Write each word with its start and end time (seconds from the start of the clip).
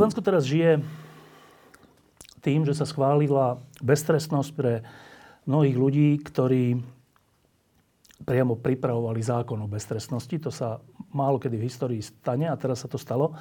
Slovensko 0.00 0.24
teraz 0.24 0.48
žije 0.48 0.80
tým, 2.40 2.64
že 2.64 2.72
sa 2.72 2.88
schválila 2.88 3.60
beztrestnosť 3.84 4.50
pre 4.56 4.80
mnohých 5.44 5.76
ľudí, 5.76 6.16
ktorí 6.24 6.80
priamo 8.24 8.56
pripravovali 8.56 9.20
zákon 9.20 9.60
o 9.60 9.68
beztrestnosti. 9.68 10.32
To 10.40 10.48
sa 10.48 10.80
málo 11.12 11.36
kedy 11.36 11.60
v 11.60 11.68
histórii 11.68 12.00
stane 12.00 12.48
a 12.48 12.56
teraz 12.56 12.80
sa 12.80 12.88
to 12.88 12.96
stalo. 12.96 13.36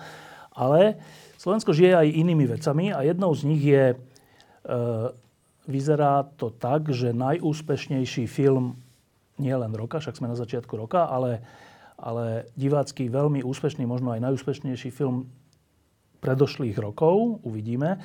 Ale 0.52 1.00
Slovensko 1.40 1.72
žije 1.72 1.96
aj 1.96 2.12
inými 2.28 2.52
vecami 2.52 2.92
a 2.92 3.08
jednou 3.08 3.32
z 3.32 3.42
nich 3.48 3.64
je, 3.64 3.96
e, 3.96 3.98
vyzerá 5.64 6.28
to 6.36 6.52
tak, 6.52 6.92
že 6.92 7.16
najúspešnejší 7.16 8.28
film 8.28 8.76
nie 9.40 9.56
len 9.56 9.72
roka, 9.80 10.04
však 10.04 10.20
sme 10.20 10.28
na 10.28 10.36
začiatku 10.36 10.76
roka, 10.76 11.08
ale, 11.08 11.40
ale 11.96 12.52
divácky 12.60 13.08
veľmi 13.08 13.48
úspešný, 13.48 13.88
možno 13.88 14.12
aj 14.12 14.28
najúspešnejší 14.28 14.92
film 14.92 15.39
predošlých 16.20 16.76
rokov, 16.78 17.44
uvidíme. 17.48 18.00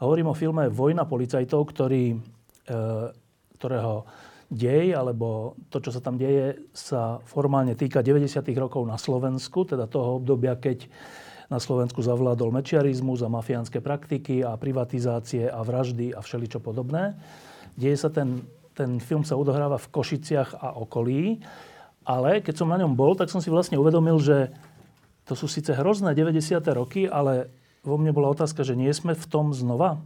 Hovorím 0.00 0.32
o 0.32 0.38
filme 0.38 0.72
Vojna 0.72 1.04
policajtov, 1.04 1.60
ktorý, 1.70 2.16
e, 2.16 2.18
ktorého 3.60 4.08
dej, 4.50 4.98
alebo 4.98 5.54
to, 5.70 5.78
čo 5.78 5.94
sa 5.94 6.02
tam 6.02 6.18
deje, 6.18 6.58
sa 6.74 7.22
formálne 7.22 7.78
týka 7.78 8.02
90. 8.02 8.42
rokov 8.58 8.82
na 8.82 8.98
Slovensku, 8.98 9.62
teda 9.62 9.86
toho 9.86 10.18
obdobia, 10.18 10.58
keď 10.58 10.90
na 11.50 11.58
Slovensku 11.58 12.02
zavládol 12.02 12.54
mečiarizmus 12.54 13.22
a 13.22 13.30
mafiánske 13.30 13.82
praktiky 13.82 14.42
a 14.42 14.54
privatizácie 14.58 15.50
a 15.50 15.60
vraždy 15.62 16.14
a 16.14 16.22
všeličo 16.22 16.62
podobné. 16.62 17.18
Deje 17.74 17.98
sa 17.98 18.10
ten, 18.10 18.42
ten 18.74 19.02
film 19.02 19.26
sa 19.26 19.38
odohráva 19.38 19.78
v 19.78 19.90
Košiciach 19.90 20.62
a 20.62 20.78
okolí, 20.78 21.42
ale 22.06 22.42
keď 22.42 22.54
som 22.54 22.70
na 22.70 22.78
ňom 22.78 22.94
bol, 22.94 23.14
tak 23.14 23.30
som 23.30 23.42
si 23.42 23.50
vlastne 23.50 23.78
uvedomil, 23.78 24.18
že 24.22 24.50
to 25.30 25.38
sú 25.38 25.46
síce 25.46 25.70
hrozné 25.78 26.10
90. 26.18 26.58
roky, 26.74 27.06
ale 27.06 27.54
vo 27.86 27.94
mne 27.94 28.10
bola 28.10 28.34
otázka, 28.34 28.66
že 28.66 28.74
nie 28.74 28.90
sme 28.90 29.14
v 29.14 29.24
tom 29.30 29.54
znova. 29.54 30.02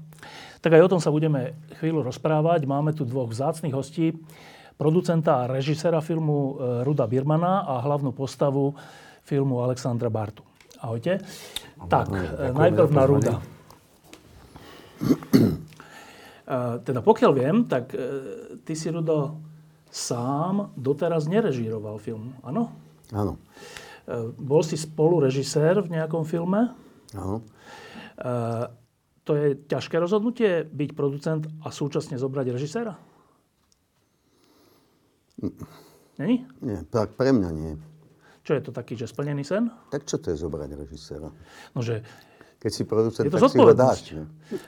Tak 0.61 0.77
aj 0.77 0.85
o 0.85 0.93
tom 0.93 1.01
sa 1.01 1.09
budeme 1.09 1.57
chvíľu 1.81 2.05
rozprávať. 2.05 2.69
Máme 2.69 2.93
tu 2.93 3.09
dvoch 3.09 3.33
vzácných 3.33 3.73
hostí. 3.73 4.13
Producenta 4.77 5.41
a 5.41 5.49
režisera 5.49 6.05
filmu 6.05 6.37
e, 6.37 6.85
Ruda 6.85 7.09
Birmana 7.09 7.65
a 7.65 7.81
hlavnú 7.81 8.13
postavu 8.13 8.77
filmu 9.25 9.65
Alexandra 9.65 10.13
Bartu. 10.13 10.45
Ahojte. 10.85 11.25
Tak, 11.89 12.13
e, 12.13 12.53
najprv 12.53 12.91
na 12.93 13.05
Ruda. 13.09 13.35
E, 16.45 16.85
teda 16.85 17.01
pokiaľ 17.01 17.33
viem, 17.33 17.65
tak 17.65 17.97
ty 18.69 18.77
si, 18.77 18.93
Rudo, 18.93 19.41
sám 19.89 20.77
doteraz 20.77 21.25
nerežíroval 21.25 21.97
film, 21.97 22.37
áno? 22.45 22.69
Áno. 23.17 23.41
Bol 24.37 24.63
si 24.63 24.77
spolurežisér 24.77 25.81
v 25.81 25.97
nejakom 25.97 26.29
filme? 26.29 26.77
Áno. 27.17 27.41
Uh, 28.21 28.69
to 29.25 29.33
je 29.33 29.49
ťažké 29.65 29.97
rozhodnutie 29.97 30.69
byť 30.69 30.91
producent 30.93 31.49
a 31.65 31.73
súčasne 31.73 32.21
zobrať 32.21 32.47
režiséra? 32.53 33.01
Není? 36.21 36.47
Nie, 36.61 36.85
tak 36.93 37.17
pre 37.17 37.33
mňa 37.33 37.51
nie. 37.51 37.73
Čo 38.45 38.61
je 38.61 38.63
to 38.69 38.71
taký, 38.77 38.95
že 38.95 39.09
splnený 39.09 39.43
sen? 39.43 39.73
Tak 39.89 40.05
čo 40.05 40.21
to 40.21 40.31
je 40.31 40.37
zobrať 40.37 40.77
režiséra? 40.77 41.33
No, 41.73 41.81
že 41.81 42.05
keď 42.61 42.71
si 42.73 42.83
producent, 42.85 43.25
je 43.25 43.33
to 43.33 43.41
tak 43.41 43.53
si 43.53 43.59
ho 43.61 43.73
dáš. 43.77 43.99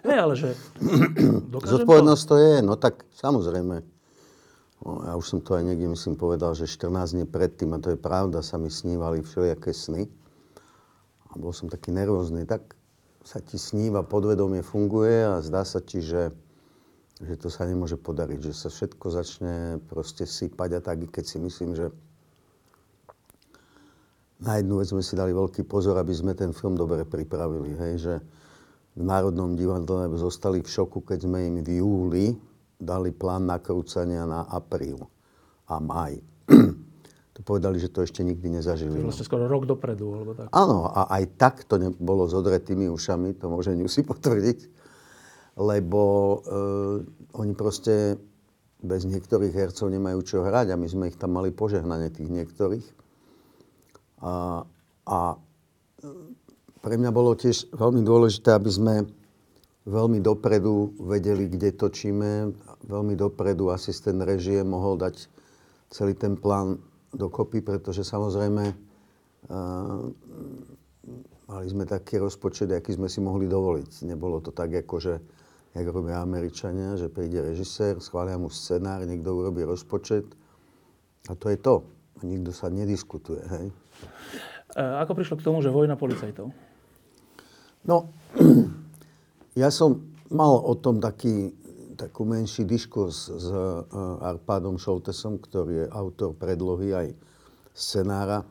Hej, 0.05 0.19
ale 0.21 0.35
že... 0.37 0.53
Zodpovednosť 1.77 2.25
to? 2.25 2.29
to 2.29 2.35
je, 2.41 2.53
no 2.65 2.75
tak 2.81 3.05
samozrejme. 3.13 3.85
No, 4.85 5.01
ja 5.09 5.17
už 5.17 5.25
som 5.25 5.41
to 5.41 5.57
aj 5.57 5.65
niekde, 5.65 5.89
myslím, 5.89 6.21
povedal, 6.21 6.53
že 6.53 6.69
14 6.69 7.17
dní 7.17 7.25
predtým, 7.25 7.73
a 7.73 7.81
to 7.81 7.97
je 7.97 7.99
pravda, 7.99 8.45
sa 8.45 8.61
mi 8.61 8.69
snívali 8.69 9.25
všelijaké 9.25 9.73
sny. 9.73 10.05
A 11.33 11.41
bol 11.41 11.53
som 11.57 11.73
taký 11.73 11.93
nervózny. 11.93 12.45
Tak 12.45 12.77
sa 13.27 13.41
ti 13.43 13.57
sníva, 13.57 14.07
podvedomie 14.07 14.61
funguje 14.63 15.27
a 15.27 15.43
zdá 15.43 15.67
sa 15.67 15.83
ti, 15.83 15.99
že, 15.99 16.31
že 17.19 17.35
to 17.41 17.49
sa 17.51 17.67
nemôže 17.67 17.99
podariť. 17.99 18.39
Že 18.39 18.53
sa 18.55 18.69
všetko 18.69 19.07
začne 19.11 19.55
proste 19.91 20.29
sypať 20.29 20.79
a 20.79 20.81
tak, 20.85 21.09
keď 21.09 21.25
si 21.25 21.39
myslím, 21.43 21.75
že 21.75 21.91
na 24.37 24.61
jednu 24.61 24.79
vec 24.79 24.93
sme 24.93 25.01
si 25.01 25.17
dali 25.17 25.33
veľký 25.33 25.65
pozor, 25.65 25.97
aby 25.97 26.13
sme 26.13 26.37
ten 26.37 26.53
film 26.53 26.77
dobre 26.77 27.09
pripravili. 27.09 27.73
Hej, 27.75 27.95
že 27.99 28.15
v 28.97 29.03
Národnom 29.03 29.57
divadle 29.57 30.13
zostali 30.17 30.61
v 30.61 30.69
šoku, 30.69 31.01
keď 31.03 31.25
sme 31.25 31.39
im 31.49 31.57
v 31.65 31.81
júli 31.81 32.27
dali 32.77 33.11
plán 33.13 33.49
nakrúcania 33.49 34.29
na 34.29 34.45
apríl 34.47 35.01
a 35.67 35.81
maj. 35.81 36.21
to 37.37 37.41
povedali, 37.45 37.77
že 37.77 37.93
to 37.93 38.05
ešte 38.05 38.25
nikdy 38.25 38.61
nezažili. 38.61 38.97
To 39.01 39.13
vlastne 39.13 39.29
skoro 39.29 39.45
rok 39.45 39.69
dopredu, 39.69 40.13
alebo 40.17 40.33
tak. 40.33 40.49
Áno, 40.53 40.89
a 40.89 41.09
aj 41.21 41.25
tak 41.37 41.55
to 41.69 41.77
bolo 42.01 42.25
s 42.25 42.33
odretými 42.33 42.89
ušami, 42.89 43.37
to 43.37 43.53
môže 43.53 43.77
si 43.93 44.01
potvrdiť, 44.11 44.59
lebo 45.61 46.03
e, 46.05 46.39
oni 47.37 47.53
proste 47.57 48.17
bez 48.81 49.09
niektorých 49.09 49.57
hercov 49.57 49.89
nemajú 49.89 50.21
čo 50.23 50.45
hrať 50.45 50.73
a 50.73 50.81
my 50.81 50.87
sme 50.87 51.05
ich 51.09 51.17
tam 51.17 51.37
mali 51.37 51.49
požehnanie 51.51 52.13
tých 52.13 52.29
niektorých. 52.29 52.87
A, 54.21 54.65
a 55.09 55.19
pre 56.81 56.95
mňa 56.97 57.11
bolo 57.11 57.35
tiež 57.35 57.73
veľmi 57.73 58.05
dôležité, 58.05 58.53
aby 58.53 58.71
sme 58.71 58.95
veľmi 59.87 60.19
dopredu 60.19 60.99
vedeli, 60.99 61.47
kde 61.47 61.73
točíme. 61.73 62.53
Veľmi 62.91 63.15
dopredu 63.15 63.71
asistent 63.71 64.19
režie 64.27 64.67
mohol 64.67 64.99
dať 64.99 65.31
celý 65.89 66.19
ten 66.19 66.35
plán 66.35 66.83
dokopy, 67.15 67.63
pretože 67.63 68.03
samozrejme 68.03 68.75
uh, 68.75 70.03
mali 71.47 71.67
sme 71.71 71.87
taký 71.87 72.19
rozpočet, 72.19 72.69
aký 72.75 72.99
sme 72.99 73.07
si 73.07 73.23
mohli 73.23 73.47
dovoliť. 73.47 74.11
Nebolo 74.11 74.43
to 74.43 74.51
tak, 74.51 74.75
ako 74.75 74.99
že, 74.99 75.15
jak 75.73 75.87
robia 75.87 76.19
Američania, 76.19 76.99
že 76.99 77.07
príde 77.07 77.39
režisér, 77.39 78.03
schvália 78.03 78.37
mu 78.37 78.51
scenár, 78.51 79.07
niekto 79.07 79.31
urobí 79.31 79.63
rozpočet 79.63 80.27
a 81.31 81.33
to 81.39 81.47
je 81.51 81.59
to. 81.59 81.87
A 82.17 82.21
nikto 82.25 82.51
sa 82.51 82.73
nediskutuje. 82.73 83.45
Hej. 83.45 83.67
E, 84.73 84.83
ako 84.83 85.13
prišlo 85.15 85.37
k 85.37 85.47
tomu, 85.47 85.61
že 85.61 85.69
vojna 85.69 85.95
policajtov? 86.01 86.49
No, 87.87 88.09
ja 89.57 89.73
som 89.73 90.13
mal 90.29 90.61
o 90.61 90.77
tom 90.77 91.01
taký, 91.01 91.49
takú 91.97 92.29
menší 92.29 92.69
diskurs 92.69 93.33
s 93.33 93.49
uh, 93.49 93.89
Arpádom 94.21 94.77
Šoltesom, 94.77 95.41
ktorý 95.41 95.73
je 95.83 95.87
autor 95.89 96.37
predlohy 96.37 96.93
aj 96.93 97.09
scenára 97.73 98.45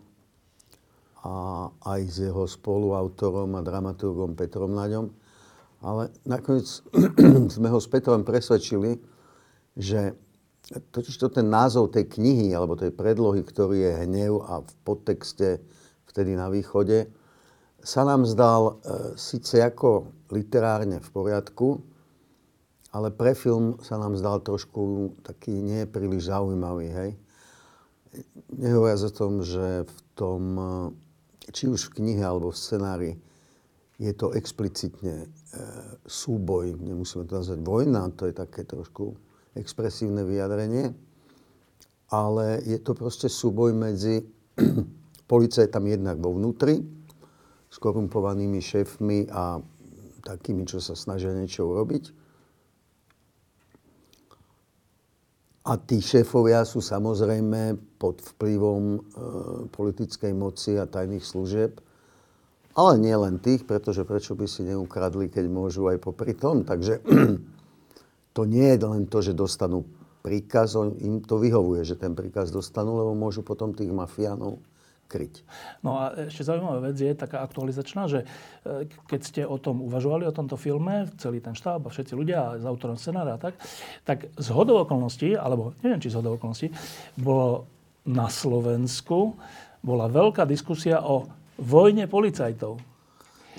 a 1.26 1.70
aj 1.70 2.02
s 2.06 2.16
jeho 2.26 2.46
spoluautorom 2.50 3.54
a 3.58 3.66
dramaturgom 3.66 4.34
Petrom 4.34 4.74
Naďom. 4.74 5.14
Ale 5.86 6.10
nakoniec 6.26 6.66
sme 7.56 7.70
ho 7.70 7.78
s 7.78 7.86
Petrom 7.90 8.26
presvedčili, 8.26 8.98
že 9.78 10.18
totiž 10.74 11.14
to 11.22 11.30
ten 11.30 11.46
názov 11.46 11.94
tej 11.94 12.10
knihy 12.10 12.50
alebo 12.54 12.74
tej 12.74 12.90
predlohy, 12.90 13.46
ktorý 13.46 13.78
je 13.78 13.94
hnev 14.10 14.42
a 14.42 14.66
v 14.66 14.74
podtexte 14.82 15.62
vtedy 16.10 16.34
na 16.34 16.50
východe, 16.50 17.10
sa 17.86 18.02
nám 18.02 18.26
zdal 18.26 18.62
e, 18.66 18.74
síce 19.14 19.62
ako 19.62 20.10
literárne 20.36 21.00
v 21.00 21.10
poriadku, 21.10 21.80
ale 22.92 23.12
pre 23.12 23.36
film 23.36 23.80
sa 23.84 23.96
nám 23.96 24.20
zdal 24.20 24.44
trošku 24.44 25.16
taký 25.24 25.52
nie 25.52 25.88
príliš 25.88 26.32
zaujímavý, 26.32 26.88
hej. 26.92 27.12
Nehovoriac 28.56 29.04
o 29.04 29.12
tom, 29.12 29.44
že 29.44 29.84
v 29.84 29.98
tom, 30.16 30.42
či 31.52 31.68
už 31.68 31.92
v 31.92 32.04
knihe 32.04 32.24
alebo 32.24 32.52
v 32.52 32.60
scenári, 32.60 33.12
je 33.96 34.12
to 34.12 34.36
explicitne 34.36 35.24
e, 35.24 35.28
súboj, 36.04 36.76
nemusíme 36.76 37.24
to 37.28 37.40
nazvať 37.40 37.60
vojna, 37.64 38.12
to 38.12 38.28
je 38.28 38.36
také 38.36 38.68
trošku 38.68 39.16
expresívne 39.56 40.28
vyjadrenie, 40.28 40.92
ale 42.12 42.60
je 42.68 42.76
to 42.84 42.92
proste 42.92 43.32
súboj 43.32 43.72
medzi 43.72 44.28
policajtami 45.32 45.96
jednak 45.96 46.20
vo 46.20 46.36
vnútri, 46.36 46.84
skorumpovanými 47.72 48.60
šéfmi 48.60 49.32
a 49.32 49.60
takými, 50.26 50.66
čo 50.66 50.82
sa 50.82 50.98
snažia 50.98 51.30
niečo 51.30 51.70
urobiť. 51.70 52.26
A 55.66 55.82
tí 55.82 55.98
šéfovia 55.98 56.62
sú 56.62 56.82
samozrejme 56.82 57.78
pod 57.98 58.22
vplyvom 58.22 58.84
e, 58.86 59.00
politickej 59.74 60.34
moci 60.34 60.78
a 60.78 60.86
tajných 60.86 61.26
služieb. 61.26 61.82
Ale 62.76 63.02
nie 63.02 63.16
len 63.16 63.42
tých, 63.42 63.66
pretože 63.66 64.06
prečo 64.06 64.38
by 64.38 64.46
si 64.46 64.62
neukradli, 64.62 65.32
keď 65.32 65.46
môžu 65.50 65.90
aj 65.90 65.98
popri 66.06 66.38
tom. 66.38 66.62
Takže 66.62 67.02
to 68.36 68.42
nie 68.46 68.78
je 68.78 68.78
len 68.86 69.10
to, 69.10 69.26
že 69.26 69.34
dostanú 69.34 69.90
príkaz, 70.22 70.78
im 71.02 71.22
to 71.22 71.42
vyhovuje, 71.42 71.82
že 71.82 71.98
ten 71.98 72.14
príkaz 72.14 72.54
dostanú, 72.54 72.98
lebo 73.02 73.18
môžu 73.18 73.42
potom 73.42 73.74
tých 73.74 73.90
mafiánov 73.90 74.62
kryť. 75.06 75.46
No 75.86 76.02
a 76.02 76.28
ešte 76.28 76.46
zaujímavá 76.46 76.92
vec 76.92 76.98
je 76.98 77.14
taká 77.14 77.46
aktualizačná, 77.46 78.10
že 78.10 78.26
e, 78.66 78.90
keď 79.06 79.20
ste 79.22 79.42
o 79.46 79.58
tom 79.62 79.86
uvažovali, 79.86 80.26
o 80.26 80.34
tomto 80.34 80.58
filme, 80.58 81.08
celý 81.22 81.40
ten 81.40 81.54
štáb 81.54 81.86
a 81.86 81.94
všetci 81.94 82.14
ľudia 82.18 82.58
s 82.58 82.66
autorom 82.66 82.98
scenára 82.98 83.38
a 83.38 83.42
tak, 83.42 83.54
tak 84.02 84.30
z 84.34 84.48
hodou 84.50 84.82
okolností, 84.82 85.38
alebo 85.38 85.78
neviem, 85.86 86.02
či 86.02 86.10
z 86.10 86.18
hodou 86.20 86.36
okolností, 86.42 86.74
bolo 87.18 87.70
na 88.06 88.30
Slovensku 88.30 89.38
bola 89.86 90.10
veľká 90.10 90.50
diskusia 90.50 91.06
o 91.06 91.30
vojne 91.62 92.10
policajtov. 92.10 92.82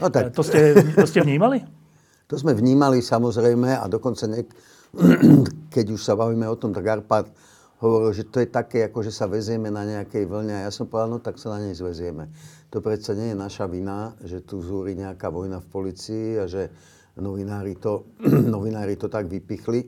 No 0.03 0.07
tak, 0.11 0.29
E, 0.29 0.35
To 0.35 0.43
ste, 0.43 0.75
to 0.95 1.07
ste 1.07 1.23
vnímali? 1.23 1.63
to 2.31 2.35
sme 2.35 2.53
vnímali 2.53 2.99
samozrejme 2.99 3.79
a 3.79 3.87
dokonca 3.87 4.27
nek- 4.27 4.55
keď 5.75 5.87
už 5.95 6.01
sa 6.03 6.19
bavíme 6.19 6.45
o 6.51 6.57
tom, 6.59 6.75
tak 6.75 6.85
Arpad 6.87 7.31
hovoril, 7.81 8.11
že 8.17 8.25
to 8.29 8.41
je 8.41 8.49
také, 8.49 8.89
ako 8.89 9.05
že 9.05 9.13
sa 9.13 9.29
vezieme 9.29 9.69
na 9.69 9.85
nejakej 9.85 10.25
vlne. 10.25 10.55
A 10.57 10.63
ja 10.69 10.73
som 10.73 10.89
povedal, 10.89 11.13
no 11.13 11.19
tak 11.21 11.37
sa 11.37 11.57
na 11.57 11.69
nej 11.69 11.75
zvezieme. 11.77 12.33
To 12.73 12.81
predsa 12.81 13.13
nie 13.13 13.33
je 13.33 13.37
naša 13.37 13.69
vina, 13.69 14.17
že 14.25 14.41
tu 14.41 14.65
zúri 14.65 14.97
nejaká 14.97 15.29
vojna 15.29 15.61
v 15.61 15.69
policii 15.69 16.29
a 16.41 16.45
že 16.49 16.73
novinári 17.21 17.77
to, 17.77 18.09
novinári 18.55 18.97
to 18.97 19.13
tak 19.13 19.29
vypichli. 19.29 19.87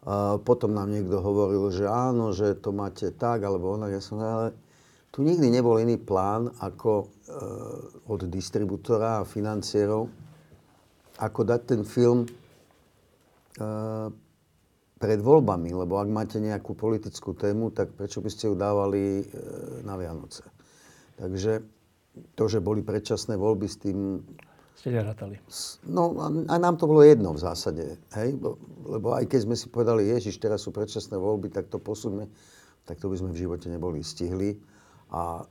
A 0.00 0.40
potom 0.40 0.72
nám 0.72 0.88
niekto 0.88 1.20
hovoril, 1.20 1.68
že 1.68 1.84
áno, 1.84 2.32
že 2.32 2.56
to 2.56 2.72
máte 2.72 3.12
tak, 3.12 3.44
alebo 3.44 3.76
onak. 3.76 3.92
Ja 3.92 4.02
som 4.02 4.16
ale 4.22 4.56
tu 5.12 5.20
nikdy 5.26 5.52
nebol 5.52 5.76
iný 5.76 6.00
plán 6.00 6.48
ako 6.62 7.04
e, 7.04 7.06
od 8.08 8.20
distribútora 8.30 9.20
a 9.20 9.28
financierov, 9.28 10.08
ako 11.20 11.40
dať 11.44 11.60
ten 11.68 11.82
film 11.84 12.24
e, 12.24 12.28
pred 15.00 15.16
voľbami, 15.16 15.72
lebo 15.72 15.96
ak 15.96 16.08
máte 16.12 16.36
nejakú 16.36 16.76
politickú 16.76 17.32
tému, 17.32 17.72
tak 17.72 17.96
prečo 17.96 18.20
by 18.20 18.28
ste 18.28 18.52
ju 18.52 18.54
dávali 18.54 19.24
e, 19.24 19.24
na 19.80 19.96
Vianoce? 19.96 20.44
Takže 21.16 21.64
to, 22.36 22.44
že 22.44 22.60
boli 22.60 22.84
predčasné 22.84 23.40
voľby 23.40 23.64
s 23.64 23.80
tým, 23.80 24.20
Ste 24.76 24.92
nerátali. 24.92 25.40
no 25.88 26.12
a, 26.20 26.56
nám 26.60 26.76
to 26.76 26.84
bolo 26.84 27.00
jedno 27.00 27.32
v 27.32 27.40
zásade, 27.40 27.96
hej? 28.12 28.36
Bo- 28.36 28.60
Lebo 28.84 29.16
aj 29.16 29.24
keď 29.24 29.40
sme 29.48 29.56
si 29.56 29.72
povedali, 29.72 30.04
Ježiš, 30.04 30.36
teraz 30.36 30.68
sú 30.68 30.70
predčasné 30.70 31.16
voľby, 31.16 31.48
tak 31.48 31.72
to 31.72 31.80
posuňme, 31.80 32.28
tak 32.84 33.00
to 33.00 33.08
by 33.08 33.16
sme 33.16 33.32
v 33.32 33.40
živote 33.40 33.72
neboli 33.72 34.04
stihli. 34.04 34.60
A 35.10 35.42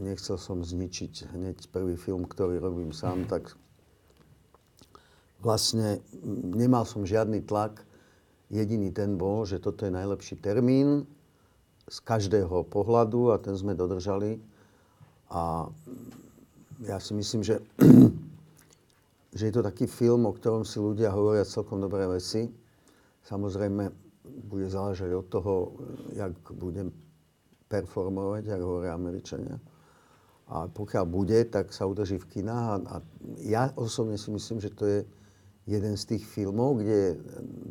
nechcel 0.00 0.40
som 0.40 0.64
zničiť 0.64 1.34
hneď 1.36 1.68
prvý 1.68 1.98
film, 2.00 2.24
ktorý 2.24 2.56
robím 2.56 2.96
sám, 2.96 3.28
tak 3.28 3.52
vlastne 5.42 6.00
nemal 6.54 6.86
som 6.86 7.02
žiadny 7.04 7.42
tlak. 7.42 7.82
Jediný 8.52 8.92
ten 8.92 9.16
bol, 9.16 9.48
že 9.48 9.56
toto 9.56 9.88
je 9.88 9.96
najlepší 9.96 10.36
termín 10.36 11.08
z 11.88 11.98
každého 12.04 12.68
pohľadu 12.68 13.32
a 13.32 13.40
ten 13.40 13.56
sme 13.56 13.72
dodržali. 13.72 14.36
A 15.32 15.72
ja 16.84 17.00
si 17.00 17.16
myslím, 17.16 17.40
že, 17.40 17.64
že 19.38 19.48
je 19.48 19.52
to 19.56 19.64
taký 19.64 19.88
film, 19.88 20.28
o 20.28 20.36
ktorom 20.36 20.68
si 20.68 20.76
ľudia 20.76 21.08
hovoria 21.08 21.48
celkom 21.48 21.80
dobré 21.80 22.04
veci. 22.04 22.44
Samozrejme, 23.24 23.88
bude 24.52 24.68
záležať 24.68 25.10
od 25.16 25.26
toho, 25.32 25.52
jak 26.12 26.36
budem 26.52 26.92
performovať, 27.72 28.52
ako 28.52 28.64
hovoria 28.68 28.92
Američania. 28.92 29.56
A 30.52 30.68
pokiaľ 30.68 31.04
bude, 31.08 31.40
tak 31.48 31.72
sa 31.72 31.88
udrží 31.88 32.20
v 32.20 32.28
kinách. 32.28 32.66
A, 32.68 32.76
a 32.84 32.96
ja 33.40 33.72
osobne 33.80 34.20
si 34.20 34.28
myslím, 34.28 34.60
že 34.60 34.68
to 34.68 34.84
je 34.84 35.00
jeden 35.66 35.94
z 35.94 36.16
tých 36.16 36.24
filmov, 36.26 36.82
kde 36.82 36.94
je 36.94 37.10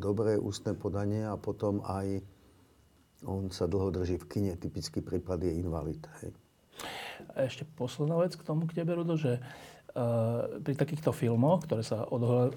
dobré 0.00 0.40
ústne 0.40 0.72
podanie 0.72 1.28
a 1.28 1.36
potom 1.36 1.84
aj 1.84 2.24
on 3.22 3.52
sa 3.52 3.70
dlho 3.70 3.92
drží 3.92 4.18
v 4.18 4.28
kine. 4.28 4.52
Typický 4.58 5.04
prípad 5.04 5.44
je 5.46 5.52
invalid. 5.60 6.02
Hej. 6.22 6.34
A 7.36 7.46
ešte 7.46 7.62
posledná 7.62 8.18
vec 8.18 8.34
k 8.34 8.42
tomu, 8.42 8.66
k 8.66 8.82
tebe, 8.82 8.98
Rudo, 8.98 9.14
že 9.14 9.38
uh, 9.38 10.58
pri 10.58 10.74
takýchto 10.74 11.14
filmoch, 11.14 11.62
ktoré 11.68 11.86
sa 11.86 12.02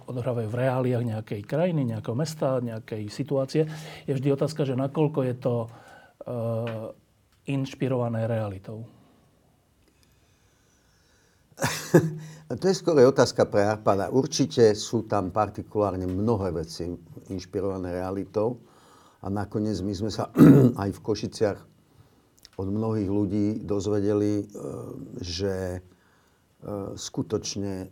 odohrávajú 0.10 0.48
v 0.50 0.60
reáliách 0.66 1.04
nejakej 1.06 1.42
krajiny, 1.46 1.86
nejakého 1.86 2.18
mesta, 2.18 2.64
nejakej 2.64 3.12
situácie, 3.14 3.70
je 4.10 4.14
vždy 4.16 4.34
otázka, 4.34 4.66
že 4.66 4.74
nakoľko 4.74 5.20
je 5.22 5.36
to 5.38 5.56
uh, 5.68 6.90
inšpirované 7.46 8.26
realitou. 8.26 8.90
To 12.46 12.62
je 12.70 12.78
skôr 12.78 13.02
otázka 13.02 13.50
pre 13.50 13.66
Arpada. 13.66 14.14
Určite 14.14 14.78
sú 14.78 15.10
tam 15.10 15.34
partikulárne 15.34 16.06
mnohé 16.06 16.54
veci 16.54 16.86
inšpirované 17.34 17.98
realitou. 17.98 18.62
A 19.26 19.34
nakoniec 19.34 19.82
my 19.82 19.94
sme 19.98 20.14
sa 20.14 20.30
aj 20.86 20.90
v 20.94 21.00
Košiciach 21.02 21.60
od 22.62 22.68
mnohých 22.70 23.10
ľudí 23.10 23.48
dozvedeli, 23.66 24.46
e, 24.46 24.46
že 25.26 25.54
e, 25.74 25.80
skutočne 26.94 27.90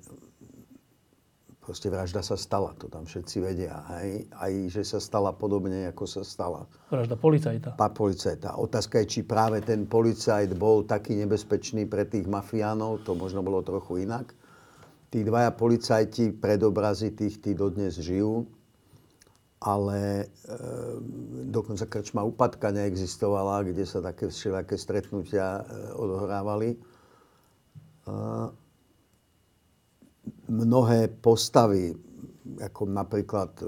proste 1.63 1.87
vražda 1.87 2.19
sa 2.19 2.35
stala. 2.35 2.75
To 2.83 2.91
tam 2.91 3.07
všetci 3.07 3.37
vedia. 3.39 3.79
Hej? 3.95 4.27
Aj, 4.35 4.51
že 4.67 4.83
sa 4.83 4.99
stala 4.99 5.31
podobne, 5.31 5.87
ako 5.87 6.03
sa 6.03 6.21
stala. 6.27 6.67
Vražda 6.91 7.15
policajta. 7.15 7.79
Pá 7.79 7.87
policajta. 7.87 8.59
Otázka 8.59 8.99
je, 9.01 9.07
či 9.07 9.19
práve 9.23 9.63
ten 9.63 9.87
policajt 9.87 10.51
bol 10.59 10.83
taký 10.83 11.15
nebezpečný 11.23 11.87
pre 11.87 12.03
tých 12.03 12.27
mafiánov, 12.27 13.07
to 13.07 13.15
možno 13.15 13.39
bolo 13.39 13.63
trochu 13.63 14.03
inak. 14.03 14.35
Tí 15.07 15.23
dvaja 15.23 15.55
policajti 15.55 16.35
predobrazy 16.35 17.15
tých, 17.15 17.39
tí 17.39 17.55
dodnes 17.55 17.95
žijú, 17.95 18.43
ale 19.63 19.99
e, 20.19 20.55
dokonca 21.47 21.87
krčma 21.87 22.25
úpadka 22.27 22.73
neexistovala, 22.75 23.63
kde 23.63 23.87
sa 23.87 24.03
také 24.03 24.27
všelijaké 24.27 24.75
stretnutia 24.75 25.61
e, 25.61 25.95
odohrávali. 25.95 26.75
E, 26.75 26.77
mnohé 30.47 31.07
postavy, 31.07 31.95
ako 32.59 32.81
napríklad 32.91 33.51
e, 33.63 33.67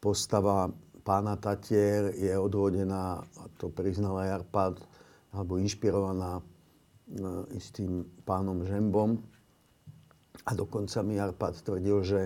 postava 0.00 0.68
pána 1.00 1.36
Tatier 1.36 2.12
je 2.16 2.32
odvodená, 2.36 3.20
a 3.20 3.44
to 3.56 3.72
priznal 3.72 4.20
aj 4.20 4.44
Arpad, 4.44 4.74
alebo 5.32 5.60
inšpirovaná 5.60 6.40
e, 6.40 6.42
istým 7.56 8.04
pánom 8.24 8.64
Žembom. 8.64 9.20
A 10.48 10.50
dokonca 10.56 11.04
mi 11.04 11.20
Arpad 11.20 11.60
tvrdil, 11.60 11.98
že 12.04 12.20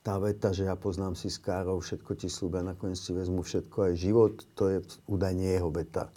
tá 0.00 0.16
veta, 0.16 0.52
že 0.56 0.64
ja 0.64 0.76
poznám 0.80 1.12
si 1.12 1.28
skárov, 1.28 1.84
všetko 1.84 2.16
ti 2.16 2.32
slúbia, 2.32 2.64
nakoniec 2.64 2.96
si 2.96 3.12
vezmu 3.12 3.44
všetko 3.44 3.92
aj 3.92 3.92
život, 4.00 4.34
to 4.56 4.72
je 4.72 4.78
údajne 5.04 5.44
jeho 5.44 5.68
veta. 5.68 6.08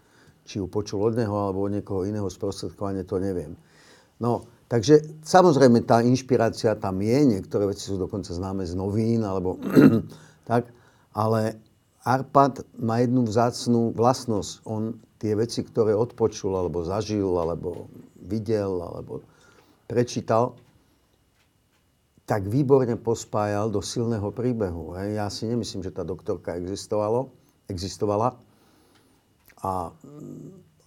Či 0.48 0.64
ju 0.64 0.68
počul 0.72 1.04
od 1.04 1.20
neho 1.20 1.36
alebo 1.36 1.68
od 1.68 1.76
niekoho 1.76 2.08
iného 2.08 2.28
sprostredkovanie, 2.32 3.04
to 3.04 3.20
neviem. 3.20 3.60
No, 4.24 4.48
takže 4.68 5.24
samozrejme 5.24 5.84
tá 5.84 6.04
inšpirácia 6.04 6.76
tam 6.78 7.02
je, 7.02 7.40
niektoré 7.40 7.70
veci 7.70 7.90
sú 7.90 7.98
dokonca 7.98 8.32
známe 8.32 8.64
z 8.64 8.74
novín, 8.78 9.24
alebo 9.24 9.60
tak, 10.50 10.70
ale 11.14 11.58
Arpad 12.04 12.68
má 12.84 13.00
jednu 13.00 13.24
vzácnú 13.24 13.96
vlastnosť. 13.96 14.68
On 14.68 15.00
tie 15.24 15.40
veci, 15.40 15.64
ktoré 15.64 15.96
odpočul, 15.96 16.52
alebo 16.52 16.84
zažil, 16.84 17.32
alebo 17.40 17.88
videl, 18.20 18.84
alebo 18.84 19.24
prečítal, 19.88 20.60
tak 22.28 22.44
výborne 22.48 23.00
pospájal 23.00 23.72
do 23.72 23.80
silného 23.80 24.32
príbehu. 24.36 24.96
Hej. 25.00 25.10
Ja 25.16 25.28
si 25.32 25.48
nemyslím, 25.48 25.84
že 25.84 25.96
tá 25.96 26.04
doktorka 26.04 26.60
existovalo, 26.60 27.32
existovala 27.72 28.36
a 29.64 29.96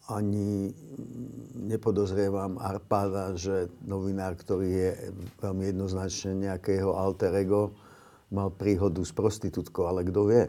ani 0.07 0.71
nepodozrievam 1.67 2.63
Arpada, 2.63 3.35
že 3.35 3.67
novinár, 3.83 4.39
ktorý 4.39 4.69
je 4.71 4.91
veľmi 5.43 5.75
jednoznačne 5.75 6.47
nejakého 6.47 6.95
alter 6.95 7.35
ego, 7.35 7.75
mal 8.31 8.55
príhodu 8.55 9.03
s 9.03 9.11
prostitútkou, 9.11 9.87
ale 9.87 10.07
kto 10.07 10.21
vie. 10.31 10.45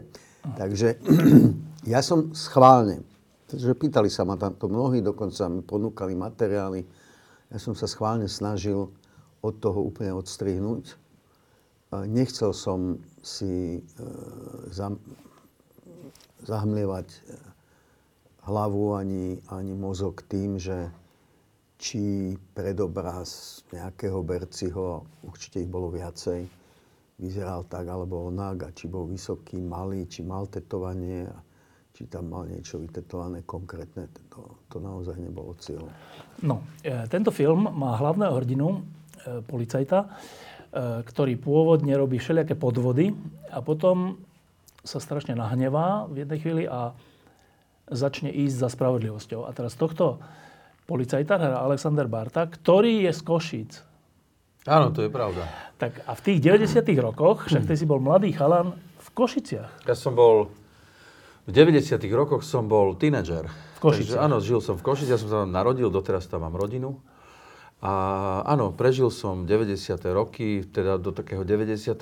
Takže 0.54 1.02
ja 1.92 2.00
som 2.02 2.30
schválne, 2.34 3.02
pretože 3.46 3.74
pýtali 3.74 4.06
sa 4.06 4.22
ma 4.22 4.38
tamto 4.38 4.70
mnohí, 4.70 5.02
dokonca 5.02 5.50
mi 5.50 5.62
ponúkali 5.66 6.14
materiály, 6.14 6.86
ja 7.48 7.58
som 7.58 7.72
sa 7.72 7.88
schválne 7.88 8.28
snažil 8.28 8.92
od 9.40 9.54
toho 9.58 9.80
úplne 9.80 10.12
odstrihnúť. 10.12 10.94
Nechcel 12.04 12.52
som 12.52 13.00
si 13.24 13.80
e, 13.80 14.06
zam, 14.68 15.00
zahmlievať 16.44 17.08
e, 17.08 17.18
hlavu 18.48 18.96
ani, 18.96 19.36
ani 19.52 19.76
mozog 19.76 20.24
tým, 20.24 20.56
že 20.56 20.88
či 21.78 22.34
predobraz 22.56 23.62
nejakého 23.70 24.24
Berciho, 24.24 25.04
určite 25.22 25.62
ich 25.62 25.70
bolo 25.70 25.92
viacej, 25.92 26.48
vyzeral 27.20 27.68
tak 27.68 27.86
alebo 27.86 28.32
onak 28.32 28.66
a 28.66 28.74
či 28.74 28.88
bol 28.90 29.06
vysoký, 29.06 29.60
malý, 29.60 30.08
či 30.08 30.24
mal 30.24 30.48
tetovanie 30.50 31.28
či 31.98 32.06
tam 32.06 32.30
mal 32.30 32.46
niečo 32.46 32.78
vytetované 32.78 33.42
konkrétne, 33.42 34.06
to, 34.30 34.46
to 34.70 34.78
naozaj 34.78 35.18
nebolo 35.18 35.50
cieľom. 35.58 35.90
No, 36.46 36.62
e, 36.78 36.94
tento 37.10 37.34
film 37.34 37.66
má 37.74 37.98
hlavného 37.98 38.38
hrdinu, 38.38 38.68
e, 38.70 39.42
policajta, 39.42 40.06
e, 40.06 40.08
ktorý 41.02 41.34
pôvodne 41.42 41.90
robí 41.98 42.22
všelijaké 42.22 42.54
podvody 42.54 43.10
a 43.50 43.58
potom 43.66 44.14
sa 44.86 45.02
strašne 45.02 45.34
nahnevá 45.34 46.06
v 46.06 46.22
jednej 46.22 46.38
chvíli 46.38 46.64
a 46.70 46.94
začne 47.90 48.32
ísť 48.32 48.56
za 48.56 48.68
spravodlivosťou. 48.72 49.44
A 49.44 49.50
teraz 49.52 49.74
tohto 49.74 50.20
policajta 50.88 51.36
hrá 51.36 51.58
Alexander 51.64 52.08
Barta, 52.08 52.48
ktorý 52.48 53.08
je 53.08 53.12
z 53.12 53.20
Košíc. 53.24 53.72
Áno, 54.68 54.92
to 54.92 55.04
je 55.04 55.10
pravda. 55.12 55.48
Tak 55.80 56.04
a 56.04 56.12
v 56.12 56.20
tých 56.20 56.38
90 56.44 56.84
rokoch, 57.00 57.48
však 57.48 57.64
ty 57.64 57.74
si 57.76 57.88
bol 57.88 58.00
mladý 58.00 58.36
chalan 58.36 58.76
v 58.76 59.08
Košiciach. 59.16 59.88
Ja 59.88 59.96
som 59.96 60.12
bol 60.12 60.52
v 61.48 61.56
90 61.56 61.96
rokoch 62.12 62.44
som 62.44 62.68
bol 62.68 62.92
tínedžer. 62.92 63.48
V 63.48 63.78
Košiciach. 63.80 64.20
Takže, 64.20 64.20
áno, 64.20 64.36
žil 64.44 64.60
som 64.60 64.76
v 64.76 64.84
Košiciach, 64.84 65.16
ja 65.16 65.20
som 65.20 65.32
sa 65.32 65.36
tam 65.48 65.52
narodil, 65.56 65.88
doteraz 65.88 66.28
tam 66.28 66.44
mám 66.44 66.52
rodinu. 66.52 67.00
A 67.78 67.92
áno, 68.42 68.74
prežil 68.74 69.06
som 69.14 69.46
90. 69.46 70.02
roky, 70.10 70.66
teda 70.66 70.98
do 70.98 71.14
takého 71.14 71.46
96. 71.46 71.94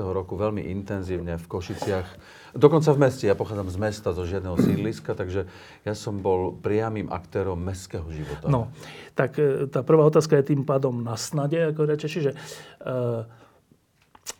roku 0.00 0.32
veľmi 0.32 0.64
intenzívne 0.72 1.36
v 1.36 1.44
Košiciach. 1.44 2.08
Dokonca 2.56 2.88
v 2.96 2.98
meste, 3.04 3.28
ja 3.28 3.36
pochádzam 3.36 3.68
z 3.68 3.78
mesta, 3.78 4.16
zo 4.16 4.24
žiadneho 4.24 4.56
sídliska, 4.56 5.12
takže 5.12 5.44
ja 5.84 5.92
som 5.92 6.24
bol 6.24 6.56
priamým 6.56 7.12
aktérom 7.12 7.60
mestského 7.60 8.08
života. 8.08 8.48
No, 8.48 8.72
tak 9.12 9.36
e, 9.36 9.68
tá 9.68 9.84
prvá 9.84 10.08
otázka 10.08 10.40
je 10.40 10.56
tým 10.56 10.64
pádom 10.64 11.04
na 11.04 11.20
snade, 11.20 11.60
ako 11.68 11.84
reče, 11.84 12.08
čiže 12.08 12.32
uh, 12.32 13.28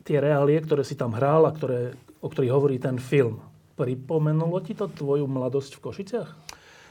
tie 0.09 0.17
reálie, 0.17 0.65
ktoré 0.65 0.81
si 0.81 0.97
tam 0.97 1.13
hral 1.13 1.45
a 1.45 1.53
ktoré, 1.53 1.93
o 2.25 2.29
ktorých 2.33 2.57
hovorí 2.57 2.81
ten 2.81 2.97
film, 2.97 3.45
Pripomenulo 3.81 4.61
ti 4.61 4.77
to 4.77 4.93
tvoju 4.93 5.25
mladosť 5.25 5.81
v 5.81 5.83
Košiciach? 5.89 6.29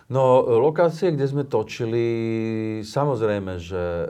No, 0.09 0.41
lokácie, 0.41 1.13
kde 1.13 1.29
sme 1.29 1.45
točili, 1.45 2.05
samozrejme, 2.81 3.61
že 3.61 4.09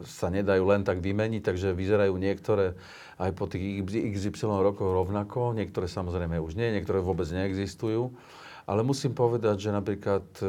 sa 0.00 0.32
nedajú 0.32 0.64
len 0.64 0.80
tak 0.80 1.04
vymeniť, 1.04 1.44
takže 1.44 1.76
vyzerajú 1.76 2.16
niektoré 2.16 2.72
aj 3.20 3.30
po 3.36 3.44
tých 3.44 3.84
XY 4.16 4.64
rokoch 4.64 4.88
rovnako, 4.88 5.52
niektoré 5.52 5.92
samozrejme 5.92 6.40
už 6.40 6.56
nie, 6.56 6.72
niektoré 6.72 7.04
vôbec 7.04 7.28
neexistujú. 7.28 8.16
Ale 8.64 8.80
musím 8.80 9.12
povedať, 9.12 9.68
že 9.68 9.76
napríklad 9.76 10.24
e, 10.40 10.44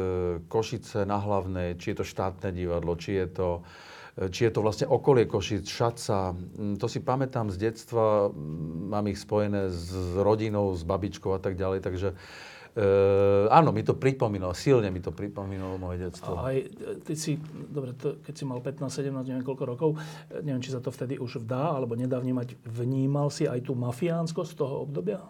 Košice 0.48 1.04
na 1.04 1.20
hlavnej, 1.20 1.76
či 1.76 1.92
je 1.92 2.00
to 2.00 2.08
štátne 2.08 2.48
divadlo, 2.56 2.96
či 2.96 3.20
je 3.20 3.28
to 3.28 3.48
či 4.12 4.44
je 4.44 4.52
to 4.52 4.60
vlastne 4.60 4.84
okolie 4.84 5.24
Košic, 5.24 5.64
Šaca. 5.64 6.36
To 6.76 6.84
si 6.84 7.00
pamätám 7.00 7.48
z 7.48 7.56
detstva, 7.56 8.28
mám 8.92 9.08
ich 9.08 9.16
spojené 9.16 9.72
s 9.72 9.88
rodinou, 10.20 10.76
s 10.76 10.84
babičkou 10.84 11.32
a 11.32 11.40
tak 11.40 11.56
ďalej, 11.56 11.80
takže 11.80 12.12
e, 12.72 12.86
áno, 13.52 13.70
mi 13.70 13.84
to 13.84 13.96
pripomínalo, 13.96 14.56
silne 14.56 14.88
mi 14.88 15.00
to 15.00 15.12
pripomínalo 15.12 15.76
moje 15.76 16.08
detstvo. 16.08 16.40
Aj 16.40 16.56
ty 17.04 17.14
si, 17.16 17.36
dobre, 17.68 17.96
to, 17.96 18.20
keď 18.24 18.34
si 18.34 18.44
mal 18.44 18.60
15, 18.60 18.88
17, 18.88 19.28
neviem 19.28 19.44
koľko 19.44 19.64
rokov, 19.64 19.90
e, 20.32 20.40
neviem, 20.40 20.60
či 20.64 20.72
sa 20.72 20.80
to 20.80 20.88
vtedy 20.88 21.20
už 21.20 21.44
vdá, 21.44 21.76
alebo 21.76 21.96
nedá 21.96 22.16
vnímať, 22.20 22.56
vnímal 22.64 23.28
si 23.28 23.44
aj 23.44 23.68
tú 23.68 23.76
mafiánskosť 23.76 24.52
toho 24.56 24.88
obdobia? 24.88 25.20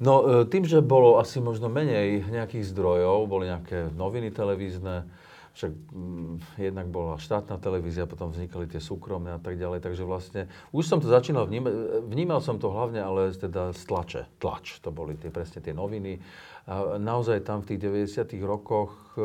No, 0.00 0.48
tým, 0.48 0.64
že 0.64 0.80
bolo 0.80 1.20
asi 1.20 1.44
možno 1.44 1.68
menej 1.68 2.24
nejakých 2.24 2.72
zdrojov, 2.72 3.28
boli 3.28 3.52
nejaké 3.52 3.92
noviny 3.92 4.32
televízne, 4.32 5.04
však 5.54 5.72
mm, 5.72 6.34
jednak 6.62 6.86
bola 6.88 7.18
štátna 7.18 7.58
televízia, 7.58 8.06
potom 8.06 8.30
vznikali 8.30 8.70
tie 8.70 8.78
súkromné 8.78 9.34
a 9.34 9.40
tak 9.42 9.58
ďalej, 9.58 9.82
takže 9.82 10.06
vlastne 10.06 10.42
už 10.70 10.86
som 10.86 10.98
to 11.02 11.10
začínal 11.10 11.50
vnímať, 11.50 11.72
vnímal 12.06 12.38
som 12.38 12.56
to 12.62 12.70
hlavne 12.70 13.02
ale 13.02 13.34
teda 13.34 13.74
z 13.74 13.82
tlače, 13.86 14.22
tlač, 14.38 14.78
to 14.78 14.94
boli 14.94 15.18
tie, 15.18 15.28
presne 15.28 15.58
tie 15.58 15.74
noviny 15.74 16.22
a 16.70 17.00
naozaj 17.02 17.42
tam 17.42 17.66
v 17.66 17.74
tých 17.74 17.80
90 17.82 18.30
rokoch 18.46 18.94
e, 19.18 19.22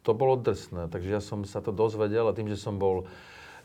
to 0.00 0.12
bolo 0.14 0.38
drsné, 0.38 0.86
takže 0.88 1.10
ja 1.10 1.22
som 1.22 1.42
sa 1.42 1.58
to 1.58 1.74
dozvedel 1.74 2.30
a 2.30 2.36
tým, 2.36 2.48
že 2.48 2.56
som 2.56 2.78
bol 2.78 3.04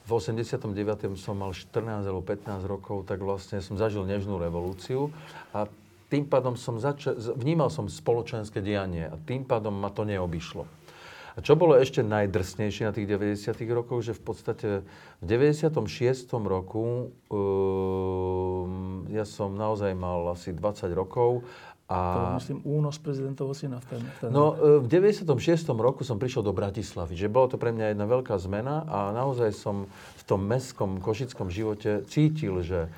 v 0.06 0.10
89. 0.14 1.18
som 1.18 1.34
mal 1.34 1.50
14 1.50 2.06
alebo 2.06 2.22
15 2.22 2.62
rokov, 2.70 3.10
tak 3.10 3.26
vlastne 3.26 3.58
som 3.58 3.74
zažil 3.74 4.06
nežnú 4.06 4.38
revolúciu 4.38 5.10
a 5.50 5.66
tým 6.06 6.30
pádom 6.30 6.54
som 6.54 6.78
začal, 6.78 7.18
vnímal 7.18 7.74
som 7.74 7.90
spoločenské 7.90 8.62
dianie 8.62 9.10
a 9.10 9.18
tým 9.18 9.42
pádom 9.42 9.74
ma 9.74 9.90
to 9.90 10.06
neobyšlo. 10.06 10.85
A 11.36 11.44
čo 11.44 11.60
bolo 11.60 11.76
ešte 11.76 12.00
najdrsnejšie 12.00 12.88
na 12.88 12.96
tých 12.96 13.12
90. 13.12 13.60
rokoch, 13.76 14.00
že 14.08 14.16
v 14.16 14.22
podstate 14.24 14.68
v 15.20 15.24
96. 15.28 16.32
roku 16.48 17.12
um, 17.28 19.04
ja 19.12 19.28
som 19.28 19.52
naozaj 19.52 19.92
mal 20.00 20.32
asi 20.32 20.56
20 20.56 20.96
rokov 20.96 21.44
a... 21.86 21.98
To 22.18 22.42
myslím, 22.42 22.60
únos 22.66 22.98
prezidentovho 22.98 23.54
syna 23.54 23.78
v 23.78 23.86
ten, 23.86 24.02
v 24.02 24.18
ten 24.18 24.30
No, 24.34 24.58
e, 24.58 24.82
v 24.82 24.88
96. 24.90 25.30
roku 25.78 26.02
som 26.02 26.18
prišiel 26.18 26.42
do 26.42 26.50
Bratislavy, 26.50 27.14
že 27.14 27.30
bolo 27.30 27.54
to 27.54 27.62
pre 27.62 27.70
mňa 27.70 27.94
jedna 27.94 28.10
veľká 28.10 28.34
zmena 28.42 28.90
a 28.90 29.14
naozaj 29.14 29.54
som 29.54 29.86
v 30.18 30.24
tom 30.26 30.42
mestskom, 30.50 30.98
košickom 30.98 31.54
živote 31.54 32.02
cítil, 32.10 32.66
že 32.66 32.90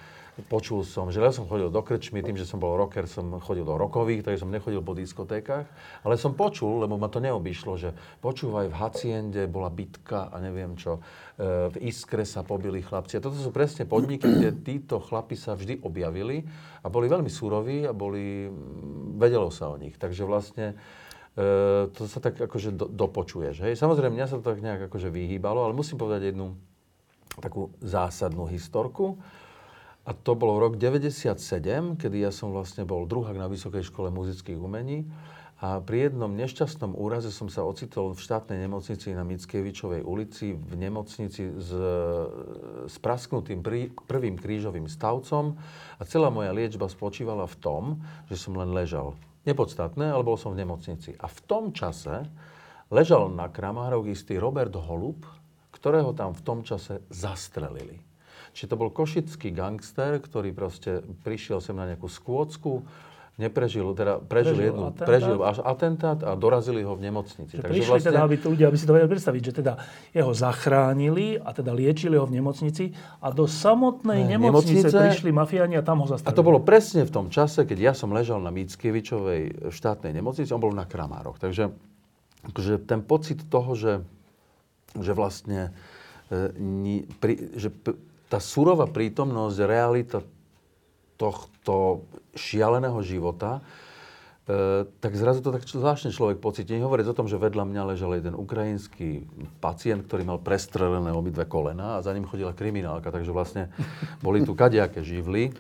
počul 0.46 0.86
som, 0.86 1.10
že 1.10 1.18
ja 1.18 1.34
som 1.34 1.50
chodil 1.50 1.74
do 1.74 1.82
krčmy, 1.82 2.22
tým, 2.22 2.38
že 2.38 2.46
som 2.46 2.62
bol 2.62 2.78
rocker, 2.78 3.10
som 3.10 3.42
chodil 3.42 3.66
do 3.66 3.74
rokových, 3.74 4.22
takže 4.22 4.46
som 4.46 4.54
nechodil 4.54 4.86
po 4.86 4.94
diskotékach, 4.94 5.66
ale 6.06 6.14
som 6.22 6.38
počul, 6.38 6.86
lebo 6.86 7.02
ma 7.02 7.10
to 7.10 7.18
neobyšlo, 7.18 7.74
že 7.82 7.90
počúvaj, 8.22 8.70
v 8.70 8.78
Haciende 8.78 9.44
bola 9.50 9.74
bitka 9.74 10.30
a 10.30 10.38
neviem 10.38 10.78
čo, 10.78 11.02
e, 11.42 11.74
v 11.74 11.90
Iskre 11.90 12.22
sa 12.22 12.46
pobili 12.46 12.86
chlapci. 12.86 13.18
A 13.18 13.24
toto 13.26 13.42
sú 13.42 13.50
presne 13.50 13.90
podniky, 13.90 14.30
kde 14.30 14.54
títo 14.62 15.02
chlapi 15.02 15.34
sa 15.34 15.58
vždy 15.58 15.82
objavili 15.82 16.46
a 16.86 16.88
boli 16.94 17.10
veľmi 17.10 17.30
súroví 17.34 17.90
a 17.90 17.94
boli, 17.98 18.46
mm, 18.46 19.18
vedelo 19.18 19.50
sa 19.50 19.74
o 19.74 19.80
nich. 19.82 19.98
Takže 19.98 20.22
vlastne 20.22 20.78
e, 21.34 21.90
to 21.90 22.06
sa 22.06 22.22
tak 22.22 22.38
akože 22.38 22.78
do, 22.78 22.86
dopočuješ. 22.86 23.66
Hej? 23.66 23.74
Samozrejme, 23.74 24.14
mňa 24.14 24.30
sa 24.30 24.38
to 24.38 24.46
tak 24.46 24.62
nejak 24.62 24.86
akože 24.86 25.10
vyhýbalo, 25.10 25.66
ale 25.66 25.74
musím 25.74 25.98
povedať 25.98 26.30
jednu 26.30 26.54
takú 27.38 27.74
zásadnú 27.82 28.50
historku. 28.50 29.18
A 30.08 30.16
to 30.16 30.40
bolo 30.40 30.56
rok 30.56 30.80
97, 30.80 31.36
kedy 32.00 32.24
ja 32.24 32.32
som 32.32 32.56
vlastne 32.56 32.88
bol 32.88 33.04
druhák 33.04 33.36
na 33.36 33.52
Vysokej 33.52 33.92
škole 33.92 34.08
muzických 34.08 34.56
umení. 34.56 35.04
A 35.58 35.82
pri 35.84 36.08
jednom 36.08 36.32
nešťastnom 36.32 36.96
úraze 36.96 37.34
som 37.34 37.50
sa 37.52 37.66
ocitol 37.68 38.14
v 38.14 38.24
štátnej 38.24 38.62
nemocnici 38.70 39.12
na 39.12 39.28
Mickiewiczowej 39.28 40.06
ulici, 40.06 40.54
v 40.54 40.74
nemocnici 40.80 41.50
s, 41.60 41.70
s 42.88 42.96
prasknutým 43.02 43.60
prí, 43.66 43.90
prvým 44.06 44.40
krížovým 44.40 44.88
stavcom 44.88 45.58
a 45.98 46.02
celá 46.08 46.30
moja 46.30 46.54
liečba 46.54 46.88
spočívala 46.88 47.50
v 47.50 47.58
tom, 47.58 47.84
že 48.32 48.38
som 48.38 48.56
len 48.56 48.72
ležal. 48.72 49.18
Nepodstatné, 49.44 50.08
ale 50.14 50.24
bol 50.24 50.38
som 50.38 50.54
v 50.56 50.62
nemocnici. 50.62 51.18
A 51.20 51.26
v 51.26 51.40
tom 51.50 51.76
čase 51.76 52.24
ležal 52.88 53.28
na 53.34 53.50
Kramároch 53.52 54.08
istý 54.08 54.40
Robert 54.40 54.72
Holub, 54.78 55.26
ktorého 55.74 56.16
tam 56.16 56.38
v 56.38 56.46
tom 56.46 56.62
čase 56.64 57.04
zastrelili. 57.10 58.07
Čiže 58.58 58.74
to 58.74 58.82
bol 58.82 58.90
košický 58.90 59.54
gangster, 59.54 60.18
ktorý 60.18 60.50
proste 60.50 61.06
prišiel 61.22 61.62
sem 61.62 61.78
na 61.78 61.86
nejakú 61.86 62.10
skôcku, 62.10 62.82
neprežil, 63.38 63.94
teda 63.94 64.18
prežil, 64.18 64.58
prežil 64.58 64.66
jednu, 64.74 64.84
atentát. 64.90 65.06
prežil 65.06 65.38
až 65.46 65.58
atentát 65.62 66.20
a 66.26 66.34
dorazili 66.34 66.82
ho 66.82 66.98
v 66.98 67.06
nemocnici. 67.06 67.54
Že 67.54 67.62
Takže 67.62 67.74
prišli 67.78 67.92
vlastne... 67.94 68.10
teda, 68.10 68.22
aby 68.26 68.36
to 68.42 68.48
ľudia, 68.50 68.66
aby 68.66 68.78
si 68.82 68.86
to 68.90 68.94
vedeli 68.98 69.12
predstaviť, 69.14 69.42
že 69.46 69.54
teda 69.62 69.74
jeho 70.10 70.32
zachránili 70.34 71.38
a 71.38 71.54
teda 71.54 71.70
liečili 71.70 72.18
ho 72.18 72.26
v 72.26 72.34
nemocnici 72.34 72.98
a 73.22 73.30
do 73.30 73.46
samotnej 73.46 74.26
ne, 74.26 74.42
nemocnice, 74.42 74.90
nemocnice 74.90 75.06
prišli 75.14 75.30
mafiáni 75.30 75.78
a 75.78 75.86
tam 75.86 76.02
ho 76.02 76.10
zastavili. 76.10 76.34
A 76.34 76.38
to 76.42 76.42
bolo 76.42 76.60
presne 76.66 77.06
v 77.06 77.14
tom 77.14 77.30
čase, 77.30 77.62
keď 77.70 77.78
ja 77.78 77.94
som 77.94 78.10
ležal 78.10 78.42
na 78.42 78.50
Mickiewiczowej 78.50 79.70
štátnej 79.70 80.18
nemocnici, 80.18 80.50
on 80.50 80.66
bol 80.66 80.74
na 80.74 80.90
Kramároch. 80.90 81.38
Takže 81.38 81.70
akože 82.50 82.90
ten 82.90 83.06
pocit 83.06 83.46
toho, 83.54 83.78
že, 83.78 84.02
že 84.98 85.14
vlastne 85.14 85.78
e, 86.34 86.58
ni, 86.58 87.06
pri, 87.06 87.54
že 87.54 87.70
tá 88.28 88.44
surová 88.44 88.88
prítomnosť, 88.88 89.58
realita 89.64 90.20
tohto 91.18 92.06
šialeného 92.38 93.00
života, 93.02 93.60
e, 94.46 94.86
tak 95.02 95.18
zrazu 95.18 95.42
to 95.42 95.50
tak 95.50 95.66
zvláštne 95.66 96.14
človek 96.14 96.38
pocíti. 96.38 96.78
Nehovoriť 96.78 97.06
o 97.10 97.18
tom, 97.18 97.26
že 97.26 97.42
vedľa 97.42 97.66
mňa 97.66 97.82
ležal 97.96 98.14
jeden 98.14 98.38
ukrajinský 98.38 99.26
pacient, 99.64 100.06
ktorý 100.06 100.28
mal 100.28 100.40
prestrelené 100.40 101.10
obidve 101.12 101.50
kolena 101.50 101.98
a 101.98 102.04
za 102.06 102.14
ním 102.14 102.30
chodila 102.30 102.54
kriminálka, 102.54 103.10
takže 103.10 103.34
vlastne 103.34 103.74
boli 104.22 104.46
tu 104.46 104.54
kadejaké 104.54 105.02
živly. 105.02 105.56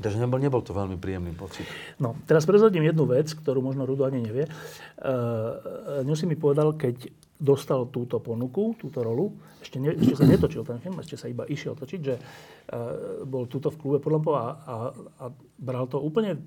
Takže 0.00 0.16
nebol, 0.16 0.40
nebol 0.40 0.62
to 0.64 0.72
veľmi 0.72 0.96
príjemný 0.96 1.36
pocit. 1.36 1.68
No, 2.00 2.16
teraz 2.24 2.48
prezradím 2.48 2.86
jednu 2.86 3.04
vec, 3.04 3.28
ktorú 3.34 3.60
možno 3.60 3.84
Rudo 3.84 4.08
ani 4.08 4.24
nevie. 4.24 4.48
Uh, 4.96 6.16
si 6.16 6.24
mi 6.24 6.38
povedal, 6.38 6.72
keď 6.78 7.12
dostal 7.42 7.90
túto 7.90 8.22
ponuku, 8.22 8.78
túto 8.78 9.02
rolu. 9.02 9.34
Ešte, 9.58 9.82
ne, 9.82 9.98
ešte 9.98 10.14
sa 10.14 10.26
netočil 10.30 10.62
ten 10.62 10.78
film, 10.78 11.02
ešte 11.02 11.18
sa 11.18 11.26
iba 11.26 11.42
išiel 11.42 11.74
točiť, 11.74 12.00
že 12.00 12.14
uh, 12.14 13.26
bol 13.26 13.50
túto 13.50 13.74
v 13.74 13.78
klube 13.82 13.98
Podlampov 13.98 14.38
a, 14.38 14.46
a, 14.62 14.76
a 14.94 15.24
bral 15.58 15.90
to 15.90 15.98
úplne, 15.98 16.38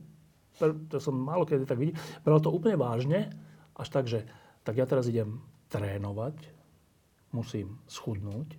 to 0.87 0.97
som 1.03 1.19
málo 1.19 1.43
kedy 1.43 1.67
tak 1.67 1.75
videl, 1.75 1.99
bral 2.23 2.39
to 2.39 2.47
úplne 2.47 2.79
vážne, 2.79 3.27
až 3.75 3.87
tak, 3.91 4.07
že 4.07 4.23
tak 4.63 4.79
ja 4.79 4.87
teraz 4.87 5.11
idem 5.11 5.43
trénovať, 5.67 6.39
musím 7.35 7.75
schudnúť, 7.91 8.55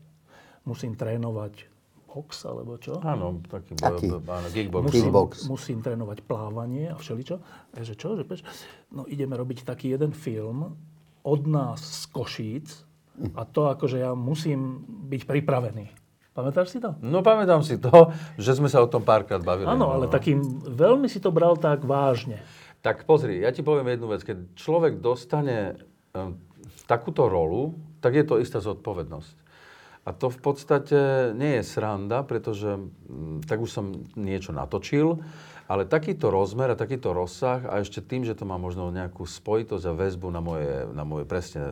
musím 0.69 0.93
trénovať 0.93 1.73
box, 2.17 2.49
alebo 2.49 2.81
čo. 2.81 2.97
Áno, 3.05 3.45
taký, 3.45 3.77
Taký. 3.77 4.09
Áno, 4.09 4.49
kickbox. 4.49 4.83
musím, 4.89 5.05
Kickbox. 5.05 5.33
musím 5.53 5.79
trénovať 5.85 6.19
plávanie 6.25 6.89
a 6.89 6.97
všeličo. 6.97 7.37
A 7.77 7.85
že 7.85 7.93
čo? 7.93 8.17
Že 8.17 8.25
peč? 8.25 8.41
No 8.89 9.05
ideme 9.05 9.37
robiť 9.37 9.69
taký 9.69 9.93
jeden 9.93 10.17
film 10.17 10.81
od 11.27 11.43
nás 11.51 11.83
z 11.83 12.05
Košíc 12.15 12.87
a 13.35 13.43
to 13.43 13.67
akože 13.67 13.99
ja 13.99 14.15
musím 14.15 14.87
byť 15.11 15.23
pripravený. 15.27 15.91
Pamätáš 16.37 16.77
si 16.77 16.79
to? 16.79 16.95
No 17.01 17.25
pamätám 17.25 17.65
si 17.65 17.81
to, 17.81 18.13
že 18.37 18.61
sme 18.61 18.69
sa 18.69 18.85
o 18.85 18.89
tom 18.93 19.03
párkrát 19.03 19.41
bavili. 19.41 19.67
Áno, 19.67 19.89
no. 19.89 19.93
ale 19.97 20.07
takým 20.07 20.63
veľmi 20.69 21.09
si 21.09 21.19
to 21.19 21.33
bral 21.33 21.57
tak 21.57 21.83
vážne. 21.83 22.45
Tak 22.85 23.09
pozri, 23.09 23.41
ja 23.41 23.51
ti 23.51 23.65
poviem 23.65 23.97
jednu 23.97 24.13
vec. 24.13 24.21
Keď 24.21 24.53
človek 24.53 25.01
dostane 25.01 25.81
um, 26.13 26.37
takúto 26.85 27.27
rolu, 27.27 27.75
tak 28.05 28.15
je 28.15 28.25
to 28.29 28.37
istá 28.37 28.61
zodpovednosť. 28.61 29.49
A 30.07 30.15
to 30.15 30.31
v 30.31 30.39
podstate 30.39 31.33
nie 31.35 31.59
je 31.59 31.65
sranda, 31.67 32.23
pretože 32.23 32.79
mm, 32.79 33.49
tak 33.49 33.59
už 33.59 33.71
som 33.73 34.07
niečo 34.15 34.55
natočil, 34.55 35.19
ale 35.67 35.83
takýto 35.83 36.31
rozmer 36.31 36.71
a 36.71 36.79
takýto 36.79 37.11
rozsah 37.11 37.67
a 37.67 37.83
ešte 37.83 37.99
tým, 37.99 38.23
že 38.23 38.39
to 38.39 38.47
má 38.47 38.55
možno 38.55 38.95
nejakú 38.95 39.27
spojitosť 39.27 39.85
a 39.91 39.99
väzbu 39.99 40.29
na 40.31 40.39
moje, 40.39 40.87
na 40.95 41.03
moje 41.03 41.27
presne 41.27 41.67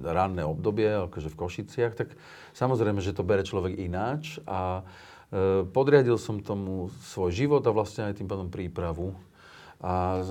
ranné 0.00 0.40
obdobie, 0.48 0.88
akože 1.08 1.28
v 1.28 1.38
Košiciach, 1.38 1.92
tak 1.92 2.16
samozrejme, 2.56 3.04
že 3.04 3.12
to 3.12 3.28
bere 3.28 3.44
človek 3.44 3.76
ináč 3.76 4.40
a 4.48 4.80
e, 4.80 5.68
podriadil 5.68 6.16
som 6.16 6.40
tomu 6.40 6.88
svoj 7.12 7.36
život 7.36 7.60
a 7.68 7.76
vlastne 7.76 8.08
aj 8.08 8.16
tým 8.16 8.28
pádom 8.28 8.48
prípravu. 8.48 9.12
A 9.78 10.26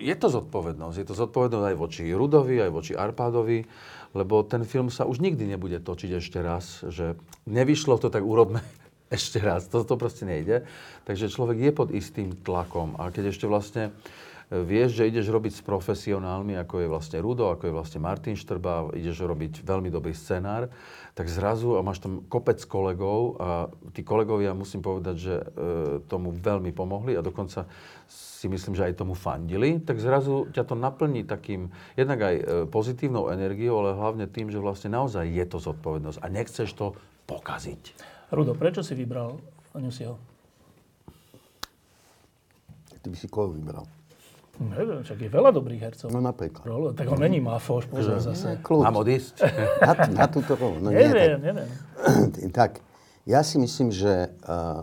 je 0.00 0.16
to 0.16 0.32
zodpovednosť. 0.32 0.96
Je 0.96 1.06
to 1.12 1.12
zodpovednosť 1.12 1.66
aj 1.74 1.76
voči 1.76 2.08
Rudovi, 2.08 2.56
aj 2.56 2.72
voči 2.72 2.92
Arpádovi, 2.96 3.68
lebo 4.16 4.40
ten 4.48 4.64
film 4.64 4.88
sa 4.88 5.04
už 5.04 5.20
nikdy 5.20 5.44
nebude 5.44 5.76
točiť 5.76 6.16
ešte 6.16 6.40
raz, 6.40 6.80
že 6.88 7.20
nevyšlo 7.44 8.00
to, 8.00 8.08
tak 8.08 8.24
urobme 8.24 8.64
ešte 9.08 9.40
raz. 9.40 9.68
To, 9.72 9.84
to 9.84 9.96
proste 9.96 10.28
nejde. 10.28 10.68
Takže 11.08 11.32
človek 11.32 11.58
je 11.58 11.72
pod 11.72 11.88
istým 11.92 12.36
tlakom. 12.36 12.96
A 13.00 13.08
keď 13.08 13.32
ešte 13.32 13.48
vlastne 13.48 13.88
e, 14.52 14.60
vieš, 14.60 15.00
že 15.00 15.08
ideš 15.08 15.32
robiť 15.32 15.60
s 15.60 15.62
profesionálmi, 15.64 16.60
ako 16.60 16.84
je 16.84 16.88
vlastne 16.92 17.18
Rudo, 17.24 17.48
ako 17.48 17.68
je 17.68 17.76
vlastne 17.76 18.00
Martin 18.04 18.36
Štrba, 18.36 18.92
ideš 18.92 19.24
robiť 19.24 19.64
veľmi 19.64 19.88
dobrý 19.88 20.12
scenár, 20.12 20.68
tak 21.16 21.32
zrazu 21.32 21.74
a 21.74 21.82
máš 21.82 22.04
tam 22.04 22.22
kopec 22.28 22.60
kolegov 22.68 23.40
a 23.40 23.48
tí 23.96 24.04
kolegovia, 24.04 24.52
musím 24.52 24.84
povedať, 24.84 25.16
že 25.16 25.34
e, 25.34 25.44
tomu 26.04 26.30
veľmi 26.30 26.70
pomohli 26.76 27.16
a 27.16 27.24
dokonca 27.24 27.64
si 28.08 28.46
myslím, 28.46 28.78
že 28.78 28.86
aj 28.92 29.02
tomu 29.02 29.18
fandili, 29.18 29.82
tak 29.82 29.98
zrazu 29.98 30.46
ťa 30.54 30.62
to 30.68 30.78
naplní 30.78 31.24
takým, 31.24 31.72
jednak 31.96 32.20
aj 32.22 32.34
e, 32.36 32.42
pozitívnou 32.68 33.32
energiou, 33.32 33.80
ale 33.80 33.96
hlavne 33.96 34.28
tým, 34.28 34.52
že 34.52 34.60
vlastne 34.60 34.92
naozaj 34.92 35.26
je 35.26 35.44
to 35.48 35.58
zodpovednosť 35.58 36.20
a 36.20 36.26
nechceš 36.28 36.70
to 36.76 36.92
pokaziť. 37.24 38.17
Rudo, 38.28 38.52
prečo 38.52 38.84
si 38.84 38.92
vybral 38.92 39.40
Aňusiho? 39.72 40.20
Ty 42.98 43.06
by 43.08 43.16
si 43.16 43.28
koho 43.30 43.56
vybral? 43.56 43.88
Neviem, 44.58 45.06
však 45.06 45.22
je 45.22 45.30
veľa 45.30 45.50
dobrých 45.54 45.80
hercov. 45.86 46.10
No 46.10 46.18
napríklad. 46.18 46.66
Rolo, 46.66 46.90
tak 46.90 47.06
on 47.08 47.22
není 47.22 47.38
Máfoš, 47.38 47.86
pozor 47.86 48.18
zase. 48.18 48.58
Kľud. 48.58 48.90
Mám 48.90 49.00
odísť? 49.06 49.46
Na, 49.78 49.92
na 50.10 50.26
túto 50.26 50.58
rolu. 50.58 50.82
No 50.82 50.90
nie, 50.90 50.98
Neviem, 50.98 51.38
neviem. 51.38 51.70
tak, 52.34 52.50
tak, 52.58 52.70
ja 53.22 53.46
si 53.46 53.56
myslím, 53.62 53.94
že 53.94 54.34
uh, 54.50 54.82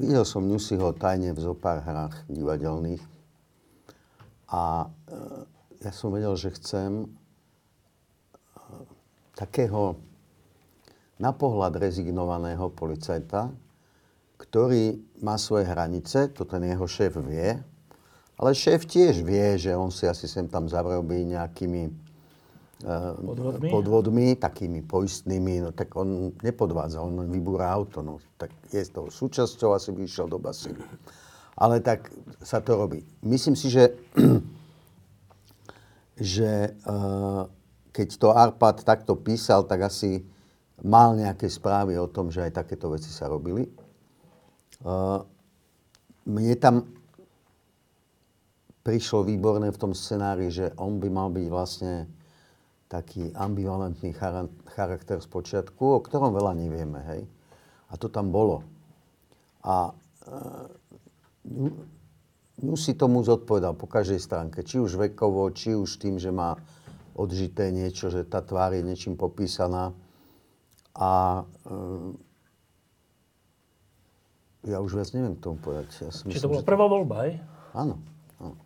videl 0.00 0.24
som 0.24 0.48
Nusiho 0.48 0.96
tajne 0.96 1.36
v 1.36 1.40
zo 1.44 1.52
pár 1.52 1.84
hrách 1.84 2.24
divadelných 2.32 3.04
a 4.48 4.88
uh, 4.88 5.44
ja 5.84 5.92
som 5.92 6.08
vedel, 6.16 6.32
že 6.40 6.56
chcem 6.56 7.04
uh, 7.04 8.84
takého 9.36 10.00
na 11.20 11.36
pohľad 11.36 11.76
rezignovaného 11.76 12.72
policajta, 12.72 13.52
ktorý 14.40 14.96
má 15.20 15.36
svoje 15.36 15.68
hranice, 15.68 16.32
to 16.32 16.48
ten 16.48 16.64
jeho 16.64 16.88
šéf 16.88 17.20
vie, 17.20 17.60
ale 18.40 18.56
šéf 18.56 18.88
tiež 18.88 19.20
vie, 19.20 19.60
že 19.60 19.76
on 19.76 19.92
si 19.92 20.08
asi 20.08 20.24
sem 20.24 20.48
tam 20.48 20.64
zarobí 20.64 21.28
nejakými 21.28 21.82
eh, 22.88 23.12
Podvodmi? 23.20 23.68
podvodmi, 23.68 24.26
takými 24.40 24.80
poistnými, 24.80 25.68
no 25.68 25.70
tak 25.76 25.92
on 25.92 26.32
nepodvádza, 26.40 27.04
on 27.04 27.28
vybúra 27.28 27.68
auto, 27.68 28.00
no 28.00 28.16
tak 28.40 28.48
je 28.72 28.80
z 28.80 28.96
toho 28.96 29.12
súčasťou, 29.12 29.76
asi 29.76 29.92
by 29.92 30.08
išiel 30.08 30.24
do 30.24 30.40
basínu. 30.40 30.80
Ale 31.60 31.84
tak 31.84 32.08
sa 32.40 32.64
to 32.64 32.80
robí. 32.80 33.04
Myslím 33.20 33.52
si, 33.52 33.68
že, 33.68 33.92
že 36.16 36.72
eh, 36.72 37.42
keď 37.92 38.08
to 38.16 38.32
Arpad 38.32 38.88
takto 38.88 39.20
písal, 39.20 39.68
tak 39.68 39.84
asi 39.84 40.24
mal 40.84 41.16
nejaké 41.16 41.46
správy 41.46 41.96
o 42.00 42.08
tom, 42.08 42.32
že 42.32 42.46
aj 42.48 42.64
takéto 42.64 42.92
veci 42.92 43.08
sa 43.12 43.28
robili. 43.28 43.68
Mne 46.24 46.54
tam 46.56 46.88
prišlo 48.80 49.28
výborné 49.28 49.68
v 49.70 49.80
tom 49.80 49.92
scenári, 49.92 50.48
že 50.48 50.72
on 50.80 50.96
by 50.96 51.08
mal 51.12 51.28
byť 51.28 51.46
vlastne 51.52 52.08
taký 52.90 53.30
ambivalentný 53.36 54.10
chara- 54.16 54.50
charakter 54.72 55.22
z 55.22 55.28
počiatku, 55.30 56.00
o 56.00 56.02
ktorom 56.02 56.34
veľa 56.34 56.58
nevieme, 56.58 56.98
hej. 57.14 57.22
A 57.86 57.94
to 57.94 58.10
tam 58.10 58.34
bolo. 58.34 58.66
A 59.62 59.94
e, 60.26 61.70
Ňu 62.60 62.76
si 62.76 62.92
tomu 62.92 63.24
zodpovedal 63.24 63.72
po 63.72 63.88
každej 63.88 64.20
stránke, 64.20 64.60
či 64.60 64.76
už 64.76 65.00
vekovo, 65.00 65.48
či 65.48 65.72
už 65.72 65.96
tým, 65.96 66.20
že 66.20 66.28
má 66.28 66.60
odžité 67.16 67.72
niečo, 67.72 68.12
že 68.12 68.28
tá 68.28 68.44
tvár 68.44 68.76
je 68.76 68.84
niečím 68.84 69.16
popísaná. 69.16 69.96
A 71.00 71.42
e, 71.64 71.74
ja 74.68 74.78
už 74.84 74.92
viac 74.92 75.08
neviem 75.16 75.34
k 75.36 75.42
tomu 75.42 75.56
povedať. 75.56 75.88
Ja 76.04 76.12
Čiže 76.12 76.20
to 76.20 76.28
myslím, 76.28 76.50
bola 76.52 76.62
že- 76.62 76.68
prvá 76.68 76.86
voľba, 76.86 77.14
aj? 77.24 77.30
Áno, 77.72 77.94
áno. 78.36 78.56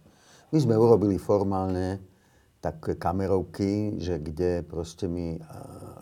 My 0.51 0.59
sme 0.59 0.75
urobili 0.75 1.14
formálne 1.18 2.03
také 2.59 2.97
kamerovky, 2.97 4.01
že 4.01 4.16
kde 4.18 4.64
proste 4.64 5.05
mi 5.05 5.37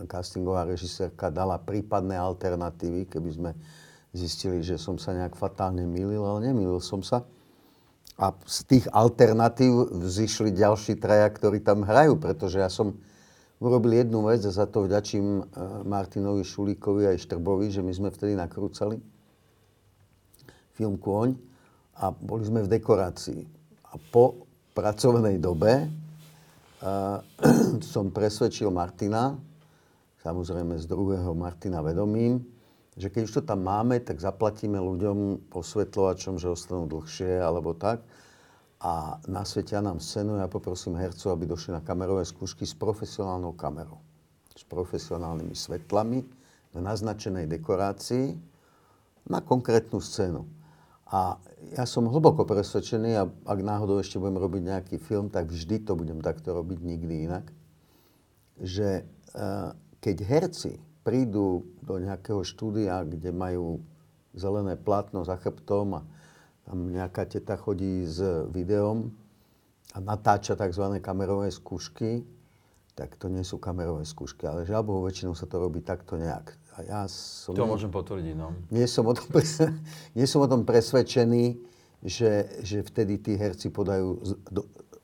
castingová 0.06 0.62
režisérka 0.62 1.28
dala 1.28 1.58
prípadné 1.58 2.14
alternatívy, 2.14 3.10
keby 3.10 3.30
sme 3.34 3.50
zistili, 4.14 4.62
že 4.62 4.78
som 4.78 4.94
sa 4.94 5.10
nejak 5.10 5.34
fatálne 5.34 5.82
mýlil, 5.82 6.22
ale 6.22 6.52
nemýlil 6.52 6.78
som 6.78 7.02
sa. 7.02 7.26
A 8.14 8.30
z 8.46 8.58
tých 8.68 8.86
alternatív 8.92 9.90
vzýšli 9.90 10.54
ďalší 10.54 11.00
traja, 11.00 11.26
ktorí 11.26 11.58
tam 11.64 11.82
hrajú, 11.82 12.20
pretože 12.20 12.62
ja 12.62 12.70
som 12.70 12.94
urobil 13.62 13.94
jednu 13.94 14.26
vec 14.26 14.42
a 14.42 14.50
za 14.50 14.66
to 14.66 14.90
vďačím 14.90 15.26
e, 15.38 15.42
Martinovi 15.86 16.42
Šulíkovi 16.42 17.06
aj 17.06 17.22
Štrbovi, 17.22 17.70
že 17.70 17.78
my 17.78 17.92
sme 17.94 18.10
vtedy 18.10 18.34
nakrúcali 18.34 18.98
film 20.74 20.98
Kôň 20.98 21.38
a 22.02 22.10
boli 22.10 22.42
sme 22.42 22.66
v 22.66 22.72
dekorácii. 22.74 23.40
A 23.92 23.94
po 24.10 24.48
pracovnej 24.72 25.36
dobe 25.36 25.84
uh, 25.84 27.20
som 27.92 28.08
presvedčil 28.08 28.72
Martina, 28.72 29.36
samozrejme 30.24 30.80
z 30.80 30.88
druhého 30.88 31.36
Martina 31.36 31.84
vedomím, 31.84 32.40
že 32.96 33.12
keď 33.12 33.22
už 33.24 33.32
to 33.40 33.42
tam 33.44 33.64
máme, 33.68 34.00
tak 34.00 34.20
zaplatíme 34.20 34.80
ľuďom 34.80 35.48
osvetľovačom, 35.52 36.40
že 36.40 36.52
ostanú 36.52 36.88
dlhšie 36.88 37.40
alebo 37.40 37.76
tak. 37.76 38.04
A 38.82 39.14
nasvietia 39.30 39.78
nám 39.78 40.02
scénu, 40.02 40.42
ja 40.42 40.50
poprosím 40.50 40.98
hercov, 40.98 41.38
aby 41.38 41.46
došli 41.46 41.70
na 41.70 41.82
kamerové 41.86 42.26
skúšky 42.26 42.66
s 42.66 42.74
profesionálnou 42.74 43.54
kamerou. 43.54 44.02
S 44.58 44.66
profesionálnymi 44.66 45.54
svetlami, 45.54 46.26
na 46.74 46.90
naznačenej 46.90 47.46
dekorácii, 47.46 48.34
na 49.30 49.38
konkrétnu 49.38 50.02
scénu. 50.02 50.42
A 51.12 51.38
ja 51.78 51.84
som 51.86 52.10
hlboko 52.10 52.42
presvedčený, 52.42 53.10
a 53.14 53.28
ak 53.28 53.58
náhodou 53.62 54.02
ešte 54.02 54.18
budem 54.18 54.40
robiť 54.40 54.62
nejaký 54.66 54.96
film, 54.98 55.30
tak 55.30 55.46
vždy 55.52 55.86
to 55.86 55.94
budem 55.94 56.18
takto 56.18 56.50
robiť, 56.50 56.78
nikdy 56.82 57.30
inak, 57.30 57.46
že 58.58 59.06
eh, 59.06 59.68
keď 60.02 60.16
herci 60.26 60.82
prídu 61.06 61.62
do 61.86 62.02
nejakého 62.02 62.42
štúdia, 62.42 63.06
kde 63.06 63.30
majú 63.30 63.78
zelené 64.34 64.74
plátno 64.74 65.22
za 65.22 65.38
chrbtom 65.38 66.00
a 66.00 66.02
tam 66.66 66.90
nejaká 66.90 67.26
teta 67.26 67.58
chodí 67.58 68.06
s 68.06 68.22
videom 68.50 69.10
a 69.92 69.98
natáča 69.98 70.54
tzv. 70.54 71.02
kamerové 71.02 71.50
skúšky, 71.50 72.22
tak 72.92 73.16
to 73.16 73.32
nie 73.32 73.42
sú 73.42 73.56
kamerové 73.56 74.04
skúšky, 74.04 74.44
ale 74.46 74.68
žalbou 74.68 75.02
väčšinou 75.04 75.32
sa 75.32 75.48
to 75.48 75.56
robí 75.58 75.80
takto 75.80 76.20
nejak. 76.20 76.54
A 76.72 76.78
ja 76.84 77.00
som... 77.08 77.52
To 77.52 77.68
môžem 77.68 77.92
potvrdiť, 77.92 78.34
no. 78.36 78.56
Nie 78.72 78.88
som 78.88 79.04
o 79.04 79.12
tom, 79.12 79.28
pres- 79.28 79.68
nie 80.16 80.24
som 80.24 80.40
o 80.40 80.48
tom 80.48 80.64
presvedčený, 80.64 81.60
že, 82.02 82.48
že 82.64 82.82
vtedy 82.82 83.20
tí 83.20 83.32
herci 83.36 83.68
podajú, 83.68 84.18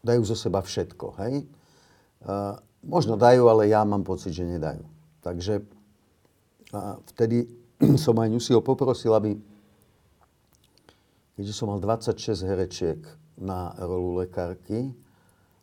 dajú 0.02 0.22
zo 0.24 0.36
seba 0.36 0.64
všetko, 0.64 1.06
hej? 1.22 1.46
Uh, 2.24 2.58
možno 2.82 3.14
dajú, 3.14 3.46
ale 3.46 3.70
ja 3.70 3.86
mám 3.86 4.02
pocit, 4.02 4.34
že 4.34 4.42
nedajú. 4.42 4.82
Takže 5.22 5.62
uh, 6.74 6.98
vtedy 7.14 7.46
som 8.04 8.16
aj 8.18 8.28
Nusiho 8.32 8.64
poprosil, 8.64 9.14
aby, 9.14 9.38
keďže 11.38 11.54
som 11.54 11.70
mal 11.70 11.78
26 11.78 12.18
herečiek 12.42 12.98
na 13.38 13.70
rolu 13.78 14.26
lekárky, 14.26 14.90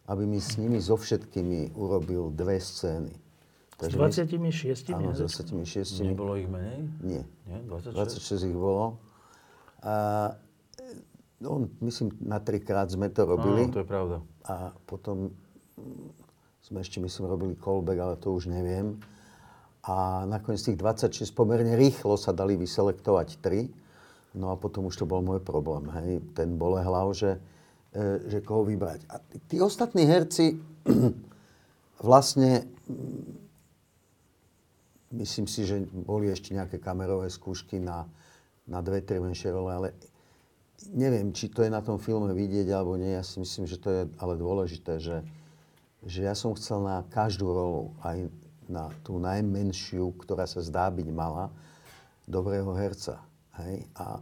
aby 0.08 0.24
mi 0.24 0.40
s 0.40 0.56
nimi 0.56 0.80
so 0.80 0.96
všetkými 0.96 1.76
urobil 1.76 2.32
dve 2.32 2.64
scény. 2.64 3.12
S 3.12 3.92
Takže 3.92 4.00
26 4.00 4.96
Áno, 4.96 5.12
s 5.12 5.20
hereckami? 5.20 5.68
26. 5.68 6.08
Nebolo 6.08 6.40
ich 6.40 6.48
menej? 6.48 6.80
Nie. 7.04 7.24
Nie? 7.44 7.60
26? 7.68 7.92
26 7.92 8.48
ich 8.48 8.56
bolo. 8.56 9.04
A, 9.84 10.32
no, 11.44 11.68
myslím, 11.84 12.16
na 12.24 12.40
trikrát 12.40 12.88
sme 12.88 13.12
to 13.12 13.28
robili. 13.28 13.68
Áno, 13.68 13.76
to 13.76 13.84
je 13.84 13.90
pravda. 13.92 14.18
A 14.48 14.72
potom 14.88 15.36
mm, 15.76 16.08
sme 16.64 16.80
ešte, 16.80 17.04
myslím, 17.04 17.28
robili 17.28 17.60
callback, 17.60 18.00
ale 18.00 18.16
to 18.16 18.32
už 18.32 18.48
neviem. 18.48 18.96
A 19.84 20.24
nakoniec 20.24 20.64
tých 20.64 20.80
26 20.80 21.36
pomerne 21.36 21.76
rýchlo 21.76 22.16
sa 22.16 22.32
dali 22.32 22.56
vyselektovať 22.56 23.28
3. 23.44 23.85
No 24.36 24.52
a 24.52 24.60
potom 24.60 24.92
už 24.92 25.00
to 25.00 25.08
bol 25.08 25.24
môj 25.24 25.40
problém, 25.40 25.88
hej, 25.96 26.20
ten 26.36 26.60
bolehlav, 26.60 27.16
že, 27.16 27.40
e, 27.96 28.28
že 28.28 28.44
koho 28.44 28.68
vybrať. 28.68 29.08
A 29.08 29.24
tí, 29.48 29.64
ostatní 29.64 30.04
herci 30.04 30.60
vlastne 32.04 32.68
mm, 32.84 33.46
myslím 35.24 35.48
si, 35.48 35.64
že 35.64 35.88
boli 35.88 36.28
ešte 36.28 36.52
nejaké 36.52 36.84
kamerové 36.84 37.32
skúšky 37.32 37.80
na, 37.80 38.04
na 38.68 38.84
dve, 38.84 39.00
tri 39.00 39.24
menšie 39.24 39.56
role, 39.56 39.72
ale 39.72 39.90
neviem, 40.92 41.32
či 41.32 41.48
to 41.48 41.64
je 41.64 41.72
na 41.72 41.80
tom 41.80 41.96
filme 41.96 42.30
vidieť 42.36 42.68
alebo 42.76 43.00
nie. 43.00 43.16
Ja 43.16 43.24
si 43.24 43.40
myslím, 43.40 43.66
že 43.66 43.80
to 43.80 43.90
je 43.90 44.02
ale 44.20 44.36
dôležité, 44.36 45.00
že, 45.00 45.24
že 46.04 46.28
ja 46.28 46.36
som 46.36 46.52
chcel 46.60 46.84
na 46.84 47.08
každú 47.08 47.48
rolu, 47.50 47.96
aj 48.04 48.28
na 48.68 48.92
tú 49.06 49.22
najmenšiu, 49.22 50.12
ktorá 50.20 50.44
sa 50.50 50.60
zdá 50.60 50.90
byť 50.90 51.08
malá, 51.14 51.54
dobrého 52.26 52.74
herca. 52.74 53.22
Hej? 53.64 53.88
A 53.96 54.20
e, 54.20 54.22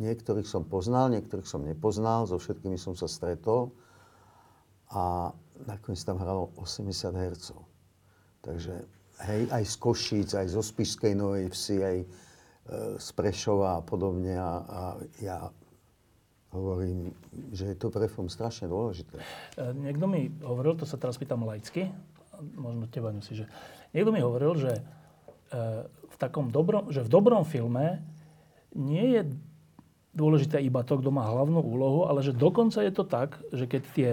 niektorých 0.00 0.48
som 0.48 0.64
poznal, 0.64 1.12
niektorých 1.12 1.48
som 1.48 1.60
nepoznal, 1.60 2.24
so 2.24 2.40
všetkými 2.40 2.80
som 2.80 2.96
sa 2.96 3.04
stretol 3.04 3.72
a 4.90 5.30
nakoniec 5.68 6.00
tam 6.00 6.16
hralo 6.16 6.50
80 6.56 6.88
hercov. 7.12 7.60
Takže 8.40 8.74
hej, 9.28 9.42
aj 9.52 9.64
z 9.68 9.74
Košíc, 9.76 10.30
aj 10.32 10.48
zo 10.48 10.64
Spišskej 10.64 11.12
Novej 11.12 11.52
Vsi, 11.52 11.76
aj 11.84 11.96
e, 12.00 12.06
z 12.96 13.08
Prešova 13.12 13.78
a 13.78 13.84
podobne. 13.84 14.34
A, 14.40 14.52
a 14.64 14.80
ja 15.20 15.38
hovorím, 16.50 17.12
že 17.52 17.74
je 17.74 17.76
to 17.78 17.92
pre 17.92 18.08
film 18.08 18.32
strašne 18.32 18.66
dôležité. 18.66 19.20
E, 19.60 19.76
Niekto 19.76 20.08
mi 20.08 20.32
hovoril, 20.40 20.74
to 20.80 20.88
sa 20.88 20.96
teraz 20.96 21.20
pýtam 21.20 21.44
laicky, 21.44 21.92
možno 22.56 22.88
teba 22.88 23.12
si, 23.20 23.36
že 23.36 23.44
niekto 23.92 24.10
mi 24.10 24.24
hovoril, 24.24 24.56
že 24.56 24.72
e, 24.72 24.82
v 25.84 26.16
takom 26.16 26.48
dobrom, 26.48 26.88
že 26.88 27.04
v 27.04 27.12
dobrom 27.12 27.44
filme 27.44 28.00
nie 28.74 29.18
je 29.18 29.20
dôležité 30.10 30.58
iba 30.58 30.82
to, 30.82 30.98
kto 30.98 31.10
má 31.14 31.22
hlavnú 31.30 31.62
úlohu, 31.62 32.10
ale 32.10 32.20
že 32.26 32.34
dokonca 32.34 32.82
je 32.82 32.92
to 32.92 33.04
tak, 33.06 33.38
že 33.54 33.64
keď 33.70 33.82
tie 33.94 34.10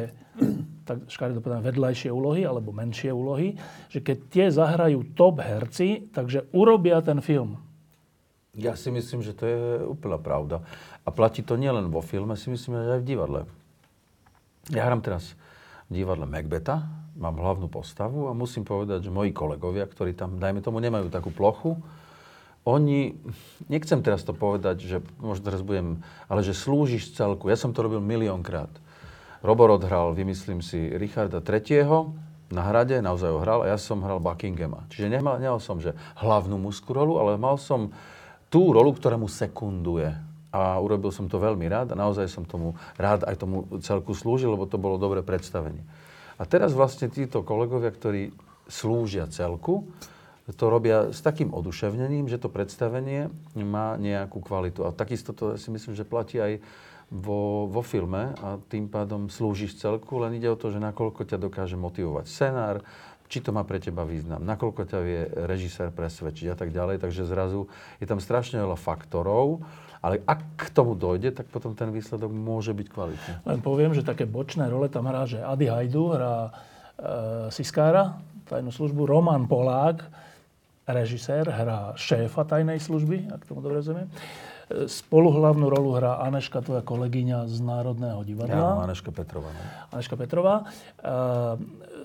tak 0.87 1.09
škaredo 1.09 1.41
povedané, 1.41 1.65
vedľajšie 1.65 2.13
úlohy 2.13 2.45
alebo 2.45 2.69
menšie 2.69 3.09
úlohy, 3.09 3.57
že 3.89 3.99
keď 3.99 4.17
tie 4.29 4.45
zahrajú 4.53 5.17
top 5.17 5.41
herci, 5.41 6.13
takže 6.13 6.47
urobia 6.53 7.01
ten 7.01 7.19
film. 7.19 7.57
Ja 8.57 8.73
si 8.73 8.89
myslím, 8.89 9.21
že 9.21 9.37
to 9.37 9.43
je 9.45 9.59
úplná 9.85 10.17
pravda. 10.17 10.65
A 11.05 11.09
platí 11.13 11.45
to 11.45 11.57
nielen 11.57 11.93
vo 11.93 12.01
filme, 12.01 12.33
si 12.37 12.49
myslím, 12.49 12.77
že 12.77 12.95
aj 12.97 13.01
v 13.01 13.09
divadle. 13.09 13.41
Ja 14.73 14.85
hrám 14.89 15.05
teraz 15.05 15.37
v 15.89 16.01
divadle 16.01 16.25
Macbeta, 16.25 16.85
mám 17.17 17.37
hlavnú 17.37 17.69
postavu 17.69 18.29
a 18.29 18.37
musím 18.37 18.65
povedať, 18.65 19.09
že 19.09 19.11
moji 19.13 19.33
kolegovia, 19.33 19.85
ktorí 19.85 20.13
tam, 20.13 20.37
dajme 20.37 20.61
tomu, 20.61 20.81
nemajú 20.81 21.09
takú 21.09 21.33
plochu, 21.33 21.77
oni, 22.67 23.15
nechcem 23.71 24.03
teraz 24.03 24.27
to 24.27 24.35
povedať, 24.35 24.83
že 24.83 24.97
možno 25.23 25.47
teraz 25.47 25.63
budem, 25.63 26.03
ale 26.27 26.43
že 26.43 26.51
slúžiš 26.51 27.15
celku. 27.15 27.47
Ja 27.47 27.55
som 27.55 27.71
to 27.71 27.87
robil 27.87 28.03
miliónkrát. 28.03 28.67
Robor 29.39 29.71
odhral, 29.71 30.11
vymyslím 30.11 30.59
si, 30.59 30.91
Richarda 30.91 31.39
III. 31.39 31.87
na 32.51 32.61
hrade, 32.67 32.99
naozaj 32.99 33.31
ho 33.31 33.39
hral, 33.39 33.63
a 33.63 33.71
ja 33.71 33.79
som 33.79 34.03
hral 34.03 34.19
Buckinghama. 34.19 34.83
Čiže 34.91 35.07
nemal, 35.07 35.39
nemal 35.39 35.63
som, 35.63 35.79
že 35.79 35.95
hlavnú 36.19 36.59
mužskú 36.59 36.91
rolu, 36.91 37.23
ale 37.23 37.39
mal 37.39 37.55
som 37.55 37.95
tú 38.51 38.75
rolu, 38.75 38.91
ktorá 38.91 39.15
sekunduje. 39.31 40.11
A 40.51 40.79
urobil 40.79 41.11
som 41.11 41.31
to 41.31 41.39
veľmi 41.39 41.67
rád 41.71 41.95
a 41.95 41.99
naozaj 41.99 42.27
som 42.27 42.43
tomu 42.43 42.75
rád 42.99 43.23
aj 43.27 43.35
tomu 43.39 43.67
celku 43.79 44.11
slúžil, 44.11 44.51
lebo 44.51 44.67
to 44.67 44.79
bolo 44.79 44.99
dobré 44.99 45.23
predstavenie. 45.23 45.83
A 46.35 46.43
teraz 46.43 46.75
vlastne 46.75 47.07
títo 47.07 47.43
kolegovia, 47.47 47.91
ktorí 47.91 48.31
slúžia 48.67 49.27
celku, 49.31 49.87
to 50.55 50.71
robia 50.71 51.11
s 51.11 51.19
takým 51.19 51.51
oduševnením, 51.51 52.31
že 52.31 52.39
to 52.39 52.47
predstavenie 52.47 53.27
má 53.59 53.99
nejakú 53.99 54.39
kvalitu. 54.39 54.87
A 54.87 54.95
takisto 54.95 55.35
to 55.35 55.59
si 55.59 55.67
myslím, 55.67 55.91
že 55.91 56.07
platí 56.07 56.39
aj 56.39 56.63
vo, 57.11 57.67
vo 57.67 57.83
filme 57.83 58.35
a 58.39 58.59
tým 58.67 58.87
pádom 58.87 59.31
slúžiš 59.31 59.79
celku, 59.79 60.19
len 60.19 60.35
ide 60.39 60.47
o 60.51 60.59
to, 60.59 60.71
že 60.71 60.79
nakoľko 60.79 61.23
ťa 61.27 61.37
dokáže 61.39 61.79
motivovať 61.79 62.25
scenár, 62.27 62.83
či 63.27 63.43
to 63.43 63.51
má 63.51 63.67
pre 63.67 63.83
teba 63.83 64.07
význam, 64.07 64.39
nakoľko 64.39 64.87
ťa 64.87 64.99
vie 65.03 65.21
režisér 65.51 65.91
presvedčiť 65.91 66.47
a 66.51 66.55
tak 66.55 66.71
ďalej. 66.71 67.03
Takže 67.03 67.27
zrazu 67.27 67.67
je 67.99 68.07
tam 68.07 68.23
strašne 68.23 68.63
veľa 68.63 68.79
faktorov, 68.79 69.67
ale 69.99 70.23
ak 70.23 70.39
k 70.55 70.71
tomu 70.71 70.95
dojde, 70.95 71.35
tak 71.35 71.51
potom 71.51 71.75
ten 71.75 71.91
výsledok 71.91 72.31
môže 72.31 72.71
byť 72.71 72.87
kvalitný. 72.87 73.33
Len 73.43 73.59
poviem, 73.59 73.91
že 73.91 74.07
také 74.07 74.23
bočné 74.23 74.71
role 74.71 74.87
tam 74.87 75.11
hrá, 75.11 75.27
že 75.27 75.43
Adi 75.43 75.67
Hajdu 75.67 76.03
hrá 76.15 76.35
e, 76.47 76.51
Siskára, 77.51 78.15
tajnú 78.47 78.71
službu, 78.71 79.03
Roman 79.03 79.43
Polák, 79.43 80.07
režisér, 80.87 81.51
hrá 81.51 81.91
šéfa 81.99 82.47
tajnej 82.47 82.79
služby, 82.79 83.27
ak 83.27 83.43
tomu 83.43 83.59
dobre 83.59 83.83
rozumiem. 83.83 84.07
E, 84.07 84.87
Spoluhlavnú 84.87 85.67
rolu 85.67 85.99
hrá 85.99 86.23
Aneška, 86.23 86.63
tvoja 86.63 86.79
kolegyňa 86.79 87.51
z 87.51 87.59
Národného 87.59 88.23
divadla. 88.23 88.55
Ja, 88.55 88.87
Aneška 88.87 89.11
Petrova. 89.11 89.51
No. 89.51 89.61
Aneška 89.99 90.15
Petrová. 90.15 90.55
E, 90.63 91.11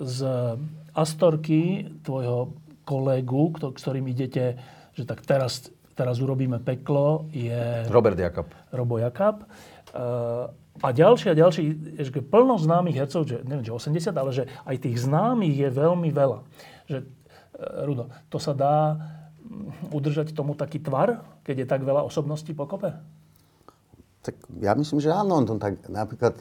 Z 0.03 0.19
Astorky, 0.93 1.89
tvojho 2.03 2.59
kolegu, 2.83 3.55
ktorým 3.55 4.11
idete, 4.11 4.59
že 4.99 5.07
tak 5.07 5.23
teraz, 5.23 5.71
teraz 5.95 6.19
urobíme 6.19 6.59
peklo, 6.59 7.31
je 7.31 7.87
Robert 7.87 8.19
Jakab. 8.19 8.51
Robo 8.75 8.99
Jakab. 8.99 9.47
E, 9.95 10.61
A 10.83 10.89
ďalší 10.91 11.31
a 11.31 11.39
ďalší, 11.39 11.63
že 12.01 12.11
plno 12.25 12.57
známych 12.57 12.97
hercov, 12.97 13.29
že 13.29 13.45
neviem, 13.45 13.63
že 13.63 13.77
80, 13.77 14.09
ale 14.17 14.31
že 14.33 14.49
aj 14.65 14.77
tých 14.83 15.05
známych 15.05 15.55
je 15.55 15.69
veľmi 15.69 16.09
veľa. 16.11 16.39
Že, 16.89 16.99
Rudo, 17.87 18.11
to 18.29 18.39
sa 18.43 18.53
dá 18.53 18.95
mm, 18.95 19.95
udržať 19.95 20.35
tomu 20.35 20.59
taký 20.59 20.83
tvar, 20.83 21.23
keď 21.47 21.65
je 21.65 21.67
tak 21.67 21.81
veľa 21.87 22.03
osobností 22.07 22.53
pokope? 22.53 22.93
Tak 24.23 24.39
ja 24.63 24.73
myslím, 24.79 25.03
že 25.03 25.11
áno. 25.11 25.43
No, 25.43 25.59
tak 25.59 25.83
napríklad 25.91 26.39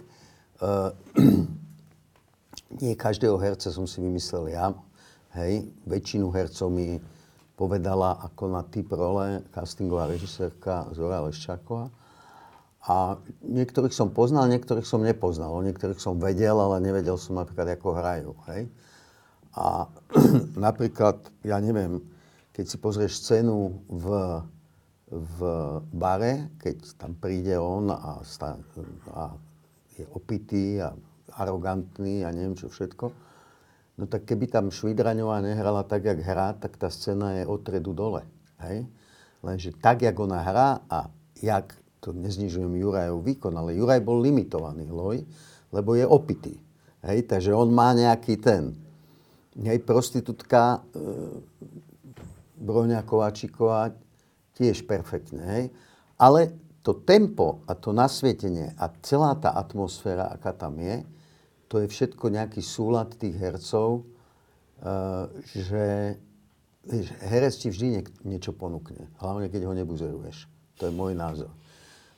uh, 0.61 0.93
nie 2.81 2.93
každého 2.93 3.41
herca 3.41 3.73
som 3.73 3.89
si 3.89 3.99
vymyslel 3.99 4.53
ja. 4.53 4.73
Hej, 5.31 5.71
väčšinu 5.87 6.27
hercov 6.29 6.69
mi 6.69 6.99
povedala 7.55 8.19
ako 8.25 8.51
na 8.51 8.61
typ 8.67 8.91
role 8.91 9.45
castingová 9.53 10.09
režisérka 10.09 10.91
Zora 10.91 11.23
Leščáková. 11.23 11.87
A 12.89 13.21
niektorých 13.45 13.93
som 13.93 14.09
poznal, 14.09 14.49
niektorých 14.49 14.85
som 14.85 15.05
nepoznal. 15.05 15.53
O 15.53 15.61
niektorých 15.61 16.01
som 16.01 16.17
vedel, 16.17 16.57
ale 16.57 16.81
nevedel 16.81 17.13
som 17.21 17.37
napríklad, 17.37 17.77
ako 17.77 17.93
hrajú. 17.93 18.31
Hej. 18.49 18.65
A 19.55 19.87
napríklad, 20.67 21.27
ja 21.43 21.59
neviem, 21.59 21.99
keď 22.55 22.65
si 22.67 22.77
pozrieš 22.79 23.19
scénu 23.23 23.83
v, 23.87 24.05
v 25.11 25.39
bare, 25.91 26.55
keď 26.59 26.77
tam 26.95 27.15
príde 27.19 27.55
on 27.59 27.91
a, 27.91 28.23
sta, 28.23 28.55
a 29.11 29.35
je 29.95 30.07
opitý 30.15 30.79
a 30.79 30.95
arogantný 31.35 32.23
a 32.27 32.31
neviem 32.31 32.55
čo 32.55 32.67
všetko, 32.67 33.05
no 33.99 34.03
tak 34.07 34.27
keby 34.27 34.47
tam 34.47 34.71
Švidraňová 34.71 35.43
nehrala 35.43 35.83
tak, 35.83 36.07
jak 36.07 36.19
hrá, 36.23 36.55
tak 36.55 36.75
tá 36.79 36.87
scéna 36.87 37.39
je 37.39 37.43
od 37.47 37.59
tredu 37.63 37.91
dole. 37.91 38.23
Hej? 38.63 38.87
Lenže 39.43 39.71
tak, 39.77 40.05
jak 40.05 40.15
ona 40.19 40.41
hrá 40.43 40.83
a 40.87 41.09
jak, 41.39 41.75
to 42.01 42.13
neznižujem 42.13 42.71
Jurajov 42.81 43.21
výkon, 43.21 43.53
ale 43.53 43.77
Juraj 43.77 44.01
bol 44.01 44.21
limitovaný 44.21 44.89
loj, 44.89 45.21
lebo 45.69 45.93
je 45.93 46.05
opitý. 46.05 46.57
Hej? 47.05 47.29
Takže 47.29 47.53
on 47.53 47.69
má 47.69 47.93
nejaký 47.93 48.41
ten. 48.41 48.73
Hej, 49.51 49.83
prostitútka 49.83 50.79
e, 50.79 51.03
Broňa 52.61 53.03
Kováčiková 53.03 53.91
tiež 54.55 54.85
perfektne. 54.87 55.43
Hej? 55.43 55.63
Ale 56.21 56.55
to 56.85 56.97
tempo 57.01 57.65
a 57.65 57.73
to 57.73 57.93
nasvietenie 57.93 58.73
a 58.77 58.89
celá 59.01 59.33
tá 59.37 59.53
atmosféra, 59.53 60.29
aká 60.29 60.53
tam 60.53 60.77
je, 60.77 61.05
to 61.71 61.79
je 61.79 61.87
všetko 61.87 62.35
nejaký 62.35 62.59
súlad 62.59 63.15
tých 63.15 63.37
hercov, 63.39 64.03
uh, 64.03 65.31
že 65.55 66.19
vieš, 66.83 67.07
herec 67.31 67.53
ti 67.55 67.71
vždy 67.71 67.87
niek- 67.87 68.17
niečo 68.27 68.51
ponúkne. 68.51 69.07
Hlavne, 69.23 69.47
keď 69.47 69.71
ho 69.71 69.73
nebuzeruješ. 69.79 70.51
To 70.83 70.89
je 70.89 70.93
môj 70.93 71.15
názor. 71.15 71.53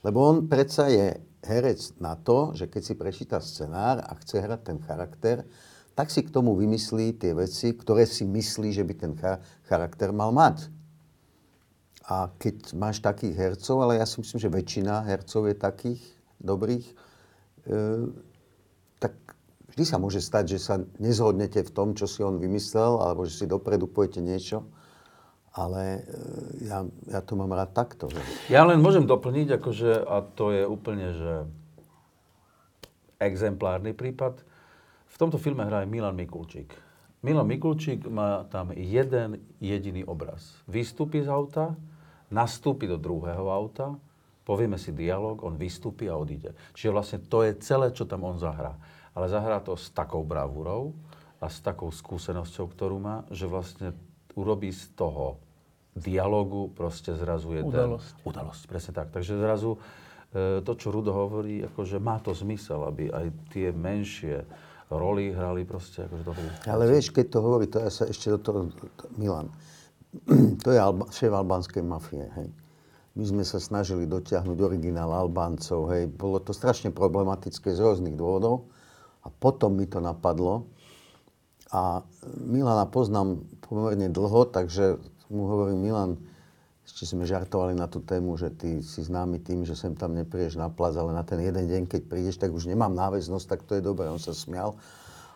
Lebo 0.01 0.25
on 0.25 0.49
predsa 0.49 0.89
je 0.89 1.21
herec 1.45 1.79
na 2.01 2.17
to, 2.17 2.57
že 2.57 2.65
keď 2.65 2.81
si 2.81 2.93
prečíta 2.97 3.37
scenár 3.43 4.01
a 4.01 4.17
chce 4.17 4.41
hrať 4.41 4.61
ten 4.65 4.79
charakter, 4.81 5.45
tak 5.93 6.09
si 6.09 6.25
k 6.25 6.33
tomu 6.33 6.57
vymyslí 6.57 7.21
tie 7.21 7.37
veci, 7.37 7.77
ktoré 7.77 8.09
si 8.09 8.25
myslí, 8.25 8.73
že 8.73 8.83
by 8.85 8.93
ten 8.97 9.13
charakter 9.69 10.09
mal 10.09 10.33
mať. 10.33 10.69
A 12.03 12.33
keď 12.35 12.75
máš 12.75 12.99
takých 12.99 13.37
hercov, 13.37 13.79
ale 13.79 14.01
ja 14.01 14.05
si 14.09 14.19
myslím, 14.19 14.39
že 14.41 14.51
väčšina 14.51 15.07
hercov 15.07 15.47
je 15.47 15.55
takých 15.55 16.01
dobrých, 16.43 16.83
e, 16.83 16.93
tak 18.99 19.15
vždy 19.71 19.83
sa 19.87 19.97
môže 20.01 20.19
stať, 20.19 20.57
že 20.57 20.59
sa 20.59 20.75
nezhodnete 20.99 21.63
v 21.63 21.71
tom, 21.71 21.95
čo 21.95 22.03
si 22.09 22.19
on 22.19 22.41
vymyslel, 22.43 22.99
alebo 22.99 23.23
že 23.23 23.39
si 23.39 23.45
dopredu 23.47 23.87
pojete 23.87 24.19
niečo. 24.19 24.67
Ale 25.53 26.01
e, 26.01 26.67
ja, 26.67 26.83
ja 27.07 27.21
to 27.23 27.39
mám 27.39 27.53
rád 27.55 27.71
takto. 27.71 28.11
Že... 28.11 28.19
Ja 28.51 28.67
len 28.67 28.83
môžem 28.83 29.07
doplniť, 29.07 29.61
akože, 29.61 30.03
a 30.03 30.25
to 30.25 30.51
je 30.51 30.63
úplne, 30.67 31.07
že 31.15 31.33
exemplárny 33.21 33.95
prípad. 33.95 34.43
V 35.13 35.21
tomto 35.21 35.37
filme 35.37 35.61
hrá 35.61 35.85
aj 35.85 35.89
Milan 35.93 36.17
Mikulčík. 36.17 36.73
Milan 37.21 37.45
Mikulčík 37.45 38.09
má 38.09 38.49
tam 38.49 38.73
jeden 38.73 39.45
jediný 39.61 40.01
obraz. 40.09 40.57
Vystúpi 40.65 41.21
z 41.21 41.29
auta, 41.29 41.77
nastúpi 42.33 42.89
do 42.89 42.97
druhého 42.97 43.45
auta, 43.45 43.93
povieme 44.41 44.81
si 44.81 44.89
dialog, 44.89 45.37
on 45.45 45.53
vystúpi 45.53 46.09
a 46.09 46.17
odíde. 46.17 46.57
Čiže 46.73 46.89
vlastne 46.89 47.19
to 47.21 47.45
je 47.45 47.53
celé, 47.61 47.93
čo 47.93 48.09
tam 48.09 48.25
on 48.25 48.41
zahrá. 48.41 48.73
Ale 49.13 49.29
zahrá 49.29 49.61
to 49.61 49.77
s 49.77 49.93
takou 49.93 50.25
bravúrou 50.25 50.97
a 51.37 51.45
s 51.45 51.61
takou 51.61 51.93
skúsenosťou, 51.93 52.65
ktorú 52.73 52.97
má, 52.97 53.21
že 53.29 53.45
vlastne 53.45 53.93
urobí 54.33 54.73
z 54.73 54.89
toho 54.97 55.37
dialogu 55.93 56.73
proste 56.73 57.13
zrazu 57.13 57.53
jeden... 57.53 57.69
Udalosť. 57.69 58.25
Udalosť, 58.25 58.61
presne 58.65 58.91
tak. 58.97 59.13
Takže 59.13 59.37
zrazu 59.37 59.77
e, 59.77 59.79
to, 60.65 60.73
čo 60.73 60.89
Rudo 60.89 61.13
hovorí, 61.13 61.61
akože 61.69 62.01
má 62.01 62.17
to 62.17 62.33
zmysel, 62.33 62.81
aby 62.89 63.13
aj 63.13 63.29
tie 63.53 63.69
menšie 63.69 64.41
roli 64.91 65.31
hrali 65.31 65.63
proste 65.63 66.07
akože 66.07 66.23
dobrú. 66.23 66.47
Ale 66.67 66.83
vieš, 66.89 67.13
keď 67.15 67.25
to 67.31 67.39
hovorí, 67.39 67.65
to 67.69 67.79
ja 67.79 67.91
sa 67.91 68.07
ešte 68.07 68.33
do 68.33 68.39
toho... 68.39 68.59
To, 68.73 69.05
Milan, 69.15 69.47
to 70.63 70.67
je 70.73 70.79
Alba, 70.79 71.07
šéf 71.11 71.31
albánskej 71.31 71.83
mafie, 71.85 72.25
hej. 72.39 72.49
My 73.13 73.23
sme 73.29 73.43
sa 73.45 73.61
snažili 73.61 74.09
dotiahnuť 74.09 74.57
originál 74.57 75.13
Albáncov, 75.13 75.93
hej. 75.93 76.09
Bolo 76.09 76.41
to 76.41 76.49
strašne 76.49 76.89
problematické 76.89 77.69
z 77.69 77.79
rôznych 77.79 78.17
dôvodov. 78.17 78.73
A 79.23 79.29
potom 79.29 79.77
mi 79.77 79.85
to 79.85 80.01
napadlo. 80.01 80.65
A 81.69 82.01
Milana 82.41 82.89
poznám 82.89 83.45
pomerne 83.61 84.09
dlho, 84.09 84.49
takže 84.49 84.97
mu 85.29 85.45
hovorím, 85.49 85.79
Milan, 85.81 86.11
ešte 86.93 87.09
sme 87.09 87.25
žartovali 87.25 87.73
na 87.73 87.89
tú 87.89 88.05
tému, 88.05 88.37
že 88.37 88.53
ty 88.53 88.85
si 88.85 89.01
známy 89.01 89.41
tým, 89.41 89.65
že 89.65 89.73
sem 89.73 89.97
tam 89.97 90.13
neprídeš 90.13 90.61
na 90.61 90.69
plac, 90.69 90.93
ale 90.93 91.09
na 91.09 91.25
ten 91.25 91.41
jeden 91.41 91.65
deň, 91.65 91.83
keď 91.89 92.01
prídeš, 92.05 92.37
tak 92.37 92.53
už 92.53 92.69
nemám 92.69 92.93
náväznosť, 92.93 93.45
tak 93.49 93.65
to 93.65 93.73
je 93.73 93.81
dobré. 93.81 94.05
On 94.13 94.21
sa 94.21 94.29
smial 94.29 94.77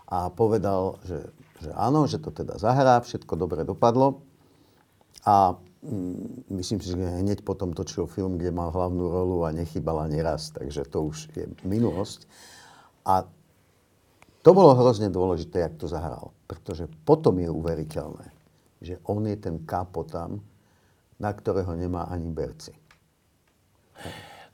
a 0.06 0.30
povedal, 0.30 1.02
že, 1.02 1.34
že 1.66 1.74
áno, 1.74 2.06
že 2.06 2.22
to 2.22 2.30
teda 2.30 2.62
zahrá, 2.62 3.02
všetko 3.02 3.34
dobre 3.34 3.66
dopadlo. 3.66 4.22
A 5.26 5.58
mm, 5.82 6.46
myslím 6.62 6.78
si, 6.78 6.94
že 6.94 7.26
hneď 7.26 7.42
potom 7.42 7.74
točil 7.74 8.06
film, 8.06 8.38
kde 8.38 8.54
mal 8.54 8.70
hlavnú 8.70 9.10
rolu 9.10 9.42
a 9.42 9.50
nechybala 9.50 10.06
neraz, 10.06 10.54
takže 10.54 10.86
to 10.86 11.10
už 11.10 11.26
je 11.34 11.50
minulosť. 11.66 12.30
A 13.02 13.26
to 14.46 14.54
bolo 14.54 14.78
hrozne 14.78 15.10
dôležité, 15.10 15.66
jak 15.66 15.74
to 15.82 15.90
zahral, 15.90 16.38
pretože 16.46 16.86
potom 17.02 17.42
je 17.42 17.50
uveriteľné, 17.50 18.30
že 18.78 19.02
on 19.10 19.26
je 19.26 19.34
ten 19.42 19.58
kápo 19.66 20.06
tam, 20.06 20.46
na 21.18 21.34
ktorého 21.34 21.74
nemá 21.74 22.06
ani 22.10 22.30
berci. 22.30 22.74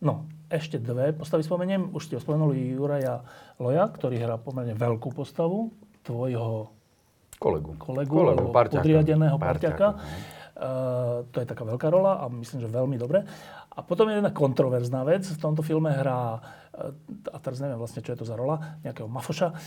No, 0.03 0.27
ešte 0.51 0.79
dve 0.79 1.15
postavy 1.15 1.47
spomeniem. 1.47 1.95
Už 1.95 2.11
ste 2.11 2.19
spomenuli 2.19 2.75
Juraja 2.75 3.23
Loja, 3.59 3.87
ktorý 3.87 4.19
hrá 4.19 4.35
pomerne 4.35 4.75
veľkú 4.75 5.15
postavu 5.15 5.71
tvojho 6.03 6.71
Kolegu. 7.39 7.75
kolegu, 7.75 8.11
Kolegu, 8.11 8.45
parťaka. 8.51 8.83
podriadeného 8.83 9.35
Parťaka, 9.39 9.87
parťaka. 9.99 10.31
Uh, 10.53 11.25
to 11.33 11.41
je 11.41 11.47
taká 11.49 11.63
veľká 11.65 11.87
rola 11.89 12.23
a 12.23 12.29
myslím, 12.29 12.61
že 12.61 12.69
veľmi 12.69 12.95
dobre. 12.95 13.25
A 13.73 13.79
potom 13.81 14.05
je 14.07 14.21
jedna 14.21 14.29
kontroverzná 14.29 15.01
vec. 15.01 15.25
V 15.25 15.39
tomto 15.41 15.65
filme 15.65 15.91
hrá, 15.91 16.39
uh, 16.39 16.93
a 17.33 17.37
teraz 17.41 17.59
neviem 17.59 17.79
vlastne, 17.79 18.05
čo 18.05 18.13
je 18.13 18.21
to 18.21 18.27
za 18.27 18.37
rola, 18.37 18.79
nejakého 18.85 19.09
mafoša, 19.09 19.49
uh, 19.49 19.57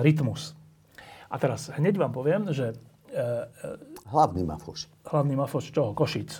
Rytmus. 0.00 0.56
A 1.28 1.36
teraz 1.36 1.72
hneď 1.74 1.98
vám 1.98 2.12
poviem, 2.14 2.52
že 2.54 2.72
uh, 2.72 3.50
Hlavný 4.04 4.44
mafuš. 4.44 4.86
hlavný 5.08 5.34
mafoš 5.34 5.72
čoho? 5.72 5.96
Košic. 5.96 6.30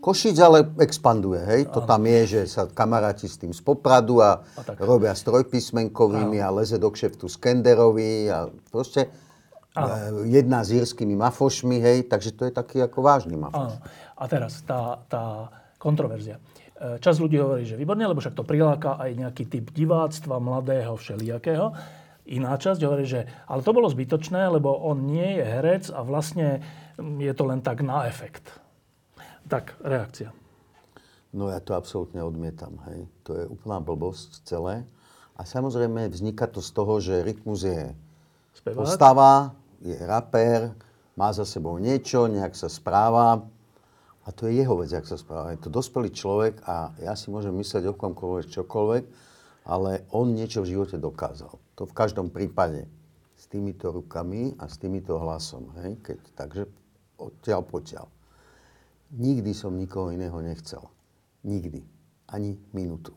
Košic 0.00 0.36
ale 0.36 0.68
expanduje, 0.84 1.40
hej? 1.40 1.72
To 1.72 1.80
tam 1.80 2.04
je, 2.04 2.20
že 2.28 2.40
sa 2.44 2.68
kamaráti 2.68 3.24
s 3.24 3.40
tým 3.40 3.56
z 3.56 3.64
Popradu 3.64 4.20
a, 4.20 4.44
A 4.44 4.60
tak. 4.60 4.76
robia 4.84 5.16
s 5.16 5.24
trojpísmenkovými 5.24 6.44
a 6.44 6.52
leze 6.52 6.76
do 6.76 6.92
kšeftu 6.92 7.24
Skenderovi 7.24 8.28
a 8.28 8.52
proste 8.68 9.08
e, 9.08 9.80
jedna 10.28 10.60
s 10.60 10.76
írskymi 10.76 11.16
mafošmi, 11.16 11.80
hej? 11.80 12.04
Takže 12.04 12.36
to 12.36 12.42
je 12.44 12.52
taký 12.52 12.84
ako 12.84 13.00
vážny 13.00 13.40
mafoš. 13.40 13.80
Áno. 13.80 13.80
A 14.14 14.24
teraz 14.28 14.60
tá, 14.68 15.00
tá 15.08 15.48
kontroverzia. 15.80 16.36
E, 16.76 17.00
Čas 17.00 17.16
ľudí 17.16 17.40
hovorí, 17.40 17.64
že 17.64 17.80
výborne, 17.80 18.04
lebo 18.04 18.20
však 18.20 18.36
to 18.36 18.44
priláka 18.44 19.00
aj 19.00 19.08
nejaký 19.16 19.48
typ 19.48 19.72
diváctva, 19.72 20.36
mladého, 20.36 21.00
všelijakého. 21.00 21.72
Iná 22.24 22.56
časť 22.56 22.80
hovorí, 22.80 23.04
že 23.04 23.28
ale 23.44 23.60
to 23.60 23.76
bolo 23.76 23.92
zbytočné, 23.92 24.48
lebo 24.48 24.72
on 24.72 25.04
nie 25.04 25.36
je 25.36 25.44
herec 25.44 25.84
a 25.92 26.00
vlastne 26.00 26.64
mm, 26.96 27.20
je 27.20 27.32
to 27.36 27.44
len 27.44 27.60
tak 27.60 27.84
na 27.84 28.08
efekt. 28.08 28.48
Tak, 29.44 29.76
reakcia. 29.84 30.32
No 31.36 31.52
ja 31.52 31.60
to 31.60 31.76
absolútne 31.76 32.24
odmietam, 32.24 32.80
hej. 32.88 33.04
To 33.28 33.30
je 33.36 33.44
úplná 33.44 33.82
blbosť 33.82 34.46
celé. 34.48 34.88
A 35.34 35.42
samozrejme 35.42 36.08
vzniká 36.08 36.46
to 36.46 36.62
z 36.62 36.70
toho, 36.70 37.02
že 37.02 37.26
Rytmus 37.26 37.66
je 37.66 37.92
Spevák? 38.54 38.78
postava, 38.86 39.52
je 39.82 39.98
rapper, 39.98 40.72
má 41.18 41.28
za 41.34 41.42
sebou 41.44 41.76
niečo, 41.76 42.30
nejak 42.30 42.54
sa 42.54 42.70
správa. 42.70 43.42
A 44.24 44.32
to 44.32 44.48
je 44.48 44.56
jeho 44.62 44.78
vec, 44.80 44.88
jak 44.88 45.04
sa 45.04 45.20
správa. 45.20 45.52
Je 45.52 45.60
to 45.60 45.68
dospelý 45.68 46.08
človek 46.08 46.64
a 46.64 46.96
ja 47.02 47.12
si 47.12 47.28
môžem 47.28 47.52
myslieť 47.52 47.92
o 47.92 47.98
komkoľvek, 47.98 48.46
čokoľvek, 48.48 49.04
ale 49.64 50.04
on 50.12 50.36
niečo 50.36 50.60
v 50.60 50.76
živote 50.76 51.00
dokázal. 51.00 51.56
To 51.80 51.82
v 51.88 51.96
každom 51.96 52.28
prípade. 52.28 52.84
S 53.34 53.50
týmito 53.50 53.90
rukami 53.90 54.54
a 54.60 54.68
s 54.70 54.78
týmito 54.78 55.16
hlasom. 55.18 55.72
Hej? 55.82 56.00
Keď, 56.04 56.18
takže 56.36 56.62
odtiaľ 57.18 57.60
potiaľ. 57.66 58.06
Nikdy 59.14 59.52
som 59.52 59.76
nikoho 59.76 60.12
iného 60.12 60.36
nechcel. 60.40 60.84
Nikdy. 61.44 61.82
Ani 62.30 62.56
minútu. 62.72 63.12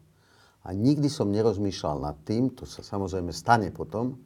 A 0.68 0.76
nikdy 0.76 1.08
som 1.08 1.32
nerozmýšľal 1.32 2.04
nad 2.04 2.18
tým, 2.28 2.52
to 2.52 2.68
sa 2.68 2.84
samozrejme 2.84 3.32
stane 3.32 3.72
potom, 3.72 4.20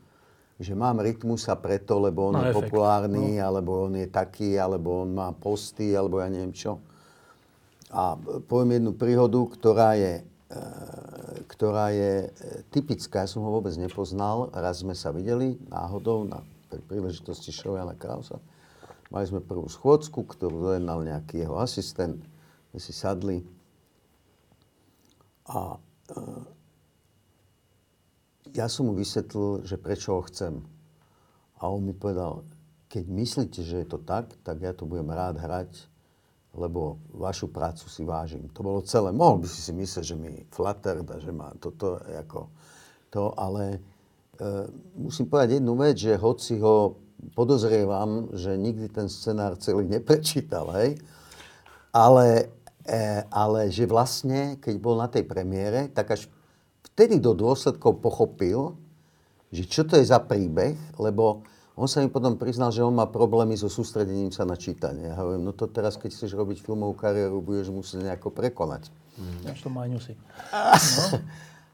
že 0.57 0.73
mám 0.73 0.97
rytmusa 0.97 1.53
preto, 1.57 2.01
lebo 2.01 2.33
on 2.33 2.37
Na 2.37 2.49
je 2.49 2.53
efekt. 2.53 2.69
populárny, 2.69 3.37
alebo 3.37 3.85
on 3.85 3.93
je 3.97 4.09
taký, 4.09 4.57
alebo 4.57 5.05
on 5.05 5.13
má 5.13 5.29
posty, 5.37 5.93
alebo 5.93 6.17
ja 6.17 6.29
neviem 6.33 6.53
čo. 6.53 6.81
A 7.93 8.17
poviem 8.49 8.81
jednu 8.81 8.93
príhodu, 8.97 9.37
ktorá 9.53 9.93
je, 9.97 10.25
ktorá 11.47 11.91
je 11.91 12.27
e, 12.27 12.29
typická. 12.71 13.23
Ja 13.23 13.29
som 13.29 13.43
ho 13.43 13.51
vôbec 13.51 13.75
nepoznal. 13.75 14.51
Raz 14.55 14.83
sme 14.83 14.95
sa 14.95 15.11
videli 15.11 15.59
náhodou 15.67 16.23
na 16.23 16.43
pri 16.71 16.79
príležitosti 16.87 17.51
show 17.51 17.75
Jana 17.75 17.95
Krausa. 17.99 18.39
Mali 19.11 19.27
sme 19.27 19.43
prvú 19.43 19.67
schôdzku, 19.67 20.23
ktorú 20.23 20.71
dojednal 20.71 21.03
nejaký 21.03 21.43
jeho 21.43 21.59
asistent. 21.59 22.23
My 22.71 22.79
si 22.79 22.95
sadli. 22.95 23.43
A 25.51 25.75
e, 25.75 26.19
ja 28.55 28.71
som 28.71 28.87
mu 28.87 28.95
vysvetlil, 28.95 29.67
že 29.67 29.75
prečo 29.75 30.15
ho 30.15 30.23
chcem. 30.31 30.63
A 31.59 31.67
on 31.67 31.83
mi 31.83 31.91
povedal, 31.91 32.47
keď 32.87 33.03
myslíte, 33.07 33.59
že 33.67 33.83
je 33.83 33.87
to 33.87 33.99
tak, 33.99 34.31
tak 34.47 34.63
ja 34.63 34.71
to 34.71 34.87
budem 34.87 35.11
rád 35.11 35.39
hrať, 35.39 35.90
lebo 36.51 36.99
vašu 37.15 37.47
prácu 37.47 37.87
si 37.87 38.03
vážim. 38.03 38.51
To 38.51 38.59
bolo 38.63 38.83
celé. 38.83 39.15
Mohol 39.15 39.43
by 39.43 39.47
si 39.47 39.59
si 39.63 39.71
myslieť, 39.71 40.03
že 40.03 40.15
mi 40.19 40.43
flatter, 40.51 40.99
že 40.99 41.31
má 41.31 41.55
toto 41.55 41.95
ako 41.99 42.51
to, 43.11 43.31
ale 43.39 43.79
e, 44.35 44.69
musím 44.99 45.31
povedať 45.31 45.59
jednu 45.59 45.73
vec, 45.79 45.95
že 45.95 46.19
hoci 46.19 46.59
ho 46.59 46.99
podozrievam, 47.35 48.33
že 48.35 48.55
nikdy 48.57 48.91
ten 48.91 49.07
scenár 49.07 49.55
celý 49.61 49.87
neprečítal, 49.87 50.71
hej, 50.79 50.97
ale, 51.93 52.49
e, 52.87 53.23
ale 53.29 53.71
že 53.71 53.87
vlastne, 53.87 54.57
keď 54.57 54.75
bol 54.79 54.95
na 54.97 55.07
tej 55.07 55.27
premiére, 55.27 55.91
tak 55.91 56.15
až 56.15 56.27
vtedy 56.91 57.19
do 57.19 57.31
dôsledkov 57.31 58.03
pochopil, 58.03 58.75
že 59.51 59.67
čo 59.67 59.83
to 59.83 59.99
je 59.99 60.07
za 60.07 60.19
príbeh, 60.23 60.79
lebo 60.95 61.43
on 61.73 61.85
sa 61.85 61.99
mi 61.99 62.07
potom 62.07 62.35
priznal, 62.35 62.69
že 62.69 62.79
on 62.79 62.91
má 62.91 63.05
problémy 63.05 63.53
so 63.53 63.67
sústredením 63.67 64.29
sa 64.29 64.43
na 64.43 64.53
čítanie. 64.53 65.07
Ja 65.07 65.15
hovorím, 65.17 65.43
no 65.43 65.51
to 65.51 65.65
teraz, 65.65 65.95
keď 65.95 66.11
chceš 66.11 66.31
robiť 66.33 66.59
filmovú 66.59 66.93
kariéru, 66.93 67.39
budeš 67.39 67.69
musieť 67.69 68.05
nejako 68.05 68.29
prekonať. 68.29 68.91
Až 69.43 69.59
to 69.59 69.69
maňusy. 69.69 70.13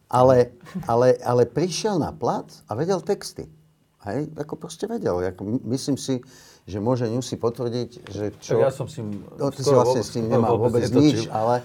Ale, 0.08 0.56
ale, 0.88 1.20
ale 1.20 1.44
prišiel 1.44 2.00
na 2.00 2.16
plac 2.16 2.48
a 2.64 2.80
vedel 2.80 3.04
texty. 3.04 3.44
Hej, 4.00 4.32
ako 4.40 4.56
proste 4.56 4.88
vedel. 4.88 5.20
Ako, 5.20 5.44
my- 5.44 5.64
myslím 5.68 6.00
si, 6.00 6.24
že 6.64 6.80
môže 6.80 7.04
Newsy 7.04 7.36
potvrdiť, 7.36 7.90
že 8.08 8.32
čo... 8.40 8.56
Tak 8.56 8.62
ja 8.62 8.72
som 8.72 8.88
s 8.88 9.04
ním 9.04 9.20
No, 9.36 9.52
ty 9.52 9.60
si 9.60 9.68
vlastne 9.68 10.00
vôbec- 10.00 10.08
s 10.08 10.16
skoro 10.16 10.32
nemal 10.32 10.56
vôbec, 10.56 10.84
nič, 10.88 11.28
netočil. 11.28 11.28
ale, 11.30 11.56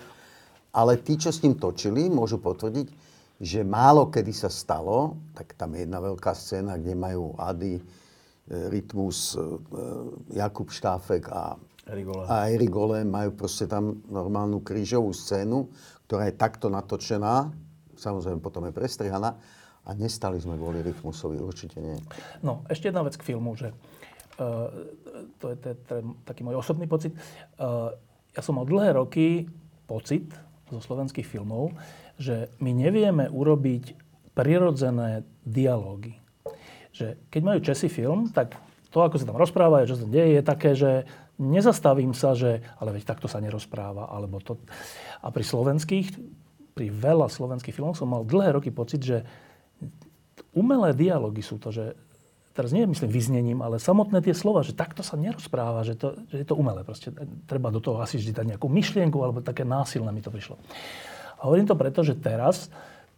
ale 0.74 0.92
tí, 0.98 1.14
čo 1.14 1.30
s 1.30 1.38
ním 1.38 1.54
točili, 1.54 2.10
môžu 2.10 2.42
potvrdiť, 2.42 2.90
že 3.38 3.62
málo 3.62 4.10
kedy 4.10 4.32
sa 4.32 4.50
stalo, 4.50 5.14
tak 5.32 5.54
tam 5.54 5.74
je 5.74 5.86
jedna 5.86 6.02
veľká 6.02 6.32
scéna, 6.32 6.74
kde 6.74 6.94
majú 6.94 7.38
Ady, 7.38 7.78
Rytmus, 8.50 9.38
e, 9.38 9.42
Jakub 10.34 10.68
Štáfek 10.68 11.30
a, 11.30 11.54
Erik 11.86 12.06
Gole. 12.70 13.02
a 13.02 13.04
majú 13.06 13.30
proste 13.34 13.66
tam 13.66 14.02
normálnu 14.06 14.62
krížovú 14.62 15.10
scénu, 15.10 15.70
ktorá 16.06 16.30
je 16.30 16.34
takto 16.38 16.70
natočená, 16.70 17.50
samozrejme 17.98 18.38
potom 18.38 18.66
je 18.66 18.74
prestrihaná, 18.74 19.34
A 19.82 19.98
nestali 19.98 20.38
sme 20.38 20.54
kvôli 20.54 20.78
rytmusovi, 20.78 21.42
určite 21.42 21.82
nie. 21.82 21.98
No, 22.38 22.62
ešte 22.70 22.86
jedna 22.86 23.02
vec 23.02 23.18
k 23.18 23.26
filmu, 23.34 23.58
že 23.58 23.74
uh, 24.38 24.70
to, 25.42 25.50
je, 25.50 25.56
to 25.58 25.92
je 25.98 26.02
taký 26.22 26.46
môj 26.46 26.62
osobný 26.62 26.86
pocit. 26.86 27.10
Uh, 27.58 27.90
ja 28.30 28.46
som 28.46 28.62
mal 28.62 28.66
dlhé 28.70 28.94
roky 28.94 29.50
pocit 29.90 30.30
zo 30.70 30.78
slovenských 30.78 31.26
filmov, 31.26 31.74
že 32.14 32.46
my 32.62 32.70
nevieme 32.70 33.26
urobiť 33.26 33.98
prirodzené 34.38 35.26
dialógy. 35.42 36.21
Že 36.92 37.06
keď 37.32 37.42
majú 37.42 37.58
Česi 37.64 37.88
film, 37.88 38.28
tak 38.30 38.56
to, 38.92 39.00
ako 39.00 39.16
sa 39.16 39.28
tam 39.28 39.40
rozpráva, 39.40 39.88
čo 39.88 39.96
sa 39.96 40.04
tam 40.04 40.12
deje, 40.12 40.36
je 40.36 40.42
také, 40.44 40.70
že 40.76 41.08
nezastavím 41.40 42.12
sa, 42.12 42.36
že 42.36 42.60
ale 42.76 42.92
veď 43.00 43.08
takto 43.08 43.26
sa 43.26 43.40
nerozpráva, 43.40 44.12
alebo 44.12 44.38
to. 44.38 44.60
A 45.24 45.32
pri 45.32 45.44
slovenských, 45.44 46.12
pri 46.76 46.86
veľa 46.92 47.32
slovenských 47.32 47.72
filmoch 47.72 47.96
som 47.96 48.12
mal 48.12 48.28
dlhé 48.28 48.60
roky 48.60 48.68
pocit, 48.68 49.00
že 49.00 49.24
umelé 50.52 50.92
dialógy 50.92 51.40
sú 51.40 51.56
to, 51.56 51.72
že 51.72 51.96
teraz 52.52 52.70
nie 52.70 52.84
myslím 52.84 53.08
vyznením, 53.08 53.58
ale 53.64 53.80
samotné 53.80 54.20
tie 54.20 54.36
slova, 54.36 54.60
že 54.60 54.76
takto 54.76 55.00
sa 55.00 55.16
nerozpráva, 55.16 55.88
že, 55.88 55.96
to, 55.96 56.20
že 56.28 56.44
je 56.44 56.46
to 56.46 56.52
umelé. 56.52 56.84
Proste 56.84 57.08
treba 57.48 57.72
do 57.72 57.80
toho 57.80 58.04
asi 58.04 58.20
vždy 58.20 58.32
dať 58.36 58.46
nejakú 58.56 58.68
myšlienku, 58.68 59.16
alebo 59.16 59.40
také 59.40 59.64
násilné 59.64 60.12
mi 60.12 60.20
to 60.20 60.28
prišlo. 60.28 60.60
A 61.40 61.48
hovorím 61.48 61.64
to 61.64 61.80
preto, 61.80 62.04
že 62.04 62.20
teraz, 62.20 62.68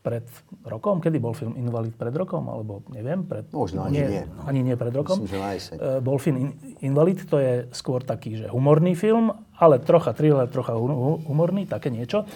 pred 0.04 0.28
rokom, 0.68 1.00
kedy 1.00 1.16
bol 1.16 1.32
film 1.32 1.56
Invalid 1.56 1.96
pred 1.96 2.12
rokom, 2.12 2.44
alebo 2.52 2.84
neviem, 2.92 3.24
pred... 3.24 3.48
Možno 3.56 3.88
ani 3.88 4.04
nie. 4.04 4.22
No. 4.28 4.44
Ani 4.44 4.60
nie 4.60 4.76
pred 4.76 4.92
rokom. 4.92 5.24
Myslím, 5.24 5.32
že 5.32 5.40
na 5.40 5.50
jeseň. 5.56 5.76
E, 5.80 5.88
bol 6.04 6.20
film 6.20 6.52
Invalid, 6.84 7.24
to 7.24 7.40
je 7.40 7.72
skôr 7.72 8.04
taký, 8.04 8.44
že 8.44 8.52
humorný 8.52 8.92
film, 8.92 9.32
ale 9.56 9.80
trocha 9.80 10.12
thriller, 10.12 10.44
trocha 10.52 10.76
humorný, 10.76 11.64
také 11.64 11.88
niečo. 11.88 12.28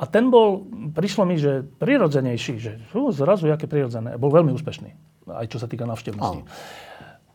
A 0.00 0.08
ten 0.08 0.32
bol, 0.32 0.64
prišlo 0.96 1.28
mi, 1.28 1.36
že 1.36 1.62
prirodzenejší, 1.78 2.54
že 2.56 2.80
uh, 2.80 3.12
zrazu, 3.12 3.52
aké 3.52 3.68
prirodzené. 3.68 4.16
Bol 4.16 4.32
veľmi 4.32 4.50
úspešný, 4.56 4.90
aj 5.28 5.52
čo 5.52 5.60
sa 5.60 5.68
týka 5.68 5.84
navštevnosti. 5.84 6.42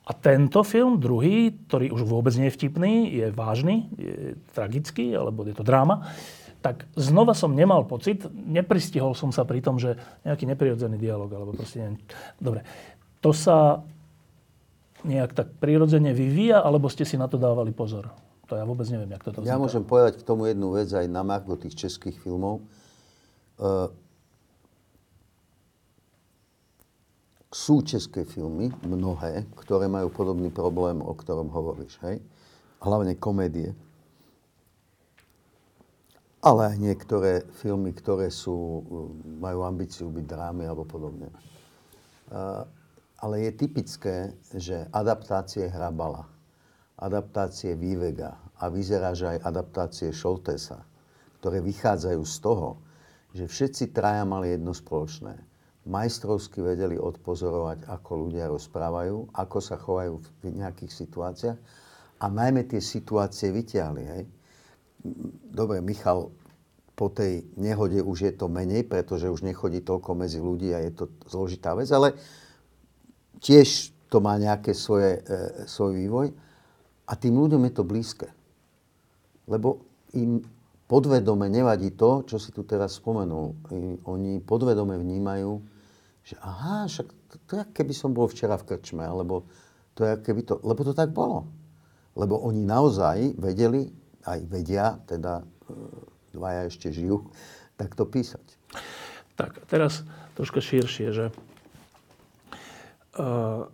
A 0.07 0.11
tento 0.15 0.65
film, 0.65 0.97
druhý, 0.97 1.53
ktorý 1.67 1.93
už 1.93 2.01
vôbec 2.07 2.33
nie 2.39 2.49
je 2.49 2.55
vtipný, 2.57 2.93
je 3.13 3.27
vážny, 3.29 3.91
je 3.93 4.39
tragický, 4.55 5.13
alebo 5.13 5.45
je 5.45 5.53
to 5.53 5.67
dráma, 5.67 6.09
tak 6.67 6.83
znova 6.99 7.31
som 7.31 7.55
nemal 7.55 7.87
pocit, 7.87 8.27
nepristihol 8.35 9.15
som 9.15 9.31
sa 9.31 9.47
pri 9.47 9.63
tom, 9.63 9.79
že 9.79 9.95
nejaký 10.27 10.43
neprirodzený 10.43 10.99
dialog, 10.99 11.31
alebo 11.31 11.55
proste 11.55 11.79
neviem. 11.79 11.95
Dobre, 12.35 12.67
to 13.23 13.31
sa 13.31 13.87
nejak 15.07 15.31
tak 15.31 15.47
prirodzene 15.63 16.11
vyvíja, 16.11 16.59
alebo 16.59 16.91
ste 16.91 17.07
si 17.07 17.15
na 17.15 17.31
to 17.31 17.39
dávali 17.39 17.71
pozor? 17.71 18.11
To 18.51 18.59
ja 18.59 18.67
vôbec 18.67 18.83
neviem, 18.91 19.15
jak 19.15 19.23
toto 19.23 19.39
vzniká. 19.39 19.55
Ja 19.55 19.63
môžem 19.63 19.87
povedať 19.87 20.19
k 20.19 20.27
tomu 20.27 20.51
jednu 20.51 20.75
vec 20.75 20.91
aj 20.91 21.07
na 21.07 21.23
margo 21.23 21.55
tých 21.55 21.79
českých 21.87 22.19
filmov. 22.19 22.59
Uh, 23.55 23.87
sú 27.47 27.79
české 27.79 28.27
filmy, 28.27 28.75
mnohé, 28.83 29.47
ktoré 29.55 29.87
majú 29.87 30.11
podobný 30.11 30.51
problém, 30.51 30.99
o 30.99 31.15
ktorom 31.15 31.47
hovoríš, 31.47 31.95
hej? 32.03 32.19
Hlavne 32.83 33.15
komédie. 33.15 33.71
Ale 36.47 36.71
aj 36.71 36.77
niektoré 36.79 37.43
filmy, 37.59 37.91
ktoré 37.91 38.31
sú, 38.31 38.87
majú 39.43 39.67
ambíciu 39.67 40.07
byť 40.07 40.23
drámy 40.23 40.63
alebo 40.63 40.87
podobne. 40.87 41.27
Ale 43.19 43.35
je 43.43 43.51
typické, 43.51 44.31
že 44.55 44.87
adaptácie 44.95 45.67
Hrabala 45.67 46.37
adaptácie 46.97 47.77
Vývega 47.77 48.33
a 48.57 48.73
vyzerá, 48.73 49.13
že 49.13 49.37
aj 49.37 49.45
adaptácie 49.45 50.09
Šoltesa, 50.09 50.81
ktoré 51.39 51.61
vychádzajú 51.61 52.21
z 52.25 52.37
toho, 52.41 52.81
že 53.37 53.45
všetci 53.45 53.93
traja 53.93 54.25
mali 54.25 54.57
jedno 54.57 54.73
spoločné. 54.73 55.37
Majstrovsky 55.87 56.59
vedeli 56.59 56.97
odpozorovať, 56.99 57.87
ako 57.87 58.11
ľudia 58.27 58.49
rozprávajú, 58.49 59.31
ako 59.31 59.57
sa 59.61 59.77
chovajú 59.79 60.19
v 60.19 60.57
nejakých 60.57 60.91
situáciách 60.91 61.59
a 62.17 62.25
najmä 62.27 62.65
tie 62.65 62.81
situácie 62.81 63.53
vyťahli. 63.53 64.03
Hej. 64.03 64.23
Dobre, 65.51 65.79
Michal, 65.81 66.31
po 66.97 67.13
tej 67.13 67.45
nehode 67.61 68.01
už 68.01 68.17
je 68.25 68.33
to 68.33 68.49
menej, 68.49 68.81
pretože 68.89 69.29
už 69.29 69.45
nechodí 69.45 69.85
toľko 69.85 70.17
medzi 70.17 70.41
ľudí 70.41 70.73
a 70.73 70.81
je 70.81 70.91
to 70.97 71.05
zložitá 71.29 71.77
vec, 71.77 71.85
ale 71.93 72.17
tiež 73.37 73.93
to 74.09 74.17
má 74.17 74.39
nejaké 74.41 74.73
svoje, 74.73 75.21
e, 75.21 75.69
svoj 75.69 75.93
vývoj. 75.93 76.27
A 77.07 77.13
tým 77.15 77.37
ľuďom 77.37 77.61
je 77.69 77.73
to 77.73 77.83
blízke. 77.85 78.27
Lebo 79.47 79.85
im 80.17 80.43
podvedome 80.87 81.47
nevadí 81.51 81.93
to, 81.93 82.23
čo 82.23 82.39
si 82.39 82.49
tu 82.55 82.63
teraz 82.63 82.97
spomenul. 82.99 83.55
Oni 84.07 84.39
podvedome 84.41 84.95
vnímajú, 84.97 85.59
že 86.23 86.35
aha, 86.39 86.87
však 86.87 87.07
to, 87.07 87.35
to 87.47 87.51
je, 87.59 87.63
keby 87.71 87.93
som 87.95 88.11
bol 88.11 88.27
včera 88.27 88.55
v 88.59 88.73
krčme, 88.73 89.03
alebo 89.03 89.47
to 89.95 90.03
je, 90.03 90.19
keby 90.23 90.43
to, 90.47 90.59
lebo 90.63 90.81
to 90.83 90.91
tak 90.95 91.11
bolo. 91.11 91.47
Lebo 92.17 92.39
oni 92.41 92.63
naozaj 92.63 93.37
vedeli, 93.37 93.91
aj 94.27 94.39
vedia, 94.51 94.99
teda 95.07 95.41
e, 95.41 95.45
dvaja 96.35 96.67
ešte 96.67 96.91
žijú, 96.91 97.31
tak 97.79 97.95
to 97.95 98.03
písať. 98.03 98.43
Tak, 99.39 99.63
teraz 99.71 100.03
troška 100.33 100.61
širšie, 100.61 101.07
že 101.13 101.25
uh, 103.17 103.69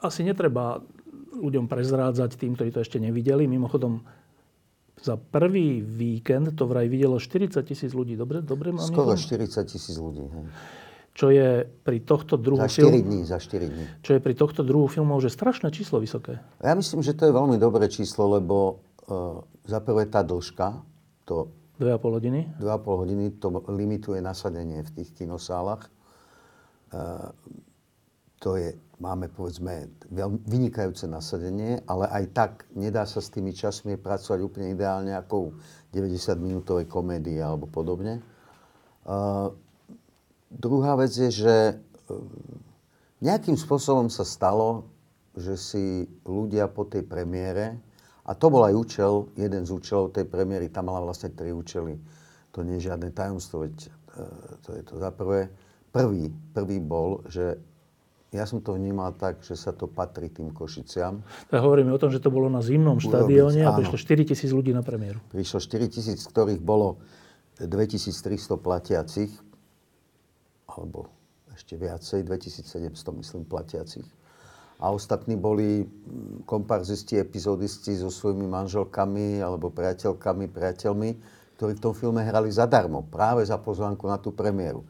asi 0.00 0.20
netreba 0.24 0.80
ľuďom 1.36 1.68
prezrádzať, 1.68 2.36
tým, 2.36 2.56
ktorí 2.56 2.72
to 2.72 2.84
ešte 2.84 3.00
nevideli. 3.00 3.48
Mimochodom, 3.48 4.04
za 5.00 5.16
prvý 5.16 5.80
víkend 5.80 6.52
to 6.56 6.68
vraj 6.68 6.88
videlo 6.88 7.16
40 7.16 7.60
tisíc 7.64 7.92
ľudí. 7.96 8.16
Dobre, 8.16 8.44
dobre 8.44 8.76
mám 8.76 8.84
Skoro 8.84 9.16
40 9.16 9.48
tisíc 9.64 9.96
ľudí. 9.96 10.24
Hej. 10.28 10.44
Čo 11.10 11.26
je 11.34 11.66
pri 11.66 11.98
tohto 12.06 12.38
druhu 12.38 12.62
Za 12.64 12.70
4 12.70 12.86
film, 12.86 12.94
dní, 13.02 13.20
za 13.26 13.38
4 13.42 13.66
dní. 13.66 13.84
Čo 14.00 14.10
je 14.16 14.20
pri 14.22 14.34
tohto 14.36 14.62
druhu 14.62 14.86
filmov, 14.86 15.18
že 15.20 15.28
strašné 15.28 15.74
číslo 15.74 15.98
vysoké. 15.98 16.38
Ja 16.62 16.72
myslím, 16.78 17.02
že 17.02 17.18
to 17.18 17.28
je 17.28 17.32
veľmi 17.34 17.58
dobré 17.58 17.90
číslo, 17.90 18.30
lebo 18.30 18.80
za 19.66 19.78
prvé 19.82 20.06
tá 20.06 20.22
dĺžka, 20.22 20.82
to 21.26 21.50
2,5 21.80 22.16
hodiny? 22.20 22.40
2,5 22.60 23.02
hodiny 23.02 23.24
to 23.40 23.48
limituje 23.72 24.20
nasadenie 24.20 24.84
v 24.84 24.90
tých 25.00 25.10
kinosálach. 25.16 25.88
Uh, 26.90 27.32
to 28.40 28.56
je 28.56 28.74
máme 29.00 29.32
povedzme 29.32 29.88
veľmi 30.12 30.44
vynikajúce 30.44 31.08
nasadenie, 31.08 31.80
ale 31.88 32.04
aj 32.12 32.24
tak 32.36 32.50
nedá 32.76 33.08
sa 33.08 33.24
s 33.24 33.32
tými 33.32 33.56
časmi 33.56 33.96
pracovať 33.96 34.40
úplne 34.44 34.76
ideálne 34.76 35.16
ako 35.16 35.56
90-minútovej 35.96 36.84
komédie 36.84 37.40
alebo 37.40 37.64
podobne. 37.64 38.20
Uh, 39.08 39.56
druhá 40.52 41.00
vec 41.00 41.16
je, 41.16 41.32
že 41.32 41.56
uh, 41.72 42.20
nejakým 43.24 43.56
spôsobom 43.56 44.12
sa 44.12 44.28
stalo, 44.28 44.84
že 45.32 45.56
si 45.56 46.04
ľudia 46.28 46.68
po 46.68 46.84
tej 46.84 47.08
premiére, 47.08 47.80
a 48.30 48.32
to 48.38 48.46
bol 48.46 48.62
aj 48.62 48.74
účel, 48.78 49.26
jeden 49.34 49.66
z 49.66 49.74
účelov 49.74 50.14
tej 50.14 50.30
premiéry, 50.30 50.70
tam 50.70 50.86
mala 50.86 51.02
vlastne 51.02 51.34
tri 51.34 51.50
účely, 51.50 51.98
to 52.54 52.62
nie 52.62 52.78
je 52.78 52.86
žiadne 52.86 53.10
tajomstvo, 53.10 53.66
veď 53.66 53.74
uh, 53.90 54.54
to 54.62 54.78
je 54.78 54.82
to 54.86 54.94
za 55.02 55.10
prvé. 55.10 55.50
Prvý, 55.90 56.30
prvý 56.54 56.78
bol, 56.78 57.26
že 57.26 57.58
ja 58.30 58.46
som 58.46 58.62
to 58.62 58.78
vnímal 58.78 59.10
tak, 59.18 59.42
že 59.42 59.58
sa 59.58 59.74
to 59.74 59.90
patrí 59.90 60.30
tým 60.30 60.54
Košiciam. 60.54 61.18
Tak 61.50 61.58
hovoríme 61.58 61.90
o 61.90 61.98
tom, 61.98 62.14
že 62.14 62.22
to 62.22 62.30
bolo 62.30 62.46
na 62.46 62.62
zimnom 62.62 63.02
štadióne 63.02 63.66
a 63.66 63.74
prišlo 63.74 63.98
4 63.98 64.30
tisíc 64.30 64.54
ľudí 64.54 64.70
na 64.70 64.86
premiéru. 64.86 65.18
Prišlo 65.34 65.58
4 65.58 65.90
tisíc, 65.90 66.22
z 66.22 66.30
ktorých 66.30 66.62
bolo 66.62 67.02
2300 67.58 68.54
platiacich, 68.54 69.34
alebo 70.70 71.10
ešte 71.50 71.74
viacej, 71.74 72.22
2700 72.22 72.94
myslím 72.94 73.42
platiacich. 73.42 74.06
A 74.80 74.88
ostatní 74.88 75.36
boli 75.36 75.84
mm, 75.84 76.48
komparzisti, 76.48 77.20
epizodisti 77.20 77.92
so 78.00 78.08
svojimi 78.08 78.48
manželkami 78.48 79.44
alebo 79.44 79.68
priateľkami, 79.68 80.48
priateľmi, 80.48 81.10
ktorí 81.60 81.76
v 81.76 81.84
tom 81.84 81.92
filme 81.92 82.24
hrali 82.24 82.48
zadarmo, 82.48 83.04
práve 83.04 83.44
za 83.44 83.60
pozvánku 83.60 84.08
na 84.08 84.16
tú 84.16 84.32
premiéru. 84.32 84.80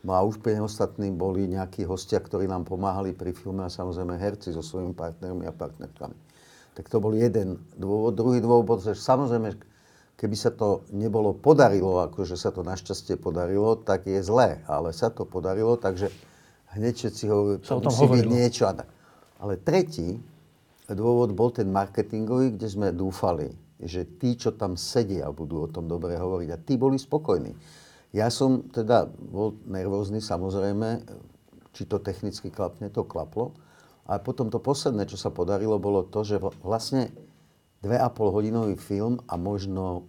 No 0.00 0.16
a 0.16 0.24
úplne 0.24 0.64
ostatní 0.64 1.12
boli 1.12 1.44
nejakí 1.50 1.84
hostia, 1.84 2.22
ktorí 2.22 2.48
nám 2.48 2.64
pomáhali 2.64 3.12
pri 3.12 3.36
filme 3.36 3.66
a 3.66 3.68
samozrejme 3.68 4.16
herci 4.16 4.54
so 4.54 4.64
svojimi 4.64 4.96
partnermi 4.96 5.44
a 5.44 5.52
partnerkami. 5.52 6.16
Tak 6.78 6.88
to 6.88 7.02
bol 7.02 7.12
jeden 7.12 7.60
dôvod. 7.76 8.16
Druhý 8.16 8.38
dôvod, 8.40 8.84
že 8.86 8.96
samozrejme, 8.96 9.56
keby 10.16 10.36
sa 10.38 10.54
to 10.54 10.86
nebolo 10.94 11.34
podarilo, 11.36 12.06
akože 12.06 12.38
sa 12.38 12.54
to 12.54 12.64
našťastie 12.64 13.20
podarilo, 13.20 13.76
tak 13.76 14.06
je 14.08 14.20
zlé. 14.22 14.64
Ale 14.70 14.94
sa 14.96 15.12
to 15.12 15.26
podarilo, 15.28 15.74
takže 15.74 16.08
hneď 16.76 16.94
všetci 16.96 17.24
hovorili, 17.28 17.60
to 17.60 17.80
musí 17.80 18.06
byť 18.06 18.26
niečo. 18.28 18.64
Ale 19.42 19.60
tretí 19.60 20.16
dôvod 20.88 21.34
bol 21.34 21.50
ten 21.50 21.68
marketingový, 21.68 22.54
kde 22.54 22.68
sme 22.70 22.88
dúfali, 22.94 23.50
že 23.82 24.06
tí, 24.16 24.38
čo 24.38 24.54
tam 24.54 24.78
sedia, 24.78 25.28
budú 25.28 25.66
o 25.66 25.68
tom 25.68 25.90
dobre 25.90 26.16
hovoriť. 26.16 26.48
A 26.54 26.58
tí 26.62 26.78
boli 26.78 26.96
spokojní. 26.96 27.52
Ja 28.14 28.32
som 28.32 28.64
teda 28.72 29.10
bol 29.10 29.58
nervózny 29.68 30.22
samozrejme, 30.22 31.04
či 31.76 31.84
to 31.84 32.00
technicky 32.00 32.48
klapne, 32.48 32.88
to 32.88 33.04
klaplo. 33.04 33.52
A 34.06 34.22
potom 34.22 34.48
to 34.48 34.62
posledné, 34.62 35.04
čo 35.10 35.18
sa 35.18 35.34
podarilo, 35.34 35.76
bolo 35.82 36.06
to, 36.06 36.22
že 36.22 36.38
vlastne 36.62 37.10
2,5 37.82 38.34
hodinový 38.34 38.78
film 38.78 39.20
a 39.26 39.34
možno 39.36 40.06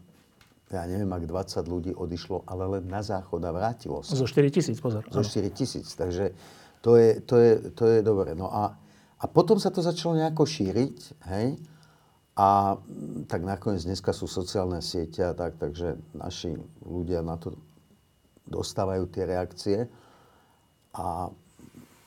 ja 0.68 0.84
neviem, 0.84 1.08
ak 1.08 1.24
20 1.24 1.64
ľudí 1.64 1.92
odišlo, 1.96 2.44
ale 2.44 2.80
len 2.80 2.84
na 2.92 3.00
záchod 3.00 3.40
a 3.40 3.52
vrátilo 3.56 4.04
sa. 4.04 4.20
Zo 4.20 4.28
4 4.28 4.52
tisíc, 4.52 4.78
pozor. 4.84 5.08
Zo 5.08 5.24
áno. 5.24 5.28
4 5.28 5.48
tisíc, 5.56 5.96
takže 5.96 6.36
to 6.84 7.00
je, 7.00 7.24
to 7.24 7.36
je, 7.40 7.52
to 7.72 7.84
je 7.88 8.00
dobre. 8.04 8.36
No 8.36 8.52
a, 8.52 8.76
a 9.18 9.26
potom 9.26 9.58
sa 9.58 9.74
to 9.74 9.82
začalo 9.82 10.14
nejako 10.14 10.46
šíriť, 10.46 10.98
hej? 11.34 11.58
A 12.38 12.78
mm, 12.78 13.26
tak 13.26 13.42
nakoniec 13.42 13.82
dneska 13.82 14.14
sú 14.14 14.30
sociálne 14.30 14.78
siete 14.86 15.26
a 15.26 15.34
tak, 15.34 15.58
takže 15.58 15.98
naši 16.14 16.54
ľudia 16.86 17.26
na 17.26 17.34
to 17.42 17.58
dostávajú 18.46 19.10
tie 19.10 19.24
reakcie. 19.26 19.80
A 20.94 21.34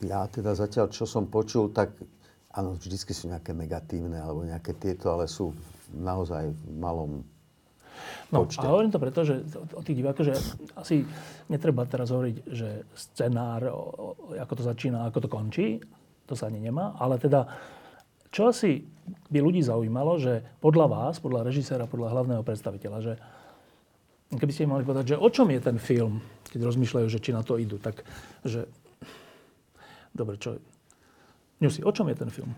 ja 0.06 0.20
teda 0.30 0.54
zatiaľ, 0.54 0.88
čo 0.94 1.04
som 1.04 1.26
počul, 1.26 1.74
tak 1.74 1.98
áno, 2.54 2.78
vždycky 2.78 3.10
sú 3.10 3.26
nejaké 3.26 3.52
negatívne 3.52 4.22
alebo 4.22 4.46
nejaké 4.46 4.78
tieto, 4.78 5.10
ale 5.10 5.26
sú 5.26 5.50
naozaj 5.90 6.54
v 6.54 6.62
malom 6.78 7.26
No, 8.32 8.48
počte. 8.48 8.64
a 8.64 8.72
hovorím 8.72 8.94
to 8.94 9.02
preto, 9.02 9.20
že 9.28 9.44
o 9.76 9.82
tých 9.84 10.00
divákoch, 10.00 10.24
že 10.24 10.32
asi 10.72 11.04
netreba 11.52 11.84
teraz 11.84 12.08
hovoriť, 12.08 12.36
že 12.48 12.88
scenár, 12.96 13.68
ako 14.40 14.52
to 14.56 14.62
začína, 14.64 15.04
ako 15.04 15.18
to 15.20 15.28
končí, 15.28 15.82
to 16.30 16.38
sa 16.38 16.46
ani 16.46 16.62
nemá, 16.62 16.94
ale 17.02 17.18
teda, 17.18 17.50
čo 18.30 18.46
asi 18.54 18.86
by 19.26 19.42
ľudí 19.42 19.66
zaujímalo, 19.66 20.22
že 20.22 20.46
podľa 20.62 20.86
vás, 20.86 21.18
podľa 21.18 21.42
režiséra, 21.42 21.90
podľa 21.90 22.14
hlavného 22.14 22.46
predstaviteľa, 22.46 22.98
že 23.02 23.12
keby 24.38 24.52
ste 24.54 24.70
im 24.70 24.78
mali 24.78 24.86
povedať, 24.86 25.18
že 25.18 25.20
o 25.20 25.26
čom 25.26 25.50
je 25.50 25.58
ten 25.58 25.82
film, 25.82 26.22
keď 26.54 26.70
rozmýšľajú, 26.70 27.06
že 27.10 27.18
či 27.18 27.34
na 27.34 27.42
to 27.42 27.58
idú, 27.58 27.82
tak, 27.82 28.06
že... 28.46 28.70
Dobre, 30.14 30.38
čo... 30.38 30.62
Ňusi, 31.58 31.82
o 31.82 31.90
čom 31.90 32.06
je 32.06 32.16
ten 32.16 32.30
film? 32.30 32.54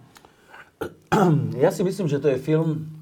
Ja 1.65 1.73
si 1.73 1.81
myslím, 1.81 2.13
že 2.13 2.21
to 2.21 2.29
je 2.29 2.39
film 2.41 2.93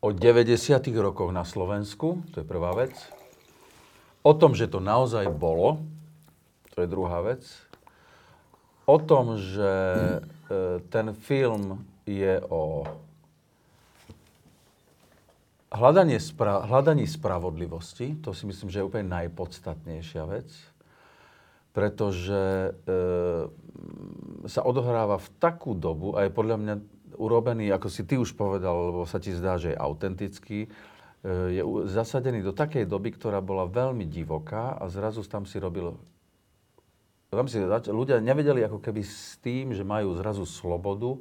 o 0.00 0.08
90. 0.12 0.56
rokoch 1.00 1.32
na 1.32 1.48
Slovensku, 1.48 2.24
to 2.32 2.44
je 2.44 2.46
prvá 2.46 2.72
vec. 2.76 2.92
O 4.20 4.36
tom, 4.36 4.52
že 4.52 4.68
to 4.68 4.84
naozaj 4.84 5.28
bolo, 5.32 5.80
to 6.74 6.82
je 6.82 6.88
druhá 6.88 7.20
vec. 7.22 7.46
O 8.86 8.98
tom, 8.98 9.38
že 9.38 9.70
e, 9.70 10.20
ten 10.90 11.14
film 11.14 11.86
je 12.06 12.42
o 12.50 12.82
hľadanie 15.70 16.18
spra- 16.18 16.66
hľadaní 16.66 17.06
spravodlivosti. 17.06 18.18
To 18.26 18.34
si 18.34 18.50
myslím, 18.50 18.68
že 18.68 18.82
je 18.82 18.88
úplne 18.90 19.06
najpodstatnejšia 19.06 20.22
vec. 20.26 20.50
Pretože 21.70 22.42
e, 22.42 22.90
sa 24.50 24.60
odohráva 24.66 25.22
v 25.22 25.28
takú 25.38 25.78
dobu 25.78 26.18
a 26.18 26.26
je 26.26 26.34
podľa 26.34 26.56
mňa 26.58 26.74
urobený, 27.14 27.70
ako 27.70 27.86
si 27.86 28.02
ty 28.02 28.18
už 28.18 28.34
povedal, 28.34 28.90
lebo 28.90 29.06
sa 29.06 29.22
ti 29.22 29.30
zdá, 29.30 29.54
že 29.54 29.70
je 29.70 29.78
autentický, 29.78 30.66
e, 30.66 30.68
je 31.54 31.62
zasadený 31.86 32.42
do 32.42 32.50
takej 32.50 32.90
doby, 32.90 33.14
ktorá 33.14 33.38
bola 33.38 33.70
veľmi 33.70 34.02
divoká 34.02 34.74
a 34.74 34.90
zrazu 34.90 35.22
tam 35.30 35.46
si 35.46 35.62
robil... 35.62 35.94
Tam 37.30 37.46
si, 37.46 37.62
ľudia 37.62 38.18
nevedeli 38.18 38.66
ako 38.66 38.82
keby 38.82 39.06
s 39.06 39.38
tým, 39.38 39.70
že 39.70 39.86
majú 39.86 40.18
zrazu 40.18 40.42
slobodu, 40.42 41.14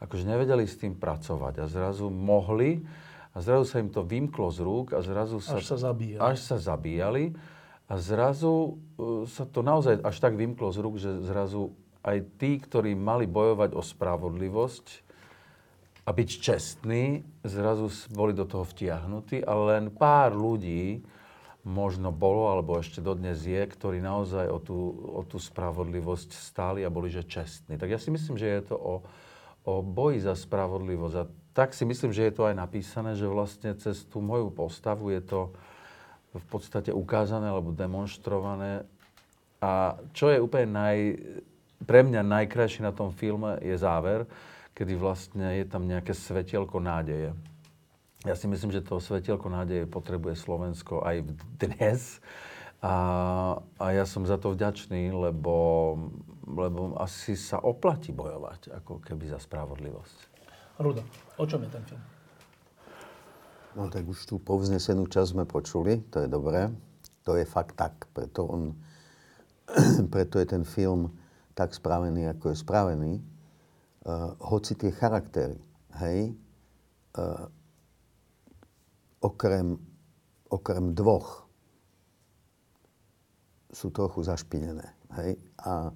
akože 0.00 0.24
nevedeli 0.24 0.64
s 0.64 0.80
tým 0.80 0.96
pracovať 0.96 1.60
a 1.60 1.68
zrazu 1.68 2.08
mohli 2.08 2.80
a 3.36 3.44
zrazu 3.44 3.68
sa 3.68 3.76
im 3.84 3.92
to 3.92 4.00
vymklo 4.00 4.48
z 4.48 4.64
rúk 4.64 4.96
a 4.96 5.04
zrazu 5.04 5.44
sa... 5.44 5.60
Až 5.60 5.76
sa 5.76 5.92
zabíjali. 5.92 6.24
Až 6.24 6.38
sa 6.40 6.56
zabíjali 6.56 7.36
a 7.84 7.94
zrazu 8.00 8.80
e, 8.96 9.28
sa 9.28 9.44
to 9.44 9.60
naozaj 9.60 10.00
až 10.00 10.16
tak 10.24 10.40
vymklo 10.40 10.72
z 10.72 10.78
rúk, 10.80 10.96
že 10.96 11.20
zrazu 11.20 11.76
aj 12.00 12.40
tí, 12.40 12.56
ktorí 12.56 12.96
mali 12.96 13.28
bojovať 13.28 13.76
o 13.76 13.84
spravodlivosť 13.84 14.86
a 16.08 16.10
byť 16.16 16.28
čestní, 16.32 17.20
zrazu 17.44 17.92
boli 18.08 18.32
do 18.32 18.48
toho 18.48 18.64
vtiahnutí 18.64 19.44
a 19.44 19.52
len 19.52 19.92
pár 19.92 20.32
ľudí 20.32 21.04
možno 21.62 22.10
bolo, 22.10 22.50
alebo 22.50 22.74
ešte 22.78 22.98
dodnes 22.98 23.46
je, 23.46 23.62
ktorí 23.62 24.02
naozaj 24.02 24.50
o 24.50 24.58
tú, 24.58 24.78
o 25.14 25.22
tú 25.22 25.38
spravodlivosť 25.38 26.34
stáli 26.34 26.82
a 26.82 26.90
boli, 26.90 27.06
že 27.06 27.22
čestní. 27.22 27.78
Tak 27.78 27.86
ja 27.90 27.98
si 28.02 28.10
myslím, 28.10 28.34
že 28.34 28.50
je 28.50 28.62
to 28.66 28.76
o, 28.76 28.94
o 29.62 29.72
boji 29.78 30.26
za 30.26 30.34
spravodlivosť. 30.34 31.16
A 31.22 31.30
tak 31.54 31.70
si 31.70 31.86
myslím, 31.86 32.10
že 32.10 32.26
je 32.26 32.34
to 32.34 32.50
aj 32.50 32.58
napísané, 32.58 33.14
že 33.14 33.30
vlastne 33.30 33.78
cez 33.78 34.02
tú 34.10 34.18
moju 34.18 34.50
postavu 34.50 35.14
je 35.14 35.22
to 35.22 35.40
v 36.34 36.46
podstate 36.50 36.90
ukázané 36.90 37.46
alebo 37.46 37.70
demonstrované. 37.70 38.82
A 39.62 40.02
čo 40.10 40.34
je 40.34 40.42
úplne 40.42 40.74
naj, 40.74 40.96
pre 41.86 42.02
mňa 42.02 42.26
najkrajšie 42.26 42.82
na 42.82 42.90
tom 42.90 43.14
filme 43.14 43.60
je 43.62 43.78
záver, 43.78 44.26
kedy 44.74 44.98
vlastne 44.98 45.62
je 45.62 45.66
tam 45.68 45.86
nejaké 45.86 46.10
svetielko 46.10 46.82
nádeje. 46.82 47.30
Ja 48.22 48.38
si 48.38 48.46
myslím, 48.46 48.70
že 48.70 48.86
to 48.86 49.02
svetielko 49.02 49.50
nádeje 49.50 49.90
potrebuje 49.90 50.38
Slovensko 50.38 51.02
aj 51.02 51.26
dnes. 51.58 52.22
A, 52.78 52.94
a 53.82 53.86
ja 53.90 54.06
som 54.06 54.22
za 54.22 54.38
to 54.38 54.54
vďačný, 54.54 55.10
lebo, 55.10 55.54
lebo 56.46 56.94
asi 57.02 57.34
sa 57.34 57.58
oplatí 57.58 58.14
bojovať 58.14 58.78
ako 58.78 59.02
keby 59.02 59.26
za 59.26 59.42
spravodlivosť. 59.42 60.18
Rudo, 60.78 61.02
o 61.38 61.44
čom 61.46 61.66
je 61.66 61.70
ten 61.70 61.82
film? 61.86 62.02
No 63.74 63.90
tak 63.90 64.06
už 64.06 64.22
tú 64.26 64.38
povznesenú 64.38 65.10
časť 65.10 65.28
sme 65.34 65.44
počuli, 65.46 66.02
to 66.10 66.22
je 66.22 66.28
dobré. 66.30 66.70
To 67.26 67.38
je 67.38 67.46
fakt 67.46 67.78
tak, 67.78 68.06
preto, 68.14 68.46
on, 68.46 68.62
preto 70.14 70.38
je 70.38 70.46
ten 70.46 70.62
film 70.62 71.10
tak 71.58 71.74
spravený, 71.74 72.30
ako 72.30 72.54
je 72.54 72.56
spravený. 72.58 73.12
Uh, 74.02 74.34
hoci 74.42 74.74
tie 74.74 74.90
charaktery, 74.90 75.58
hej, 76.02 76.34
uh, 77.14 77.46
okrem, 79.22 79.78
okrem 80.50 80.92
dvoch 80.92 81.46
sú 83.72 83.88
trochu 83.88 84.20
zašpinené, 84.26 84.84
hej, 85.16 85.40
a 85.64 85.88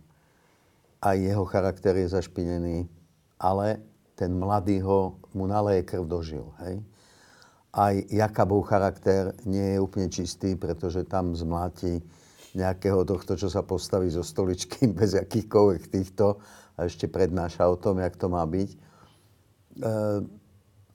aj 1.04 1.16
jeho 1.20 1.44
charakter 1.44 1.92
je 2.00 2.08
zašpinený, 2.08 2.88
ale 3.36 3.84
ten 4.16 4.32
mladý 4.32 4.80
ho, 4.80 5.20
mu 5.36 5.44
naleje 5.44 5.84
krv 5.84 6.08
do 6.08 6.24
žil, 6.24 6.48
hej 6.64 6.80
aj 7.76 8.08
Jakabov 8.08 8.64
charakter 8.64 9.36
nie 9.44 9.76
je 9.76 9.78
úplne 9.78 10.08
čistý, 10.08 10.56
pretože 10.56 11.04
tam 11.04 11.36
zmláti 11.36 12.00
nejakého 12.56 13.04
tohto, 13.04 13.36
čo 13.36 13.52
sa 13.52 13.60
postaví 13.60 14.08
zo 14.08 14.24
stoličky 14.24 14.88
bez 14.98 15.12
akýchkoľvek 15.12 15.82
týchto 15.92 16.40
a 16.80 16.88
ešte 16.88 17.04
prednáša 17.04 17.68
o 17.68 17.76
tom, 17.76 18.00
jak 18.00 18.16
to 18.16 18.32
má 18.32 18.40
byť. 18.48 18.70
E, 18.72 18.78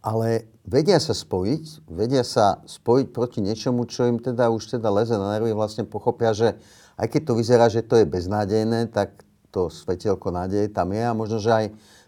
ale 0.02 0.28
vedia 0.66 1.02
sa 1.02 1.14
spojiť, 1.14 1.90
vedia 1.90 2.22
sa 2.22 2.62
spojiť 2.66 3.08
proti 3.10 3.40
niečomu, 3.42 3.90
čo 3.90 4.06
im 4.06 4.22
teda 4.22 4.50
už 4.54 4.78
teda 4.78 4.90
leze 4.94 5.18
na 5.18 5.38
nervy, 5.38 5.54
vlastne 5.54 5.88
pochopia, 5.88 6.34
že 6.34 6.58
aj 6.98 7.08
keď 7.10 7.22
to 7.26 7.34
vyzerá, 7.34 7.66
že 7.70 7.82
to 7.82 7.98
je 7.98 8.06
beznádejné, 8.06 8.94
tak 8.94 9.26
to 9.52 9.68
svetielko 9.68 10.32
nádeje 10.32 10.72
tam 10.72 10.96
je 10.96 11.04
a 11.04 11.18
možno, 11.18 11.38
že 11.42 11.52
aj 11.52 11.66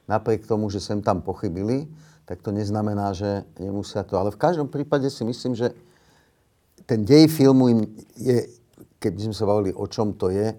napriek 0.07 0.47
tomu, 0.47 0.71
že 0.71 0.79
sem 0.79 1.03
tam 1.03 1.19
pochybili, 1.19 1.91
tak 2.23 2.39
to 2.39 2.55
neznamená, 2.55 3.11
že 3.11 3.43
nemusia 3.59 4.03
to. 4.07 4.15
Ale 4.15 4.31
v 4.31 4.39
každom 4.39 4.71
prípade 4.71 5.11
si 5.11 5.27
myslím, 5.27 5.59
že 5.59 5.75
ten 6.87 7.03
dej 7.03 7.27
filmu 7.27 7.71
im 7.71 7.79
je, 8.15 8.47
keby 8.99 9.31
sme 9.31 9.35
sa 9.35 9.47
bavili, 9.47 9.75
o 9.75 9.87
čom 9.87 10.15
to 10.15 10.31
je, 10.31 10.55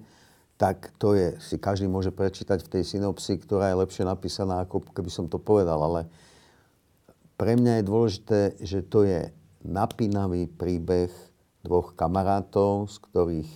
tak 0.55 0.93
to 1.01 1.19
je, 1.19 1.35
si 1.43 1.57
každý 1.59 1.91
môže 1.91 2.15
prečítať 2.15 2.63
v 2.63 2.71
tej 2.79 2.83
synopsi, 2.97 3.37
ktorá 3.41 3.73
je 3.73 3.81
lepšie 3.81 4.05
napísaná, 4.07 4.63
ako 4.65 4.87
keby 4.93 5.11
som 5.11 5.27
to 5.27 5.41
povedal. 5.41 5.81
Ale 5.83 6.07
pre 7.35 7.59
mňa 7.59 7.81
je 7.81 7.89
dôležité, 7.89 8.41
že 8.63 8.81
to 8.87 9.03
je 9.07 9.31
napínavý 9.65 10.47
príbeh 10.47 11.11
dvoch 11.65 11.97
kamarátov, 11.97 12.93
z 12.93 12.97
ktorých 13.01 13.51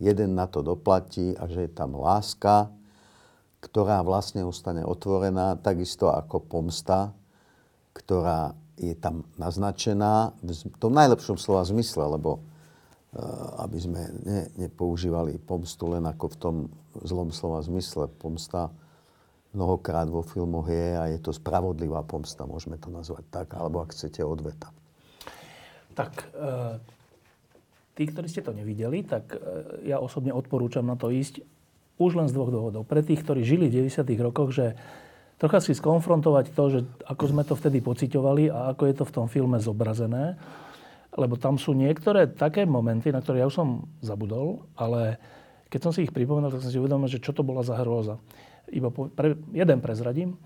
jeden 0.00 0.38
na 0.38 0.48
to 0.48 0.64
doplatí 0.64 1.36
a 1.36 1.44
že 1.50 1.68
je 1.68 1.72
tam 1.74 1.98
láska, 1.98 2.72
ktorá 3.60 4.00
vlastne 4.00 4.46
ostane 4.46 4.80
otvorená, 4.86 5.60
takisto 5.60 6.08
ako 6.08 6.40
pomsta, 6.40 7.12
ktorá 7.92 8.56
je 8.80 8.96
tam 8.96 9.28
naznačená 9.36 10.32
v 10.40 10.78
tom 10.80 10.96
najlepšom 10.96 11.36
slova 11.36 11.68
zmysle, 11.68 12.16
lebo 12.16 12.40
uh, 12.40 13.68
aby 13.68 13.76
sme 13.76 14.02
ne, 14.24 14.48
nepoužívali 14.56 15.36
pomstu 15.36 15.92
len 15.92 16.08
ako 16.08 16.26
v 16.32 16.36
tom 16.40 16.56
zlom 17.04 17.28
slova 17.28 17.60
zmysle. 17.60 18.08
Pomsta 18.16 18.72
mnohokrát 19.50 20.06
vo 20.06 20.22
filmoch 20.22 20.70
je 20.70 20.94
a 20.94 21.10
je 21.10 21.18
to 21.18 21.34
spravodlivá 21.34 22.06
pomsta, 22.06 22.46
môžeme 22.46 22.78
to 22.78 22.90
nazvať 22.90 23.26
tak, 23.30 23.48
alebo 23.58 23.82
ak 23.82 23.90
chcete 23.90 24.22
odveta. 24.22 24.70
Tak, 25.98 26.30
e, 26.32 26.78
tí, 27.98 28.06
ktorí 28.06 28.30
ste 28.30 28.46
to 28.46 28.54
nevideli, 28.54 29.02
tak 29.02 29.34
e, 29.34 29.38
ja 29.90 29.98
osobne 29.98 30.30
odporúčam 30.30 30.86
na 30.86 30.94
to 30.94 31.10
ísť 31.10 31.42
už 32.00 32.16
len 32.16 32.30
z 32.30 32.34
dvoch 32.34 32.48
dôvodov. 32.48 32.88
Pre 32.88 33.02
tých, 33.04 33.20
ktorí 33.20 33.44
žili 33.44 33.68
v 33.68 33.84
90. 33.84 34.06
rokoch, 34.24 34.54
že 34.54 34.72
trocha 35.36 35.60
si 35.60 35.76
skonfrontovať 35.76 36.56
to, 36.56 36.64
že 36.72 36.80
ako 37.04 37.24
sme 37.28 37.42
to 37.44 37.52
vtedy 37.58 37.84
pociťovali 37.84 38.48
a 38.48 38.72
ako 38.72 38.82
je 38.88 38.94
to 38.96 39.04
v 39.04 39.14
tom 39.14 39.26
filme 39.28 39.60
zobrazené. 39.60 40.40
Lebo 41.12 41.34
tam 41.36 41.58
sú 41.58 41.74
niektoré 41.74 42.30
také 42.30 42.64
momenty, 42.64 43.10
na 43.10 43.20
ktoré 43.20 43.42
ja 43.42 43.50
už 43.50 43.56
som 43.58 43.68
zabudol, 44.00 44.64
ale 44.78 45.18
keď 45.68 45.80
som 45.84 45.92
si 45.92 46.06
ich 46.06 46.14
pripomenul, 46.14 46.54
tak 46.54 46.62
som 46.62 46.70
si 46.72 46.80
uvedomil, 46.80 47.10
že 47.10 47.20
čo 47.20 47.34
to 47.34 47.42
bola 47.44 47.60
za 47.60 47.76
hrôza. 47.76 48.16
Iba 48.70 48.88
pre, 48.90 49.34
jeden 49.50 49.78
prezradím. 49.78 50.38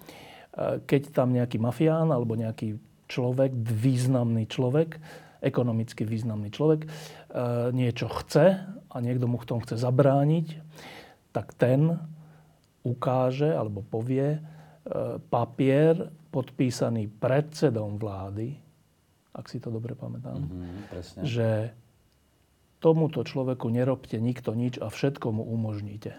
E, 0.50 0.80
Keď 0.80 1.12
tam 1.12 1.30
nejaký 1.30 1.56
mafián 1.56 2.08
alebo 2.08 2.34
nejaký 2.34 2.76
človek, 3.04 3.52
významný 3.54 4.48
človek, 4.48 4.96
ekonomicky 5.40 6.02
významný 6.02 6.48
človek, 6.48 6.80
e, 6.82 6.88
niečo 7.70 8.08
chce 8.08 8.64
a 8.64 8.96
niekto 8.98 9.28
mu 9.28 9.36
v 9.36 9.44
tom 9.46 9.60
chce 9.60 9.76
zabrániť, 9.76 10.56
tak 11.30 11.52
ten 11.52 12.00
ukáže 12.80 13.48
alebo 13.48 13.80
povie 13.80 14.36
e, 14.36 14.40
papier 15.18 16.08
podpísaný 16.32 17.12
predsedom 17.12 17.96
vlády, 17.96 18.56
ak 19.32 19.46
si 19.46 19.58
to 19.58 19.68
dobre 19.68 19.92
pamätám, 19.94 20.40
Mm, 20.40 20.80
presne. 20.88 21.20
že 21.22 21.48
tomuto 22.78 23.24
človeku 23.24 23.68
nerobte 23.68 24.16
nikto 24.16 24.52
nič 24.52 24.76
a 24.76 24.88
všetko 24.88 25.32
mu 25.32 25.42
umožníte. 25.42 26.12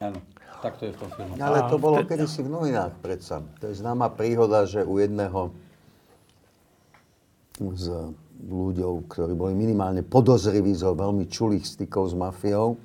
Áno, 0.00 0.18
tak 0.64 0.80
to 0.80 0.88
je 0.88 0.92
v 0.96 0.98
tom 0.98 1.10
filmu. 1.12 1.36
Ale 1.36 1.68
to 1.68 1.76
bolo 1.76 2.00
kedysi 2.08 2.40
v 2.40 2.48
novinách 2.48 2.96
predsa. 3.04 3.44
To 3.60 3.68
je 3.68 3.76
známa 3.76 4.08
príhoda, 4.08 4.64
že 4.64 4.80
u 4.80 4.96
jedného 4.96 5.52
z 7.60 8.16
ľuďov, 8.48 9.04
ktorí 9.12 9.36
boli 9.36 9.52
minimálne 9.52 10.00
podozriví 10.00 10.72
zo 10.72 10.96
veľmi 10.96 11.28
čulých 11.28 11.68
stykov 11.68 12.10
s 12.10 12.14
mafiou, 12.16 12.74
e, 12.74 12.78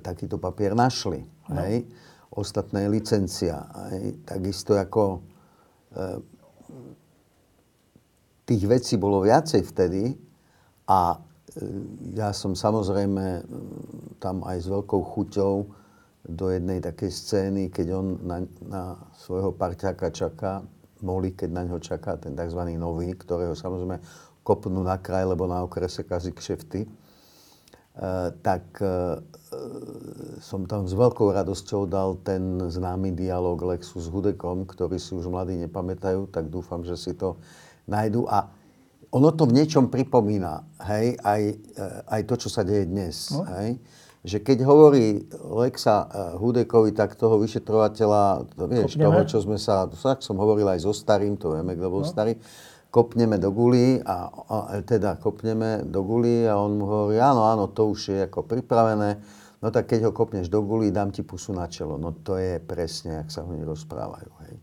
takýto 0.00 0.40
papier 0.40 0.72
našli. 0.72 1.20
Hej? 1.52 1.84
Ostatné 2.32 2.88
je 2.88 2.94
licencia. 2.96 3.68
Hej? 3.92 4.24
Takisto 4.24 4.80
ako 4.80 5.20
e, 5.92 6.00
tých 8.48 8.64
vecí 8.66 8.94
bolo 8.96 9.22
viacej 9.22 9.62
vtedy 9.62 10.16
a 10.90 11.14
e, 11.14 11.18
ja 12.18 12.34
som 12.34 12.56
samozrejme 12.56 13.24
e, 13.38 13.42
tam 14.18 14.42
aj 14.42 14.58
s 14.58 14.66
veľkou 14.66 15.00
chuťou 15.04 15.79
do 16.26 16.52
jednej 16.52 16.84
takej 16.84 17.10
scény, 17.10 17.62
keď 17.72 17.86
on 17.96 18.06
na, 18.22 18.38
na 18.60 18.82
svojho 19.16 19.56
parťáka 19.56 20.12
čaká, 20.12 20.60
Moli, 21.00 21.32
keď 21.32 21.48
na 21.48 21.62
ňo 21.64 21.80
čaká 21.80 22.20
ten 22.20 22.36
tzv. 22.36 22.60
nový, 22.76 23.16
ktorého 23.16 23.56
samozrejme 23.56 24.04
kopnú 24.44 24.84
na 24.84 25.00
kraj, 25.00 25.24
lebo 25.24 25.48
na 25.48 25.64
okrese 25.64 26.04
kazí 26.04 26.28
kšefty, 26.36 26.84
e, 26.84 26.88
tak 28.44 28.64
e, 28.84 28.84
e, 28.84 28.96
som 30.44 30.68
tam 30.68 30.84
s 30.84 30.92
veľkou 30.92 31.32
radosťou 31.32 31.88
dal 31.88 32.20
ten 32.20 32.60
známy 32.68 33.16
dialog 33.16 33.56
Lexu 33.64 33.96
s 33.96 34.12
Hudekom, 34.12 34.68
ktorý 34.68 35.00
si 35.00 35.16
už 35.16 35.32
mladí 35.32 35.56
nepamätajú, 35.56 36.28
tak 36.28 36.52
dúfam, 36.52 36.84
že 36.84 37.00
si 37.00 37.16
to 37.16 37.40
nájdu. 37.88 38.28
A 38.28 38.52
ono 39.10 39.32
to 39.32 39.48
v 39.48 39.56
niečom 39.56 39.88
pripomína, 39.88 40.68
hej, 40.84 41.16
aj, 41.24 41.42
e, 41.48 41.84
aj 42.12 42.20
to, 42.28 42.34
čo 42.44 42.48
sa 42.52 42.60
deje 42.60 42.84
dnes, 42.84 43.32
No. 43.32 43.48
hej. 43.56 43.80
Že 44.20 44.38
keď 44.44 44.58
hovorí 44.68 45.24
Lexa 45.32 46.04
e, 46.04 46.06
Hudekovi, 46.36 46.92
tak 46.92 47.16
toho 47.16 47.40
vyšetrovateľa, 47.40 48.52
to 48.52 48.64
vieš, 48.68 49.00
Kopneme? 49.00 49.04
toho, 49.08 49.20
čo 49.24 49.38
sme 49.40 49.56
sa, 49.56 49.88
tak 49.88 50.20
som 50.20 50.36
hovoril 50.36 50.68
aj 50.68 50.84
so 50.84 50.92
starým, 50.92 51.40
to 51.40 51.56
vieme, 51.56 51.72
kto 51.72 51.88
No. 51.88 51.94
bol 51.96 52.04
starý, 52.04 52.36
kopneme 52.92 53.40
do 53.40 53.48
guli 53.48 53.96
a, 54.02 54.28
a 54.28 54.56
teda 54.84 55.16
kopneme 55.16 55.86
do 55.88 56.04
guli 56.04 56.44
a 56.44 56.58
on 56.58 56.76
mu 56.76 56.84
hovorí, 56.84 57.16
áno, 57.16 57.48
áno, 57.48 57.70
to 57.72 57.88
už 57.88 58.00
je 58.12 58.18
ako 58.26 58.44
pripravené, 58.44 59.22
no 59.62 59.70
tak 59.72 59.88
keď 59.88 60.10
ho 60.10 60.12
kopneš 60.12 60.52
do 60.52 60.60
guli, 60.60 60.92
dám 60.92 61.14
ti 61.14 61.24
pusu 61.24 61.56
na 61.56 61.64
čelo. 61.70 61.96
No 61.96 62.12
to 62.12 62.36
je 62.36 62.60
presne, 62.60 63.24
jak 63.24 63.32
sa 63.32 63.40
oni 63.40 63.64
rozprávajú. 63.64 64.30
Hej. 64.44 64.54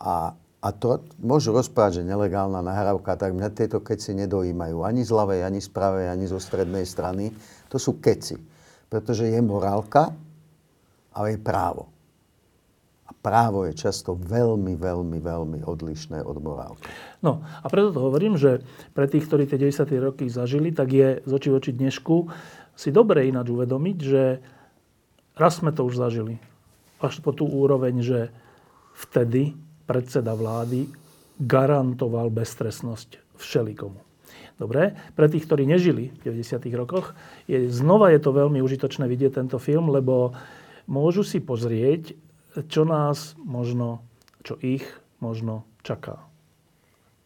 A, 0.00 0.32
a 0.60 0.68
to 0.72 1.04
môžu 1.20 1.52
rozprávať, 1.52 2.00
že 2.00 2.08
nelegálna 2.08 2.64
nahrávka, 2.64 3.18
tak 3.18 3.36
mňa 3.36 3.52
tieto 3.52 3.84
keci 3.84 4.16
nedojímajú 4.16 4.80
ani 4.80 5.04
z 5.04 5.10
ľavej, 5.12 5.40
ani 5.44 5.60
z 5.60 5.68
pravej, 5.68 6.06
ani 6.08 6.24
zo 6.24 6.40
strednej 6.40 6.88
strany. 6.88 7.28
To 7.68 7.76
sú 7.76 8.00
keci. 8.00 8.40
Pretože 8.90 9.30
je 9.30 9.38
morálka, 9.38 10.10
ale 11.14 11.34
je 11.34 11.40
právo. 11.40 11.86
A 13.06 13.14
právo 13.14 13.66
je 13.66 13.74
často 13.74 14.14
veľmi, 14.14 14.74
veľmi, 14.78 15.18
veľmi 15.18 15.58
odlišné 15.66 16.22
od 16.22 16.36
morálky. 16.42 16.86
No 17.22 17.42
a 17.42 17.66
preto 17.66 17.94
to 17.94 18.02
hovorím, 18.02 18.34
že 18.34 18.62
pre 18.94 19.06
tých, 19.06 19.26
ktorí 19.26 19.46
tie 19.46 19.58
90. 19.58 19.86
roky 20.02 20.26
zažili, 20.26 20.74
tak 20.74 20.90
je 20.90 21.22
z 21.22 21.30
očí 21.30 21.50
v 21.50 21.58
oči 21.58 21.72
dnešku 21.74 22.16
si 22.74 22.90
dobre 22.90 23.28
ináč 23.28 23.52
uvedomiť, 23.52 23.98
že 23.98 24.22
raz 25.36 25.60
sme 25.60 25.70
to 25.70 25.84
už 25.84 26.00
zažili. 26.00 26.40
Až 27.00 27.20
po 27.20 27.32
tú 27.32 27.44
úroveň, 27.44 28.00
že 28.00 28.20
vtedy 28.96 29.56
predseda 29.84 30.36
vlády 30.36 30.88
garantoval 31.40 32.28
beztrestnosť 32.28 33.40
všelikomu. 33.40 34.09
Dobre, 34.60 34.92
pre 35.16 35.26
tých, 35.32 35.48
ktorí 35.48 35.64
nežili 35.64 36.12
v 36.20 36.36
90. 36.36 36.60
rokoch, 36.76 37.16
je, 37.48 37.72
znova 37.72 38.12
je 38.12 38.20
to 38.20 38.36
veľmi 38.36 38.60
užitočné 38.60 39.08
vidieť 39.08 39.40
tento 39.40 39.56
film, 39.56 39.88
lebo 39.88 40.36
môžu 40.84 41.24
si 41.24 41.40
pozrieť, 41.40 42.12
čo 42.68 42.84
nás 42.84 43.40
možno, 43.40 44.04
čo 44.44 44.60
ich 44.60 44.84
možno 45.24 45.64
čaká 45.80 46.20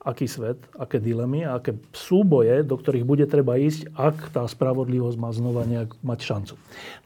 aký 0.04 0.28
svet, 0.28 0.60
aké 0.76 1.00
dilemy, 1.00 1.48
aké 1.48 1.80
súboje, 1.96 2.60
do 2.60 2.76
ktorých 2.76 3.08
bude 3.08 3.24
treba 3.24 3.56
ísť, 3.56 3.96
ak 3.96 4.36
tá 4.36 4.44
spravodlivosť 4.44 5.16
má 5.16 5.32
znova 5.32 5.64
nejak 5.64 5.96
mať 6.04 6.18
šancu. 6.20 6.54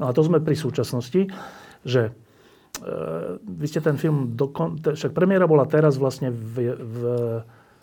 No 0.02 0.10
a 0.10 0.14
to 0.14 0.26
sme 0.26 0.42
pri 0.42 0.58
súčasnosti, 0.58 1.30
že 1.86 2.02
e, 2.10 2.12
vy 3.38 3.66
ste 3.70 3.78
ten 3.78 3.94
film, 4.02 4.34
dokon, 4.34 4.82
však 4.82 5.14
premiéra 5.14 5.46
bola 5.46 5.62
teraz 5.70 5.94
vlastne 5.94 6.34
v, 6.34 6.74
v 6.74 6.98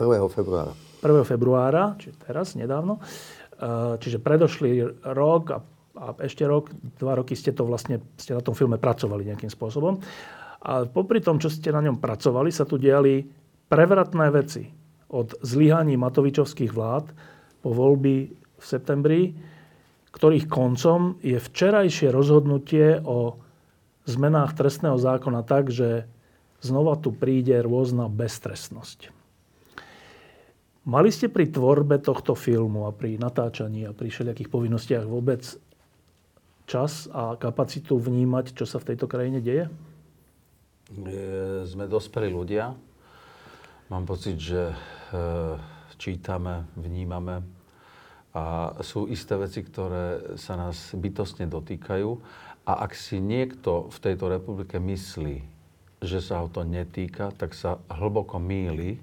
1. 0.04 0.36
februára. 0.36 0.76
1. 1.06 1.22
februára, 1.22 1.94
čiže 2.02 2.18
teraz, 2.26 2.58
nedávno. 2.58 2.98
E, 2.98 4.02
Čiže 4.02 4.18
predošlý 4.18 5.06
rok 5.14 5.44
a, 5.54 5.60
a 5.96 6.06
ešte 6.26 6.44
rok, 6.44 6.74
dva 6.98 7.16
roky 7.22 7.38
ste 7.38 7.54
to 7.54 7.64
vlastne, 7.64 8.02
ste 8.18 8.34
na 8.34 8.42
tom 8.42 8.58
filme 8.58 8.82
pracovali 8.82 9.30
nejakým 9.30 9.54
spôsobom. 9.54 10.02
A 10.66 10.90
popri 10.90 11.22
tom, 11.22 11.38
čo 11.38 11.54
ste 11.54 11.70
na 11.70 11.80
ňom 11.86 12.02
pracovali, 12.02 12.50
sa 12.50 12.66
tu 12.66 12.82
diali 12.82 13.22
prevratné 13.70 14.28
veci. 14.34 14.66
Od 15.14 15.38
zlyhaní 15.46 15.94
Matovičovských 15.96 16.74
vlád 16.74 17.14
po 17.62 17.70
voľby 17.70 18.34
v 18.34 18.64
septembri, 18.66 19.38
ktorých 20.10 20.50
koncom 20.50 21.22
je 21.22 21.38
včerajšie 21.38 22.10
rozhodnutie 22.10 22.98
o 23.06 23.38
zmenách 24.10 24.58
trestného 24.58 24.98
zákona 24.98 25.46
tak, 25.46 25.70
že 25.70 26.10
znova 26.66 26.98
tu 26.98 27.14
príde 27.14 27.62
rôzna 27.62 28.10
beztrestnosť. 28.10 29.15
Mali 30.86 31.10
ste 31.10 31.34
pri 31.34 31.50
tvorbe 31.50 31.98
tohto 31.98 32.38
filmu 32.38 32.86
a 32.86 32.94
pri 32.94 33.18
natáčaní 33.18 33.90
a 33.90 33.92
pri 33.98 34.14
všelijakých 34.14 34.54
povinnostiach 34.54 35.10
vôbec 35.10 35.42
čas 36.70 37.10
a 37.10 37.34
kapacitu 37.42 37.98
vnímať, 37.98 38.54
čo 38.54 38.70
sa 38.70 38.78
v 38.78 38.94
tejto 38.94 39.10
krajine 39.10 39.42
deje? 39.42 39.66
Sme 41.66 41.90
dospelí 41.90 42.30
ľudia. 42.30 42.78
Mám 43.90 44.06
pocit, 44.06 44.38
že 44.38 44.70
e, 44.70 44.76
čítame, 45.98 46.70
vnímame 46.78 47.42
a 48.36 48.76
sú 48.84 49.08
isté 49.08 49.40
veci, 49.42 49.66
ktoré 49.66 50.38
sa 50.38 50.54
nás 50.54 50.94
bytostne 50.94 51.50
dotýkajú. 51.50 52.10
A 52.66 52.86
ak 52.86 52.94
si 52.94 53.18
niekto 53.18 53.90
v 53.90 53.98
tejto 54.02 54.30
republike 54.30 54.78
myslí, 54.78 55.42
že 56.04 56.20
sa 56.22 56.44
ho 56.44 56.48
to 56.52 56.62
netýka, 56.62 57.34
tak 57.34 57.58
sa 57.58 57.82
hlboko 57.90 58.38
míli. 58.38 59.02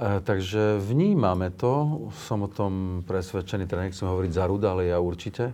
E, 0.00 0.24
takže 0.24 0.80
vnímame 0.80 1.52
to, 1.52 2.08
som 2.24 2.48
o 2.48 2.48
tom 2.48 3.04
presvedčený, 3.04 3.68
teda 3.68 3.84
nechcem 3.84 4.08
hovoriť 4.08 4.32
za 4.32 4.44
Ruda, 4.48 4.72
ale 4.72 4.88
ja 4.88 4.96
určite. 4.96 5.52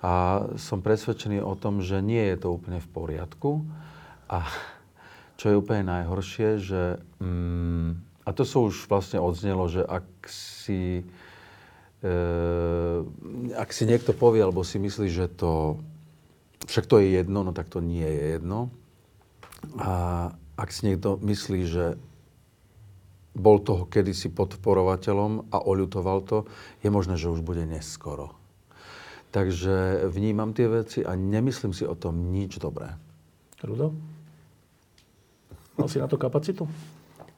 A 0.00 0.42
som 0.56 0.80
presvedčený 0.80 1.44
o 1.44 1.52
tom, 1.52 1.84
že 1.84 2.00
nie 2.00 2.24
je 2.32 2.40
to 2.40 2.56
úplne 2.56 2.80
v 2.80 2.88
poriadku. 2.88 3.68
A 4.32 4.48
čo 5.36 5.52
je 5.52 5.60
úplne 5.60 5.92
najhoršie, 5.92 6.56
že... 6.56 6.96
Mm, 7.20 8.00
a 8.24 8.30
to 8.32 8.48
sa 8.48 8.64
už 8.64 8.88
vlastne 8.88 9.20
odznelo, 9.20 9.68
že 9.68 9.84
ak 9.84 10.08
si... 10.24 11.04
E, 12.00 12.12
ak 13.52 13.70
si 13.76 13.84
niekto 13.84 14.16
povie, 14.16 14.40
alebo 14.40 14.64
si 14.64 14.80
myslí, 14.80 15.12
že 15.12 15.28
to... 15.28 15.76
Však 16.64 16.88
to 16.88 16.96
je 16.96 17.20
jedno, 17.20 17.44
no 17.44 17.52
tak 17.52 17.68
to 17.68 17.84
nie 17.84 18.08
je 18.08 18.40
jedno. 18.40 18.72
A 19.76 19.92
ak 20.56 20.72
si 20.72 20.88
niekto 20.88 21.20
myslí, 21.20 21.60
že 21.68 22.00
bol 23.32 23.64
toho 23.64 23.88
kedysi 23.88 24.28
podporovateľom 24.28 25.52
a 25.52 25.58
oľutoval 25.64 26.18
to, 26.28 26.38
je 26.84 26.88
možné, 26.92 27.16
že 27.16 27.32
už 27.32 27.40
bude 27.40 27.64
neskoro. 27.64 28.36
Takže 29.32 30.04
vnímam 30.12 30.52
tie 30.52 30.68
veci 30.68 31.00
a 31.00 31.16
nemyslím 31.16 31.72
si 31.72 31.88
o 31.88 31.96
tom 31.96 32.28
nič 32.28 32.60
dobré. 32.60 32.92
Rudo? 33.64 33.96
Mal 35.80 35.88
si 35.88 35.96
na 35.96 36.04
to 36.04 36.20
kapacitu? 36.20 36.68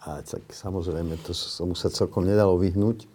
A 0.02 0.18
tak 0.26 0.42
samozrejme, 0.50 1.14
to 1.22 1.30
sa 1.30 1.62
mu 1.62 1.78
sa 1.78 1.88
celkom 1.88 2.26
nedalo 2.26 2.58
vyhnúť. 2.58 3.06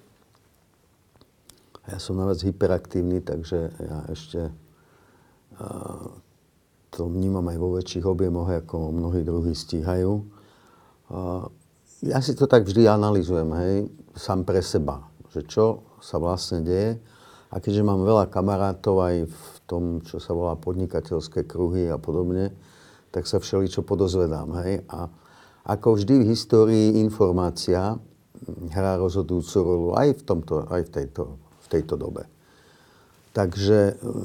Ja 1.92 2.00
som 2.00 2.16
naviac 2.16 2.40
hyperaktívny, 2.40 3.20
takže 3.20 3.76
ja 3.76 4.08
ešte 4.08 4.48
to 6.90 7.02
vnímam 7.12 7.44
aj 7.52 7.58
vo 7.60 7.76
väčších 7.76 8.06
objemoch, 8.08 8.48
ako 8.48 8.96
mnohí 8.96 9.28
druhí 9.28 9.52
stíhajú. 9.52 10.24
Ja 12.00 12.24
si 12.24 12.32
to 12.32 12.48
tak 12.48 12.64
vždy 12.64 12.88
analizujem, 12.88 13.52
hej, 13.60 13.76
sám 14.16 14.48
pre 14.48 14.64
seba, 14.64 15.04
že 15.36 15.44
čo 15.44 15.84
sa 16.00 16.16
vlastne 16.16 16.64
deje. 16.64 16.96
A 17.52 17.60
keďže 17.60 17.84
mám 17.84 18.08
veľa 18.08 18.32
kamarátov 18.32 19.04
aj 19.04 19.28
v 19.28 19.56
tom, 19.68 20.00
čo 20.06 20.22
sa 20.22 20.32
volá 20.32 20.56
podnikateľské 20.56 21.44
kruhy 21.44 21.92
a 21.92 22.00
podobne, 22.00 22.56
tak 23.12 23.28
sa 23.28 23.42
všeličo 23.42 23.84
podozvedám, 23.84 24.48
hej. 24.64 24.86
A, 24.88 25.12
Ako 25.68 26.00
vždy 26.00 26.24
v 26.24 26.30
histórii 26.32 26.88
informácia 27.04 28.00
hrá 28.72 28.96
rozhodujúcu 28.96 29.58
rolu 29.60 29.90
aj 30.00 30.16
v, 30.16 30.22
tomto, 30.24 30.56
aj 30.72 30.82
v, 30.88 30.90
tejto, 30.94 31.24
v 31.36 31.68
tejto 31.68 32.00
dobe. 32.00 32.24
Takže, 33.36 33.80
e, 33.92 34.16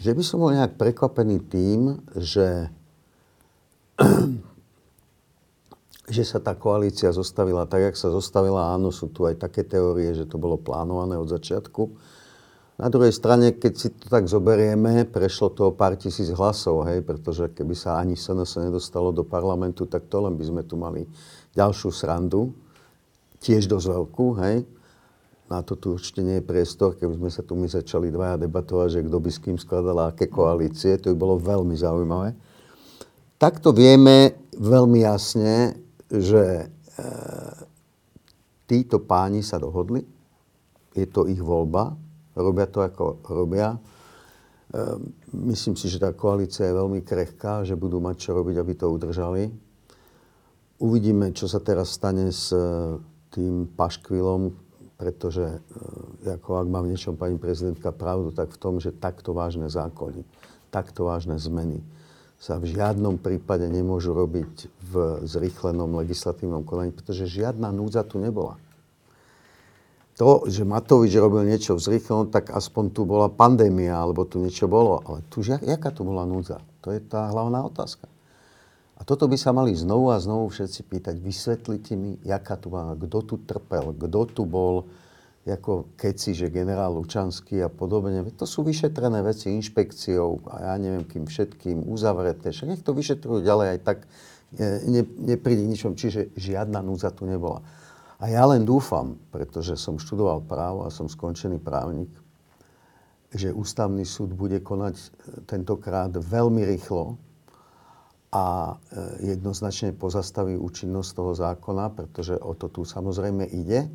že 0.00 0.10
by 0.16 0.22
som 0.24 0.40
bol 0.40 0.56
nejak 0.56 0.80
prekvapený 0.80 1.44
tým, 1.44 2.00
že, 2.16 2.72
že 6.06 6.22
sa 6.22 6.38
tá 6.38 6.54
koalícia 6.54 7.10
zostavila 7.10 7.66
tak, 7.66 7.90
jak 7.92 7.96
sa 7.98 8.14
zostavila. 8.14 8.70
Áno, 8.70 8.94
sú 8.94 9.10
tu 9.10 9.26
aj 9.26 9.42
také 9.42 9.66
teórie, 9.66 10.14
že 10.14 10.26
to 10.26 10.38
bolo 10.38 10.54
plánované 10.54 11.18
od 11.18 11.26
začiatku. 11.26 11.90
Na 12.76 12.92
druhej 12.92 13.10
strane, 13.10 13.56
keď 13.56 13.72
si 13.72 13.88
to 13.88 14.12
tak 14.12 14.28
zoberieme, 14.28 15.08
prešlo 15.08 15.48
to 15.48 15.72
o 15.72 15.76
pár 15.76 15.96
tisíc 15.96 16.28
hlasov, 16.28 16.84
hej, 16.84 17.00
pretože 17.00 17.48
keby 17.56 17.72
sa 17.72 17.96
ani 17.96 18.14
SNS 18.14 18.68
nedostalo 18.68 19.16
do 19.16 19.24
parlamentu, 19.24 19.88
tak 19.88 20.06
to 20.12 20.20
len 20.20 20.36
by 20.36 20.44
sme 20.44 20.62
tu 20.62 20.76
mali 20.76 21.08
ďalšiu 21.56 21.88
srandu, 21.88 22.52
tiež 23.40 23.64
dosť 23.64 23.86
veľkú, 23.96 24.26
hej. 24.44 24.56
Na 25.48 25.64
to 25.64 25.72
tu 25.78 25.96
určite 25.96 26.20
nie 26.20 26.36
je 26.36 26.44
priestor, 26.44 27.00
keby 27.00 27.16
sme 27.16 27.30
sa 27.32 27.40
tu 27.40 27.56
my 27.56 27.64
začali 27.64 28.12
dvaja 28.12 28.44
debatovať, 28.44 28.88
že 28.92 29.00
kto 29.08 29.18
by 29.24 29.30
s 29.32 29.38
kým 29.40 29.56
skladal 29.56 30.12
aké 30.12 30.28
koalície, 30.28 31.00
to 31.00 31.14
by 31.14 31.16
bolo 31.16 31.40
veľmi 31.40 31.72
zaujímavé. 31.72 32.36
Takto 33.40 33.72
vieme 33.72 34.36
veľmi 34.52 35.00
jasne, 35.00 35.80
že 36.10 36.42
e, 36.62 36.66
títo 38.66 39.02
páni 39.02 39.42
sa 39.42 39.58
dohodli, 39.58 40.02
je 40.96 41.06
to 41.10 41.28
ich 41.28 41.40
voľba, 41.42 41.92
robia 42.36 42.66
to, 42.68 42.80
ako 42.82 43.20
robia. 43.28 43.76
Ehm, 44.72 45.12
myslím 45.50 45.76
si, 45.76 45.92
že 45.92 46.00
tá 46.00 46.12
koalícia 46.16 46.66
je 46.66 46.78
veľmi 46.78 47.04
krehká, 47.04 47.62
že 47.62 47.78
budú 47.78 48.00
mať 48.00 48.16
čo 48.16 48.30
robiť, 48.32 48.56
aby 48.58 48.72
to 48.74 48.86
udržali. 48.88 49.44
Uvidíme, 50.76 51.32
čo 51.32 51.48
sa 51.48 51.60
teraz 51.60 51.96
stane 51.96 52.32
s 52.32 52.52
e, 52.52 52.60
tým 53.32 53.68
paškvilom, 53.76 54.52
pretože 54.96 55.60
e, 56.24 56.28
ako 56.32 56.64
ak 56.64 56.66
má 56.68 56.80
v 56.80 56.96
niečom 56.96 57.16
pani 57.16 57.36
prezidentka 57.36 57.92
pravdu, 57.92 58.32
tak 58.32 58.52
v 58.52 58.60
tom, 58.60 58.80
že 58.80 58.92
takto 58.92 59.36
vážne 59.36 59.68
zákony, 59.68 60.24
takto 60.72 61.08
vážne 61.08 61.36
zmeny 61.36 61.80
sa 62.36 62.60
v 62.60 62.72
žiadnom 62.72 63.16
prípade 63.16 63.64
nemôžu 63.68 64.12
robiť 64.12 64.68
v 64.92 64.92
zrýchlenom 65.24 65.96
legislatívnom 66.04 66.62
konaní, 66.62 66.92
pretože 66.92 67.26
žiadna 67.26 67.72
núdza 67.72 68.04
tu 68.04 68.20
nebola 68.20 68.60
to, 70.16 70.48
že 70.48 70.64
Matovič 70.64 71.12
robil 71.20 71.44
niečo 71.44 71.76
vzrýchlenom, 71.76 72.32
tak 72.32 72.48
aspoň 72.48 72.84
tu 72.88 73.04
bola 73.04 73.28
pandémia, 73.28 74.00
alebo 74.00 74.24
tu 74.24 74.40
niečo 74.40 74.64
bolo. 74.64 75.04
Ale 75.04 75.20
tu, 75.28 75.44
jaká 75.44 75.92
tu 75.92 76.08
bola 76.08 76.24
núdza? 76.24 76.64
To 76.80 76.88
je 76.88 77.04
tá 77.04 77.28
hlavná 77.28 77.60
otázka. 77.68 78.08
A 78.96 79.04
toto 79.04 79.28
by 79.28 79.36
sa 79.36 79.52
mali 79.52 79.76
znovu 79.76 80.08
a 80.08 80.16
znovu 80.16 80.48
všetci 80.48 80.80
pýtať. 80.88 81.14
Vysvetlite 81.20 81.92
mi, 82.00 82.16
jaká 82.24 82.56
tu 82.56 82.72
bola, 82.72 82.96
kto 82.96 83.18
tu 83.28 83.34
trpel, 83.44 83.92
kto 83.92 84.20
tu 84.32 84.42
bol, 84.48 84.88
ako 85.46 85.94
keci, 85.94 86.34
že 86.34 86.50
generál 86.50 86.98
Lučanský 86.98 87.62
a 87.62 87.70
podobne. 87.70 88.26
To 88.34 88.42
sú 88.42 88.66
vyšetrené 88.66 89.22
veci 89.22 89.54
inšpekciou 89.54 90.50
a 90.50 90.72
ja 90.72 90.74
neviem 90.74 91.06
kým 91.06 91.30
všetkým, 91.30 91.86
uzavreté. 91.86 92.50
Však 92.50 92.66
nech 92.74 92.82
to 92.82 92.90
vyšetrujú 92.90 93.46
ďalej, 93.46 93.78
aj 93.78 93.80
tak 93.86 93.98
e, 94.58 94.82
ne, 94.90 95.06
nepríde 95.06 95.62
ničom. 95.62 95.94
Čiže 95.94 96.34
žiadna 96.34 96.82
núdza 96.82 97.14
tu 97.14 97.30
nebola. 97.30 97.62
A 98.18 98.26
ja 98.26 98.42
len 98.48 98.66
dúfam, 98.66 99.14
pretože 99.30 99.78
som 99.78 100.02
študoval 100.02 100.42
právo 100.42 100.82
a 100.82 100.90
som 100.90 101.06
skončený 101.06 101.62
právnik, 101.62 102.10
že 103.30 103.54
ústavný 103.54 104.02
súd 104.02 104.34
bude 104.34 104.58
konať 104.58 104.94
e, 104.98 105.06
tentokrát 105.46 106.10
veľmi 106.10 106.66
rýchlo 106.66 107.22
a 108.34 108.74
e, 108.74 109.34
jednoznačne 109.36 109.94
pozastaví 109.94 110.58
účinnosť 110.58 111.10
toho 111.14 111.32
zákona, 111.38 111.94
pretože 111.94 112.34
o 112.34 112.50
to 112.58 112.66
tu 112.66 112.82
samozrejme 112.82 113.46
ide. 113.46 113.86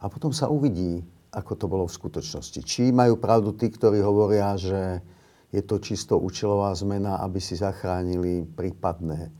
A 0.00 0.10
potom 0.10 0.34
sa 0.34 0.50
uvidí, 0.50 1.04
ako 1.34 1.52
to 1.58 1.66
bolo 1.66 1.84
v 1.86 1.96
skutočnosti. 1.96 2.60
Či 2.62 2.94
majú 2.94 3.18
pravdu 3.18 3.54
tí, 3.54 3.70
ktorí 3.70 3.98
hovoria, 4.02 4.54
že 4.54 5.02
je 5.54 5.62
to 5.62 5.78
čisto 5.78 6.18
účelová 6.18 6.74
zmena, 6.74 7.22
aby 7.22 7.38
si 7.38 7.54
zachránili 7.54 8.42
prípadné 8.42 9.30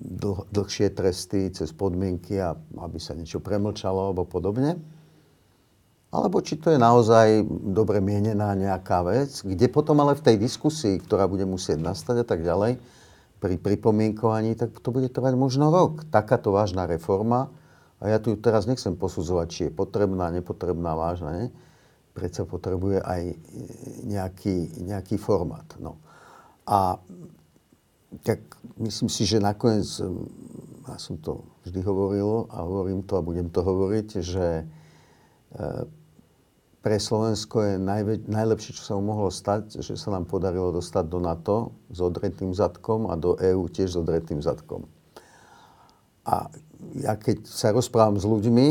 dlh, 0.00 0.48
dlhšie 0.48 0.92
tresty 0.92 1.52
cez 1.52 1.72
podmienky, 1.72 2.40
a 2.40 2.56
aby 2.56 2.96
sa 3.00 3.16
niečo 3.16 3.40
premlčalo 3.40 4.12
alebo 4.12 4.24
podobne. 4.28 4.80
Alebo 6.08 6.40
či 6.40 6.56
to 6.56 6.72
je 6.72 6.80
naozaj 6.80 7.44
dobre 7.68 8.00
mienená 8.00 8.56
nejaká 8.56 9.04
vec, 9.04 9.44
kde 9.44 9.68
potom 9.68 10.00
ale 10.00 10.16
v 10.16 10.24
tej 10.24 10.36
diskusii, 10.40 10.96
ktorá 11.04 11.28
bude 11.28 11.44
musieť 11.44 11.84
nastať 11.84 12.24
a 12.24 12.26
tak 12.26 12.40
ďalej, 12.40 12.80
pri 13.38 13.54
pripomienkovaní, 13.60 14.56
tak 14.58 14.74
to 14.82 14.88
bude 14.90 15.12
trvať 15.12 15.36
možno 15.38 15.70
rok. 15.70 16.08
Takáto 16.08 16.50
vážna 16.50 16.88
reforma, 16.90 17.52
a 17.98 18.04
ja 18.06 18.18
tu 18.22 18.38
teraz 18.38 18.70
nechcem 18.70 18.94
posudzovať, 18.94 19.46
či 19.50 19.60
je 19.68 19.72
potrebná, 19.74 20.30
nepotrebná, 20.30 20.94
vážna, 20.94 21.30
ne? 21.34 21.46
Predsa 22.14 22.46
potrebuje 22.46 23.02
aj 23.02 23.22
nejaký, 24.06 24.86
nejaký 24.86 25.18
formát. 25.18 25.66
No. 25.82 25.98
A 26.66 27.02
tak 28.22 28.40
myslím 28.78 29.10
si, 29.10 29.26
že 29.26 29.42
nakoniec, 29.42 29.86
ja 30.86 30.96
som 30.96 31.18
to 31.18 31.44
vždy 31.66 31.82
hovoril 31.82 32.46
a 32.48 32.62
hovorím 32.64 33.02
to 33.02 33.18
a 33.18 33.26
budem 33.26 33.50
to 33.50 33.60
hovoriť, 33.60 34.08
že 34.24 34.46
e, 34.62 34.64
pre 36.78 36.96
Slovensko 36.96 37.56
je 37.66 37.74
najvä, 37.76 38.30
najlepšie, 38.30 38.78
čo 38.78 38.82
sa 38.82 38.92
mu 38.96 39.12
mohlo 39.12 39.28
stať, 39.28 39.82
že 39.82 39.98
sa 39.98 40.14
nám 40.14 40.24
podarilo 40.30 40.72
dostať 40.72 41.04
do 41.04 41.18
NATO 41.18 41.56
s 41.90 41.98
odretým 41.98 42.54
zadkom 42.54 43.10
a 43.10 43.18
do 43.18 43.34
EÚ 43.36 43.68
tiež 43.68 43.92
s 43.92 43.96
odretým 43.98 44.40
zadkom. 44.40 44.86
A 46.24 46.48
ja 47.02 47.14
keď 47.14 47.46
sa 47.46 47.70
rozprávam 47.70 48.18
s 48.18 48.26
ľuďmi, 48.26 48.66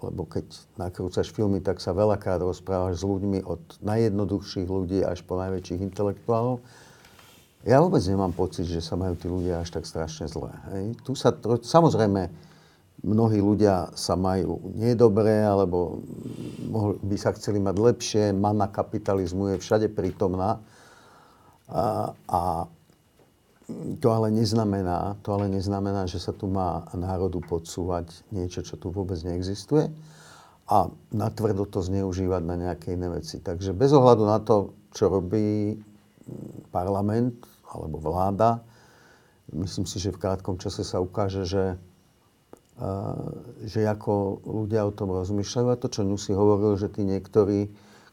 lebo 0.00 0.24
keď 0.24 0.48
nakrúcaš 0.80 1.28
filmy, 1.28 1.60
tak 1.60 1.78
sa 1.78 1.92
veľakrát 1.92 2.40
rozprávaš 2.40 3.00
s 3.00 3.04
ľuďmi 3.04 3.44
od 3.44 3.60
najjednoduchších 3.84 4.68
ľudí 4.68 5.04
až 5.04 5.20
po 5.28 5.36
najväčších 5.36 5.80
intelektuálov, 5.84 6.64
ja 7.60 7.76
vôbec 7.84 8.00
nemám 8.08 8.32
pocit, 8.32 8.64
že 8.64 8.80
sa 8.80 8.96
majú 8.96 9.12
tí 9.20 9.28
ľudia 9.28 9.60
až 9.60 9.68
tak 9.76 9.84
strašne 9.84 10.24
zlé. 10.32 10.48
Hej. 10.72 10.96
Tu 11.04 11.12
sa, 11.12 11.28
samozrejme, 11.60 12.32
mnohí 13.04 13.36
ľudia 13.36 13.92
sa 13.92 14.16
majú 14.16 14.72
nedobre, 14.72 15.44
alebo 15.44 16.00
mohli, 16.72 16.96
by 17.04 17.16
sa 17.20 17.36
chceli 17.36 17.60
mať 17.60 17.76
lepšie. 17.76 18.24
Mana 18.32 18.64
kapitalizmu 18.64 19.52
je 19.52 19.56
všade 19.60 19.92
prítomná. 19.92 20.64
A, 21.68 22.16
a 22.24 22.40
to 23.98 24.08
ale 24.10 24.30
neznamená, 24.30 25.18
to 25.24 25.34
ale 25.34 25.50
neznamená, 25.50 26.06
že 26.06 26.22
sa 26.22 26.30
tu 26.30 26.46
má 26.46 26.86
národu 26.94 27.42
podsúvať 27.44 28.10
niečo, 28.30 28.62
čo 28.62 28.78
tu 28.78 28.92
vôbec 28.92 29.18
neexistuje 29.22 29.90
a 30.70 30.86
natvrdo 31.10 31.66
to 31.66 31.82
zneužívať 31.82 32.42
na 32.46 32.54
nejaké 32.54 32.94
iné 32.94 33.10
veci. 33.10 33.42
Takže 33.42 33.74
bez 33.74 33.90
ohľadu 33.90 34.22
na 34.22 34.38
to, 34.38 34.70
čo 34.94 35.10
robí 35.10 35.74
parlament, 36.70 37.42
alebo 37.74 37.98
vláda. 37.98 38.62
Myslím 39.50 39.86
si, 39.86 39.98
že 39.98 40.14
v 40.14 40.22
krátkom 40.22 40.62
čase 40.62 40.86
sa 40.86 41.02
ukáže, 41.02 41.42
že, 41.42 41.74
že 43.66 43.80
ako 43.82 44.46
ľudia 44.46 44.86
o 44.86 44.94
tom 44.94 45.10
rozmýšľajú. 45.10 45.66
A 45.74 45.80
to, 45.80 45.90
čo 45.90 46.06
si 46.14 46.30
hovoril, 46.30 46.78
že 46.78 46.86
tí 46.86 47.02
niektorí, 47.02 47.66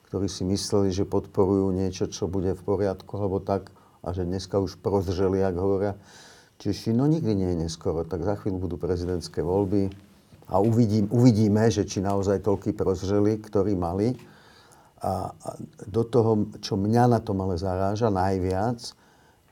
ktorí 0.10 0.26
si 0.26 0.42
mysleli, 0.50 0.90
že 0.90 1.06
podporujú 1.06 1.70
niečo, 1.78 2.10
čo 2.10 2.26
bude 2.26 2.58
v 2.58 2.62
poriadku, 2.66 3.22
alebo 3.22 3.38
tak, 3.38 3.70
a 4.04 4.08
že 4.14 4.26
dneska 4.26 4.60
už 4.60 4.80
prozřeli, 4.82 5.44
ak 5.44 5.56
hovoria 5.56 5.94
Češi, 6.58 6.90
no 6.94 7.06
nikdy 7.06 7.38
nie 7.38 7.50
je 7.54 7.62
neskoro, 7.70 8.02
tak 8.02 8.26
za 8.26 8.34
chvíľu 8.34 8.66
budú 8.66 8.76
prezidentské 8.82 9.46
voľby 9.46 9.94
a 10.50 10.58
uvidím, 10.58 11.06
uvidíme, 11.14 11.70
že 11.70 11.86
či 11.86 12.02
naozaj 12.02 12.42
toľky 12.42 12.74
prozřeli, 12.74 13.38
ktorí 13.38 13.78
mali. 13.78 14.18
A, 15.06 15.30
a 15.30 15.50
do 15.86 16.02
toho, 16.02 16.50
čo 16.58 16.74
mňa 16.74 17.14
na 17.14 17.20
tom 17.22 17.46
ale 17.46 17.62
zaráža 17.62 18.10
najviac, 18.10 18.82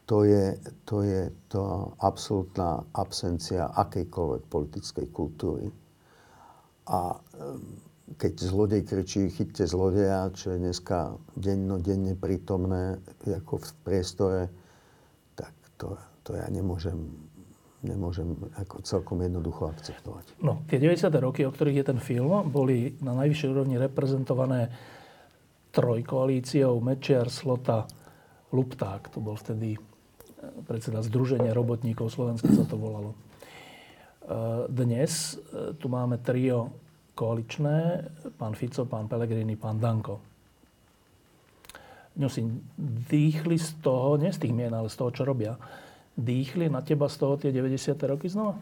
to 0.05 0.25
je, 0.25 0.57
to 0.85 1.01
je 1.05 1.29
to 1.49 1.93
absolútna 2.01 2.81
absencia 2.93 3.69
akejkoľvek 3.69 4.41
politickej 4.49 5.07
kultúry. 5.13 5.69
A 6.89 7.17
keď 8.05 8.33
zlodej 8.37 8.81
kričí, 8.85 9.33
chyťte 9.33 9.65
zlodeja, 9.65 10.29
čo 10.29 10.53
je 10.53 10.61
dneska 10.61 11.17
dennodenne 11.33 12.13
prítomné 12.13 13.01
ako 13.25 13.57
v 13.57 13.69
priestore, 13.81 14.41
tak 15.33 15.49
to, 15.81 15.97
to 16.21 16.37
ja 16.37 16.45
nemôžem, 16.53 17.01
nemôžem 17.81 18.37
ako 18.61 18.85
celkom 18.85 19.25
jednoducho 19.25 19.73
akceptovať. 19.73 20.37
No, 20.45 20.61
tie 20.69 20.77
90. 20.77 21.09
roky, 21.17 21.41
o 21.49 21.51
ktorých 21.51 21.81
je 21.81 21.85
ten 21.89 21.99
film, 21.99 22.45
boli 22.53 22.93
na 23.01 23.17
najvyššej 23.17 23.49
úrovni 23.49 23.81
reprezentované 23.81 24.69
trojkoalíciou 25.73 26.77
Mečiar, 26.85 27.33
Slota, 27.33 27.89
Lupták. 28.53 29.09
To 29.11 29.19
bol 29.19 29.35
vtedy 29.35 29.75
predseda 30.69 31.01
Združenia 31.01 31.51
robotníkov 31.57 32.13
Slovenska 32.13 32.53
sa 32.53 32.63
to 32.69 32.77
volalo. 32.77 33.11
E, 33.11 33.17
dnes 34.69 35.35
e, 35.35 35.73
tu 35.75 35.89
máme 35.89 36.21
trio 36.21 36.84
koaličné, 37.15 38.05
pán 38.35 38.53
Fico, 38.53 38.83
pán 38.85 39.07
Pelegrini, 39.07 39.55
pán 39.55 39.79
Danko. 39.79 40.19
No 42.15 42.27
si 42.27 42.43
dýchli 43.09 43.59
z 43.59 43.79
toho, 43.83 44.19
nie 44.19 44.31
z 44.31 44.39
tých 44.43 44.55
mien, 44.55 44.71
ale 44.71 44.91
z 44.91 44.95
toho, 44.99 45.11
čo 45.11 45.23
robia, 45.23 45.55
dýchli 46.15 46.71
na 46.71 46.83
teba 46.83 47.07
z 47.11 47.15
toho 47.19 47.35
tie 47.39 47.51
90. 47.51 47.95
roky 48.07 48.27
znova? 48.31 48.55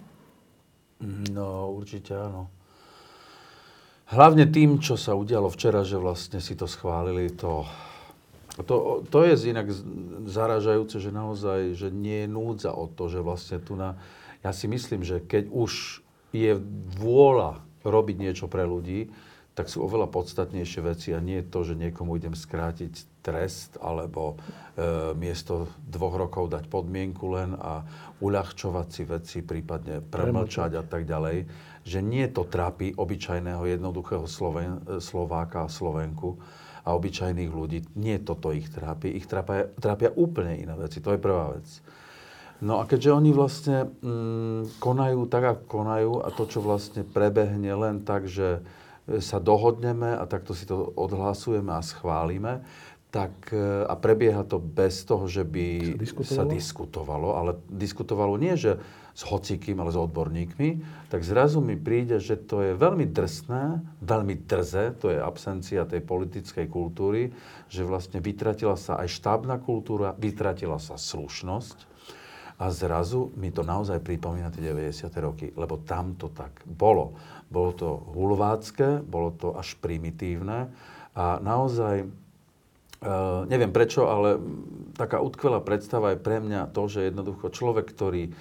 No, 1.33 1.73
určite 1.73 2.17
áno. 2.17 2.49
Hlavne 4.13 4.45
tým, 4.49 4.77
čo 4.77 4.93
sa 4.93 5.17
udialo 5.17 5.49
včera, 5.49 5.81
že 5.81 5.97
vlastne 5.97 6.37
si 6.37 6.53
to 6.53 6.69
schválili, 6.69 7.33
to, 7.33 7.65
to, 8.61 9.01
to 9.09 9.17
je 9.25 9.49
inak 9.49 9.69
zaražajúce, 10.29 11.01
že 11.01 11.09
naozaj, 11.09 11.73
že 11.73 11.89
nie 11.89 12.25
je 12.25 12.29
núdza 12.29 12.71
o 12.73 12.85
to, 12.85 13.09
že 13.09 13.25
vlastne 13.25 13.57
tu 13.57 13.73
na... 13.73 13.97
Ja 14.45 14.53
si 14.53 14.69
myslím, 14.69 15.01
že 15.01 15.23
keď 15.23 15.49
už 15.49 16.03
je 16.35 16.57
vôľa 16.99 17.63
robiť 17.83 18.15
niečo 18.19 18.47
pre 18.47 18.63
ľudí, 18.63 19.11
tak 19.53 19.69
sú 19.69 19.85
oveľa 19.85 20.09
podstatnejšie 20.09 20.81
veci 20.81 21.09
a 21.13 21.21
nie 21.21 21.45
to, 21.45 21.61
že 21.61 21.77
niekomu 21.77 22.17
idem 22.17 22.33
skrátiť 22.33 23.21
trest 23.21 23.77
alebo 23.77 24.33
e, 24.33 25.13
miesto 25.13 25.69
dvoch 25.85 26.17
rokov 26.17 26.49
dať 26.49 26.65
podmienku 26.73 27.25
len 27.29 27.53
a 27.53 27.85
uľahčovať 28.17 28.87
si 28.89 29.03
veci, 29.05 29.37
prípadne 29.45 30.01
premlčať 30.01 30.81
a 30.81 30.83
tak 30.83 31.05
ďalej. 31.05 31.45
Že 31.85 31.99
nie 32.01 32.25
to 32.33 32.49
trápi 32.49 32.97
obyčajného 32.97 33.61
jednoduchého 33.77 34.25
Sloven, 34.25 34.81
Slováka 34.97 35.69
a 35.69 35.71
Slovenku 35.71 36.41
a 36.83 36.97
obyčajných 36.97 37.51
ľudí. 37.53 37.85
Nie 37.93 38.25
toto 38.25 38.49
ich 38.49 38.73
trápi. 38.73 39.13
Ich 39.13 39.29
trápia, 39.29 39.69
trápia 39.77 40.09
úplne 40.17 40.57
iné 40.57 40.73
veci. 40.73 40.97
To 40.99 41.13
je 41.13 41.21
prvá 41.21 41.53
vec. 41.53 41.67
No 42.63 42.79
a 42.79 42.87
keďže 42.87 43.11
oni 43.11 43.31
vlastne 43.35 43.91
mm, 43.99 44.79
konajú 44.79 45.27
tak, 45.27 45.43
ako 45.43 45.63
konajú 45.67 46.11
a 46.23 46.31
to, 46.31 46.47
čo 46.47 46.63
vlastne 46.63 47.03
prebehne 47.03 47.75
len 47.75 48.07
tak, 48.07 48.31
že 48.31 48.63
sa 49.19 49.43
dohodneme 49.43 50.15
a 50.15 50.23
takto 50.23 50.55
si 50.55 50.63
to 50.63 50.95
odhlasujeme 50.95 51.75
a 51.75 51.83
schválime, 51.83 52.63
tak, 53.11 53.51
e, 53.51 53.83
a 53.83 53.93
prebieha 53.99 54.47
to 54.47 54.63
bez 54.63 55.03
toho, 55.03 55.27
že 55.27 55.43
by 55.43 55.99
sa 55.99 55.99
diskutovalo, 55.99 56.23
sa 56.23 56.43
diskutovalo 56.47 57.27
ale 57.35 57.51
diskutovalo 57.67 58.33
nie, 58.39 58.55
že 58.55 58.79
s 59.13 59.21
hocikým, 59.29 59.77
ale 59.77 59.93
s 59.93 59.99
odborníkmi, 59.99 60.69
tak 61.13 61.21
zrazu 61.21 61.61
mi 61.61 61.77
príde, 61.77 62.17
že 62.17 62.33
to 62.33 62.65
je 62.65 62.73
veľmi 62.73 63.05
drsné, 63.05 63.85
veľmi 64.01 64.41
drze, 64.49 64.97
to 64.97 65.13
je 65.13 65.21
absencia 65.21 65.85
tej 65.85 66.01
politickej 66.01 66.65
kultúry, 66.65 67.29
že 67.69 67.85
vlastne 67.85 68.17
vytratila 68.17 68.73
sa 68.73 68.97
aj 68.97 69.13
štábna 69.13 69.61
kultúra, 69.61 70.17
vytratila 70.17 70.81
sa 70.81 70.97
slušnosť, 70.97 71.92
a 72.59 72.69
zrazu 72.69 73.33
mi 73.33 73.49
to 73.49 73.65
naozaj 73.65 73.99
pripomína 73.99 74.53
tie 74.53 74.69
90. 74.69 75.09
roky, 75.19 75.47
lebo 75.57 75.81
tam 75.81 76.13
to 76.13 76.29
tak 76.29 76.61
bolo. 76.65 77.17
Bolo 77.49 77.71
to 77.73 77.89
hulvácké, 78.13 79.01
bolo 79.01 79.33
to 79.33 79.57
až 79.57 79.77
primitívne 79.81 80.69
a 81.13 81.37
naozaj, 81.41 82.05
e, 82.05 82.07
neviem 83.49 83.69
prečo, 83.69 84.09
ale 84.09 84.41
taká 84.97 85.21
utkvelá 85.21 85.61
predstava 85.61 86.13
je 86.13 86.21
pre 86.21 86.41
mňa 86.41 86.73
to, 86.73 86.89
že 86.89 87.09
jednoducho 87.09 87.53
človek, 87.53 87.85
ktorý 87.89 88.29
e, 88.29 88.31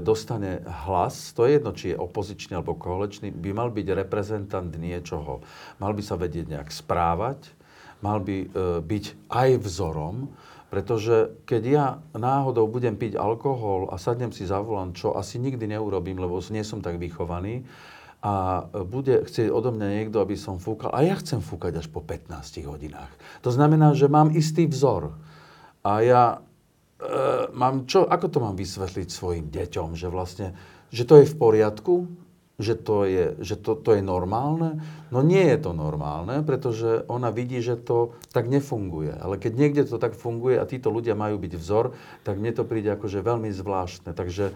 dostane 0.00 0.64
hlas, 0.88 1.32
to 1.36 1.44
je 1.44 1.60
jedno, 1.60 1.72
či 1.76 1.92
je 1.92 2.00
opozičný 2.00 2.56
alebo 2.56 2.76
koaličný, 2.76 3.32
by 3.32 3.50
mal 3.52 3.68
byť 3.68 3.86
reprezentant 3.92 4.72
niečoho. 4.72 5.44
Mal 5.80 5.92
by 5.92 6.02
sa 6.04 6.16
vedieť 6.16 6.56
nejak 6.56 6.68
správať, 6.72 7.52
mal 8.00 8.20
by 8.20 8.36
e, 8.44 8.48
byť 8.80 9.04
aj 9.28 9.50
vzorom, 9.60 10.32
pretože 10.66 11.30
keď 11.46 11.62
ja 11.62 11.86
náhodou 12.16 12.66
budem 12.66 12.98
piť 12.98 13.14
alkohol 13.14 13.88
a 13.90 13.96
sadnem 13.96 14.34
si 14.34 14.42
za 14.42 14.58
volant, 14.58 14.92
čo 14.92 15.14
asi 15.14 15.38
nikdy 15.38 15.70
neurobím, 15.70 16.18
lebo 16.18 16.42
nie 16.50 16.66
som 16.66 16.82
tak 16.82 16.98
vychovaný, 16.98 17.62
a 18.26 18.66
bude 18.82 19.22
chcieť 19.22 19.54
odo 19.54 19.70
mňa 19.70 20.02
niekto, 20.02 20.18
aby 20.18 20.34
som 20.34 20.58
fúkal, 20.58 20.90
a 20.90 21.06
ja 21.06 21.14
chcem 21.20 21.38
fúkať 21.38 21.78
až 21.78 21.86
po 21.86 22.02
15 22.02 22.34
hodinách. 22.66 23.12
To 23.46 23.54
znamená, 23.54 23.94
že 23.94 24.10
mám 24.10 24.34
istý 24.34 24.66
vzor. 24.66 25.14
A 25.86 26.02
ja 26.02 26.22
e, 26.34 26.38
mám 27.54 27.86
čo, 27.86 28.02
ako 28.02 28.26
to 28.26 28.38
mám 28.42 28.58
vysvetliť 28.58 29.06
svojim 29.06 29.46
deťom, 29.46 29.94
že 29.94 30.10
vlastne, 30.10 30.58
že 30.90 31.06
to 31.06 31.22
je 31.22 31.30
v 31.30 31.38
poriadku, 31.38 32.10
že 32.56 32.72
to 32.72 33.04
je, 33.04 33.36
že 33.44 33.60
to, 33.60 33.76
to 33.76 34.00
je 34.00 34.02
normálne? 34.02 34.80
No 35.12 35.20
nie 35.20 35.44
je 35.44 35.58
to 35.60 35.76
normálne, 35.76 36.40
pretože 36.40 37.04
ona 37.04 37.28
vidí, 37.28 37.60
že 37.60 37.76
to 37.76 38.16
tak 38.32 38.48
nefunguje. 38.48 39.12
Ale 39.12 39.36
keď 39.36 39.52
niekde 39.52 39.82
to 39.84 40.00
tak 40.00 40.16
funguje 40.16 40.56
a 40.56 40.64
títo 40.64 40.88
ľudia 40.88 41.12
majú 41.12 41.36
byť 41.36 41.52
vzor, 41.52 41.92
tak 42.24 42.40
mne 42.40 42.56
to 42.56 42.64
príde 42.64 42.88
akože 42.96 43.20
veľmi 43.20 43.52
zvláštne. 43.52 44.16
Takže 44.16 44.44
e, 44.48 44.52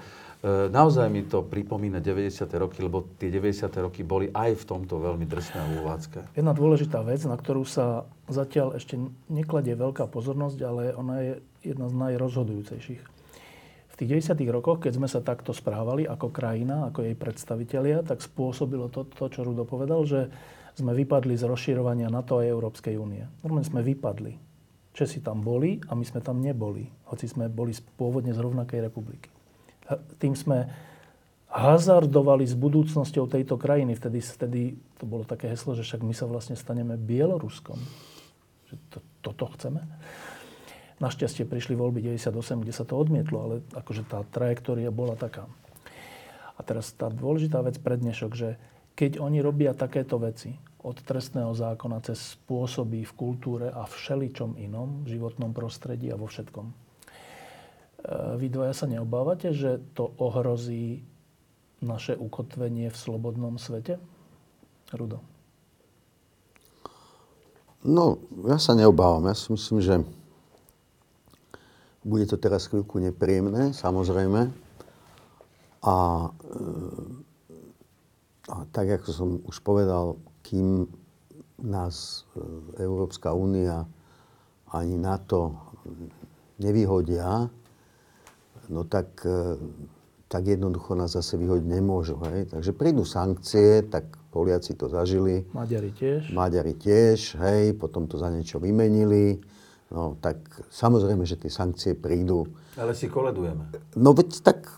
naozaj 0.73 1.13
mi 1.13 1.29
to 1.29 1.45
pripomína 1.45 2.01
90. 2.01 2.49
roky, 2.57 2.81
lebo 2.81 3.05
tie 3.21 3.29
90. 3.29 3.69
roky 3.85 4.01
boli 4.01 4.33
aj 4.33 4.57
v 4.57 4.65
tomto 4.65 4.97
veľmi 4.97 5.29
drsné 5.29 5.59
a 5.61 5.67
úvádzke. 5.85 6.19
Jedna 6.41 6.57
dôležitá 6.57 7.05
vec, 7.05 7.21
na 7.29 7.37
ktorú 7.37 7.69
sa 7.69 8.09
zatiaľ 8.33 8.81
ešte 8.81 8.97
nekladie 9.29 9.77
veľká 9.77 10.09
pozornosť, 10.09 10.59
ale 10.65 10.97
ona 10.97 11.21
je 11.21 11.33
jedna 11.69 11.93
z 11.93 11.95
najrozhodujúcejších 12.01 13.20
tých 14.01 14.33
90. 14.33 14.41
rokoch, 14.49 14.81
keď 14.81 14.97
sme 14.97 15.09
sa 15.13 15.21
takto 15.21 15.53
správali 15.53 16.09
ako 16.09 16.33
krajina, 16.33 16.89
ako 16.89 17.05
jej 17.05 17.13
predstavitelia, 17.13 18.01
tak 18.01 18.25
spôsobilo 18.25 18.89
to, 18.89 19.05
to 19.05 19.29
čo 19.29 19.45
Rudo 19.45 19.69
povedal, 19.69 20.09
že 20.09 20.33
sme 20.73 20.97
vypadli 20.97 21.37
z 21.37 21.45
rozširovania 21.45 22.09
NATO 22.09 22.41
a 22.41 22.49
Európskej 22.49 22.97
únie. 22.97 23.29
Normálne 23.45 23.69
sme 23.69 23.85
vypadli. 23.85 24.41
Česi 24.97 25.21
tam 25.21 25.45
boli 25.45 25.77
a 25.85 25.93
my 25.93 26.03
sme 26.03 26.25
tam 26.25 26.41
neboli, 26.41 26.89
hoci 27.13 27.29
sme 27.29 27.53
boli 27.53 27.77
pôvodne 28.01 28.33
z 28.33 28.41
rovnakej 28.41 28.89
republiky. 28.89 29.29
Tým 30.17 30.33
sme 30.33 30.67
hazardovali 31.51 32.47
s 32.47 32.55
budúcnosťou 32.57 33.27
tejto 33.29 33.59
krajiny. 33.61 33.99
Vtedy, 33.99 34.19
vtedy 34.23 34.61
to 34.97 35.05
bolo 35.05 35.27
také 35.27 35.51
heslo, 35.51 35.77
že 35.77 35.83
však 35.83 36.01
my 36.01 36.15
sa 36.15 36.25
vlastne 36.31 36.55
staneme 36.57 36.95
Bieloruskom. 36.95 37.77
Že 38.71 38.75
to, 38.89 38.99
toto 39.21 39.51
chceme. 39.59 39.83
Našťastie 41.01 41.49
prišli 41.49 41.75
voľby 41.81 42.05
98, 42.05 42.61
kde 42.61 42.75
sa 42.77 42.85
to 42.85 43.01
odmietlo, 43.01 43.37
ale 43.41 43.55
akože 43.73 44.05
tá 44.05 44.21
trajektória 44.29 44.93
bola 44.93 45.17
taká. 45.17 45.49
A 46.55 46.61
teraz 46.61 46.93
tá 46.93 47.09
dôležitá 47.09 47.65
vec 47.65 47.81
pre 47.81 47.97
dnešok, 47.97 48.33
že 48.37 48.61
keď 48.93 49.17
oni 49.17 49.41
robia 49.41 49.73
takéto 49.73 50.21
veci, 50.21 50.61
od 50.81 50.97
trestného 51.01 51.53
zákona 51.53 52.01
cez 52.01 52.37
spôsoby 52.37 53.05
v 53.05 53.13
kultúre 53.13 53.67
a 53.69 53.85
všeličom 53.85 54.57
inom, 54.57 55.05
v 55.05 55.17
životnom 55.17 55.53
prostredí 55.53 56.09
a 56.09 56.17
vo 56.17 56.25
všetkom. 56.25 56.67
E, 56.69 56.75
vy 58.41 58.47
dvaja 58.49 58.73
sa 58.73 58.87
neobávate, 58.89 59.53
že 59.53 59.81
to 59.93 60.09
ohrozí 60.17 61.05
naše 61.85 62.17
ukotvenie 62.17 62.89
v 62.89 62.97
slobodnom 62.97 63.61
svete? 63.61 64.01
Rudo. 64.93 65.21
No, 67.85 68.21
ja 68.45 68.61
sa 68.61 68.77
neobávam. 68.77 69.29
Ja 69.29 69.37
si 69.37 69.53
myslím, 69.53 69.81
že 69.81 70.05
bude 72.05 72.25
to 72.25 72.41
teraz 72.41 72.69
chvíľku 72.69 72.97
nepríjemné, 73.01 73.77
samozrejme. 73.77 74.49
A, 75.85 75.97
e, 76.29 76.61
a 78.49 78.57
tak, 78.73 78.87
ako 79.01 79.09
som 79.13 79.29
už 79.45 79.61
povedal, 79.61 80.17
kým 80.41 80.89
nás 81.61 82.25
e, 82.37 82.41
Európska 82.81 83.37
únia 83.37 83.85
ani 84.73 84.97
NATO 84.97 85.57
nevyhodia, 86.57 87.49
no 88.73 88.81
tak, 88.89 89.21
e, 89.25 89.61
tak 90.29 90.47
jednoducho 90.49 90.97
nás 90.97 91.13
zase 91.13 91.37
vyhodiť 91.37 91.69
nemôžu. 91.69 92.17
Hej? 92.33 92.49
Takže 92.49 92.73
prídu 92.73 93.05
sankcie, 93.05 93.85
tak 93.89 94.09
Poliaci 94.31 94.79
to 94.79 94.87
zažili. 94.87 95.43
Maďari 95.51 95.91
tiež. 95.91 96.31
Maďari 96.31 96.79
tiež, 96.79 97.35
hej, 97.43 97.75
potom 97.75 98.07
to 98.07 98.15
za 98.15 98.31
niečo 98.31 98.63
vymenili. 98.63 99.43
No 99.91 100.15
tak 100.23 100.39
samozrejme, 100.71 101.27
že 101.27 101.35
tie 101.35 101.51
sankcie 101.51 101.99
prídu. 101.99 102.47
Ale 102.79 102.95
si 102.95 103.11
koledujeme. 103.11 103.75
No 103.99 104.15
veď 104.15 104.39
tak 104.39 104.71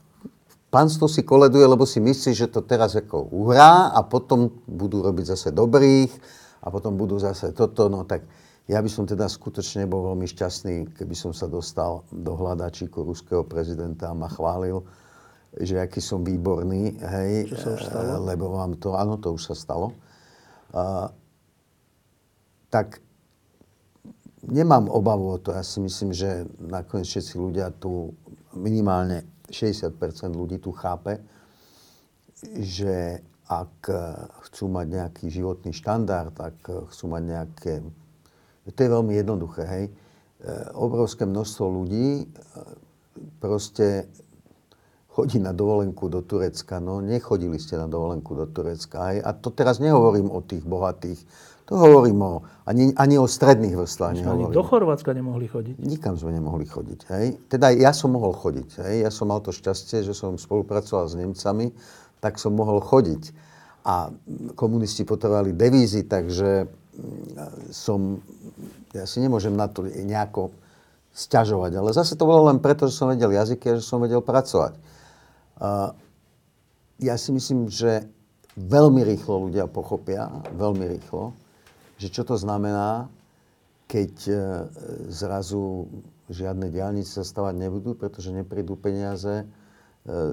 pánstvo 0.73 1.05
si 1.05 1.21
koleduje, 1.21 1.69
lebo 1.69 1.85
si 1.85 2.01
myslí, 2.01 2.33
že 2.33 2.49
to 2.49 2.65
teraz 2.65 2.97
ako 2.97 3.29
uhrá 3.29 3.93
a 3.93 4.01
potom 4.01 4.49
budú 4.65 5.05
robiť 5.05 5.37
zase 5.37 5.49
dobrých 5.53 6.09
a 6.65 6.73
potom 6.73 6.97
budú 6.97 7.21
zase 7.21 7.53
toto. 7.53 7.93
No 7.93 8.09
tak 8.09 8.25
ja 8.65 8.81
by 8.81 8.89
som 8.89 9.05
teda 9.05 9.29
skutočne 9.29 9.85
bol 9.85 10.17
veľmi 10.17 10.25
šťastný, 10.25 10.97
keby 10.97 11.13
som 11.13 11.37
sa 11.37 11.45
dostal 11.45 12.09
do 12.09 12.33
hľadačíku 12.33 13.05
ruského 13.05 13.45
prezidenta 13.45 14.09
a 14.09 14.17
ma 14.17 14.33
chválil, 14.33 14.81
že 15.53 15.77
aký 15.77 16.01
som 16.01 16.25
výborný, 16.25 16.97
hej, 16.97 17.53
Čo 17.53 17.57
sa 17.61 17.69
už 17.77 17.83
stalo? 17.85 18.13
lebo 18.25 18.57
vám 18.57 18.81
to, 18.81 18.97
áno, 18.97 19.21
to 19.21 19.37
už 19.37 19.53
sa 19.53 19.55
stalo. 19.59 19.93
Uh, 20.73 21.13
tak 22.73 23.05
nemám 24.43 24.91
obavu 24.91 25.35
o 25.35 25.39
to. 25.39 25.55
Ja 25.55 25.63
si 25.63 25.79
myslím, 25.79 26.11
že 26.11 26.47
nakoniec 26.59 27.07
všetci 27.07 27.35
ľudia 27.39 27.71
tu, 27.75 28.13
minimálne 28.55 29.25
60% 29.49 29.95
ľudí 30.35 30.59
tu 30.59 30.75
chápe, 30.75 31.23
že 32.59 33.23
ak 33.47 33.87
chcú 34.49 34.65
mať 34.73 34.87
nejaký 34.89 35.27
životný 35.29 35.71
štandard, 35.77 36.33
ak 36.35 36.89
chcú 36.91 37.05
mať 37.13 37.23
nejaké... 37.23 37.73
To 38.67 38.81
je 38.81 38.91
veľmi 38.91 39.13
jednoduché, 39.15 39.63
hej. 39.67 39.85
Obrovské 40.75 41.23
množstvo 41.29 41.65
ľudí 41.69 42.27
proste 43.39 44.09
chodí 45.13 45.37
na 45.39 45.53
dovolenku 45.53 46.09
do 46.09 46.25
Turecka. 46.25 46.81
No, 46.81 47.05
nechodili 47.05 47.61
ste 47.61 47.77
na 47.77 47.87
dovolenku 47.87 48.33
do 48.33 48.49
Turecka. 48.49 49.13
Hej. 49.13 49.21
A 49.23 49.31
to 49.37 49.53
teraz 49.53 49.79
nehovorím 49.79 50.33
o 50.33 50.41
tých 50.41 50.65
bohatých. 50.65 51.21
To 51.73 51.81
hovorím 51.81 52.21
o, 52.21 52.45
ani, 52.69 52.93
ani 53.01 53.17
o 53.17 53.25
stredných 53.25 53.73
vrstvách 53.73 54.21
Ani 54.29 54.45
do 54.53 54.61
Chorvátska 54.61 55.17
nemohli 55.17 55.49
chodiť. 55.49 55.81
Nikam 55.81 56.21
sme 56.21 56.37
nemohli 56.37 56.69
chodiť. 56.69 57.01
Hej. 57.09 57.27
Teda 57.49 57.73
ja 57.73 57.97
som 57.97 58.13
mohol 58.13 58.37
chodiť. 58.37 58.85
Hej. 58.85 59.09
Ja 59.09 59.11
som 59.11 59.33
mal 59.33 59.41
to 59.41 59.57
šťastie, 59.57 60.05
že 60.05 60.13
som 60.13 60.37
spolupracoval 60.37 61.09
s 61.09 61.17
Nemcami, 61.17 61.73
tak 62.21 62.37
som 62.37 62.53
mohol 62.53 62.85
chodiť. 62.85 63.33
A 63.89 64.13
komunisti 64.53 65.09
potrebovali 65.09 65.57
devízy, 65.57 66.05
takže 66.05 66.69
mm, 66.69 67.73
som, 67.73 68.21
ja 68.93 69.09
si 69.09 69.25
nemôžem 69.25 69.57
na 69.57 69.65
to 69.73 69.89
nejako 69.89 70.53
sťažovať. 71.17 71.73
Ale 71.73 71.97
zase 71.97 72.21
to 72.21 72.29
bolo 72.29 72.53
len 72.53 72.61
preto, 72.61 72.85
že 72.85 73.01
som 73.01 73.09
vedel 73.09 73.33
jazyky 73.33 73.73
a 73.73 73.79
že 73.81 73.85
som 73.89 74.05
vedel 74.05 74.21
pracovať. 74.21 74.77
A 75.57 75.97
ja 77.01 77.17
si 77.17 77.33
myslím, 77.33 77.73
že 77.73 78.05
veľmi 78.61 79.01
rýchlo 79.09 79.49
ľudia 79.49 79.65
pochopia, 79.73 80.29
veľmi 80.53 80.85
rýchlo, 81.01 81.33
že 82.03 82.11
čo 82.11 82.27
to 82.27 82.35
znamená, 82.35 83.07
keď 83.87 84.13
e, 84.27 84.35
zrazu 85.07 85.87
žiadne 86.27 86.67
diálnice 86.67 87.23
sa 87.23 87.23
stavať 87.23 87.55
nebudú, 87.55 87.95
pretože 87.95 88.35
neprídu 88.35 88.75
peniaze 88.75 89.45
e, 89.45 89.47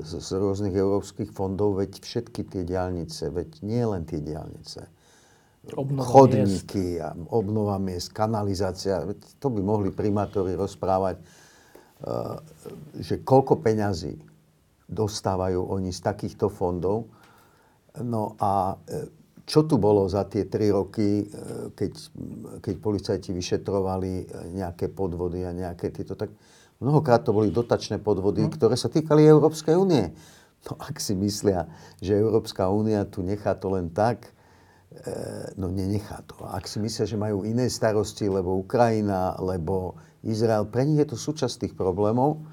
z, 0.01 0.31
rôznych 0.33 0.73
európskych 0.73 1.29
fondov, 1.29 1.77
veď 1.77 2.01
všetky 2.01 2.41
tie 2.49 2.65
diálnice, 2.65 3.29
veď 3.29 3.61
nie 3.61 3.85
len 3.85 4.01
tie 4.09 4.17
diálnice, 4.17 4.89
Obnova 5.77 6.25
miest. 6.25 6.65
chodníky, 6.65 6.97
a 6.97 7.13
obnova 7.29 7.77
miest, 7.77 8.09
kanalizácia, 8.17 9.05
veď 9.05 9.19
to 9.37 9.53
by 9.53 9.61
mohli 9.61 9.93
primátori 9.93 10.57
rozprávať, 10.57 11.21
e, 11.21 11.23
že 12.97 13.21
koľko 13.21 13.61
peňazí 13.61 14.17
dostávajú 14.89 15.69
oni 15.69 15.93
z 15.93 16.01
takýchto 16.01 16.49
fondov. 16.49 17.05
No 18.01 18.33
a 18.41 18.73
čo 19.49 19.65
tu 19.65 19.81
bolo 19.81 20.05
za 20.05 20.29
tie 20.29 20.45
tri 20.45 20.69
roky, 20.69 21.25
e, 21.25 21.73
keď, 21.73 21.91
keď 22.61 22.75
policajti 22.77 23.33
vyšetrovali 23.33 24.11
e, 24.21 24.23
nejaké 24.53 24.93
podvody 24.93 25.41
a 25.41 25.49
nejaké 25.49 25.89
tieto, 25.89 26.13
tak 26.13 26.29
mnohokrát 26.77 27.25
to 27.25 27.33
boli 27.33 27.49
dotačné 27.49 27.97
podvody, 27.97 28.45
ktoré 28.45 28.77
sa 28.77 28.93
týkali 28.93 29.25
Európskej 29.25 29.73
únie. 29.73 30.13
No 30.69 30.77
ak 30.77 31.01
si 31.01 31.17
myslia, 31.17 31.65
že 31.97 32.21
Európska 32.21 32.69
únia 32.69 33.09
tu 33.09 33.25
nechá 33.25 33.57
to 33.57 33.73
len 33.73 33.89
tak, 33.89 34.29
e, 34.93 35.09
no 35.57 35.73
nenechá 35.73 36.21
to. 36.29 36.45
Ak 36.45 36.69
si 36.69 36.77
myslia, 36.77 37.09
že 37.09 37.17
majú 37.17 37.41
iné 37.41 37.73
starosti, 37.73 38.29
lebo 38.29 38.53
Ukrajina, 38.61 39.33
lebo 39.41 39.97
Izrael, 40.21 40.69
pre 40.69 40.85
nich 40.85 41.01
je 41.01 41.09
to 41.09 41.17
súčasť 41.17 41.65
tých 41.65 41.73
problémov. 41.73 42.45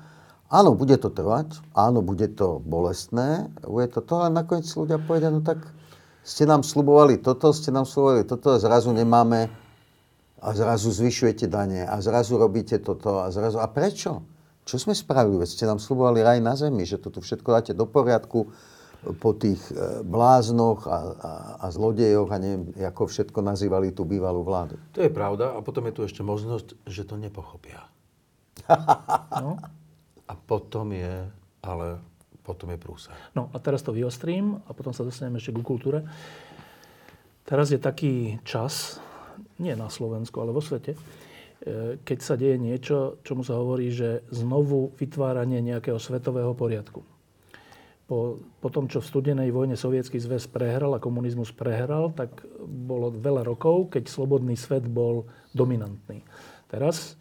Áno, 0.48 0.72
bude 0.72 0.96
to 0.96 1.12
trvať, 1.12 1.60
áno, 1.76 2.00
bude 2.00 2.30
to 2.32 2.62
bolestné, 2.64 3.52
bude 3.66 3.92
to 3.92 4.00
to, 4.00 4.14
ale 4.22 4.32
nakoniec 4.32 4.64
ľudia 4.70 4.96
povedia, 5.02 5.28
no 5.28 5.42
tak 5.42 5.75
ste 6.26 6.42
nám 6.42 6.66
slubovali 6.66 7.22
toto, 7.22 7.54
ste 7.54 7.70
nám 7.70 7.86
slubovali 7.86 8.26
toto 8.26 8.50
a 8.50 8.58
zrazu 8.58 8.90
nemáme 8.90 9.46
a 10.42 10.48
zrazu 10.50 10.90
zvyšujete 10.90 11.46
dane 11.46 11.86
a 11.86 11.94
zrazu 12.02 12.34
robíte 12.34 12.82
toto 12.82 13.22
a 13.22 13.30
zrazu... 13.30 13.62
A 13.62 13.70
prečo? 13.70 14.26
Čo 14.66 14.82
sme 14.82 14.98
spravili? 14.98 15.38
Veď 15.38 15.50
ste 15.54 15.64
nám 15.70 15.78
slubovali 15.78 16.26
raj 16.26 16.42
na 16.42 16.58
zemi, 16.58 16.82
že 16.82 16.98
to 16.98 17.14
tu 17.14 17.22
všetko 17.22 17.48
dáte 17.54 17.72
do 17.78 17.86
poriadku 17.86 18.50
po 19.22 19.30
tých 19.38 19.62
e, 19.70 20.02
bláznoch 20.02 20.90
a, 20.90 20.98
a, 20.98 21.32
a 21.62 21.66
zlodejoch 21.70 22.26
a 22.34 22.36
neviem, 22.42 22.74
ako 22.74 23.06
všetko 23.06 23.38
nazývali 23.46 23.94
tú 23.94 24.02
bývalú 24.02 24.42
vládu. 24.42 24.82
To 24.98 25.06
je 25.06 25.12
pravda 25.14 25.54
a 25.54 25.62
potom 25.62 25.86
je 25.86 25.94
tu 25.94 26.02
ešte 26.02 26.26
možnosť, 26.26 26.82
že 26.90 27.06
to 27.06 27.14
nepochopia. 27.14 27.86
No. 29.36 29.60
A 30.26 30.34
potom 30.34 30.90
je, 30.90 31.28
ale 31.62 32.02
potom 32.46 32.70
je 32.70 32.78
prúser. 32.78 33.14
no 33.34 33.50
a 33.50 33.58
teraz 33.58 33.82
to 33.82 33.90
vyostrím 33.90 34.62
a 34.62 34.70
potom 34.70 34.94
sa 34.94 35.02
dostaneme 35.02 35.42
ešte 35.42 35.50
ku 35.50 35.66
kultúre. 35.66 36.06
Teraz 37.42 37.74
je 37.74 37.78
taký 37.82 38.38
čas, 38.46 39.02
nie 39.58 39.74
na 39.74 39.90
Slovensku, 39.90 40.38
ale 40.38 40.54
vo 40.54 40.62
svete, 40.62 40.94
e, 40.94 40.98
keď 42.02 42.18
sa 42.22 42.34
deje 42.38 42.58
niečo, 42.58 43.18
čomu 43.26 43.42
sa 43.42 43.58
hovorí, 43.58 43.90
že 43.90 44.26
znovu 44.30 44.94
vytváranie 44.94 45.58
nejakého 45.62 45.98
svetového 45.98 46.54
poriadku. 46.54 47.02
Po, 48.06 48.38
po 48.62 48.68
tom, 48.70 48.86
čo 48.86 49.02
v 49.02 49.10
studenej 49.10 49.50
vojne 49.50 49.74
sovietský 49.74 50.22
zväz 50.22 50.46
prehral 50.46 50.94
a 50.94 51.02
komunizmus 51.02 51.50
prehral, 51.50 52.14
tak 52.14 52.46
bolo 52.62 53.10
veľa 53.10 53.42
rokov, 53.42 53.90
keď 53.90 54.06
slobodný 54.06 54.54
svet 54.54 54.86
bol 54.86 55.26
dominantný. 55.50 56.22
Teraz 56.70 57.18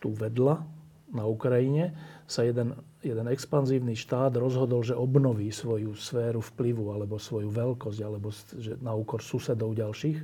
tu 0.00 0.12
vedľa, 0.12 0.64
na 1.12 1.28
Ukrajine, 1.28 1.92
sa 2.24 2.42
jeden, 2.42 2.72
jeden 3.02 3.26
expanzívny 3.28 3.98
štát 3.98 4.38
rozhodol, 4.38 4.86
že 4.86 4.94
obnoví 4.94 5.50
svoju 5.50 5.98
sféru 5.98 6.38
vplyvu 6.38 6.94
alebo 6.94 7.18
svoju 7.18 7.50
veľkosť, 7.50 8.00
alebo 8.00 8.30
že 8.56 8.78
na 8.78 8.94
úkor 8.94 9.20
susedov 9.20 9.74
ďalších, 9.74 10.22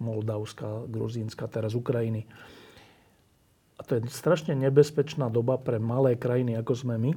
Moldavska, 0.00 0.88
Gruzínska, 0.88 1.44
teraz 1.52 1.76
Ukrajiny. 1.76 2.24
A 3.76 3.84
to 3.84 4.00
je 4.00 4.08
strašne 4.08 4.56
nebezpečná 4.56 5.28
doba 5.28 5.60
pre 5.60 5.76
malé 5.76 6.16
krajiny, 6.16 6.56
ako 6.56 6.72
sme 6.72 6.96
my. 6.96 7.12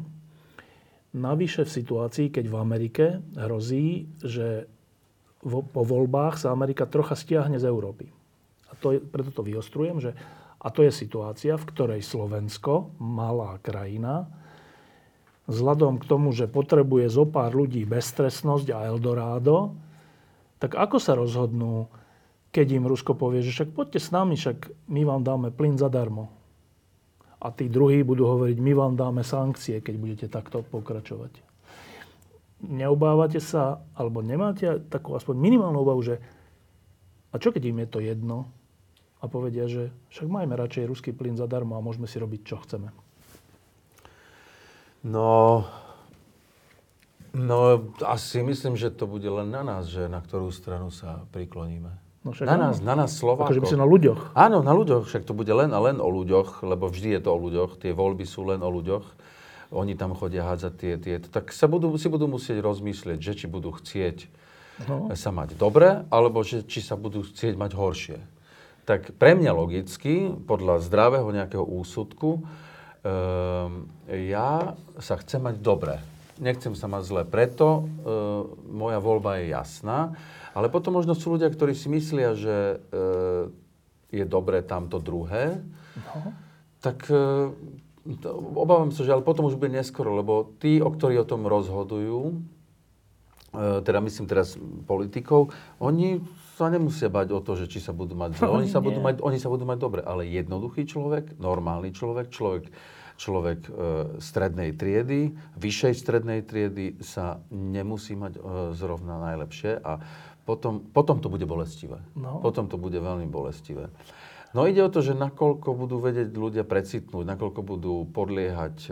Navyše 1.15 1.63
v 1.63 1.75
situácii, 1.79 2.27
keď 2.31 2.45
v 2.51 2.59
Amerike 2.59 3.05
hrozí, 3.39 4.07
že 4.19 4.67
vo, 5.39 5.63
po 5.63 5.83
voľbách 5.87 6.39
sa 6.43 6.51
Amerika 6.51 6.87
trocha 6.87 7.15
stiahne 7.15 7.59
z 7.59 7.67
Európy. 7.67 8.11
A 8.67 8.73
to 8.75 8.95
je, 8.95 8.99
preto 8.99 9.31
to 9.31 9.43
vyostrujem, 9.43 9.99
že 10.03 10.11
a 10.63 10.71
to 10.71 10.87
je 10.87 10.91
situácia, 10.95 11.59
v 11.59 11.67
ktorej 11.67 12.01
Slovensko, 12.01 12.95
malá 12.99 13.59
krajina, 13.59 14.42
vzhľadom 15.47 15.99
k 15.99 16.07
tomu, 16.07 16.31
že 16.31 16.47
potrebuje 16.47 17.11
zo 17.11 17.27
pár 17.27 17.51
ľudí 17.51 17.83
bezstresnosť 17.83 18.67
a 18.71 18.87
Eldorado, 18.87 19.75
tak 20.63 20.79
ako 20.79 20.97
sa 20.99 21.19
rozhodnú, 21.19 21.91
keď 22.55 22.79
im 22.79 22.87
Rusko 22.87 23.19
povie, 23.19 23.43
že 23.43 23.51
však 23.51 23.75
poďte 23.75 23.99
s 23.99 24.09
nami, 24.15 24.39
však 24.39 24.87
my 24.87 25.01
vám 25.03 25.21
dáme 25.27 25.51
plyn 25.51 25.75
zadarmo. 25.75 26.31
A 27.43 27.51
tí 27.51 27.67
druhí 27.67 28.07
budú 28.07 28.23
hovoriť, 28.23 28.55
my 28.63 28.71
vám 28.71 28.93
dáme 28.95 29.19
sankcie, 29.27 29.83
keď 29.83 29.95
budete 29.99 30.27
takto 30.31 30.63
pokračovať. 30.63 31.43
Neobávate 32.63 33.43
sa, 33.43 33.83
alebo 33.91 34.23
nemáte 34.23 34.79
takú 34.87 35.19
aspoň 35.19 35.35
minimálnu 35.35 35.83
obavu, 35.83 35.99
že 35.99 36.23
a 37.33 37.41
čo 37.41 37.51
keď 37.51 37.63
im 37.67 37.83
je 37.83 37.87
to 37.91 37.99
jedno? 37.99 38.47
A 39.19 39.27
povedia, 39.27 39.67
že 39.67 39.91
však 40.15 40.31
majme 40.31 40.55
radšej 40.55 40.87
ruský 40.87 41.11
plyn 41.11 41.35
zadarmo 41.35 41.75
a 41.75 41.83
môžeme 41.83 42.07
si 42.07 42.15
robiť, 42.15 42.41
čo 42.47 42.63
chceme. 42.63 43.02
No, 45.03 45.63
no 47.35 47.57
asi 48.07 48.39
myslím, 48.39 48.79
že 48.79 48.87
to 48.87 49.03
bude 49.03 49.27
len 49.27 49.51
na 49.51 49.61
nás, 49.61 49.91
že 49.91 50.07
na 50.07 50.23
ktorú 50.23 50.47
stranu 50.49 50.89
sa 50.89 51.27
prikloníme. 51.35 51.91
No 52.23 52.31
však 52.31 52.47
na 52.47 52.55
áno. 52.55 52.63
nás, 52.71 52.75
na 52.79 52.95
nás 52.95 53.11
Slovákov. 53.11 53.51
Akože 53.51 53.75
si 53.75 53.75
na 53.75 53.83
ľuďoch. 53.83 54.31
Áno, 54.31 54.63
na 54.63 54.71
ľuďoch, 54.71 55.11
však 55.11 55.27
to 55.27 55.35
bude 55.35 55.51
len 55.51 55.75
a 55.75 55.79
len 55.83 55.99
o 55.99 56.07
ľuďoch, 56.07 56.63
lebo 56.63 56.87
vždy 56.87 57.19
je 57.19 57.21
to 57.27 57.35
o 57.35 57.39
ľuďoch, 57.39 57.83
tie 57.83 57.91
voľby 57.91 58.23
sú 58.23 58.47
len 58.47 58.63
o 58.63 58.71
ľuďoch. 58.71 59.03
Oni 59.75 59.91
tam 59.99 60.15
chodia 60.15 60.47
hádzať 60.47 60.73
tie, 60.79 60.93
tie, 60.95 61.15
tak 61.19 61.51
sa 61.51 61.67
budú, 61.67 61.91
si 61.99 62.07
budú 62.07 62.31
musieť 62.31 62.63
rozmyslieť, 62.63 63.19
že 63.19 63.33
či 63.43 63.45
budú 63.51 63.75
chcieť 63.75 64.31
No. 64.89 65.13
sa 65.13 65.29
mať 65.29 65.53
dobre, 65.53 66.01
alebo 66.09 66.41
že, 66.41 66.65
či 66.65 66.81
sa 66.81 66.97
budú 66.97 67.21
chcieť 67.21 67.53
mať 67.53 67.71
horšie. 67.77 68.17
Tak 68.89 69.15
pre 69.21 69.37
mňa 69.37 69.53
logicky, 69.53 70.33
podľa 70.49 70.81
zdravého 70.83 71.29
nejakého 71.29 71.61
úsudku, 71.61 72.43
ja 74.07 74.79
sa 74.99 75.15
chcem 75.19 75.43
mať 75.43 75.59
dobre. 75.59 75.99
Nechcem 76.39 76.73
sa 76.73 76.87
mať 76.89 77.03
zle, 77.05 77.23
preto 77.29 77.85
uh, 77.85 78.47
moja 78.65 78.97
voľba 78.97 79.37
je 79.43 79.53
jasná. 79.53 80.17
Ale 80.57 80.71
potom 80.71 80.97
možno 80.97 81.13
sú 81.13 81.37
ľudia, 81.37 81.51
ktorí 81.51 81.77
si 81.77 81.91
myslia, 81.93 82.33
že 82.33 82.79
uh, 82.79 83.51
je 84.09 84.23
dobré 84.25 84.63
tamto 84.65 84.97
druhé, 84.97 85.61
No. 85.93 86.33
tak 86.81 87.05
obávam 88.33 88.89
sa, 88.89 89.05
že 89.05 89.13
ale 89.13 89.21
potom 89.21 89.45
už 89.45 89.61
bude 89.61 89.71
neskoro, 89.71 90.17
lebo 90.17 90.57
tí, 90.57 90.81
o 90.81 90.89
ktorí 90.89 91.21
o 91.21 91.27
tom 91.29 91.45
rozhodujú, 91.45 92.41
teda 93.53 94.01
myslím 94.01 94.25
teraz 94.25 94.57
politikov, 94.89 95.53
oni 95.77 96.19
sa 96.57 96.67
nemusia 96.73 97.07
bať 97.07 97.29
o 97.33 97.39
to, 97.39 97.53
že 97.55 97.69
či 97.69 97.79
sa 97.79 97.93
budú 97.93 98.17
mať 98.17 98.41
zle. 98.41 98.49
Oni 98.57 98.67
sa, 98.69 98.81
budú 98.81 99.01
mať, 99.01 99.21
oni 99.25 99.37
sa 99.41 99.49
budú 99.49 99.65
mať 99.65 99.77
dobre, 99.81 100.01
ale 100.05 100.29
jednoduchý 100.29 100.85
človek, 100.85 101.37
normálny 101.41 101.93
človek, 101.93 102.29
človek, 102.29 102.69
človek 103.17 103.59
e, 103.65 103.71
strednej 104.19 104.73
triedy, 104.73 105.33
vyššej 105.57 105.93
strednej 105.95 106.41
triedy 106.43 106.99
sa 107.01 107.41
nemusí 107.49 108.17
mať 108.17 108.33
e, 108.37 108.41
zrovna 108.73 109.21
najlepšie 109.31 109.79
a 109.79 110.01
potom, 110.43 110.83
potom 110.91 111.23
to 111.23 111.31
bude 111.31 111.47
bolestivé. 111.47 112.03
No. 112.19 112.43
Potom 112.43 112.67
to 112.67 112.75
bude 112.75 112.99
veľmi 112.99 113.31
bolestivé. 113.31 113.87
No 114.53 114.69
ide 114.69 114.85
o 114.85 114.91
to, 114.91 115.01
že 115.01 115.17
nakoľko 115.17 115.73
budú 115.73 115.97
vedieť 115.97 116.29
ľudia 116.29 116.61
precitnúť, 116.61 117.25
nakoľko 117.25 117.61
budú 117.65 118.05
podliehať 118.13 118.75
e, 118.85 118.91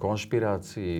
konšpirácii, 0.00 0.96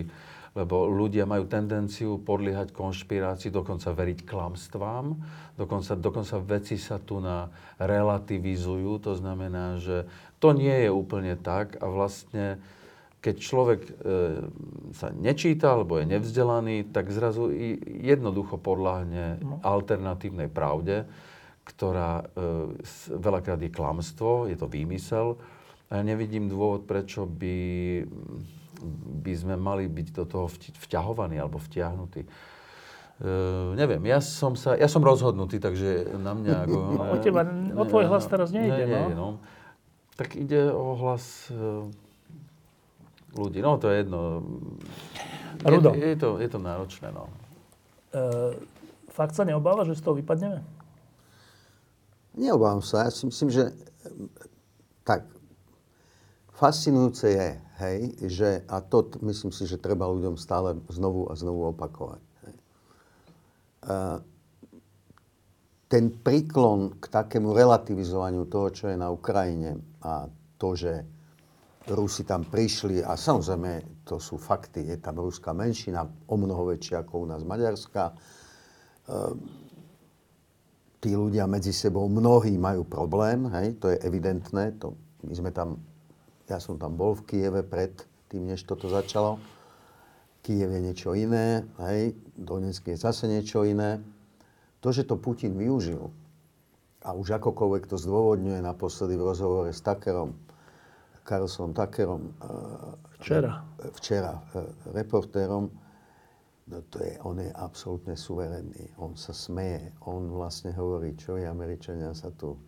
lebo 0.53 0.85
ľudia 0.85 1.25
majú 1.25 1.49
tendenciu 1.49 2.21
podliehať 2.21 2.77
konšpirácii, 2.77 3.49
dokonca 3.49 3.89
veriť 3.89 4.29
klamstvám, 4.29 5.17
dokonca, 5.57 5.97
dokonca 5.97 6.37
veci 6.45 6.77
sa 6.77 7.01
tu 7.01 7.25
na 7.25 7.49
relativizujú, 7.81 9.01
to 9.01 9.17
znamená, 9.17 9.81
že 9.81 10.05
to 10.43 10.51
nie 10.51 10.75
je 10.75 10.91
úplne 10.91 11.39
tak 11.39 11.79
a 11.79 11.87
vlastne 11.87 12.59
keď 13.23 13.35
človek 13.39 13.81
e, 13.87 13.91
sa 14.91 15.15
nečíta 15.15 15.79
alebo 15.79 16.03
je 16.03 16.11
nevzdelaný, 16.11 16.91
tak 16.91 17.15
zrazu 17.15 17.55
i 17.55 17.79
jednoducho 18.03 18.59
podľahne 18.59 19.39
alternatívnej 19.63 20.51
pravde, 20.51 21.07
ktorá 21.63 22.27
e, 22.27 22.75
veľakrát 23.15 23.63
je 23.63 23.71
klamstvo, 23.71 24.51
je 24.51 24.59
to 24.59 24.67
výmysel. 24.67 25.39
A 25.95 26.01
ja 26.01 26.03
nevidím 26.03 26.51
dôvod, 26.51 26.83
prečo 26.91 27.23
by, 27.23 28.03
by 29.23 29.33
sme 29.39 29.55
mali 29.55 29.87
byť 29.87 30.09
do 30.19 30.25
toho 30.27 30.51
vťahovaní 30.83 31.39
alebo 31.39 31.63
vtiahnutí. 31.63 32.27
Uh, 33.23 33.77
neviem, 33.79 34.03
ja 34.09 34.19
som, 34.19 34.59
sa, 34.59 34.75
ja 34.75 34.91
som 34.91 34.99
rozhodnutý, 34.99 35.63
takže 35.63 36.17
na 36.19 36.35
mňa... 36.35 36.57
Ako, 36.67 36.79
no, 36.97 37.03
o, 37.13 37.17
teba, 37.23 37.47
o 37.77 37.85
tvoj 37.87 38.11
hlas 38.11 38.27
teraz 38.27 38.51
nejde, 38.51 38.83
ne, 38.83 39.15
no. 39.15 39.15
no. 39.15 39.29
Tak 40.17 40.37
ide 40.37 40.69
o 40.73 40.95
hlas 40.97 41.49
uh, 41.49 41.89
ľudí. 43.35 43.65
No, 43.65 43.81
to 43.81 43.89
je 43.89 44.05
jedno. 44.05 44.45
Rudo. 45.65 45.97
Je, 45.97 46.15
je, 46.15 46.17
to, 46.21 46.29
je 46.39 46.49
to 46.49 46.59
náročné, 46.61 47.09
no. 47.15 47.33
Uh, 48.13 48.53
fakt 49.09 49.33
sa 49.33 49.49
neobáva, 49.49 49.89
že 49.89 49.97
z 49.97 50.05
toho 50.05 50.19
vypadneme? 50.21 50.61
Neobávam 52.37 52.85
sa. 52.85 53.09
Ja 53.09 53.13
si 53.13 53.25
myslím, 53.29 53.49
že 53.53 53.73
tak 55.05 55.25
fascinujúce 56.53 57.27
je, 57.29 57.49
hej, 57.83 57.99
že, 58.29 58.51
a 58.69 58.81
to 58.85 59.09
myslím 59.25 59.51
si, 59.51 59.65
že 59.65 59.81
treba 59.81 60.09
ľuďom 60.09 60.37
stále 60.39 60.79
znovu 60.93 61.29
a 61.29 61.35
znovu 61.35 61.73
opakovať 61.73 62.23
ten 65.93 66.09
príklon 66.09 66.97
k 66.97 67.05
takému 67.05 67.53
relativizovaniu 67.53 68.49
toho, 68.49 68.73
čo 68.73 68.89
je 68.89 68.97
na 68.97 69.13
Ukrajine 69.13 69.77
a 70.03 70.27
to, 70.59 70.75
že 70.75 70.93
Rusi 71.91 72.23
tam 72.23 72.47
prišli 72.47 73.03
a 73.03 73.19
samozrejme 73.19 74.07
to 74.07 74.23
sú 74.23 74.39
fakty, 74.39 74.87
je 74.87 75.03
tam 75.03 75.19
ruská 75.19 75.51
menšina, 75.51 76.07
o 76.07 76.37
mnoho 76.39 76.71
väčšia 76.71 77.03
ako 77.03 77.27
u 77.27 77.27
nás 77.27 77.43
Maďarská. 77.43 78.15
Tí 81.03 81.11
ľudia 81.11 81.51
medzi 81.51 81.75
sebou, 81.75 82.07
mnohí 82.07 82.55
majú 82.55 82.87
problém, 82.87 83.51
hej, 83.51 83.75
to 83.83 83.91
je 83.91 83.99
evidentné. 84.07 84.79
To, 84.79 84.95
my 85.27 85.35
sme 85.35 85.51
tam, 85.51 85.83
ja 86.47 86.63
som 86.63 86.79
tam 86.79 86.95
bol 86.95 87.19
v 87.19 87.27
Kieve 87.27 87.67
pred 87.67 87.91
tým, 88.31 88.47
než 88.47 88.63
toto 88.63 88.87
začalo. 88.87 89.43
Kiev 90.43 90.71
je 90.71 90.81
niečo 90.83 91.19
iné, 91.19 91.67
hej, 91.91 92.15
Donetsk 92.39 92.95
je 92.95 92.99
zase 92.99 93.27
niečo 93.27 93.67
iné. 93.67 93.99
To, 94.83 94.95
že 94.95 95.03
to 95.03 95.19
Putin 95.19 95.59
využil, 95.59 96.11
a 97.03 97.15
už 97.15 97.43
akokoľvek 97.43 97.91
to 97.91 97.97
zdôvodňuje 97.99 98.63
naposledy 98.63 99.19
v 99.19 99.27
rozhovore 99.27 99.71
s 99.71 99.83
Takerom, 99.83 100.35
Carlsonom 101.23 101.75
Takerom, 101.75 102.35
včera, 103.19 103.63
včera 103.99 104.39
reportérom, 104.91 105.71
no 106.67 106.79
to 106.91 106.99
je, 107.03 107.15
on 107.23 107.39
je 107.39 107.51
absolútne 107.55 108.15
suverénny. 108.19 108.91
On 108.99 109.15
sa 109.15 109.31
smeje. 109.31 109.95
On 110.07 110.27
vlastne 110.31 110.75
hovorí, 110.75 111.15
čo 111.15 111.39
je 111.39 111.47
Američania 111.47 112.11
sa 112.15 112.31
tu 112.35 112.59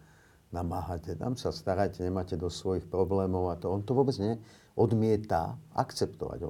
namáhate, 0.54 1.18
tam 1.18 1.34
sa 1.34 1.50
staráte, 1.50 2.06
nemáte 2.06 2.38
do 2.38 2.46
svojich 2.46 2.86
problémov 2.86 3.50
a 3.50 3.58
to. 3.58 3.66
On 3.74 3.82
to 3.82 3.90
vôbec 3.90 4.14
neodmieta 4.22 5.58
akceptovať. 5.74 6.46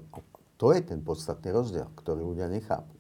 To 0.61 0.67
je 0.71 0.81
ten 0.85 1.01
podstatný 1.01 1.51
rozdiel, 1.51 1.89
ktorý 1.97 2.21
ľudia 2.21 2.53
nechápu. 2.53 2.94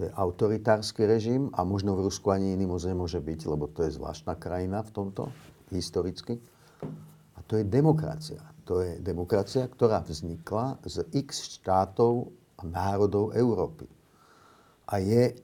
To 0.00 0.08
je 0.08 0.16
autoritársky 0.16 1.04
režim 1.04 1.52
a 1.52 1.60
možno 1.60 1.92
v 1.92 2.08
Rusku 2.08 2.32
ani 2.32 2.56
iný 2.56 2.64
moc 2.64 2.80
nemôže 2.80 3.20
byť, 3.20 3.40
lebo 3.44 3.68
to 3.68 3.84
je 3.84 4.00
zvláštna 4.00 4.32
krajina 4.40 4.80
v 4.80 4.96
tomto, 4.96 5.28
historicky. 5.68 6.40
A 7.36 7.44
to 7.44 7.60
je 7.60 7.68
demokracia. 7.68 8.40
To 8.64 8.80
je 8.80 8.96
demokracia, 8.96 9.68
ktorá 9.68 10.00
vznikla 10.00 10.80
z 10.88 11.04
x 11.12 11.52
štátov 11.60 12.32
a 12.56 12.64
národov 12.64 13.36
Európy. 13.36 13.92
A 14.88 15.04
je, 15.04 15.36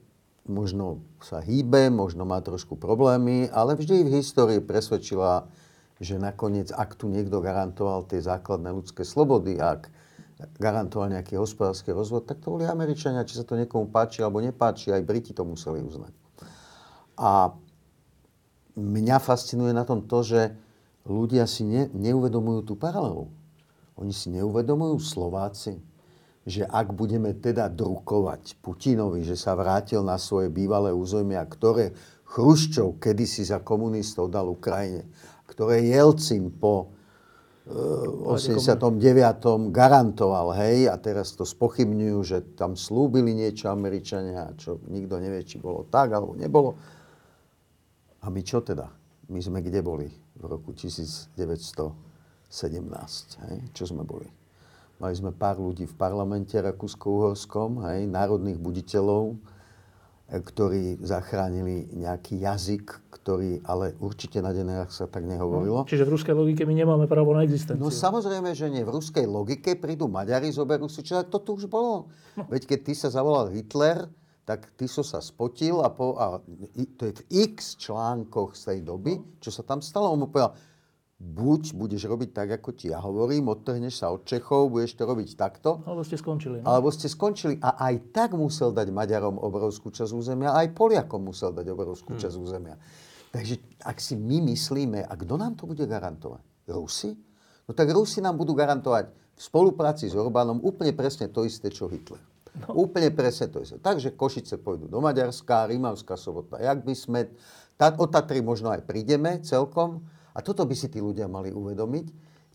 možno 0.49 1.05
sa 1.21 1.45
hýbe, 1.45 1.93
možno 1.93 2.25
má 2.25 2.41
trošku 2.41 2.81
problémy, 2.81 3.53
ale 3.53 3.77
vždy 3.77 4.09
v 4.09 4.25
histórii 4.25 4.65
presvedčila, 4.65 5.53
že 6.01 6.17
nakoniec, 6.17 6.73
ak 6.73 6.97
tu 6.97 7.13
niekto 7.13 7.45
garantoval 7.45 8.09
tie 8.09 8.25
základné 8.25 8.73
ľudské 8.73 9.05
slobody, 9.05 9.61
ak 9.61 9.93
garantoval 10.37 11.09
nejaký 11.17 11.41
hospodársky 11.41 11.97
rozvoj, 11.97 12.29
tak 12.29 12.45
to 12.45 12.53
boli 12.53 12.69
Američania, 12.69 13.25
či 13.25 13.41
sa 13.41 13.45
to 13.49 13.57
niekomu 13.57 13.89
páči 13.89 14.21
alebo 14.21 14.45
nepáči, 14.45 14.93
aj 14.93 15.07
Briti 15.07 15.33
to 15.33 15.49
museli 15.49 15.81
uznať. 15.81 16.13
A 17.17 17.57
mňa 18.77 19.17
fascinuje 19.17 19.73
na 19.73 19.89
tom 19.89 20.05
to, 20.05 20.21
že 20.21 20.53
ľudia 21.09 21.49
si 21.49 21.65
ne, 21.65 21.89
neuvedomujú 21.97 22.69
tú 22.69 22.75
paralelu. 22.77 23.33
Oni 23.97 24.13
si 24.13 24.29
neuvedomujú 24.29 25.01
Slováci, 25.01 25.81
že 26.45 26.69
ak 26.69 26.93
budeme 26.93 27.33
teda 27.33 27.73
drukovať 27.73 28.61
Putinovi, 28.61 29.25
že 29.25 29.35
sa 29.41 29.57
vrátil 29.57 30.05
na 30.05 30.21
svoje 30.21 30.53
bývalé 30.53 30.93
územia, 30.93 31.41
ktoré 31.49 31.97
Chruščov 32.29 33.01
kedysi 33.01 33.49
za 33.49 33.65
komunistov 33.65 34.29
dal 34.29 34.53
Ukrajine, 34.53 35.09
ktoré 35.49 35.81
Jelcin 35.89 36.53
po 36.53 36.96
89. 37.67 38.95
garantoval, 39.75 40.55
hej, 40.55 40.87
a 40.87 40.95
teraz 41.03 41.35
to 41.35 41.43
spochybňujú, 41.43 42.19
že 42.23 42.39
tam 42.55 42.79
slúbili 42.79 43.35
niečo 43.35 43.75
Američania, 43.75 44.55
čo 44.55 44.79
nikto 44.87 45.19
nevie, 45.19 45.43
či 45.43 45.59
bolo 45.59 45.83
tak, 45.91 46.15
alebo 46.15 46.39
nebolo. 46.39 46.79
A 48.23 48.31
my 48.31 48.41
čo 48.47 48.63
teda? 48.63 48.87
My 49.27 49.43
sme 49.43 49.67
kde 49.67 49.83
boli 49.83 50.07
v 50.39 50.45
roku 50.47 50.71
1917, 50.71 52.47
hej? 53.51 53.57
Čo 53.75 53.91
sme 53.91 54.07
boli? 54.07 54.31
Mali 55.03 55.15
sme 55.19 55.35
pár 55.35 55.59
ľudí 55.59 55.91
v 55.91 55.99
parlamente 55.99 56.55
Rakúsko-Uhorskom, 56.63 57.83
hej, 57.91 58.07
národných 58.07 58.63
buditeľov, 58.63 59.35
ktorí 60.27 60.99
zachránili 61.07 61.87
nejaký 61.95 62.43
jazyk, 62.43 63.15
ktorý, 63.15 63.63
ale 63.63 63.95
určite 64.03 64.43
na 64.43 64.51
denách 64.51 64.91
sa 64.91 65.07
tak 65.07 65.23
nehovorilo. 65.23 65.83
No, 65.83 65.87
čiže 65.87 66.03
v 66.03 66.19
ruskej 66.19 66.35
logike 66.35 66.67
my 66.67 66.75
nemáme 66.75 67.07
právo 67.07 67.31
na 67.31 67.47
existenciu. 67.47 67.79
No 67.79 67.95
samozrejme, 67.95 68.51
že 68.55 68.67
nie. 68.67 68.83
V 68.83 68.91
ruskej 68.91 69.23
logike 69.23 69.79
prídu 69.79 70.11
Maďari, 70.11 70.51
zoberú 70.51 70.91
si, 70.91 71.07
čo 71.07 71.23
to 71.27 71.39
tu 71.39 71.55
už 71.55 71.71
bolo. 71.71 72.11
No. 72.35 72.43
Veď 72.51 72.75
keď 72.75 72.79
ty 72.91 72.93
sa 72.99 73.09
zavolal 73.11 73.55
Hitler, 73.55 74.11
tak 74.47 74.67
ty 74.79 74.87
so 74.87 75.03
sa 75.03 75.19
spotil 75.19 75.83
a, 75.83 75.91
po, 75.91 76.15
a 76.19 76.39
to 76.99 77.11
je 77.11 77.13
v 77.19 77.23
x 77.51 77.75
článkoch 77.83 78.55
z 78.55 78.63
tej 78.75 78.79
doby, 78.87 79.19
čo 79.43 79.51
sa 79.51 79.67
tam 79.67 79.83
stalo. 79.83 80.11
On 80.15 80.23
mu 80.23 80.31
povedal, 80.31 80.55
buď 81.17 81.73
budeš 81.73 82.13
robiť 82.13 82.31
tak, 82.37 82.49
ako 82.61 82.77
ti 82.77 82.93
ja 82.93 83.01
hovorím, 83.01 83.49
odtrhneš 83.49 84.05
sa 84.05 84.13
od 84.13 84.29
Čechov, 84.29 84.69
budeš 84.69 85.01
to 85.01 85.09
robiť 85.09 85.29
takto. 85.33 85.81
Alebo 85.89 86.05
ste 86.05 86.21
skončili. 86.21 86.61
No? 86.61 86.69
Alebo 86.69 86.93
ste 86.93 87.09
skončili. 87.09 87.57
A 87.65 87.89
aj 87.89 88.13
tak 88.13 88.37
musel 88.37 88.69
dať 88.77 88.93
Maďarom 88.93 89.41
obrovskú 89.41 89.89
časť 89.89 90.13
územia, 90.13 90.53
aj 90.53 90.77
Poliakom 90.77 91.25
musel 91.25 91.57
dať 91.57 91.67
obrovskú 91.73 92.15
hmm. 92.17 92.21
časť 92.21 92.37
územia. 92.37 92.77
Takže 93.33 93.55
ak 93.85 93.97
si 93.97 94.17
my 94.17 94.45
myslíme, 94.53 95.09
a 95.09 95.13
kto 95.17 95.35
nám 95.41 95.57
to 95.57 95.65
bude 95.65 95.85
garantovať? 95.85 96.45
Rusi? 96.69 97.17
No 97.65 97.73
tak 97.73 97.89
Rusi 97.91 98.21
nám 98.21 98.37
budú 98.37 98.53
garantovať 98.53 99.09
v 99.37 99.41
spolupráci 99.41 100.09
s 100.09 100.17
Orbánom 100.17 100.61
úplne 100.65 100.93
presne 100.97 101.29
to 101.29 101.45
isté, 101.45 101.69
čo 101.73 101.89
Hitler. 101.89 102.21
No. 102.57 102.89
Úplne 102.89 103.13
presne 103.13 103.53
to 103.53 103.61
isté. 103.61 103.77
Takže 103.77 104.17
Košice 104.17 104.57
pôjdu 104.57 104.89
do 104.89 105.05
Maďarska, 105.05 105.69
Rimavská 105.69 106.17
sobota, 106.17 106.57
jak 106.57 106.81
by 106.81 106.95
sme, 106.97 107.21
tá, 107.77 107.93
o 108.01 108.09
Tatry 108.09 108.41
možno 108.41 108.73
aj 108.73 108.89
prídeme 108.89 109.45
celkom, 109.45 110.01
a 110.37 110.45
toto 110.45 110.69
by 110.69 110.77
si 110.77 110.93
tí 110.93 111.01
ľudia 111.01 111.25
mali 111.33 111.49
uvedomiť, 111.49 112.07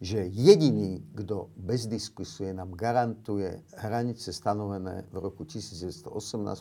že 0.01 0.29
jediný, 0.29 1.01
kto 1.13 1.53
bez 1.57 1.89
diskusie 1.89 2.53
nám 2.53 2.77
garantuje 2.77 3.61
hranice 3.81 4.33
stanovené 4.33 5.05
v 5.09 5.17
roku 5.17 5.45
1918 5.45 6.09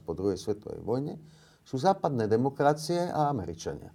po 0.01 0.12
druhej 0.16 0.41
svetovej 0.41 0.81
vojne, 0.81 1.21
sú 1.64 1.77
západné 1.77 2.25
demokracie 2.29 3.09
a 3.09 3.29
Američania. 3.29 3.93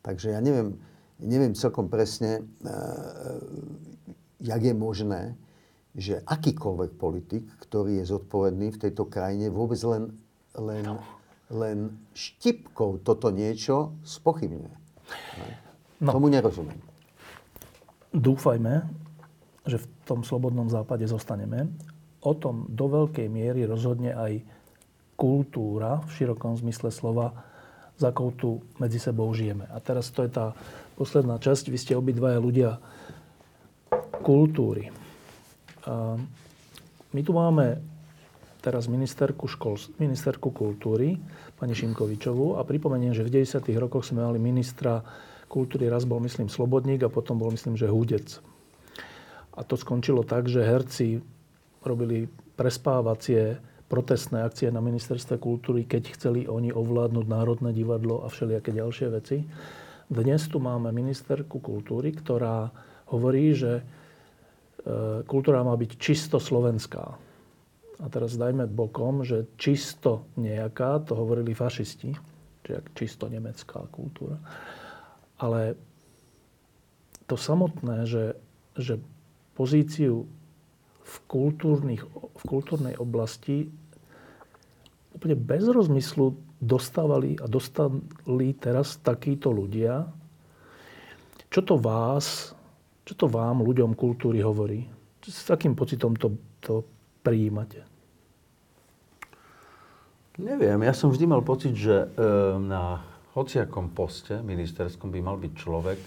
Takže 0.00 0.36
ja 0.36 0.40
neviem, 0.40 0.80
neviem 1.20 1.52
celkom 1.52 1.92
presne, 1.92 2.40
e, 2.40 2.72
jak 4.40 4.62
je 4.64 4.74
možné, 4.76 5.36
že 5.92 6.24
akýkoľvek 6.24 6.90
politik, 6.96 7.44
ktorý 7.68 8.00
je 8.00 8.16
zodpovedný 8.16 8.72
v 8.72 8.80
tejto 8.80 9.08
krajine, 9.08 9.52
vôbec 9.52 9.80
len, 9.84 10.12
len, 10.56 10.86
len 11.52 11.92
štipkou 12.16 13.00
toto 13.04 13.28
niečo 13.28 13.96
spochybňuje. 14.08 14.72
No. 15.98 16.14
Tomu 16.14 16.30
nerozumiem. 16.30 16.78
Dúfajme, 18.14 18.86
že 19.66 19.82
v 19.82 19.86
tom 20.06 20.22
slobodnom 20.22 20.70
západe 20.70 21.04
zostaneme. 21.10 21.68
O 22.22 22.32
tom 22.34 22.70
do 22.70 22.86
veľkej 22.86 23.26
miery 23.26 23.66
rozhodne 23.66 24.14
aj 24.14 24.42
kultúra 25.18 25.98
v 26.06 26.10
širokom 26.14 26.54
zmysle 26.58 26.94
slova, 26.94 27.34
za 27.98 28.14
akou 28.14 28.30
tu 28.30 28.62
medzi 28.78 29.02
sebou 29.02 29.26
žijeme. 29.34 29.66
A 29.74 29.82
teraz 29.82 30.14
to 30.14 30.22
je 30.22 30.30
tá 30.30 30.54
posledná 30.94 31.42
časť. 31.42 31.66
Vy 31.66 31.78
ste 31.82 31.98
obidvaja 31.98 32.38
ľudia 32.38 32.78
kultúry. 34.22 34.94
My 37.10 37.20
tu 37.26 37.34
máme 37.34 37.82
teraz 38.62 38.86
ministerku, 38.86 39.50
škol, 39.50 39.78
ministerku 39.98 40.54
kultúry, 40.54 41.18
pani 41.58 41.74
Šimkovičovú, 41.74 42.58
a 42.58 42.62
pripomeniem, 42.62 43.14
že 43.14 43.26
v 43.26 43.42
90. 43.42 43.66
rokoch 43.78 44.06
sme 44.06 44.22
mali 44.22 44.38
ministra 44.38 45.02
kultúry. 45.48 45.88
Raz 45.88 46.04
bol, 46.04 46.20
myslím, 46.20 46.52
Slobodník 46.52 47.02
a 47.02 47.10
potom 47.10 47.40
bol, 47.40 47.50
myslím, 47.50 47.74
že 47.74 47.88
Hudec. 47.90 48.38
A 49.58 49.66
to 49.66 49.74
skončilo 49.74 50.22
tak, 50.22 50.46
že 50.46 50.62
herci 50.62 51.18
robili 51.82 52.30
prespávacie 52.54 53.58
protestné 53.88 54.44
akcie 54.44 54.68
na 54.68 54.84
ministerstve 54.84 55.40
kultúry, 55.40 55.88
keď 55.88 56.12
chceli 56.14 56.44
oni 56.44 56.70
ovládnuť 56.70 57.26
Národné 57.26 57.72
divadlo 57.72 58.22
a 58.22 58.28
všelijaké 58.28 58.76
ďalšie 58.76 59.06
veci. 59.08 59.42
Dnes 60.08 60.44
tu 60.48 60.60
máme 60.60 60.92
ministerku 60.92 61.58
kultúry, 61.58 62.12
ktorá 62.12 62.68
hovorí, 63.08 63.56
že 63.56 63.80
e, 63.80 63.82
kultúra 65.24 65.64
má 65.64 65.72
byť 65.72 65.90
čisto 65.96 66.36
slovenská. 66.36 67.04
A 67.98 68.06
teraz 68.12 68.36
dajme 68.38 68.68
bokom, 68.68 69.24
že 69.24 69.48
čisto 69.58 70.28
nejaká, 70.38 71.02
to 71.02 71.16
hovorili 71.16 71.56
fašisti, 71.56 72.14
čiže 72.62 72.80
čisto 72.94 73.24
nemecká 73.26 73.88
kultúra. 73.90 74.36
Ale 75.38 75.78
to 77.30 77.38
samotné, 77.38 78.06
že, 78.06 78.34
že 78.74 78.98
pozíciu 79.54 80.26
v, 81.02 81.16
v 82.34 82.42
kultúrnej 82.46 82.96
oblasti 82.98 83.70
úplne 85.14 85.34
bez 85.34 85.66
rozmyslu 85.66 86.36
dostávali 86.58 87.38
a 87.38 87.46
dostali 87.46 88.54
teraz 88.58 88.98
takíto 89.02 89.50
ľudia. 89.50 90.06
Čo 91.48 91.60
to 91.64 91.74
vás, 91.80 92.52
čo 93.02 93.14
to 93.16 93.26
vám, 93.30 93.64
ľuďom 93.64 93.96
kultúry 93.96 94.42
hovorí? 94.44 94.84
S 95.24 95.48
akým 95.48 95.74
pocitom 95.74 96.14
to, 96.16 96.38
to 96.60 96.84
prijímate? 97.24 97.84
Neviem, 100.38 100.86
ja 100.86 100.94
som 100.94 101.10
vždy 101.10 101.26
mal 101.26 101.42
pocit, 101.42 101.74
že 101.74 102.06
e, 102.06 102.08
na 102.62 103.02
hociakom 103.38 103.94
poste 103.94 104.42
ministerskom 104.42 105.14
by 105.14 105.20
mal 105.22 105.38
byť 105.38 105.52
človek, 105.54 106.00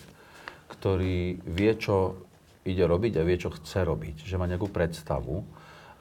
ktorý 0.75 1.39
vie, 1.39 1.71
čo 1.79 2.27
ide 2.67 2.84
robiť 2.84 3.19
a 3.19 3.25
vie, 3.25 3.38
čo 3.39 3.49
chce 3.55 3.88
robiť. 3.88 4.27
Že 4.27 4.36
má 4.38 4.45
nejakú 4.45 4.67
predstavu. 4.67 5.41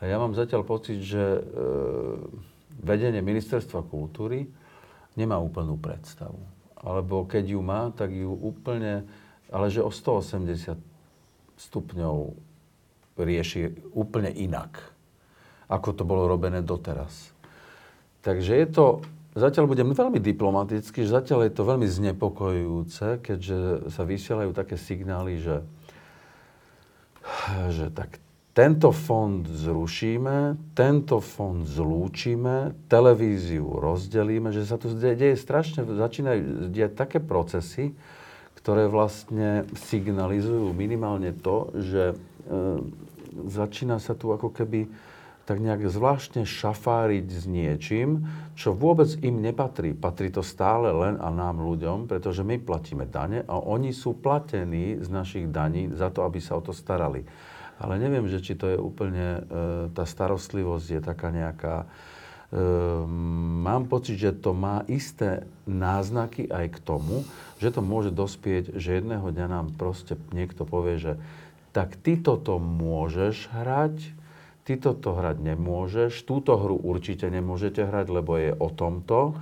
A 0.01 0.09
ja 0.09 0.19
mám 0.19 0.35
zatiaľ 0.35 0.67
pocit, 0.67 1.01
že 1.01 1.21
e, 1.21 1.43
vedenie 2.83 3.23
ministerstva 3.23 3.87
kultúry 3.87 4.49
nemá 5.15 5.39
úplnú 5.39 5.77
predstavu. 5.77 6.41
Alebo 6.81 7.29
keď 7.29 7.45
ju 7.53 7.61
má, 7.61 7.93
tak 7.93 8.11
ju 8.11 8.33
úplne, 8.33 9.05
ale 9.53 9.69
že 9.69 9.85
o 9.85 9.93
180 9.93 10.77
stupňov 11.61 12.17
rieši 13.21 13.93
úplne 13.93 14.33
inak, 14.33 14.81
ako 15.69 15.93
to 15.93 16.09
bolo 16.09 16.25
robené 16.25 16.65
doteraz. 16.65 17.37
Takže 18.25 18.53
je 18.57 18.67
to, 18.73 18.87
zatiaľ 19.35 19.71
budem 19.71 19.95
veľmi 19.95 20.19
diplomatický, 20.19 21.07
zatiaľ 21.07 21.47
je 21.47 21.53
to 21.55 21.63
veľmi 21.63 21.87
znepokojujúce, 21.87 23.23
keďže 23.23 23.91
sa 23.93 24.03
vysielajú 24.03 24.51
také 24.51 24.75
signály, 24.75 25.39
že, 25.39 25.63
že 27.71 27.91
tak 27.95 28.19
tento 28.51 28.91
fond 28.91 29.47
zrušíme, 29.47 30.59
tento 30.75 31.23
fond 31.23 31.63
zlúčime, 31.63 32.75
televíziu 32.91 33.79
rozdelíme, 33.79 34.51
že 34.51 34.67
sa 34.67 34.75
tu 34.75 34.91
deje 34.91 35.39
strašne, 35.39 35.87
začínajú 35.87 36.67
diať 36.75 36.99
také 36.99 37.19
procesy, 37.23 37.95
ktoré 38.59 38.91
vlastne 38.91 39.65
signalizujú 39.89 40.75
minimálne 40.75 41.31
to, 41.33 41.71
že 41.79 42.03
e, 42.13 42.15
začína 43.49 44.03
sa 44.03 44.19
tu 44.19 44.35
ako 44.35 44.51
keby 44.51 44.91
tak 45.51 45.59
nejak 45.59 45.91
zvláštne 45.91 46.47
šafáriť 46.47 47.27
s 47.27 47.43
niečím, 47.51 48.23
čo 48.55 48.71
vôbec 48.71 49.11
im 49.19 49.43
nepatrí. 49.43 49.99
Patrí 49.99 50.31
to 50.31 50.47
stále 50.47 50.95
len 50.95 51.19
a 51.19 51.27
nám 51.27 51.59
ľuďom, 51.59 52.07
pretože 52.07 52.47
my 52.47 52.63
platíme 52.63 53.03
dane 53.03 53.43
a 53.43 53.59
oni 53.59 53.91
sú 53.91 54.15
platení 54.15 55.03
z 55.03 55.11
našich 55.11 55.51
daní 55.51 55.91
za 55.91 56.07
to, 56.15 56.23
aby 56.23 56.39
sa 56.39 56.55
o 56.55 56.63
to 56.63 56.71
starali. 56.71 57.27
Ale 57.83 57.99
neviem, 57.99 58.31
že 58.31 58.39
či 58.39 58.55
to 58.55 58.71
je 58.71 58.79
úplne, 58.79 59.27
e, 59.27 59.91
tá 59.91 60.07
starostlivosť 60.07 60.87
je 60.87 61.01
taká 61.03 61.35
nejaká... 61.35 61.83
E, 61.83 61.87
mám 63.67 63.91
pocit, 63.91 64.23
že 64.23 64.31
to 64.31 64.55
má 64.55 64.87
isté 64.87 65.51
náznaky 65.67 66.47
aj 66.47 66.79
k 66.79 66.79
tomu, 66.79 67.27
že 67.59 67.75
to 67.75 67.83
môže 67.83 68.15
dospieť, 68.15 68.79
že 68.79 69.03
jedného 69.03 69.27
dňa 69.35 69.47
nám 69.51 69.67
proste 69.75 70.15
niekto 70.31 70.63
povie, 70.63 71.03
že 71.03 71.13
tak 71.75 71.99
ty 71.99 72.15
toto 72.23 72.63
môžeš 72.63 73.51
hrať, 73.51 74.20
ty 74.65 74.77
toto 74.77 75.17
hrať 75.17 75.41
nemôžeš, 75.41 76.25
túto 76.29 76.57
hru 76.57 76.77
určite 76.77 77.29
nemôžete 77.29 77.85
hrať, 77.85 78.07
lebo 78.13 78.37
je 78.37 78.53
o 78.55 78.69
tomto. 78.69 79.37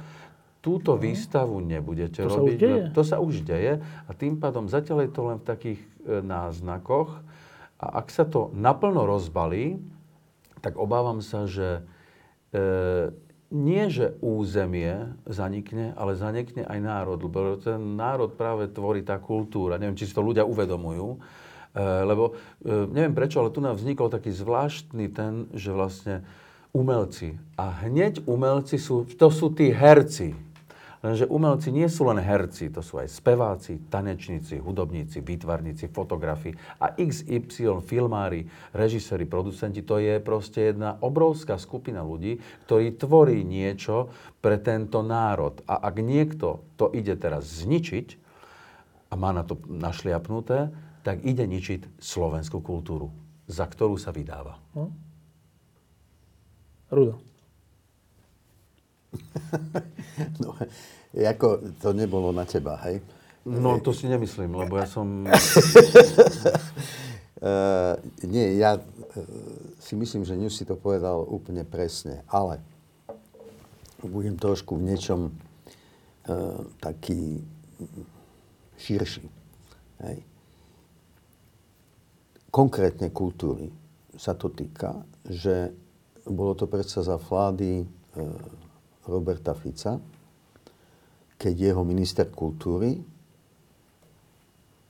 Túto 0.59 0.99
mhm. 0.99 1.01
výstavu 1.01 1.57
nebudete 1.63 2.23
to 2.23 2.29
robiť. 2.29 2.35
Sa 2.35 2.43
už 2.43 2.55
deje. 2.59 2.83
To 2.95 3.03
sa 3.07 3.17
už 3.23 3.35
deje 3.47 3.73
a 3.83 4.11
tým 4.15 4.39
pádom 4.39 4.67
zatiaľ 4.67 5.07
je 5.07 5.11
to 5.15 5.23
len 5.27 5.39
v 5.39 5.47
takých 5.47 5.81
e, 5.81 5.89
náznakoch. 6.23 7.23
A 7.79 8.03
ak 8.03 8.11
sa 8.11 8.27
to 8.27 8.51
naplno 8.59 9.07
rozbalí, 9.07 9.79
tak 10.59 10.75
obávam 10.75 11.23
sa, 11.23 11.47
že 11.47 11.87
e, 12.51 12.61
nie, 13.55 13.87
že 13.89 14.19
územie 14.19 15.15
zanikne, 15.25 15.95
ale 15.95 16.19
zanikne 16.19 16.67
aj 16.67 16.79
národ. 16.83 17.23
Lebo 17.23 17.57
ten 17.57 17.81
národ 17.95 18.35
práve 18.35 18.67
tvorí 18.69 19.07
tá 19.07 19.17
kultúra. 19.23 19.79
Neviem, 19.79 19.97
či 19.97 20.11
si 20.11 20.13
to 20.13 20.27
ľudia 20.27 20.43
uvedomujú 20.45 21.23
lebo 21.81 22.35
eh, 22.67 22.87
neviem 22.91 23.15
prečo, 23.15 23.39
ale 23.39 23.55
tu 23.55 23.63
nám 23.63 23.79
vznikol 23.79 24.11
taký 24.11 24.35
zvláštny 24.35 25.07
ten, 25.15 25.47
že 25.55 25.71
vlastne 25.71 26.27
umelci. 26.75 27.39
A 27.55 27.87
hneď 27.87 28.27
umelci 28.27 28.77
sú, 28.77 29.07
to 29.07 29.31
sú 29.31 29.55
tí 29.55 29.71
herci. 29.71 30.35
Lenže 30.99 31.31
umelci 31.31 31.71
nie 31.71 31.87
sú 31.87 32.11
len 32.11 32.19
herci, 32.19 32.75
to 32.75 32.83
sú 32.83 32.99
aj 32.99 33.07
speváci, 33.07 33.79
tanečníci, 33.87 34.59
hudobníci, 34.59 35.23
výtvarníci, 35.23 35.87
fotografi 35.95 36.51
a 36.83 36.91
XY 36.99 37.87
filmári, 37.87 38.51
režiséri, 38.75 39.23
producenti. 39.23 39.87
To 39.87 40.03
je 40.03 40.19
proste 40.19 40.75
jedna 40.75 40.99
obrovská 40.99 41.55
skupina 41.55 42.03
ľudí, 42.03 42.43
ktorí 42.67 42.99
tvorí 42.99 43.47
niečo 43.47 44.11
pre 44.43 44.59
tento 44.59 45.07
národ. 45.07 45.63
A 45.71 45.79
ak 45.87 46.03
niekto 46.03 46.67
to 46.75 46.91
ide 46.91 47.15
teraz 47.15 47.47
zničiť 47.63 48.19
a 49.09 49.15
má 49.15 49.31
na 49.31 49.47
to 49.47 49.55
našliapnuté, 49.71 50.75
tak 51.03 51.25
ide 51.25 51.47
ničiť 51.47 51.99
slovenskú 51.99 52.61
kultúru, 52.61 53.11
za 53.47 53.65
ktorú 53.67 53.97
sa 53.97 54.11
vydáva. 54.13 54.59
No. 54.75 54.91
Rudo. 56.89 57.21
no, 60.43 60.53
ako 61.17 61.73
to 61.81 61.97
nebolo 61.97 62.33
na 62.33 62.45
teba, 62.45 62.77
hej? 62.89 63.01
No, 63.49 63.81
to 63.81 63.97
si 63.97 64.05
nemyslím, 64.05 64.53
lebo 64.53 64.77
ja 64.77 64.85
som... 64.85 65.25
uh, 65.25 65.33
nie, 68.33 68.61
ja 68.61 68.77
uh, 68.77 68.83
si 69.81 69.97
myslím, 69.97 70.29
že 70.29 70.37
Ňu 70.37 70.53
si 70.53 70.69
to 70.69 70.77
povedal 70.77 71.25
úplne 71.25 71.65
presne, 71.65 72.21
ale 72.29 72.61
budem 74.05 74.37
trošku 74.37 74.77
v 74.77 74.93
niečom 74.93 75.33
uh, 75.33 76.61
taký 76.85 77.41
širší. 78.77 79.25
Hej 80.05 80.21
konkrétne 82.49 83.13
kultúry 83.13 83.69
sa 84.17 84.35
to 84.35 84.51
týka, 84.51 85.05
že 85.25 85.73
bolo 86.29 86.53
to 86.59 86.67
predsa 86.67 87.01
za 87.05 87.17
vlády 87.17 87.83
e, 87.83 87.87
Roberta 89.09 89.57
Fica, 89.57 89.97
keď 91.39 91.55
jeho 91.73 91.83
minister 91.87 92.27
kultúry 92.29 92.99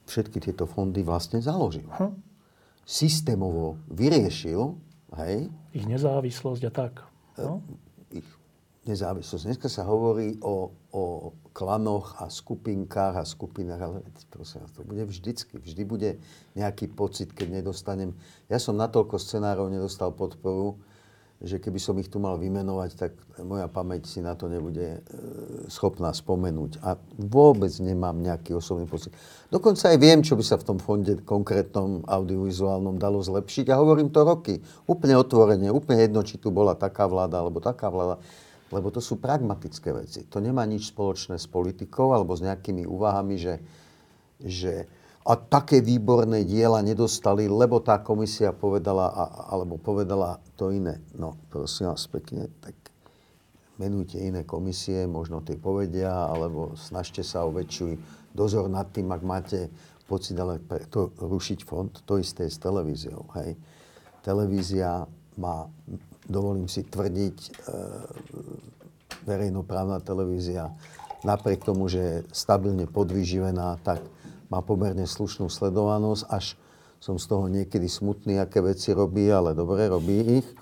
všetky 0.09 0.41
tieto 0.41 0.65
fondy 0.65 1.05
vlastne 1.05 1.39
založil. 1.45 1.85
Hm. 2.01 2.17
Systémovo 2.89 3.77
vyriešil, 3.93 4.73
hej? 5.21 5.53
Ich 5.77 5.85
nezávislosť 5.85 6.63
a 6.65 6.73
tak. 6.73 7.05
No? 7.37 7.61
Ich 8.09 8.25
nezávislosť. 8.89 9.45
Dneska 9.45 9.69
sa 9.69 9.85
hovorí 9.85 10.41
o, 10.41 10.73
o 10.97 11.03
klanoch 11.59 12.15
a 12.23 12.31
skupinkách 12.31 13.19
a 13.19 13.27
skupinách, 13.27 13.83
ale 13.83 13.99
prosím, 14.31 14.63
to 14.71 14.87
bude 14.87 15.03
vždycky. 15.03 15.59
Vždy 15.59 15.83
bude 15.83 16.11
nejaký 16.55 16.87
pocit, 16.95 17.35
keď 17.35 17.59
nedostanem... 17.59 18.15
Ja 18.47 18.63
som 18.63 18.79
natoľko 18.79 19.19
scenárov 19.19 19.67
nedostal 19.67 20.15
podporu, 20.15 20.79
že 21.43 21.59
keby 21.59 21.79
som 21.83 21.99
ich 21.99 22.11
tu 22.11 22.23
mal 22.23 22.39
vymenovať, 22.39 22.91
tak 22.95 23.13
moja 23.43 23.71
pamäť 23.71 24.11
si 24.11 24.19
na 24.19 24.35
to 24.39 24.51
nebude 24.51 24.83
e, 24.83 25.01
schopná 25.71 26.11
spomenúť. 26.11 26.83
A 26.83 26.99
vôbec 27.15 27.71
nemám 27.79 28.15
nejaký 28.19 28.55
osobný 28.59 28.87
pocit. 28.91 29.15
Dokonca 29.51 29.91
aj 29.91 29.99
viem, 29.99 30.23
čo 30.23 30.35
by 30.35 30.43
sa 30.47 30.59
v 30.59 30.67
tom 30.67 30.79
fonde 30.79 31.19
konkrétnom 31.23 32.07
audiovizuálnom 32.07 32.99
dalo 32.99 33.23
zlepšiť. 33.23 33.71
A 33.71 33.79
hovorím 33.79 34.11
to 34.11 34.27
roky. 34.27 34.63
Úplne 34.87 35.15
otvorene, 35.15 35.71
úplne 35.71 36.07
jedno, 36.07 36.27
či 36.27 36.43
tu 36.43 36.51
bola 36.51 36.75
taká 36.75 37.07
vláda 37.07 37.39
alebo 37.39 37.63
taká 37.63 37.87
vláda 37.87 38.19
lebo 38.69 38.93
to 38.93 39.01
sú 39.01 39.17
pragmatické 39.17 39.91
veci. 39.93 40.29
To 40.29 40.39
nemá 40.39 40.65
nič 40.69 40.93
spoločné 40.93 41.41
s 41.41 41.49
politikou 41.49 42.13
alebo 42.13 42.37
s 42.37 42.45
nejakými 42.45 42.85
úvahami, 42.85 43.37
že, 43.41 43.55
že 44.41 44.89
a 45.29 45.37
také 45.37 45.85
výborné 45.85 46.49
diela 46.49 46.81
nedostali, 46.81 47.53
lebo 47.53 47.85
tá 47.85 48.01
komisia 48.01 48.49
povedala, 48.57 49.13
a, 49.13 49.25
alebo 49.53 49.77
povedala 49.77 50.41
to 50.57 50.73
iné. 50.73 51.05
No, 51.13 51.37
prosím 51.53 51.93
vás 51.93 52.09
pekne, 52.09 52.49
tak 52.65 52.73
menujte 53.77 54.17
iné 54.17 54.49
komisie, 54.49 55.05
možno 55.05 55.45
tie 55.45 55.61
povedia, 55.61 56.09
alebo 56.09 56.73
snažte 56.81 57.21
sa 57.21 57.45
o 57.45 57.53
väčší 57.53 58.01
dozor 58.33 58.73
nad 58.73 58.89
tým, 58.89 59.13
ak 59.13 59.23
máte 59.23 59.69
pocit, 60.09 60.33
ale 60.41 60.65
to 60.89 61.13
rušiť 61.21 61.61
fond, 61.61 61.93
to 62.09 62.17
isté 62.17 62.49
je 62.49 62.57
s 62.57 62.59
televíziou. 62.65 63.29
Hej. 63.37 63.61
Televízia 64.25 65.05
má, 65.37 65.69
dovolím 66.29 66.69
si 66.69 66.85
tvrdiť, 66.85 67.37
e, 67.41 67.51
verejnoprávna 69.25 70.05
televízia, 70.05 70.71
napriek 71.27 71.65
tomu, 71.65 71.89
že 71.89 72.01
je 72.01 72.17
stabilne 72.31 72.87
podvyživená, 72.87 73.81
tak 73.83 74.05
má 74.49 74.63
pomerne 74.63 75.05
slušnú 75.05 75.51
sledovanosť, 75.51 76.23
až 76.29 76.55
som 76.99 77.17
z 77.17 77.27
toho 77.27 77.47
niekedy 77.47 77.87
smutný, 77.87 78.39
aké 78.39 78.61
veci 78.61 78.91
robí, 78.93 79.31
ale 79.31 79.55
dobre, 79.55 79.87
robí 79.89 80.43
ich. 80.43 80.49
E, 80.49 80.55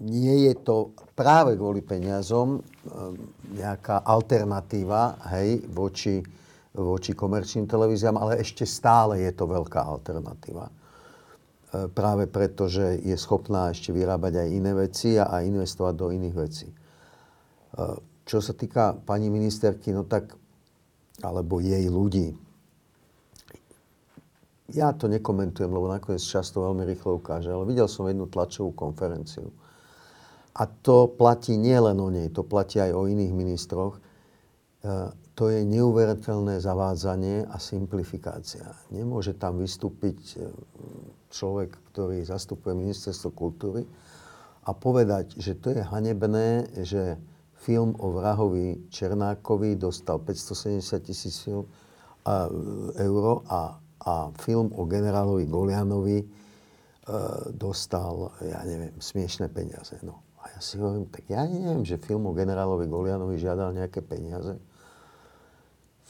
nie 0.00 0.50
je 0.50 0.54
to 0.62 0.96
práve 1.18 1.58
kvôli 1.58 1.82
peniazom 1.84 2.58
e, 2.58 2.60
nejaká 3.60 4.00
alternatíva 4.06 5.20
hej, 5.34 5.66
voči, 5.68 6.22
voči 6.72 7.12
komerčným 7.12 7.66
televíziám, 7.66 8.16
ale 8.16 8.40
ešte 8.40 8.62
stále 8.64 9.26
je 9.26 9.32
to 9.34 9.44
veľká 9.50 9.82
alternatíva. 9.82 10.79
E, 11.70 11.86
práve 11.86 12.26
preto, 12.26 12.66
že 12.66 12.98
je 12.98 13.14
schopná 13.14 13.70
ešte 13.70 13.94
vyrábať 13.94 14.42
aj 14.42 14.48
iné 14.50 14.72
veci 14.74 15.14
a, 15.14 15.30
a 15.30 15.46
investovať 15.46 15.94
do 15.94 16.10
iných 16.10 16.36
vecí. 16.36 16.66
E, 16.66 16.76
čo 18.26 18.38
sa 18.42 18.52
týka 18.54 18.98
pani 19.06 19.30
ministerky, 19.30 19.94
no 19.94 20.02
tak, 20.02 20.34
alebo 21.22 21.62
jej 21.62 21.86
ľudí, 21.86 22.34
ja 24.70 24.94
to 24.94 25.10
nekomentujem, 25.10 25.66
lebo 25.66 25.90
nakoniec 25.90 26.22
často 26.22 26.62
veľmi 26.62 26.86
rýchlo 26.86 27.18
ukáže, 27.18 27.50
ale 27.50 27.66
videl 27.66 27.90
som 27.90 28.06
jednu 28.06 28.30
tlačovú 28.30 28.70
konferenciu. 28.70 29.50
A 30.54 30.66
to 30.66 31.10
platí 31.10 31.58
nielen 31.58 31.98
o 31.98 32.06
nej, 32.10 32.30
to 32.30 32.46
platí 32.46 32.78
aj 32.78 32.94
o 32.94 33.06
iných 33.06 33.30
ministroch. 33.30 33.98
E, 33.98 34.00
to 35.38 35.54
je 35.54 35.62
neuveriteľné 35.62 36.58
zavádzanie 36.58 37.46
a 37.46 37.56
simplifikácia. 37.62 38.74
Nemôže 38.90 39.38
tam 39.38 39.62
vystúpiť 39.62 40.36
človek, 41.30 41.78
ktorý 41.94 42.26
zastupuje 42.26 42.74
ministerstvo 42.74 43.30
kultúry 43.32 43.86
a 44.66 44.70
povedať, 44.74 45.38
že 45.40 45.56
to 45.56 45.72
je 45.72 45.80
hanebné, 45.80 46.68
že 46.84 47.16
film 47.56 47.96
o 47.96 48.12
vrahovi 48.12 48.90
Černákovi 48.92 49.78
dostal 49.78 50.20
570 50.20 51.06
tisíc 51.06 51.48
eur 52.98 53.26
a 53.48 53.80
a 54.00 54.32
film 54.40 54.72
o 54.72 54.88
generálovi 54.88 55.44
Golianovi 55.44 56.18
e, 56.24 56.26
dostal, 57.52 58.32
ja 58.40 58.64
neviem, 58.64 58.96
smiešné 58.96 59.52
peniaze. 59.52 60.00
No. 60.00 60.24
A 60.40 60.56
ja 60.56 60.58
si 60.64 60.80
hovorím, 60.80 61.12
tak 61.12 61.28
ja 61.28 61.44
neviem, 61.44 61.84
že 61.84 62.00
film 62.00 62.24
o 62.24 62.32
generálovi 62.32 62.88
Golianovi 62.88 63.36
žiadal 63.36 63.76
nejaké 63.76 64.00
peniaze. 64.00 64.56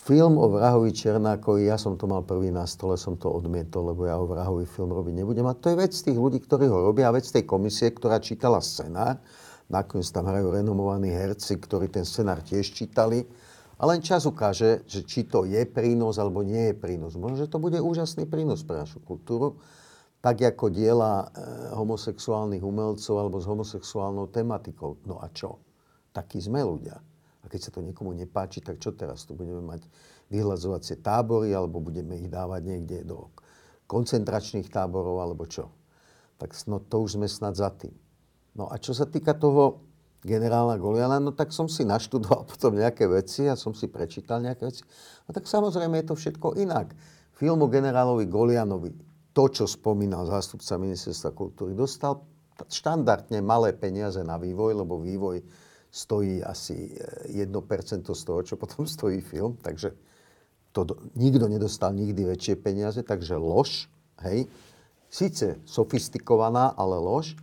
Film 0.01 0.41
o 0.41 0.49
vrahovi 0.49 0.97
Černákovi, 0.97 1.69
ja 1.69 1.77
som 1.77 1.93
to 1.93 2.09
mal 2.09 2.25
prvý 2.25 2.49
na 2.49 2.65
stole, 2.65 2.97
som 2.97 3.21
to 3.21 3.29
odmietol, 3.29 3.93
lebo 3.93 4.09
ja 4.09 4.17
o 4.17 4.25
vrahovi 4.25 4.65
film 4.65 4.97
robiť 4.97 5.13
nebudem. 5.13 5.45
A 5.45 5.53
to 5.53 5.69
je 5.69 5.77
vec 5.77 5.93
tých 5.93 6.17
ľudí, 6.17 6.41
ktorí 6.41 6.73
ho 6.73 6.89
robia, 6.89 7.13
a 7.13 7.15
vec 7.15 7.29
tej 7.29 7.45
komisie, 7.45 7.93
ktorá 7.93 8.17
čítala 8.17 8.65
scenár. 8.65 9.21
Nakoniec 9.69 10.09
tam 10.09 10.25
hrajú 10.25 10.57
renomovaní 10.57 11.13
herci, 11.13 11.61
ktorí 11.61 11.93
ten 11.93 12.09
scenár 12.09 12.41
tiež 12.41 12.73
čítali 12.73 13.29
a 13.77 13.85
len 13.85 14.01
čas 14.01 14.25
ukáže, 14.25 14.89
že 14.89 15.05
či 15.05 15.29
to 15.29 15.45
je 15.45 15.65
prínos 15.69 16.17
alebo 16.17 16.41
nie 16.41 16.73
je 16.73 16.75
prínos. 16.81 17.17
Možno, 17.17 17.41
že 17.41 17.53
to 17.53 17.61
bude 17.61 17.77
úžasný 17.81 18.25
prínos 18.25 18.61
pre 18.61 18.81
našu 18.81 19.05
kultúru, 19.05 19.61
tak 20.21 20.41
ako 20.41 20.69
diela 20.69 21.29
e, 21.33 21.77
homosexuálnych 21.77 22.61
umelcov 22.61 23.17
alebo 23.17 23.41
s 23.41 23.49
homosexuálnou 23.49 24.29
tematikou. 24.29 25.01
No 25.09 25.21
a 25.21 25.33
čo? 25.33 25.61
Takí 26.13 26.45
sme 26.45 26.61
ľudia. 26.61 27.01
A 27.41 27.49
keď 27.49 27.61
sa 27.69 27.71
to 27.73 27.81
niekomu 27.81 28.13
nepáči, 28.13 28.61
tak 28.61 28.81
čo 28.81 28.93
teraz? 28.93 29.25
Tu 29.25 29.33
budeme 29.33 29.65
mať 29.65 29.89
vyhľadzovacie 30.29 31.01
tábory 31.01 31.57
alebo 31.57 31.81
budeme 31.81 32.21
ich 32.21 32.29
dávať 32.29 32.63
niekde 32.69 32.99
do 33.09 33.33
koncentračných 33.89 34.69
táborov 34.69 35.25
alebo 35.25 35.49
čo? 35.49 35.73
Tak 36.37 36.53
no, 36.69 36.81
to 36.81 37.05
už 37.05 37.21
sme 37.21 37.27
snad 37.29 37.57
za 37.57 37.73
tým. 37.73 37.93
No 38.57 38.69
a 38.69 38.77
čo 38.77 38.93
sa 38.93 39.09
týka 39.09 39.37
toho 39.37 39.85
generála 40.21 40.77
Goliana, 40.77 41.17
no 41.17 41.33
tak 41.33 41.53
som 41.53 41.69
si 41.69 41.85
naštudoval 41.85 42.45
potom 42.51 42.77
nejaké 42.77 43.09
veci 43.09 43.49
a 43.49 43.57
som 43.57 43.73
si 43.73 43.89
prečítal 43.89 44.45
nejaké 44.45 44.69
veci. 44.69 44.83
A 45.29 45.33
tak 45.33 45.49
samozrejme 45.49 46.01
je 46.01 46.07
to 46.13 46.15
všetko 46.17 46.61
inak. 46.61 46.93
Film 47.33 47.65
o 47.65 47.69
generálovi 47.73 48.29
Golianovi, 48.29 48.93
to, 49.33 49.49
čo 49.49 49.65
spomínal 49.65 50.29
zástupca 50.29 50.77
ministerstva 50.77 51.33
kultúry, 51.33 51.73
dostal 51.73 52.21
štandardne 52.69 53.41
malé 53.41 53.73
peniaze 53.73 54.21
na 54.21 54.37
vývoj, 54.37 54.85
lebo 54.85 55.01
vývoj 55.01 55.41
stojí 55.91 56.43
asi 56.43 56.95
1% 57.29 57.51
e, 57.51 58.15
z 58.15 58.23
toho, 58.25 58.41
čo 58.43 58.55
potom 58.57 58.87
stojí 58.97 59.21
film, 59.21 59.59
takže 59.63 59.93
to 60.71 60.87
do, 60.87 60.95
nikto 61.19 61.51
nedostal 61.51 61.91
nikdy 61.91 62.31
väčšie 62.31 62.55
peniaze, 62.63 63.03
takže 63.03 63.35
lož, 63.35 63.91
hej, 64.23 64.47
síce 65.11 65.59
sofistikovaná, 65.67 66.71
ale 66.79 66.95
lož. 66.95 67.35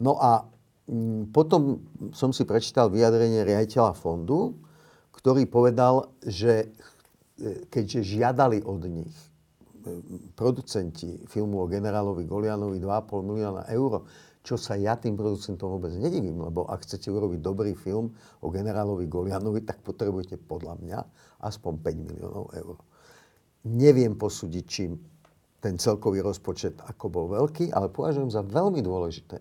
No 0.00 0.16
a 0.16 0.48
Mm, 0.90 1.30
potom 1.30 1.86
som 2.10 2.34
si 2.34 2.42
prečítal 2.42 2.90
vyjadrenie 2.90 3.46
riaditeľa 3.46 3.94
fondu, 3.94 4.58
ktorý 5.14 5.46
povedal, 5.46 6.10
že 6.26 6.66
e, 7.38 7.62
keďže 7.70 8.18
žiadali 8.18 8.66
od 8.66 8.82
nich 8.90 9.14
producenti 10.36 11.20
filmu 11.26 11.64
o 11.64 11.66
generálovi 11.66 12.24
Golianovi 12.24 12.78
2,5 12.80 13.28
milióna 13.28 13.62
eur, 13.72 14.04
čo 14.40 14.56
sa 14.56 14.76
ja 14.76 14.96
tým 14.96 15.20
producentom 15.20 15.76
vôbec 15.76 15.92
nedivím, 16.00 16.40
lebo 16.40 16.64
ak 16.64 16.88
chcete 16.88 17.12
urobiť 17.12 17.40
dobrý 17.44 17.76
film 17.76 18.16
o 18.40 18.48
generálovi 18.48 19.04
Golianovi, 19.04 19.60
tak 19.68 19.84
potrebujete 19.84 20.40
podľa 20.40 20.80
mňa 20.80 20.98
aspoň 21.44 21.72
5 21.76 22.06
miliónov 22.08 22.46
eur. 22.56 22.76
Neviem 23.68 24.16
posúdiť, 24.16 24.64
čím 24.64 24.96
ten 25.60 25.76
celkový 25.76 26.24
rozpočet 26.24 26.80
ako 26.80 27.04
bol 27.12 27.26
veľký, 27.28 27.68
ale 27.68 27.92
považujem 27.92 28.32
za 28.32 28.40
veľmi 28.40 28.80
dôležité, 28.80 29.36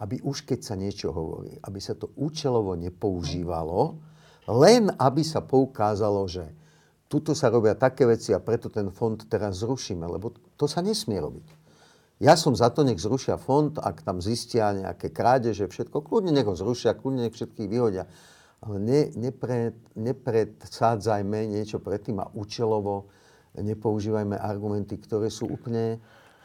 aby 0.00 0.24
už 0.24 0.48
keď 0.48 0.60
sa 0.64 0.74
niečo 0.80 1.12
hovorí, 1.12 1.60
aby 1.60 1.76
sa 1.76 1.92
to 1.92 2.08
účelovo 2.16 2.72
nepoužívalo, 2.80 4.00
len 4.48 4.88
aby 4.96 5.20
sa 5.20 5.44
poukázalo, 5.44 6.24
že 6.24 6.48
tuto 7.10 7.34
sa 7.34 7.50
robia 7.50 7.74
také 7.74 8.06
veci 8.06 8.30
a 8.30 8.38
preto 8.38 8.70
ten 8.70 8.94
fond 8.94 9.18
teraz 9.26 9.66
zrušíme, 9.66 10.06
lebo 10.06 10.30
to 10.54 10.70
sa 10.70 10.78
nesmie 10.78 11.18
robiť. 11.18 11.58
Ja 12.22 12.38
som 12.38 12.54
za 12.54 12.70
to, 12.70 12.86
nech 12.86 13.02
zrušia 13.02 13.34
fond, 13.40 13.74
ak 13.80 14.06
tam 14.06 14.22
zistia 14.22 14.70
nejaké 14.76 15.10
krádeže, 15.10 15.66
všetko, 15.66 16.06
kľudne 16.06 16.30
nech 16.30 16.46
ho 16.46 16.54
zrušia, 16.54 16.94
kľudne 16.94 17.26
nech 17.26 17.34
všetkých 17.34 17.66
vyhodia. 17.66 18.06
Ale 18.60 18.76
ne, 18.76 19.00
nepred, 19.16 19.74
nepredsádzajme 19.96 21.48
niečo 21.50 21.80
predtým 21.80 22.20
a 22.20 22.30
účelovo 22.36 23.10
nepoužívajme 23.56 24.36
argumenty, 24.36 25.00
ktoré 25.00 25.32
sú 25.32 25.48
úplne, 25.48 25.98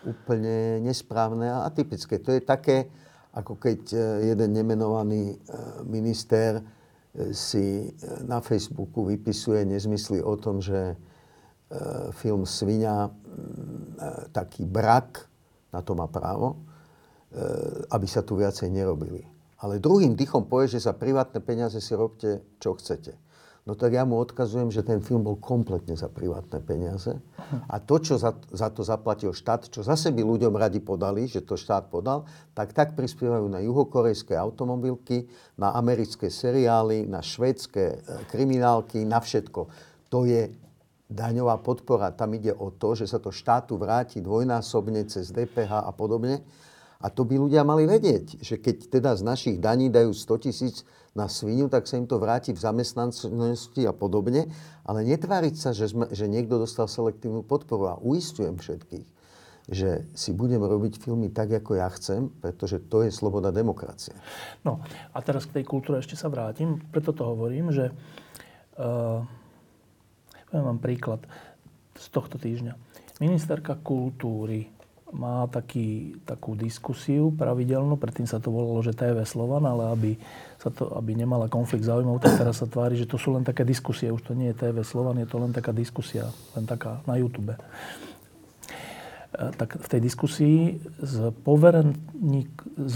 úplne 0.08 0.80
nesprávne 0.82 1.52
a 1.52 1.68
atypické. 1.68 2.24
To 2.24 2.32
je 2.32 2.42
také, 2.42 2.88
ako 3.36 3.60
keď 3.60 3.80
e, 3.92 3.98
jeden 4.32 4.56
nemenovaný 4.56 5.36
e, 5.36 5.38
minister 5.84 6.64
si 7.32 7.96
na 8.28 8.44
Facebooku 8.44 9.08
vypisuje 9.08 9.64
nezmysly 9.66 10.20
o 10.20 10.36
tom, 10.36 10.62
že 10.62 10.96
film 12.16 12.46
Svinia 12.46 13.10
taký 14.32 14.68
brak, 14.68 15.26
na 15.74 15.82
to 15.82 15.96
má 15.98 16.08
právo, 16.08 16.62
aby 17.92 18.08
sa 18.08 18.22
tu 18.22 18.38
viacej 18.40 18.72
nerobili. 18.72 19.26
Ale 19.64 19.82
druhým 19.82 20.14
dýchom 20.14 20.46
povie, 20.46 20.72
že 20.72 20.84
za 20.84 20.94
privátne 20.94 21.42
peniaze 21.42 21.80
si 21.82 21.96
robte, 21.96 22.44
čo 22.62 22.76
chcete 22.78 23.25
no 23.66 23.74
tak 23.74 23.98
ja 23.98 24.06
mu 24.06 24.22
odkazujem, 24.22 24.70
že 24.70 24.86
ten 24.86 25.02
film 25.02 25.26
bol 25.26 25.42
kompletne 25.42 25.98
za 25.98 26.06
privátne 26.06 26.62
peniaze. 26.62 27.18
A 27.66 27.82
to, 27.82 27.98
čo 27.98 28.22
za, 28.22 28.38
za 28.54 28.70
to 28.70 28.86
zaplatil 28.86 29.34
štát, 29.34 29.74
čo 29.74 29.82
zase 29.82 30.14
by 30.14 30.22
ľuďom 30.22 30.54
radi 30.54 30.78
podali, 30.78 31.26
že 31.26 31.42
to 31.42 31.58
štát 31.58 31.90
podal, 31.90 32.30
tak 32.54 32.78
tak 32.78 32.94
prispievajú 32.94 33.50
na 33.50 33.60
juhokorejské 33.66 34.38
automobilky, 34.38 35.26
na 35.58 35.74
americké 35.74 36.30
seriály, 36.30 37.10
na 37.10 37.26
švédske 37.26 37.84
e, 37.84 37.98
kriminálky, 38.30 39.02
na 39.02 39.18
všetko. 39.18 39.62
To 40.14 40.30
je 40.30 40.54
daňová 41.10 41.62
podpora. 41.62 42.14
Tam 42.14 42.34
ide 42.34 42.54
o 42.54 42.70
to, 42.70 42.94
že 42.94 43.10
sa 43.10 43.22
to 43.22 43.34
štátu 43.34 43.78
vráti 43.78 44.22
dvojnásobne 44.22 45.06
cez 45.10 45.30
DPH 45.30 45.86
a 45.86 45.92
podobne. 45.94 46.42
A 47.02 47.14
to 47.14 47.28
by 47.28 47.38
ľudia 47.38 47.62
mali 47.62 47.86
vedieť, 47.86 48.42
že 48.42 48.58
keď 48.58 48.76
teda 48.90 49.12
z 49.14 49.22
našich 49.22 49.58
daní 49.62 49.94
dajú 49.94 50.16
100 50.16 50.46
tisíc 50.50 50.82
na 51.16 51.32
svinu, 51.32 51.72
tak 51.72 51.88
sa 51.88 51.96
im 51.96 52.06
to 52.06 52.20
vráti 52.20 52.52
v 52.52 52.60
zamestnanosti 52.60 53.88
a 53.88 53.96
podobne. 53.96 54.52
Ale 54.84 55.08
netváriť 55.08 55.56
sa, 55.56 55.72
že, 55.72 55.88
sme, 55.88 56.12
že 56.12 56.28
niekto 56.28 56.60
dostal 56.60 56.92
selektívnu 56.92 57.42
podporu. 57.48 57.96
A 57.96 58.02
uistujem 58.04 58.60
všetkých, 58.60 59.08
že 59.72 60.04
si 60.12 60.36
budem 60.36 60.60
robiť 60.60 61.00
filmy 61.00 61.32
tak, 61.32 61.56
ako 61.56 61.80
ja 61.80 61.88
chcem, 61.96 62.28
pretože 62.44 62.84
to 62.92 63.08
je 63.08 63.16
sloboda 63.16 63.56
demokracie. 63.56 64.14
No 64.68 64.84
a 65.16 65.18
teraz 65.24 65.48
k 65.48 65.64
tej 65.64 65.66
kultúre 65.66 66.04
ešte 66.04 66.20
sa 66.20 66.28
vrátim. 66.28 66.84
Preto 66.92 67.16
to 67.16 67.24
hovorím, 67.24 67.72
že 67.72 67.96
uh, 68.76 69.24
poviem 70.52 70.66
vám 70.76 70.80
príklad 70.84 71.24
z 71.96 72.06
tohto 72.12 72.36
týždňa. 72.36 72.76
Ministerka 73.24 73.80
kultúry 73.80 74.68
má 75.16 75.48
taký, 75.48 76.20
takú 76.28 76.60
diskusiu 76.60 77.32
pravidelnú, 77.32 77.96
predtým 77.96 78.28
sa 78.28 78.44
to 78.44 78.52
volalo, 78.52 78.84
že 78.84 78.92
TV 78.92 79.24
Slovan, 79.24 79.64
ale 79.64 79.84
aby, 79.96 80.12
sa 80.66 80.74
to, 80.74 80.90
aby 80.98 81.14
nemala 81.14 81.46
konflikt 81.46 81.86
záujmov, 81.86 82.26
tak 82.26 82.42
teraz 82.42 82.58
sa 82.58 82.66
tvári, 82.66 82.98
že 82.98 83.06
to 83.06 83.22
sú 83.22 83.38
len 83.38 83.46
také 83.46 83.62
diskusie. 83.62 84.10
Už 84.10 84.26
to 84.26 84.34
nie 84.34 84.50
je 84.50 84.66
TV 84.66 84.82
Slovan, 84.82 85.22
je 85.22 85.30
to 85.30 85.38
len 85.38 85.54
taká 85.54 85.70
diskusia, 85.70 86.34
len 86.58 86.66
taká 86.66 87.06
na 87.06 87.22
YouTube. 87.22 87.54
tak 89.62 89.78
v 89.78 89.88
tej 89.88 90.02
diskusii 90.02 90.82
s, 91.06 91.22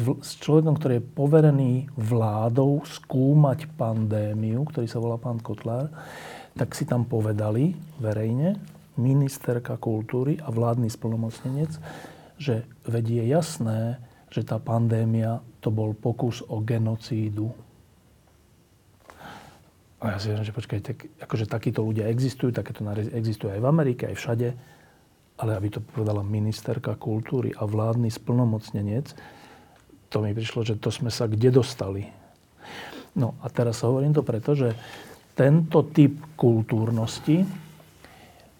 s 0.01 0.31
človekom, 0.41 0.81
ktorý 0.81 0.97
je 0.97 1.09
poverený 1.13 1.73
vládou 1.93 2.81
skúmať 2.89 3.69
pandémiu, 3.77 4.65
ktorý 4.65 4.89
sa 4.89 4.97
volá 4.97 5.21
pán 5.21 5.37
Kotlár, 5.37 5.93
tak 6.57 6.73
si 6.73 6.89
tam 6.89 7.05
povedali 7.05 7.77
verejne, 8.01 8.57
ministerka 8.97 9.77
kultúry 9.77 10.41
a 10.41 10.49
vládny 10.49 10.89
splnomocnenec, 10.89 11.71
že 12.41 12.65
vedie 12.81 13.29
jasné, 13.29 14.01
že 14.29 14.45
tá 14.45 14.61
pandémia 14.61 15.41
to 15.59 15.73
bol 15.73 15.93
pokus 15.97 16.45
o 16.45 16.61
genocídu. 16.61 17.49
A 19.99 20.15
ja 20.15 20.17
si 20.21 20.31
hovorím, 20.31 20.47
že 20.47 20.55
počkaj, 20.55 20.79
tak, 20.79 20.97
akože 21.19 21.45
takíto 21.49 21.83
ľudia 21.83 22.07
existujú, 22.07 22.55
takéto 22.55 22.87
existujú 22.93 23.51
aj 23.51 23.59
v 23.59 23.67
Amerike, 23.67 24.07
aj 24.07 24.15
všade, 24.15 24.47
ale 25.39 25.51
aby 25.59 25.67
to 25.67 25.83
povedala 25.83 26.23
ministerka 26.23 26.95
kultúry 26.95 27.51
a 27.51 27.67
vládny 27.67 28.07
splnomocnenec, 28.07 29.11
to 30.09 30.17
mi 30.23 30.31
prišlo, 30.31 30.65
že 30.65 30.79
to 30.79 30.89
sme 30.89 31.11
sa 31.11 31.27
kde 31.27 31.51
dostali. 31.51 32.07
No 33.19 33.35
a 33.43 33.51
teraz 33.51 33.83
hovorím 33.83 34.15
to 34.15 34.23
preto, 34.23 34.55
že 34.55 34.71
tento 35.35 35.83
typ 35.91 36.15
kultúrnosti, 36.35 37.43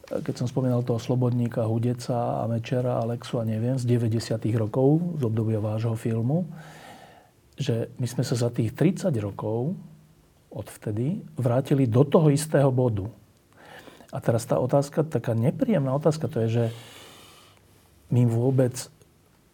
keď 0.09 0.35
som 0.41 0.49
spomínal 0.49 0.81
toho 0.81 0.97
Slobodníka, 0.97 1.69
Hudeca 1.69 2.41
a 2.41 2.49
Mečera, 2.49 2.97
Alexu 2.97 3.37
a 3.37 3.45
neviem, 3.45 3.77
z 3.77 3.85
90. 3.85 4.41
rokov, 4.57 5.21
z 5.21 5.21
obdobia 5.21 5.61
vášho 5.61 5.93
filmu, 5.93 6.49
že 7.53 7.93
my 8.01 8.07
sme 8.09 8.23
sa 8.25 8.33
za 8.33 8.49
tých 8.49 8.73
30 8.73 9.13
rokov 9.21 9.77
odvtedy 10.49 11.21
vrátili 11.37 11.85
do 11.85 12.01
toho 12.01 12.33
istého 12.33 12.73
bodu. 12.73 13.05
A 14.09 14.17
teraz 14.17 14.49
tá 14.49 14.57
otázka, 14.57 15.05
taká 15.05 15.37
nepríjemná 15.37 15.93
otázka, 15.93 16.25
to 16.25 16.41
je, 16.45 16.49
že 16.49 16.65
my 18.09 18.25
vôbec 18.25 18.73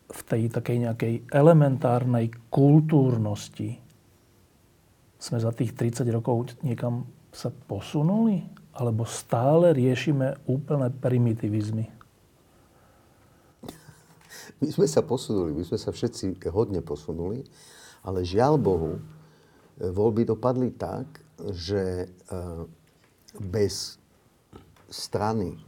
v 0.07 0.21
tej 0.23 0.47
takej 0.47 0.77
nejakej 0.87 1.13
elementárnej 1.35 2.31
kultúrnosti 2.47 3.83
sme 5.19 5.41
za 5.41 5.51
tých 5.51 5.75
30 5.75 6.07
rokov 6.15 6.55
niekam 6.63 7.03
sa 7.35 7.51
posunuli? 7.51 8.45
Alebo 8.75 9.07
stále 9.07 9.71
riešime 9.71 10.35
úplné 10.45 10.91
primitivizmy? 10.91 11.87
My 14.59 14.67
sme 14.71 14.87
sa 14.87 15.03
posunuli, 15.03 15.55
my 15.55 15.63
sme 15.67 15.79
sa 15.79 15.91
všetci 15.91 16.39
hodne 16.51 16.79
posunuli, 16.79 17.43
ale 18.03 18.23
žiaľ 18.23 18.59
Bohu, 18.59 18.99
voľby 19.79 20.23
dopadli 20.27 20.71
tak, 20.75 21.07
že 21.51 22.07
eh, 22.07 22.63
bez 23.35 23.99
strany, 24.87 25.59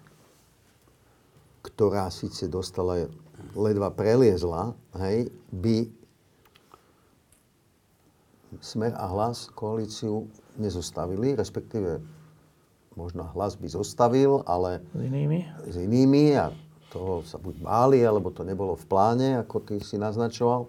ktorá 1.63 2.07
síce 2.07 2.47
dostala, 2.47 3.11
ledva 3.51 3.91
preliezla, 3.91 4.71
hej, 5.03 5.27
by 5.51 5.91
Smer 8.63 8.95
a 8.95 9.05
hlas 9.11 9.51
koalíciu 9.51 10.31
nezostavili, 10.55 11.35
respektíve 11.35 11.99
možno 12.97 13.29
hlas 13.37 13.53
by 13.53 13.69
zostavil, 13.69 14.41
ale... 14.49 14.81
S 14.91 15.01
inými? 15.05 15.39
S 15.69 15.75
inými 15.77 16.33
a 16.33 16.49
toho 16.89 17.21
sa 17.21 17.37
buď 17.37 17.61
báli, 17.61 18.01
alebo 18.01 18.33
to 18.33 18.41
nebolo 18.41 18.73
v 18.73 18.85
pláne, 18.89 19.29
ako 19.37 19.61
ty 19.61 19.77
si 19.85 20.01
naznačoval. 20.01 20.65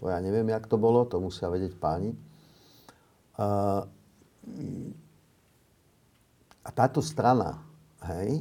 To 0.00 0.02
ja 0.08 0.16
neviem, 0.24 0.48
jak 0.48 0.64
to 0.64 0.80
bolo, 0.80 1.04
to 1.04 1.20
musia 1.20 1.52
vedieť 1.52 1.76
páni. 1.76 2.16
A, 3.36 3.84
a 6.64 6.68
táto 6.72 7.04
strana, 7.04 7.60
hej, 8.08 8.40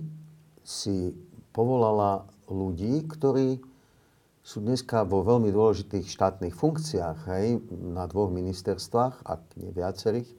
si 0.63 1.11
povolala 1.51 2.23
ľudí, 2.47 3.03
ktorí 3.03 3.59
sú 4.45 4.61
dneska 4.61 5.01
vo 5.03 5.25
veľmi 5.25 5.49
dôležitých 5.49 6.05
štátnych 6.05 6.53
funkciách, 6.53 7.17
hej, 7.33 7.59
na 7.73 8.05
dvoch 8.05 8.29
ministerstvách, 8.29 9.25
ak 9.25 9.41
nie 9.57 9.73
viacerých. 9.73 10.29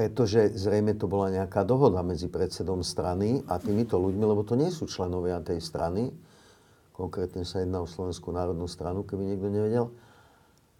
Pretože 0.00 0.56
zrejme 0.56 0.96
to 0.96 1.04
bola 1.04 1.28
nejaká 1.28 1.60
dohoda 1.60 2.00
medzi 2.00 2.32
predsedom 2.32 2.80
strany 2.80 3.44
a 3.44 3.60
týmito 3.60 4.00
ľuďmi, 4.00 4.24
lebo 4.24 4.40
to 4.48 4.56
nie 4.56 4.72
sú 4.72 4.88
členovia 4.88 5.44
tej 5.44 5.60
strany. 5.60 6.08
Konkrétne 6.96 7.44
sa 7.44 7.60
jedná 7.60 7.84
o 7.84 7.88
Slovenskú 7.88 8.32
národnú 8.32 8.64
stranu, 8.64 9.04
keby 9.04 9.28
niekto 9.28 9.52
nevedel. 9.52 9.92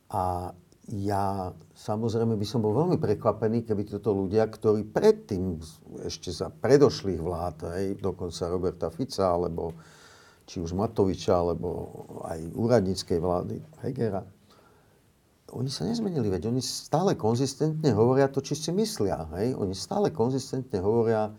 A 0.08 0.56
ja 0.88 1.52
samozrejme 1.76 2.32
by 2.32 2.46
som 2.48 2.64
bol 2.64 2.72
veľmi 2.72 2.96
prekvapený, 2.96 3.68
keby 3.68 3.92
títo 3.92 4.16
ľudia, 4.16 4.48
ktorí 4.48 4.88
predtým, 4.88 5.60
ešte 6.00 6.32
za 6.32 6.48
predošlých 6.48 7.20
vlád, 7.20 7.56
hej, 7.76 8.00
dokonca 8.00 8.48
Roberta 8.48 8.88
Fica, 8.88 9.36
alebo 9.36 9.76
či 10.48 10.64
už 10.64 10.72
Matoviča, 10.72 11.36
alebo 11.36 11.68
aj 12.24 12.40
úradníckej 12.56 13.20
vlády 13.20 13.60
Hegera, 13.84 14.24
oni 15.52 15.70
sa 15.70 15.86
nezmenili, 15.86 16.30
veď 16.30 16.50
oni 16.50 16.62
stále 16.62 17.18
konzistentne 17.18 17.90
hovoria 17.94 18.30
to, 18.30 18.40
či 18.40 18.54
si 18.54 18.70
myslia. 18.70 19.26
Hej? 19.38 19.58
Oni 19.58 19.74
stále 19.74 20.14
konzistentne 20.14 20.78
hovoria, 20.78 21.30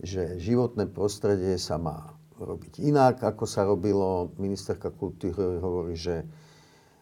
že 0.00 0.40
životné 0.40 0.88
prostredie 0.92 1.56
sa 1.60 1.76
má 1.76 2.12
robiť 2.40 2.80
inak, 2.80 3.20
ako 3.20 3.44
sa 3.44 3.68
robilo. 3.68 4.32
Ministerka 4.40 4.88
kultúry 4.88 5.60
hovorí, 5.60 5.96
že 5.96 6.24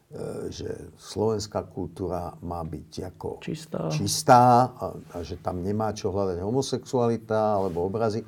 E, 0.09 0.49
že 0.49 0.89
slovenská 0.97 1.69
kultúra 1.69 2.33
má 2.41 2.65
byť 2.65 3.13
ako 3.13 3.45
čistá, 3.45 3.93
čistá 3.93 4.73
a, 4.73 4.97
a 4.97 5.17
že 5.21 5.37
tam 5.37 5.61
nemá 5.61 5.93
čo 5.93 6.09
hľadať 6.09 6.41
homosexualita 6.41 7.61
alebo 7.61 7.85
obrazy. 7.85 8.25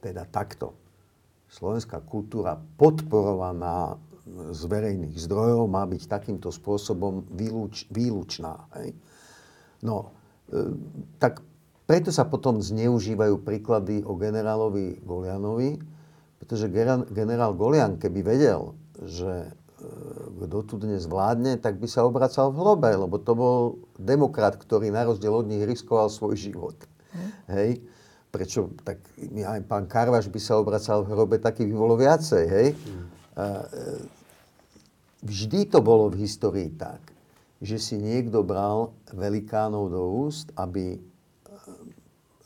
Teda 0.00 0.24
takto. 0.24 0.72
Slovenská 1.52 2.00
kultúra 2.08 2.56
podporovaná 2.56 4.00
z 4.28 4.62
verejných 4.68 5.16
zdrojov 5.16 5.66
má 5.66 5.84
byť 5.88 6.02
takýmto 6.06 6.52
spôsobom 6.52 7.24
výluč, 7.32 7.88
výlučná. 7.88 8.68
Hej? 8.80 8.94
No, 9.80 10.12
e, 10.52 10.76
tak 11.16 11.40
preto 11.88 12.14
sa 12.14 12.28
potom 12.28 12.62
zneužívajú 12.62 13.42
príklady 13.42 14.06
o 14.06 14.14
generálovi 14.14 15.02
Golianovi, 15.02 15.80
pretože 16.38 16.70
generál 17.10 17.52
Golian, 17.58 17.98
keby 17.98 18.20
vedel, 18.22 18.78
že 19.02 19.50
kto 20.50 20.58
tu 20.66 20.74
dnes 20.76 21.08
vládne, 21.08 21.56
tak 21.56 21.80
by 21.80 21.88
sa 21.88 22.04
obracal 22.04 22.52
v 22.52 22.60
hrobe, 22.60 22.90
lebo 22.92 23.16
to 23.16 23.32
bol 23.32 23.58
demokrat, 23.96 24.60
ktorý 24.60 24.92
na 24.92 25.08
rozdiel 25.08 25.32
od 25.32 25.48
nich 25.48 25.64
riskoval 25.64 26.12
svoj 26.12 26.36
život. 26.36 26.76
Mm. 27.14 27.30
Hej? 27.48 27.70
Prečo? 28.28 28.70
Tak 28.84 29.00
aj 29.40 29.60
pán 29.64 29.88
Karvaš 29.88 30.28
by 30.28 30.40
sa 30.42 30.60
obracal 30.60 31.02
v 31.02 31.16
hrobe, 31.16 31.36
taký 31.40 31.64
by 31.64 31.74
bolo 31.74 31.94
viacej. 31.96 32.44
Hej? 32.44 32.68
Mm. 32.76 33.19
E, 33.40 34.06
vždy 35.24 35.68
to 35.72 35.80
bolo 35.80 36.12
v 36.12 36.24
histórii 36.24 36.70
tak, 36.76 37.00
že 37.60 37.76
si 37.76 37.96
niekto 37.96 38.44
bral 38.44 38.92
velikánov 39.12 39.92
do 39.92 40.02
úst, 40.28 40.52
aby, 40.56 40.96
e, 40.96 41.00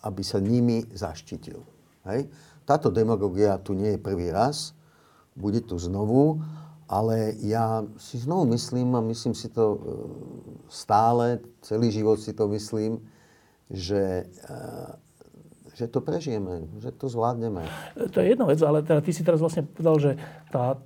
aby 0.06 0.22
sa 0.22 0.38
nimi 0.38 0.86
zaštitil. 0.94 1.62
Hej? 2.06 2.30
Táto 2.64 2.88
demagogia 2.88 3.60
tu 3.60 3.74
nie 3.74 3.94
je 3.94 4.00
prvý 4.00 4.30
raz, 4.30 4.72
bude 5.34 5.60
tu 5.60 5.76
znovu 5.76 6.40
ale 6.88 7.32
ja 7.40 7.80
si 7.96 8.20
znovu 8.20 8.52
myslím, 8.52 8.92
a 8.96 9.00
myslím 9.00 9.32
si 9.32 9.48
to 9.48 9.64
e, 9.74 9.78
stále, 10.68 11.40
celý 11.64 11.88
život 11.88 12.20
si 12.20 12.36
to 12.36 12.44
myslím, 12.52 13.00
že, 13.72 14.28
že 15.74 15.90
to 15.90 15.98
prežijeme, 15.98 16.70
že 16.78 16.94
to 16.94 17.10
zvládneme. 17.10 17.66
To 17.98 18.16
je 18.22 18.26
jedna 18.32 18.46
vec, 18.46 18.62
ale 18.62 18.86
teda 18.86 19.02
ty 19.02 19.10
si 19.10 19.26
teraz 19.26 19.42
vlastne 19.42 19.66
povedal, 19.66 19.96
že 19.98 20.10
tá, 20.54 20.78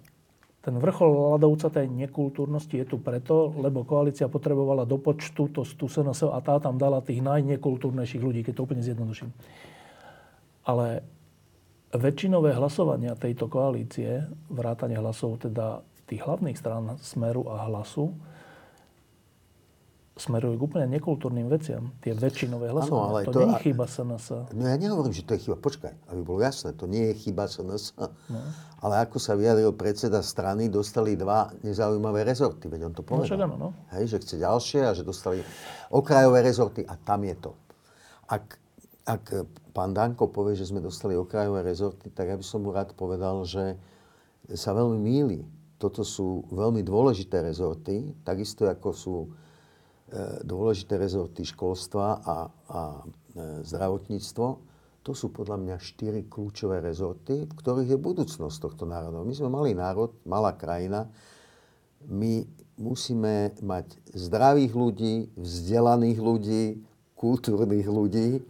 ten 0.65 0.75
vrchol 0.81 1.37
ľadovca 1.37 1.69
tej 1.69 1.93
nekultúrnosti 1.93 2.81
je 2.81 2.87
tu 2.89 2.97
preto, 2.97 3.53
lebo 3.61 3.85
koalícia 3.85 4.33
potrebovala 4.33 4.89
do 4.89 4.97
počtu 4.97 5.53
to 5.53 5.63
stúsenosť 5.63 6.33
a 6.33 6.39
tá 6.41 6.57
tam 6.57 6.81
dala 6.81 7.05
tých 7.05 7.21
najnekultúrnejších 7.21 8.25
ľudí, 8.25 8.41
keď 8.43 8.53
to 8.57 8.65
úplne 8.65 8.83
zjednoduším. 8.83 9.29
Ale 10.65 11.05
väčšinové 11.93 12.57
hlasovania 12.57 13.17
tejto 13.17 13.49
koalície, 13.49 14.25
vrátanie 14.49 14.97
hlasov 15.01 15.41
teda 15.41 15.85
tých 16.09 16.25
hlavných 16.25 16.57
strán 16.57 16.97
Smeru 17.01 17.45
a 17.49 17.69
Hlasu, 17.69 18.17
smerujú 20.19 20.55
k 20.59 20.63
úplne 20.67 20.87
nekultúrnym 20.99 21.47
veciam. 21.47 21.95
Tie 22.03 22.13
väčšinové 22.13 22.75
hlasovania. 22.75 23.07
Ano, 23.07 23.15
ale 23.15 23.21
to, 23.25 23.33
to 23.33 23.41
nie 23.41 23.55
je 23.55 23.63
chyba 23.71 23.85
SNS. 23.87 24.27
No 24.53 24.63
ja 24.67 24.77
nehovorím, 24.77 25.15
že 25.15 25.25
to 25.25 25.33
je 25.39 25.41
chyba. 25.47 25.57
Počkaj, 25.63 25.93
aby 26.11 26.21
bolo 26.21 26.39
jasné, 26.43 26.75
to 26.75 26.85
nie 26.91 27.11
je 27.11 27.15
chyba 27.23 27.47
SNS. 27.47 27.97
No. 28.29 28.41
Ale 28.79 28.95
ako 29.03 29.17
sa 29.19 29.39
vyjadril 29.39 29.75
predseda 29.75 30.23
strany, 30.23 30.67
dostali 30.71 31.15
dva 31.15 31.51
nezaujímavé 31.63 32.27
rezorty. 32.27 32.67
Veď 32.67 32.91
on 32.91 32.95
to 32.95 33.03
no, 33.03 33.09
povedal. 33.09 33.39
No, 33.47 33.57
no. 33.57 33.69
Hej, 33.95 34.15
že 34.15 34.17
chce 34.23 34.35
ďalšie 34.43 34.81
a 34.87 34.93
že 34.93 35.07
dostali 35.07 35.41
okrajové 35.89 36.43
rezorty 36.43 36.83
a 36.83 36.95
tam 36.99 37.23
je 37.25 37.35
to. 37.39 37.53
Ak 38.29 38.59
ak 39.09 39.25
pán 39.73 39.97
Danko 39.97 40.29
povie, 40.29 40.53
že 40.53 40.69
sme 40.69 40.85
dostali 40.85 41.17
okrajové 41.17 41.65
rezorty, 41.65 42.13
tak 42.13 42.29
ja 42.29 42.37
by 42.37 42.45
som 42.45 42.61
mu 42.61 42.77
rád 42.77 42.93
povedal, 42.93 43.41
že 43.49 43.81
sa 44.53 44.77
veľmi 44.77 45.01
míli. 45.01 45.49
Toto 45.81 46.05
sú 46.05 46.45
veľmi 46.53 46.85
dôležité 46.85 47.41
rezorty, 47.41 48.13
takisto 48.21 48.69
ako 48.69 48.89
sú 48.93 49.17
dôležité 50.45 50.97
rezorty 50.97 51.45
školstva 51.45 52.07
a, 52.25 52.37
a 52.49 52.81
e, 53.05 53.65
zdravotníctvo. 53.65 54.47
to 55.05 55.13
sú 55.13 55.29
podľa 55.33 55.57
mňa 55.61 55.77
štyri 55.81 56.25
kľúčové 56.29 56.81
rezorty, 56.81 57.45
v 57.45 57.53
ktorých 57.53 57.97
je 57.97 57.99
budúcnosť 58.01 58.57
tohto 58.57 58.85
národa. 58.89 59.25
My 59.25 59.35
sme 59.37 59.49
malý 59.53 59.73
národ, 59.77 60.17
malá 60.25 60.57
krajina. 60.57 61.09
My 62.09 62.45
musíme 62.81 63.53
mať 63.61 64.01
zdravých 64.15 64.73
ľudí, 64.73 65.15
vzdelaných 65.37 66.19
ľudí, 66.21 66.65
kultúrnych 67.19 67.89
ľudí, 67.89 68.41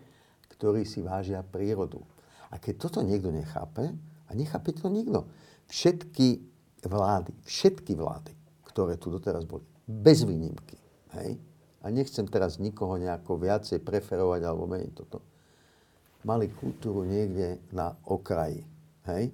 ktorí 0.55 0.85
si 0.85 1.01
vážia 1.01 1.41
prírodu. 1.41 2.05
A 2.53 2.61
keď 2.61 2.87
toto 2.87 3.01
niekto 3.03 3.33
nechápe, 3.33 3.95
a 4.29 4.31
nechápe 4.37 4.77
to 4.77 4.93
nikto, 4.93 5.25
všetky 5.67 6.45
vlády, 6.85 7.33
všetky 7.49 7.97
vlády, 7.97 8.33
ktoré 8.69 9.01
tu 9.01 9.09
doteraz 9.09 9.49
boli, 9.49 9.65
bez 9.89 10.23
výnimky, 10.23 10.77
hej, 11.17 11.41
a 11.83 11.87
nechcem 11.91 12.27
teraz 12.27 12.59
nikoho 12.59 12.99
nejako 12.99 13.39
viacej 13.39 13.79
preferovať 13.83 14.41
alebo 14.43 14.67
meniť 14.67 14.93
toto, 14.95 15.23
mali 16.27 16.51
kultúru 16.51 17.07
niekde 17.07 17.63
na 17.71 17.95
okraji. 18.07 18.67
Hej? 19.07 19.31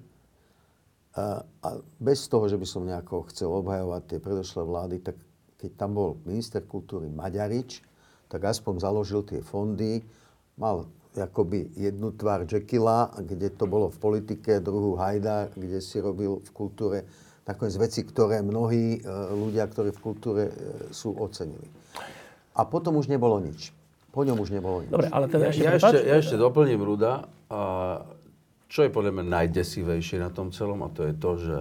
A, 1.14 1.40
a 1.42 1.68
bez 2.02 2.26
toho, 2.26 2.50
že 2.50 2.58
by 2.58 2.66
som 2.66 2.84
nejako 2.84 3.30
chcel 3.30 3.48
obhajovať 3.48 4.02
tie 4.04 4.18
predošlé 4.20 4.62
vlády, 4.66 4.96
tak 5.00 5.16
keď 5.56 5.70
tam 5.78 5.96
bol 5.96 6.20
minister 6.26 6.60
kultúry 6.66 7.08
Maďarič, 7.08 7.80
tak 8.28 8.44
aspoň 8.44 8.82
založil 8.82 9.22
tie 9.24 9.40
fondy, 9.40 10.02
mal 10.58 10.90
akoby 11.14 11.70
jednu 11.78 12.10
tvár 12.18 12.42
Jekylla, 12.42 13.14
kde 13.22 13.54
to 13.54 13.70
bolo 13.70 13.86
v 13.86 13.98
politike, 14.02 14.58
druhú 14.58 14.98
Hajda, 14.98 15.54
kde 15.54 15.78
si 15.78 16.02
robil 16.02 16.42
v 16.42 16.50
kultúre 16.50 16.98
nakoniec 17.46 17.78
veci, 17.78 18.02
ktoré 18.02 18.42
mnohí 18.42 18.98
e, 18.98 19.00
ľudia, 19.30 19.70
ktorí 19.70 19.94
v 19.94 20.02
kultúre 20.02 20.42
e, 20.50 20.52
sú 20.90 21.14
ocenili. 21.14 21.83
A 22.54 22.62
potom 22.62 22.96
už 23.02 23.10
nebolo 23.10 23.42
nič. 23.42 23.74
Po 24.14 24.22
ňom 24.22 24.38
už 24.38 24.54
nebolo 24.54 24.86
nič. 24.86 24.90
Dobre, 24.94 25.10
ale 25.10 25.26
teda 25.26 25.50
ešte, 25.50 25.66
ja, 25.66 25.72
ešte, 25.74 25.98
ja 26.06 26.16
ešte 26.22 26.36
doplním 26.38 26.78
Ruda. 26.78 27.26
A 27.50 27.60
čo 28.70 28.86
je 28.86 28.90
podľa 28.90 29.10
mňa 29.18 29.24
najdesivejšie 29.26 30.22
na 30.22 30.30
tom 30.30 30.54
celom, 30.54 30.82
a 30.86 30.88
to 30.90 31.06
je 31.06 31.14
to, 31.18 31.30
že 31.38 31.58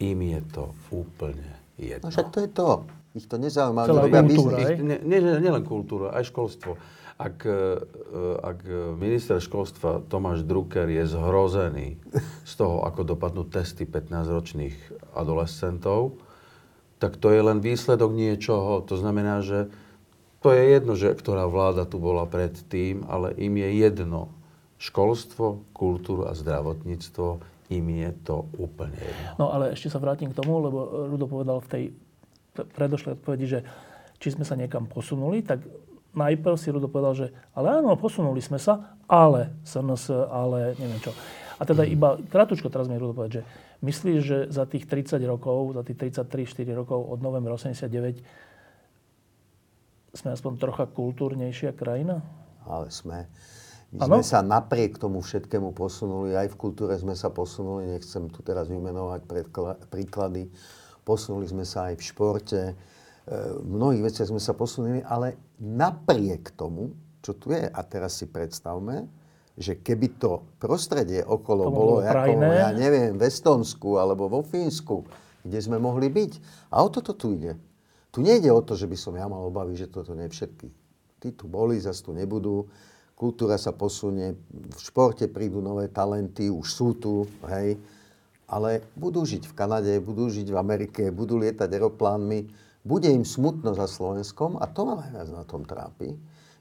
im 0.00 0.18
je 0.20 0.40
to 0.52 0.64
úplne 0.92 1.50
jedno. 1.76 2.08
No 2.08 2.12
však 2.12 2.28
to 2.32 2.38
je 2.44 2.50
to. 2.52 2.68
Ich 3.10 3.26
to 3.26 3.36
nezaujíma. 3.36 3.90
Celá 3.90 4.06
robia 4.06 4.22
kultúra, 4.22 4.56
biznis. 4.62 4.80
nie, 4.86 5.18
nie, 5.18 5.34
nielen 5.42 5.64
kultúra, 5.66 6.06
aj 6.14 6.30
školstvo. 6.30 6.78
Ak, 7.20 7.44
e, 7.44 7.84
ak 8.40 8.58
minister 8.96 9.36
školstva 9.44 10.08
Tomáš 10.08 10.46
Drucker 10.46 10.88
je 10.88 11.04
zhrozený 11.04 12.00
z 12.48 12.52
toho, 12.56 12.80
ako 12.86 13.04
dopadnú 13.04 13.44
testy 13.50 13.84
15-ročných 13.84 14.76
adolescentov, 15.12 16.16
tak 17.00 17.16
to 17.16 17.32
je 17.32 17.40
len 17.40 17.64
výsledok 17.64 18.12
niečoho. 18.12 18.84
To 18.84 18.94
znamená, 19.00 19.40
že 19.40 19.72
to 20.44 20.52
je 20.52 20.62
jedno, 20.72 20.92
že 20.96 21.16
ktorá 21.16 21.48
vláda 21.48 21.88
tu 21.88 21.96
bola 21.96 22.28
predtým, 22.28 23.08
ale 23.08 23.32
im 23.40 23.56
je 23.56 23.68
jedno. 23.80 24.32
Školstvo, 24.80 25.64
kultúru 25.76 26.28
a 26.28 26.36
zdravotníctvo, 26.36 27.40
im 27.70 27.86
je 27.88 28.10
to 28.24 28.48
úplne 28.56 28.96
jedno. 28.96 29.28
No 29.36 29.46
ale 29.52 29.72
ešte 29.76 29.92
sa 29.92 30.00
vrátim 30.00 30.32
k 30.32 30.38
tomu, 30.40 30.60
lebo 30.60 31.08
Rudo 31.08 31.28
povedal 31.28 31.60
v 31.64 31.68
tej 31.68 31.84
predošlej 32.56 33.20
odpovedi, 33.20 33.46
že 33.46 33.60
či 34.20 34.36
sme 34.36 34.44
sa 34.44 34.56
niekam 34.56 34.84
posunuli, 34.84 35.40
tak 35.40 35.64
najprv 36.12 36.56
si 36.58 36.72
Rudo 36.72 36.90
povedal, 36.90 37.14
že 37.16 37.26
ale 37.54 37.80
áno, 37.80 37.94
posunuli 37.94 38.42
sme 38.42 38.58
sa, 38.58 38.98
ale 39.06 39.54
SNS, 39.64 40.28
ale 40.28 40.74
neviem 40.76 41.00
čo. 41.00 41.14
A 41.60 41.62
teda 41.68 41.84
iba 41.84 42.16
krátko 42.32 42.72
teraz 42.72 42.88
mi 42.88 42.96
Rudo 42.96 43.12
povedať, 43.12 43.40
že 43.40 43.42
myslíš, 43.80 44.20
že 44.20 44.38
za 44.52 44.64
tých 44.68 44.84
30 44.84 45.20
rokov, 45.24 45.76
za 45.76 45.82
tých 45.84 46.12
33-4 46.12 46.72
rokov 46.76 47.00
od 47.00 47.18
novembra 47.24 47.56
89 47.56 48.20
sme 50.10 50.28
aspoň 50.34 50.52
trocha 50.58 50.84
kultúrnejšia 50.90 51.72
krajina? 51.72 52.20
Ale 52.66 52.90
sme. 52.90 53.30
My 53.90 54.06
Áno? 54.06 54.22
sme 54.22 54.22
sa 54.22 54.38
napriek 54.38 55.02
tomu 55.02 55.18
všetkému 55.18 55.74
posunuli, 55.74 56.38
aj 56.38 56.54
v 56.54 56.56
kultúre 56.58 56.94
sme 56.94 57.18
sa 57.18 57.26
posunuli, 57.26 57.90
nechcem 57.90 58.30
tu 58.30 58.38
teraz 58.46 58.70
vymenovať 58.70 59.26
príklady, 59.90 60.46
posunuli 61.02 61.50
sme 61.50 61.66
sa 61.66 61.90
aj 61.90 61.98
v 61.98 62.02
športe, 62.06 62.62
e, 62.70 62.74
v 63.58 63.66
mnohých 63.66 64.06
veciach 64.06 64.30
sme 64.30 64.38
sa 64.38 64.54
posunuli, 64.54 65.02
ale 65.02 65.34
napriek 65.58 66.54
tomu, 66.54 66.94
čo 67.18 67.34
tu 67.34 67.50
je, 67.50 67.66
a 67.66 67.80
teraz 67.82 68.22
si 68.22 68.30
predstavme, 68.30 69.10
že 69.60 69.76
keby 69.84 70.16
to 70.16 70.40
prostredie 70.56 71.20
okolo 71.20 71.68
To 71.68 71.70
bolo, 71.70 71.94
bolo 72.00 72.08
ako, 72.08 72.32
ja 72.48 72.72
neviem, 72.72 73.20
v 73.20 73.28
Estonsku 73.28 74.00
alebo 74.00 74.32
vo 74.32 74.40
Fínsku, 74.40 75.04
kde 75.44 75.58
sme 75.60 75.76
mohli 75.76 76.08
byť. 76.08 76.32
A 76.72 76.80
o 76.80 76.88
toto 76.88 77.12
tu 77.12 77.36
ide. 77.36 77.60
Tu 78.08 78.24
nejde 78.24 78.48
o 78.50 78.64
to, 78.64 78.72
že 78.72 78.88
by 78.88 78.96
som 78.96 79.14
ja 79.14 79.28
mal 79.28 79.44
obavy, 79.44 79.76
že 79.76 79.92
toto 79.92 80.16
nie 80.16 80.26
všetky. 80.32 80.66
Tí 81.20 81.28
tu 81.36 81.44
boli, 81.44 81.76
zase 81.76 82.00
tu 82.00 82.16
nebudú. 82.16 82.66
Kultúra 83.12 83.60
sa 83.60 83.76
posunie, 83.76 84.32
v 84.48 84.80
športe 84.80 85.28
prídu 85.28 85.60
nové 85.60 85.92
talenty, 85.92 86.48
už 86.48 86.66
sú 86.66 86.88
tu, 86.96 87.28
hej. 87.52 87.76
Ale 88.48 88.82
budú 88.96 89.22
žiť 89.28 89.44
v 89.44 89.54
Kanade, 89.54 89.92
budú 90.00 90.32
žiť 90.32 90.48
v 90.48 90.56
Amerike, 90.56 91.02
budú 91.12 91.36
lietať 91.36 91.68
aeroplánmi. 91.68 92.48
Bude 92.80 93.12
im 93.12 93.28
smutno 93.28 93.76
za 93.76 93.84
Slovenskom 93.84 94.56
a 94.56 94.64
to 94.64 94.88
ma 94.88 95.04
najviac 95.04 95.28
na 95.36 95.44
tom 95.44 95.68
trápi, 95.68 96.16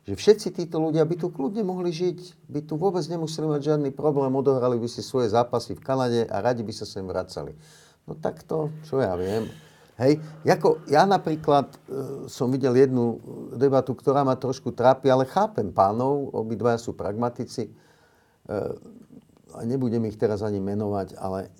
že 0.09 0.17
všetci 0.17 0.57
títo 0.57 0.81
ľudia 0.81 1.05
by 1.05 1.21
tu 1.21 1.29
kľudne 1.29 1.61
mohli 1.61 1.93
žiť, 1.93 2.49
by 2.49 2.65
tu 2.65 2.81
vôbec 2.81 3.05
nemuseli 3.05 3.45
mať 3.45 3.61
žiadny 3.61 3.93
problém, 3.93 4.33
odohrali 4.33 4.81
by 4.81 4.89
si 4.89 5.05
svoje 5.05 5.29
zápasy 5.29 5.77
v 5.77 5.85
Kanade 5.85 6.25
a 6.25 6.41
radi 6.41 6.65
by 6.65 6.73
sa 6.73 6.89
sem 6.89 7.05
vracali. 7.05 7.53
No 8.09 8.17
tak 8.17 8.41
to, 8.41 8.73
čo 8.89 8.97
ja 8.97 9.13
viem. 9.13 9.45
Hej, 10.01 10.17
ako 10.49 10.81
ja 10.89 11.05
napríklad 11.05 11.69
e, 11.69 11.77
som 12.25 12.49
videl 12.49 12.73
jednu 12.73 13.21
debatu, 13.53 13.93
ktorá 13.93 14.25
ma 14.25 14.33
trošku 14.33 14.73
trápi, 14.73 15.13
ale 15.13 15.29
chápem 15.29 15.69
pánov, 15.69 16.33
obidvaja 16.33 16.81
sú 16.81 16.97
pragmatici. 16.97 17.69
E, 17.69 17.71
a 19.53 19.59
nebudem 19.61 20.09
ich 20.09 20.17
teraz 20.17 20.41
ani 20.41 20.57
menovať, 20.57 21.21
ale 21.21 21.53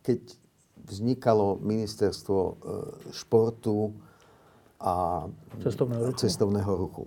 keď 0.00 0.32
vznikalo 0.88 1.60
ministerstvo 1.60 2.38
e, 2.40 2.52
športu 3.12 3.92
a 4.80 5.26
Cestovného 5.60 6.08
ruchu. 6.08 6.16
cestovného 6.16 6.72
ruchu. 6.72 7.04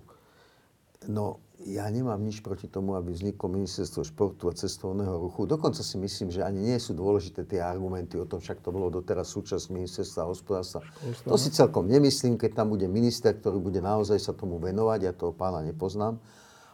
No, 1.07 1.45
ja 1.65 1.90
nemám 1.90 2.22
nič 2.22 2.45
proti 2.45 2.69
tomu, 2.69 2.94
aby 2.94 3.10
vzniklo 3.10 3.49
ministerstvo 3.49 4.06
športu 4.06 4.52
a 4.52 4.53
cestovného 4.53 5.18
ruchu. 5.18 5.49
Dokonca 5.49 5.82
si 5.82 5.98
myslím, 5.98 6.30
že 6.30 6.45
ani 6.45 6.61
nie 6.61 6.77
sú 6.77 6.94
dôležité 6.94 7.41
tie 7.41 7.57
argumenty 7.57 8.22
o 8.22 8.30
tom, 8.30 8.38
však 8.38 8.61
to 8.61 8.69
bolo 8.69 8.94
doteraz 8.94 9.34
súčasť 9.34 9.73
ministerstva 9.73 10.30
hospodárstva. 10.30 10.86
To 11.26 11.34
si 11.40 11.49
celkom 11.49 11.90
nemyslím, 11.90 12.38
keď 12.38 12.61
tam 12.61 12.77
bude 12.77 12.86
minister, 12.86 13.34
ktorý 13.34 13.57
bude 13.57 13.82
naozaj 13.82 14.22
sa 14.22 14.38
tomu 14.38 14.61
venovať, 14.61 14.99
ja 15.02 15.14
toho 15.15 15.34
pána 15.34 15.65
nepoznám, 15.65 16.22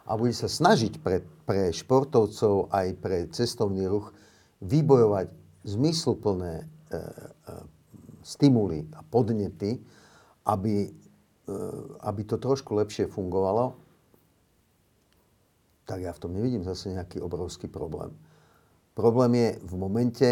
a 0.04 0.12
bude 0.20 0.36
sa 0.36 0.52
snažiť 0.52 1.00
pre, 1.00 1.24
pre 1.48 1.72
športovcov 1.72 2.68
aj 2.74 2.88
pre 3.00 3.32
cestovný 3.32 3.88
ruch 3.88 4.12
vybojovať 4.60 5.32
zmysluplné 5.64 6.54
e, 6.62 6.64
e, 6.66 7.00
stimuly 8.26 8.92
a 8.98 9.06
podnety, 9.08 9.80
aby, 10.44 10.90
e, 10.90 11.56
aby 12.02 12.22
to 12.26 12.42
trošku 12.42 12.76
lepšie 12.76 13.08
fungovalo, 13.08 13.78
tak 15.92 16.08
ja 16.08 16.16
v 16.16 16.24
tom 16.24 16.32
nevidím 16.32 16.64
zase 16.64 16.96
nejaký 16.96 17.20
obrovský 17.20 17.68
problém. 17.68 18.16
Problém 18.96 19.32
je 19.36 19.50
v 19.60 19.74
momente, 19.76 20.30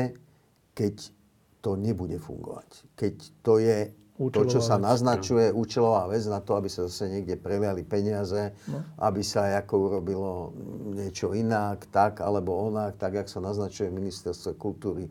keď 0.71 1.11
to 1.59 1.75
nebude 1.75 2.15
fungovať. 2.15 2.87
Keď 2.95 3.13
to 3.43 3.59
je 3.59 3.91
to, 4.31 4.43
čo 4.47 4.59
Účelová 4.59 4.67
sa 4.67 4.75
vec. 4.75 4.83
naznačuje, 4.83 5.45
účelová 5.51 6.03
vec 6.11 6.23
na 6.27 6.39
to, 6.39 6.55
aby 6.59 6.67
sa 6.67 6.87
zase 6.87 7.07
niekde 7.07 7.35
preliali 7.39 7.83
peniaze, 7.83 8.51
No. 8.67 8.83
aby 9.03 9.19
sa 9.19 9.47
ako 9.59 9.75
urobilo 9.79 10.51
niečo 10.91 11.31
inak, 11.31 11.87
tak 11.91 12.19
alebo 12.19 12.55
onak, 12.71 12.95
tak, 12.99 13.15
jak 13.15 13.27
sa 13.31 13.39
naznačuje 13.39 13.91
v 13.91 13.99
ministerstve 13.99 14.55
kultúry, 14.55 15.07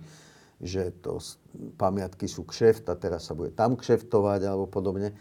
že 0.61 0.93
to 1.01 1.21
pamiatky 1.77 2.29
sú 2.29 2.45
kšeft 2.45 2.89
a 2.89 2.97
teraz 2.97 3.29
sa 3.29 3.37
bude 3.37 3.53
tam 3.53 3.77
kšeftovať 3.77 4.45
alebo 4.45 4.69
podobne. 4.69 5.13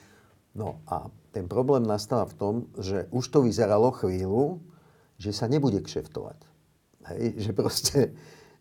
No 0.52 0.84
a 0.88 1.08
ten 1.32 1.48
problém 1.48 1.84
nastáva 1.88 2.28
v 2.28 2.36
tom, 2.36 2.54
že 2.76 3.08
už 3.16 3.24
to 3.28 3.40
vyzeralo 3.40 3.92
chvíľu, 3.96 4.60
že 5.18 5.34
sa 5.34 5.50
nebude 5.50 5.82
kšeftovať. 5.82 6.40
Hej, 7.14 7.24
že 7.44 7.52
proste, 7.54 8.00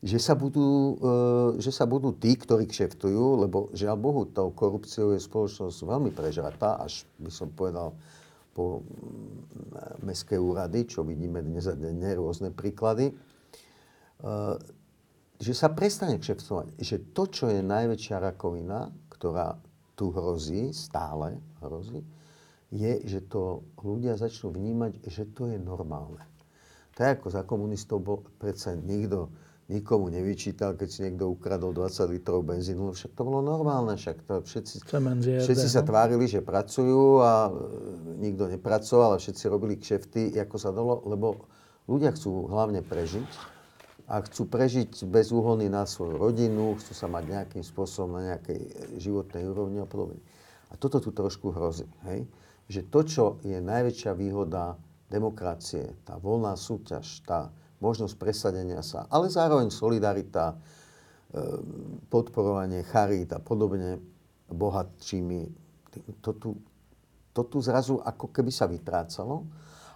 že 0.01 0.19
sa 0.20 0.33
budú, 0.37 0.97
e, 1.01 1.61
že 1.61 1.73
sa 1.73 1.85
budú 1.85 2.16
tí, 2.16 2.37
ktorí 2.37 2.69
kšeftujú, 2.69 3.47
lebo 3.47 3.69
žiaľ 3.77 3.97
Bohu, 4.01 4.23
tou 4.28 4.53
korupciou 4.53 5.12
je 5.16 5.20
spoločnosť 5.20 5.78
veľmi 5.85 6.11
prežratá, 6.12 6.81
až 6.81 7.05
by 7.20 7.31
som 7.33 7.53
povedal 7.53 7.97
po 8.57 8.81
mm, 8.81 10.05
mestské 10.09 10.41
úrady, 10.41 10.89
čo 10.89 11.05
vidíme 11.05 11.45
dnes 11.45 11.69
a 11.69 11.77
denne, 11.77 12.16
rôzne 12.16 12.53
príklady, 12.53 13.12
e, 13.12 13.15
že 15.37 15.53
sa 15.53 15.69
prestane 15.69 16.16
kšeftovať. 16.16 16.81
Že 16.81 16.97
to, 17.12 17.23
čo 17.28 17.45
je 17.53 17.61
najväčšia 17.61 18.16
rakovina, 18.16 18.89
ktorá 19.12 19.61
tu 19.97 20.12
hrozí, 20.12 20.73
stále 20.73 21.41
hrozí, 21.61 22.05
je, 22.73 23.01
že 23.05 23.24
to 23.28 23.65
ľudia 23.81 24.16
začnú 24.19 24.53
vnímať, 24.53 25.05
že 25.07 25.24
to 25.33 25.49
je 25.49 25.57
normálne. 25.61 26.20
Tak 26.97 27.20
ako 27.20 27.28
za 27.28 27.43
komunistov 27.44 28.01
bol 28.01 28.24
predsa 28.40 28.73
nikto 28.73 29.28
nikomu 29.66 30.09
nevyčítal, 30.09 30.78
keď 30.78 30.89
si 30.89 31.02
niekto 31.02 31.27
ukradol 31.27 31.74
20 31.74 32.14
litrov 32.14 32.47
benzínu, 32.47 32.94
však 32.94 33.18
to 33.18 33.23
bolo 33.27 33.43
normálne, 33.43 33.98
však 33.98 34.23
to 34.23 34.35
všetci, 34.47 34.86
všetci 35.43 35.66
sa 35.66 35.82
no. 35.82 35.89
tvárili, 35.90 36.31
že 36.31 36.39
pracujú 36.39 37.18
a 37.18 37.51
e, 37.51 37.52
nikto 38.23 38.47
nepracoval 38.47 39.18
a 39.18 39.20
všetci 39.20 39.44
robili 39.51 39.74
kšefty, 39.74 40.39
ako 40.39 40.55
sa 40.55 40.70
dalo, 40.70 41.02
lebo 41.02 41.51
Ľudia 41.86 42.10
chcú 42.18 42.51
hlavne 42.51 42.82
prežiť 42.82 43.31
a 44.10 44.18
chcú 44.27 44.51
prežiť 44.51 45.06
bez 45.06 45.31
úhony 45.31 45.70
na 45.70 45.86
svoju 45.86 46.18
rodinu, 46.18 46.74
chcú 46.82 46.93
sa 46.98 47.06
mať 47.06 47.24
nejakým 47.31 47.62
spôsobom 47.62 48.18
na 48.18 48.35
nejakej 48.35 48.59
životnej 48.98 49.47
úrovni 49.47 49.78
a 49.78 49.86
podobne. 49.86 50.18
A 50.70 50.74
toto 50.74 50.98
tu 50.98 51.14
trošku 51.14 51.55
hrozí. 51.55 51.86
Hej? 52.10 52.27
Že 52.66 52.81
to, 52.90 53.01
čo 53.06 53.24
je 53.47 53.59
najväčšia 53.62 54.18
výhoda 54.18 54.74
demokracie, 55.07 55.95
tá 56.03 56.19
voľná 56.19 56.59
súťaž, 56.59 57.23
tá 57.23 57.51
možnosť 57.78 58.15
presadenia 58.19 58.81
sa, 58.83 59.07
ale 59.12 59.31
zároveň 59.31 59.70
solidarita, 59.70 60.53
e, 60.53 60.57
podporovanie 62.11 62.83
charít 62.87 63.31
a 63.33 63.41
podobne 63.41 64.01
bohatšími, 64.51 65.41
to 66.20 66.31
tu, 66.37 66.57
to 67.33 67.43
tu 67.47 67.59
zrazu 67.62 68.01
ako 68.03 68.33
keby 68.33 68.51
sa 68.53 68.69
vytrácalo 68.69 69.47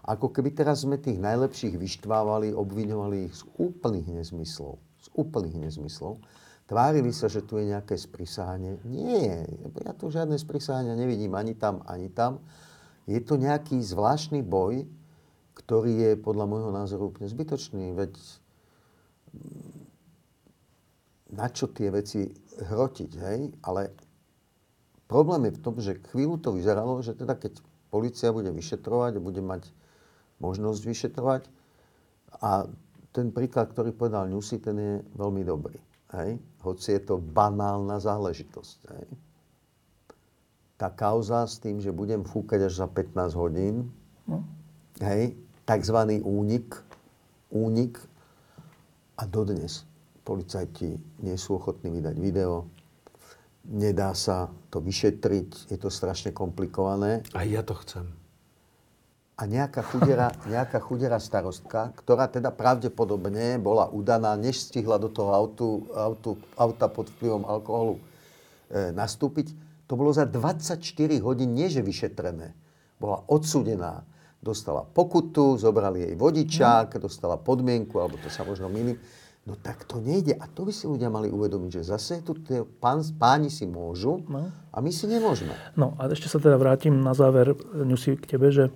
ako 0.00 0.32
keby 0.32 0.56
teraz 0.56 0.88
sme 0.88 0.96
tých 0.96 1.20
najlepších 1.20 1.76
vyštvávali, 1.76 2.56
obviňovali 2.56 3.16
ich 3.28 3.34
z 3.36 3.42
úplných 3.60 4.08
nezmyslov. 4.08 4.80
Z 5.00 5.08
úplných 5.12 5.68
nezmyslov. 5.68 6.16
Tvárili 6.64 7.10
sa, 7.12 7.26
že 7.28 7.44
tu 7.44 7.58
je 7.60 7.68
nejaké 7.68 7.98
sprisahanie. 7.98 8.78
Nie, 8.86 9.44
ja 9.84 9.92
tu 9.92 10.08
žiadne 10.08 10.38
sprisahania 10.38 10.94
nevidím 10.96 11.34
ani 11.36 11.52
tam, 11.58 11.82
ani 11.84 12.08
tam. 12.08 12.40
Je 13.04 13.18
to 13.20 13.36
nejaký 13.36 13.82
zvláštny 13.82 14.40
boj, 14.40 14.86
ktorý 15.54 15.92
je 15.92 16.12
podľa 16.20 16.46
môjho 16.46 16.70
názoru 16.70 17.10
úplne 17.10 17.28
zbytočný. 17.30 17.94
Veď 17.94 18.12
na 21.30 21.46
čo 21.50 21.70
tie 21.70 21.94
veci 21.94 22.26
hrotiť, 22.58 23.10
hej? 23.22 23.38
Ale 23.62 23.94
problém 25.06 25.48
je 25.48 25.56
v 25.56 25.62
tom, 25.62 25.74
že 25.78 26.02
chvíľu 26.10 26.42
to 26.42 26.50
vyzeralo, 26.54 26.98
že 27.02 27.14
teda 27.14 27.38
keď 27.38 27.62
policia 27.90 28.34
bude 28.34 28.50
vyšetrovať 28.50 29.18
bude 29.18 29.42
mať 29.42 29.70
možnosť 30.42 30.80
vyšetrovať. 30.82 31.42
A 32.40 32.66
ten 33.10 33.34
príklad, 33.34 33.74
ktorý 33.74 33.90
povedal 33.90 34.30
Newsy, 34.30 34.62
ten 34.62 34.76
je 34.78 34.94
veľmi 35.18 35.42
dobrý. 35.42 35.76
Hej? 36.14 36.38
Hoci 36.62 36.98
je 36.98 37.02
to 37.02 37.18
banálna 37.18 37.98
záležitosť. 37.98 38.78
Hej? 38.94 39.06
Tá 40.80 40.88
kauza 40.88 41.44
s 41.44 41.60
tým, 41.60 41.82
že 41.82 41.92
budem 41.92 42.24
fúkať 42.24 42.70
až 42.70 42.80
za 42.80 42.88
15 42.88 43.36
hodín, 43.36 43.92
no. 44.24 44.40
Hej, 44.98 45.38
takzvaný 45.62 46.18
únik, 46.26 46.74
únik 47.54 48.02
a 49.14 49.22
dodnes 49.30 49.86
policajti 50.26 50.98
nie 51.22 51.36
sú 51.38 51.62
ochotní 51.62 51.94
vydať 51.94 52.16
video, 52.18 52.66
nedá 53.70 54.10
sa 54.18 54.50
to 54.74 54.82
vyšetriť, 54.82 55.70
je 55.70 55.78
to 55.78 55.90
strašne 55.92 56.34
komplikované. 56.34 57.22
A 57.38 57.46
ja 57.46 57.62
to 57.62 57.78
chcem 57.78 58.20
a 59.40 59.48
nejaká 59.48 59.80
chudera, 59.80 60.28
nejaká 60.52 60.78
chudera 60.84 61.16
starostka, 61.16 61.96
ktorá 61.96 62.28
teda 62.28 62.52
pravdepodobne 62.52 63.56
bola 63.56 63.88
udaná, 63.88 64.36
než 64.36 64.68
stihla 64.68 65.00
do 65.00 65.08
toho 65.08 65.32
autu, 65.32 65.88
autu, 65.96 66.36
auta 66.60 66.86
pod 66.92 67.08
vplyvom 67.16 67.48
alkoholu 67.48 67.96
e, 67.96 68.92
nastúpiť, 68.92 69.56
to 69.88 69.98
bolo 69.98 70.12
za 70.12 70.28
24 70.28 70.78
hodín, 71.24 71.56
nie 71.56 71.66
že 71.66 71.82
vyšetrené. 71.82 72.54
Bola 73.00 73.24
odsudená, 73.26 74.04
dostala 74.40 74.82
pokutu, 74.82 75.60
zobrali 75.60 76.08
jej 76.08 76.14
vodičák, 76.16 76.96
no. 76.96 77.00
dostala 77.04 77.36
podmienku, 77.36 78.00
alebo 78.00 78.16
to 78.20 78.32
sa 78.32 78.42
možno 78.42 78.72
milím. 78.72 78.96
No 79.48 79.56
tak 79.56 79.88
to 79.88 80.00
nejde. 80.00 80.36
A 80.36 80.44
to 80.48 80.68
by 80.68 80.72
si 80.72 80.84
ľudia 80.84 81.08
mali 81.08 81.32
uvedomiť, 81.32 81.80
že 81.80 81.82
zase 81.96 82.20
tu 82.20 82.36
tie 82.44 82.60
pán, 82.60 83.00
páni 83.16 83.48
si 83.48 83.64
môžu 83.64 84.20
no. 84.28 84.52
a 84.52 84.76
my 84.80 84.90
si 84.92 85.08
nemôžeme. 85.08 85.52
No 85.76 85.96
a 85.96 86.08
ešte 86.12 86.28
sa 86.28 86.36
teda 86.36 86.60
vrátim 86.60 86.92
na 87.00 87.16
záver, 87.16 87.56
Ňusi, 87.72 88.20
k 88.20 88.36
tebe, 88.36 88.52
že 88.52 88.68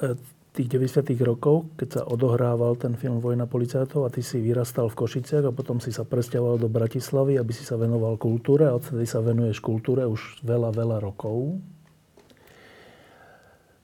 E, 0.00 0.16
tých 0.50 0.66
90. 0.66 1.14
rokov, 1.22 1.70
keď 1.78 1.88
sa 1.94 2.02
odohrával 2.10 2.74
ten 2.74 2.98
film 2.98 3.22
Vojna 3.22 3.46
policajtov 3.46 4.02
a 4.02 4.10
ty 4.10 4.18
si 4.18 4.42
vyrastal 4.42 4.90
v 4.90 4.98
Košiciach 4.98 5.46
a 5.46 5.54
potom 5.54 5.78
si 5.78 5.94
sa 5.94 6.02
presťahoval 6.02 6.58
do 6.58 6.66
Bratislavy, 6.66 7.38
aby 7.38 7.54
si 7.54 7.62
sa 7.62 7.78
venoval 7.78 8.18
kultúre 8.18 8.66
a 8.66 8.74
odtedy 8.74 9.06
sa 9.06 9.22
venuješ 9.22 9.62
kultúre 9.62 10.02
už 10.10 10.42
veľa, 10.42 10.74
veľa 10.74 10.98
rokov. 11.06 11.62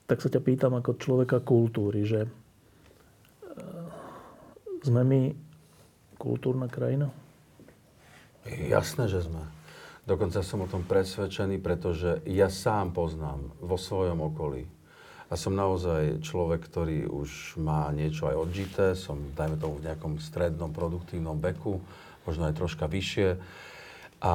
Tak 0.06 0.22
sa 0.22 0.30
ťa 0.30 0.40
pýtam 0.42 0.72
ako 0.78 0.98
človeka 1.02 1.42
kultúry, 1.42 2.06
že 2.06 2.26
e, 2.26 2.30
sme 4.86 5.02
my 5.02 5.20
kultúrna 6.14 6.70
krajina? 6.70 7.10
Jasné, 8.46 9.10
že 9.10 9.26
sme. 9.26 9.42
Dokonca 10.06 10.38
som 10.46 10.62
o 10.62 10.70
tom 10.70 10.86
presvedčený, 10.86 11.58
pretože 11.58 12.22
ja 12.30 12.46
sám 12.46 12.94
poznám 12.94 13.50
vo 13.58 13.74
svojom 13.74 14.22
okolí 14.22 14.70
a 15.26 15.34
som 15.34 15.58
naozaj 15.58 16.22
človek, 16.22 16.70
ktorý 16.70 17.10
už 17.10 17.58
má 17.58 17.90
niečo 17.90 18.30
aj 18.30 18.36
odžité, 18.38 18.86
som, 18.94 19.18
dajme 19.34 19.58
tomu, 19.58 19.82
v 19.82 19.90
nejakom 19.90 20.22
strednom 20.22 20.70
produktívnom 20.70 21.42
veku, 21.42 21.82
možno 22.22 22.46
aj 22.46 22.54
troška 22.54 22.86
vyššie. 22.86 23.34
A 24.22 24.34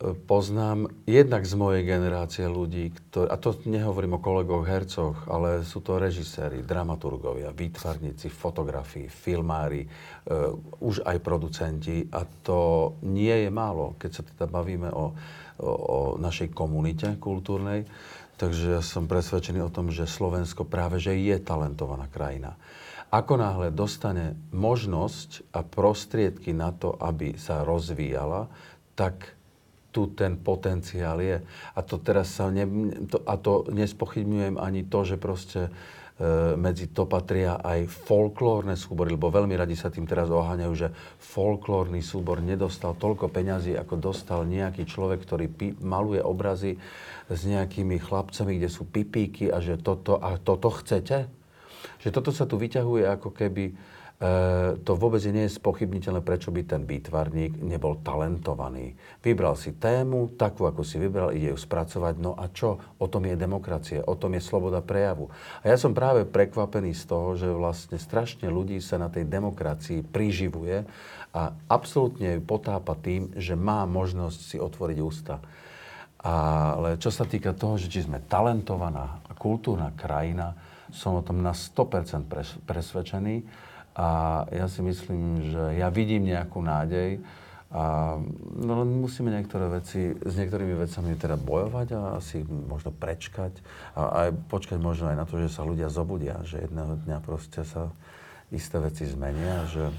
poznám 0.00 0.88
jednak 1.04 1.44
z 1.44 1.54
mojej 1.60 1.84
generácie 1.84 2.48
ľudí, 2.48 2.88
ktorí, 2.88 3.28
a 3.28 3.36
to 3.36 3.52
nehovorím 3.68 4.16
o 4.16 4.24
kolegoch 4.24 4.64
hercoch, 4.64 5.28
ale 5.28 5.60
sú 5.60 5.84
to 5.84 6.00
režiséri, 6.00 6.64
dramaturgovia, 6.64 7.52
výtvarníci, 7.52 8.32
fotografii, 8.32 9.12
filmári, 9.12 9.84
uh, 9.84 10.56
už 10.80 11.04
aj 11.04 11.20
producenti. 11.20 12.08
A 12.16 12.24
to 12.24 12.92
nie 13.04 13.44
je 13.44 13.50
málo, 13.52 14.00
keď 14.00 14.10
sa 14.10 14.22
teda 14.24 14.48
bavíme 14.48 14.88
o, 14.88 15.12
o, 15.60 15.68
o 15.68 15.98
našej 16.16 16.48
komunite 16.56 17.20
kultúrnej. 17.20 17.84
Takže 18.40 18.80
ja 18.80 18.80
som 18.80 19.04
presvedčený 19.04 19.68
o 19.68 19.74
tom, 19.74 19.92
že 19.92 20.08
Slovensko 20.08 20.64
práve 20.64 20.96
že 20.96 21.12
je 21.12 21.36
talentovaná 21.44 22.08
krajina. 22.08 22.56
Ako 23.12 23.36
náhle 23.36 23.68
dostane 23.68 24.32
možnosť 24.54 25.52
a 25.52 25.60
prostriedky 25.60 26.56
na 26.56 26.72
to, 26.72 26.96
aby 26.96 27.36
sa 27.36 27.66
rozvíjala, 27.68 28.48
tak 28.96 29.39
tu 29.90 30.10
ten 30.14 30.38
potenciál 30.38 31.18
je. 31.22 31.42
A 31.74 31.80
to 31.82 31.98
teraz 31.98 32.38
sa 32.38 32.50
ne, 32.50 32.64
to, 33.10 33.22
a 33.26 33.34
to 33.38 33.66
nespochybňujem 33.70 34.56
ani 34.56 34.86
to, 34.86 35.02
že 35.02 35.16
proste 35.18 35.66
e, 35.66 35.70
medzi 36.54 36.90
to 36.90 37.10
patria 37.10 37.58
aj 37.58 37.90
folklórne 37.90 38.78
súbory, 38.78 39.14
lebo 39.14 39.34
veľmi 39.34 39.58
radi 39.58 39.74
sa 39.74 39.90
tým 39.90 40.06
teraz 40.06 40.30
oháňajú, 40.30 40.72
že 40.78 40.88
folklórny 41.18 42.00
súbor 42.00 42.38
nedostal 42.38 42.94
toľko 42.94 43.30
peňazí, 43.34 43.74
ako 43.74 43.98
dostal 43.98 44.46
nejaký 44.46 44.86
človek, 44.86 45.22
ktorý 45.26 45.46
pi- 45.50 45.76
maluje 45.82 46.22
obrazy 46.22 46.78
s 47.30 47.40
nejakými 47.46 47.98
chlapcami, 47.98 48.58
kde 48.58 48.70
sú 48.70 48.86
pipíky 48.86 49.50
a 49.50 49.58
že 49.58 49.78
toto, 49.78 50.18
a 50.18 50.38
toto 50.38 50.70
chcete? 50.70 51.30
Že 52.02 52.08
toto 52.14 52.30
sa 52.30 52.46
tu 52.46 52.56
vyťahuje 52.58 53.04
ako 53.06 53.30
keby, 53.34 53.74
to 54.84 54.92
vôbec 55.00 55.24
nie 55.32 55.48
je 55.48 55.56
spochybniteľné, 55.56 56.20
prečo 56.20 56.52
by 56.52 56.60
ten 56.68 56.84
výtvarník 56.84 57.56
nebol 57.64 58.04
talentovaný. 58.04 58.92
Vybral 59.24 59.56
si 59.56 59.72
tému, 59.72 60.36
takú, 60.36 60.68
ako 60.68 60.84
si 60.84 61.00
vybral, 61.00 61.32
ide 61.32 61.48
ju 61.48 61.56
spracovať. 61.56 62.20
No 62.20 62.36
a 62.36 62.52
čo? 62.52 62.76
O 63.00 63.08
tom 63.08 63.24
je 63.24 63.32
demokracie, 63.32 64.04
o 64.04 64.12
tom 64.20 64.36
je 64.36 64.44
sloboda 64.44 64.84
prejavu. 64.84 65.32
A 65.64 65.72
ja 65.72 65.80
som 65.80 65.96
práve 65.96 66.28
prekvapený 66.28 66.92
z 66.92 67.08
toho, 67.08 67.32
že 67.32 67.48
vlastne 67.48 67.96
strašne 67.96 68.52
ľudí 68.52 68.76
sa 68.84 69.00
na 69.00 69.08
tej 69.08 69.24
demokracii 69.24 70.04
priživuje 70.04 70.84
a 71.32 71.56
absolútne 71.72 72.36
ju 72.36 72.44
potápa 72.44 73.00
tým, 73.00 73.32
že 73.40 73.56
má 73.56 73.88
možnosť 73.88 74.40
si 74.44 74.56
otvoriť 74.60 74.98
ústa. 75.00 75.40
Ale 76.20 77.00
čo 77.00 77.08
sa 77.08 77.24
týka 77.24 77.56
toho, 77.56 77.80
že 77.80 77.88
či 77.88 78.04
sme 78.04 78.20
talentovaná 78.20 79.24
a 79.24 79.32
kultúrna 79.32 79.96
krajina, 79.96 80.52
som 80.92 81.16
o 81.16 81.24
tom 81.24 81.40
na 81.40 81.56
100% 81.56 82.28
presvedčený. 82.68 83.69
A 83.96 84.42
ja 84.54 84.70
si 84.70 84.80
myslím, 84.82 85.50
že 85.50 85.78
ja 85.78 85.90
vidím 85.90 86.30
nejakú 86.30 86.62
nádej. 86.62 87.18
A, 87.70 88.18
no 88.58 88.72
len 88.82 88.98
musíme 88.98 89.30
niektoré 89.30 89.70
veci, 89.70 90.10
s 90.10 90.34
niektorými 90.34 90.74
vecami 90.74 91.14
teda 91.14 91.38
bojovať 91.38 91.88
a 91.94 92.00
asi 92.18 92.42
možno 92.46 92.90
prečkať. 92.90 93.62
A 93.94 94.26
aj 94.26 94.28
počkať 94.50 94.78
možno 94.82 95.10
aj 95.10 95.16
na 95.18 95.26
to, 95.26 95.38
že 95.38 95.54
sa 95.54 95.62
ľudia 95.62 95.86
zobudia. 95.86 96.42
Že 96.42 96.66
jedného 96.66 96.98
dňa 97.06 97.18
proste 97.22 97.62
sa 97.62 97.94
isté 98.50 98.82
veci 98.82 99.06
zmenia. 99.06 99.70
Že 99.70 99.90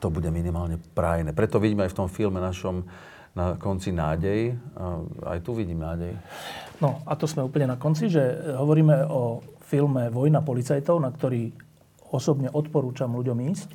to 0.00 0.08
bude 0.12 0.28
minimálne 0.28 0.76
prajné. 0.92 1.32
Preto 1.32 1.56
vidíme 1.60 1.88
aj 1.88 1.92
v 1.96 1.98
tom 2.04 2.08
filme 2.12 2.40
našom 2.40 2.84
na 3.32 3.56
konci 3.56 3.96
nádej. 3.96 4.52
Aj 5.24 5.40
tu 5.40 5.56
vidím 5.56 5.80
nádej. 5.80 6.12
No 6.84 7.00
a 7.08 7.16
to 7.16 7.24
sme 7.24 7.40
úplne 7.40 7.72
na 7.72 7.80
konci, 7.80 8.12
že 8.12 8.20
hovoríme 8.52 9.08
o 9.08 9.40
filme 9.64 10.12
Vojna 10.12 10.44
policajtov, 10.44 11.00
na 11.00 11.08
ktorý 11.08 11.48
osobne 12.12 12.52
odporúčam 12.52 13.10
ľuďom 13.16 13.38
ísť, 13.48 13.70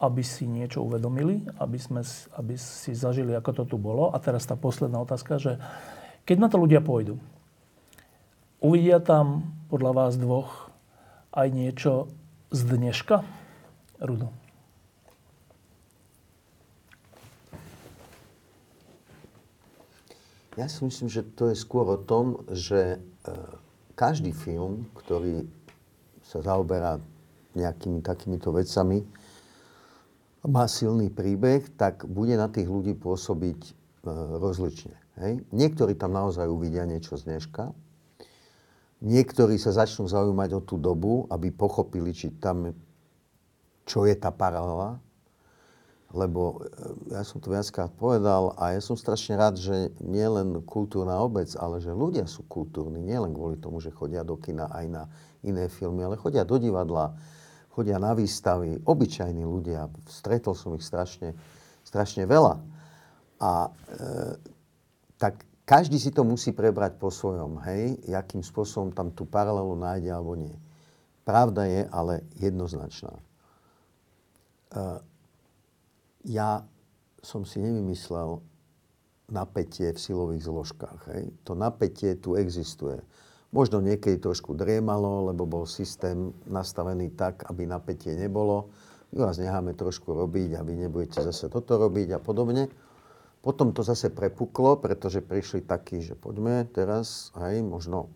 aby 0.00 0.24
si 0.24 0.48
niečo 0.50 0.82
uvedomili, 0.82 1.44
aby, 1.60 1.78
sme, 1.78 2.02
aby 2.34 2.58
si 2.58 2.96
zažili, 2.96 3.36
ako 3.36 3.62
to 3.62 3.64
tu 3.70 3.76
bolo. 3.78 4.10
A 4.10 4.18
teraz 4.18 4.48
tá 4.48 4.58
posledná 4.58 4.98
otázka, 4.98 5.38
že 5.38 5.62
keď 6.24 6.36
na 6.40 6.48
to 6.48 6.58
ľudia 6.58 6.82
pôjdu, 6.82 7.20
uvidia 8.58 8.98
tam 8.98 9.46
podľa 9.68 9.92
vás 9.94 10.12
dvoch 10.18 10.72
aj 11.30 11.48
niečo 11.52 12.10
z 12.50 12.60
dneška? 12.66 13.22
Rudo. 14.00 14.32
Ja 20.58 20.66
si 20.66 20.82
myslím, 20.82 21.08
že 21.08 21.22
to 21.22 21.52
je 21.52 21.56
skôr 21.56 21.86
o 21.86 22.00
tom, 22.00 22.42
že 22.50 22.96
e, 22.96 22.98
každý 23.94 24.34
film, 24.34 24.88
ktorý 24.98 25.46
sa 26.26 26.42
zaoberá 26.42 26.98
nejakými 27.54 28.04
takýmito 28.04 28.54
vecami, 28.54 29.02
má 30.46 30.64
silný 30.64 31.12
príbeh, 31.12 31.68
tak 31.76 32.08
bude 32.08 32.32
na 32.32 32.48
tých 32.48 32.64
ľudí 32.64 32.96
pôsobiť 32.96 33.60
e, 33.60 33.72
rozlične. 34.40 34.96
Hej? 35.20 35.44
Niektorí 35.52 35.92
tam 36.00 36.16
naozaj 36.16 36.48
uvidia 36.48 36.88
niečo 36.88 37.20
z 37.20 37.28
dneška, 37.28 37.76
niektorí 39.04 39.60
sa 39.60 39.76
začnú 39.76 40.08
zaujímať 40.08 40.50
o 40.56 40.60
tú 40.64 40.80
dobu, 40.80 41.28
aby 41.28 41.52
pochopili, 41.52 42.16
či 42.16 42.32
tam, 42.40 42.72
čo 43.84 44.08
je 44.08 44.16
tá 44.16 44.32
paralela, 44.32 44.96
lebo 46.16 46.64
e, 46.64 47.14
ja 47.14 47.22
som 47.22 47.36
to 47.36 47.52
viackrát 47.52 47.92
povedal 47.92 48.56
a 48.56 48.74
ja 48.74 48.80
som 48.80 48.96
strašne 48.96 49.36
rád, 49.36 49.60
že 49.60 49.92
nie 50.00 50.24
len 50.24 50.64
kultúrna 50.64 51.20
obec, 51.20 51.52
ale 51.60 51.84
že 51.84 51.92
ľudia 51.92 52.24
sú 52.24 52.48
kultúrni, 52.48 53.04
nie 53.04 53.18
len 53.18 53.36
kvôli 53.36 53.60
tomu, 53.60 53.78
že 53.78 53.94
chodia 53.94 54.24
do 54.24 54.40
kina 54.40 54.72
aj 54.72 54.86
na 54.88 55.02
iné 55.44 55.68
filmy, 55.68 56.00
ale 56.00 56.16
chodia 56.16 56.48
do 56.48 56.56
divadla, 56.56 57.14
chodia 57.70 57.96
na 58.02 58.12
výstavy, 58.12 58.82
obyčajní 58.82 59.46
ľudia. 59.46 59.86
Stretol 60.10 60.58
som 60.58 60.74
ich 60.74 60.84
strašne, 60.84 61.34
strašne 61.86 62.26
veľa. 62.26 62.58
A 63.40 63.50
e, 63.66 63.70
tak 65.16 65.46
každý 65.64 65.96
si 66.02 66.10
to 66.10 66.26
musí 66.26 66.50
prebrať 66.50 66.98
po 66.98 67.08
svojom, 67.14 67.62
hej, 67.70 67.96
jakým 68.10 68.42
spôsobom 68.42 68.90
tam 68.90 69.14
tú 69.14 69.24
paralelu 69.24 69.72
nájde 69.78 70.10
alebo 70.10 70.34
nie. 70.34 70.56
Pravda 71.22 71.64
je 71.70 71.86
ale 71.94 72.26
jednoznačná. 72.36 73.14
E, 73.14 73.22
ja 76.26 76.66
som 77.22 77.46
si 77.46 77.62
nevymyslel 77.62 78.42
napätie 79.30 79.94
v 79.94 80.02
silových 80.02 80.42
zložkách. 80.42 81.00
Hej. 81.14 81.22
To 81.46 81.54
napätie 81.54 82.18
tu 82.18 82.34
existuje. 82.34 82.98
Možno 83.50 83.82
niekedy 83.82 84.22
trošku 84.22 84.54
driemalo, 84.54 85.34
lebo 85.34 85.42
bol 85.42 85.66
systém 85.66 86.30
nastavený 86.46 87.10
tak, 87.18 87.42
aby 87.50 87.66
napätie 87.66 88.14
nebolo. 88.14 88.70
My 89.10 89.26
vás 89.26 89.42
necháme 89.42 89.74
trošku 89.74 90.14
robiť 90.14 90.54
a 90.54 90.62
vy 90.62 90.86
nebudete 90.86 91.18
zase 91.18 91.50
toto 91.50 91.74
robiť 91.74 92.14
a 92.14 92.18
podobne. 92.22 92.70
Potom 93.42 93.74
to 93.74 93.82
zase 93.82 94.14
prepuklo, 94.14 94.78
pretože 94.78 95.24
prišli 95.24 95.66
takí, 95.66 95.98
že 95.98 96.14
poďme 96.14 96.68
teraz, 96.70 97.34
hej, 97.42 97.64
možno 97.66 98.12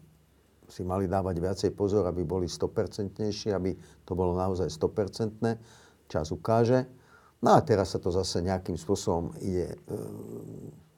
si 0.69 0.87
mali 0.87 1.11
dávať 1.11 1.37
viacej 1.41 1.71
pozor, 1.75 2.07
aby 2.07 2.23
boli 2.23 2.47
100% 2.47 3.19
aby 3.51 3.75
to 4.07 4.13
bolo 4.15 4.37
naozaj 4.39 4.71
100%. 4.71 6.07
Čas 6.07 6.29
ukáže. 6.31 6.85
No 7.41 7.57
a 7.57 7.61
teraz 7.65 7.97
sa 7.97 7.99
to 7.99 8.13
zase 8.13 8.45
nejakým 8.45 8.77
spôsobom 8.77 9.33
ide, 9.41 9.73
e, 9.73 9.97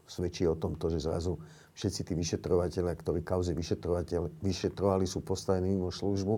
svedčí 0.07 0.47
o 0.47 0.59
tom, 0.59 0.79
to, 0.79 0.91
že 0.91 1.07
zrazu 1.07 1.39
všetci 1.77 2.01
tí 2.09 2.13
vyšetrovateľia, 2.17 2.95
ktorí 2.97 3.21
kauzy 3.21 3.53
vyšetrovali, 3.53 5.05
sú 5.05 5.21
postavení 5.21 5.77
mimo 5.77 5.93
službu 5.93 6.35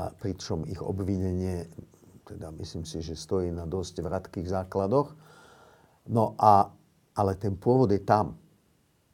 a 0.00 0.08
pričom 0.08 0.64
ich 0.64 0.80
obvinenie, 0.80 1.68
teda 2.24 2.48
myslím 2.56 2.88
si, 2.88 3.04
že 3.04 3.12
stojí 3.12 3.52
na 3.52 3.68
dosť 3.68 4.00
vratkých 4.00 4.48
základoch. 4.48 5.12
No 6.08 6.32
a, 6.40 6.72
ale 7.12 7.32
ten 7.36 7.60
pôvod 7.60 7.92
je 7.92 8.00
tam. 8.00 8.40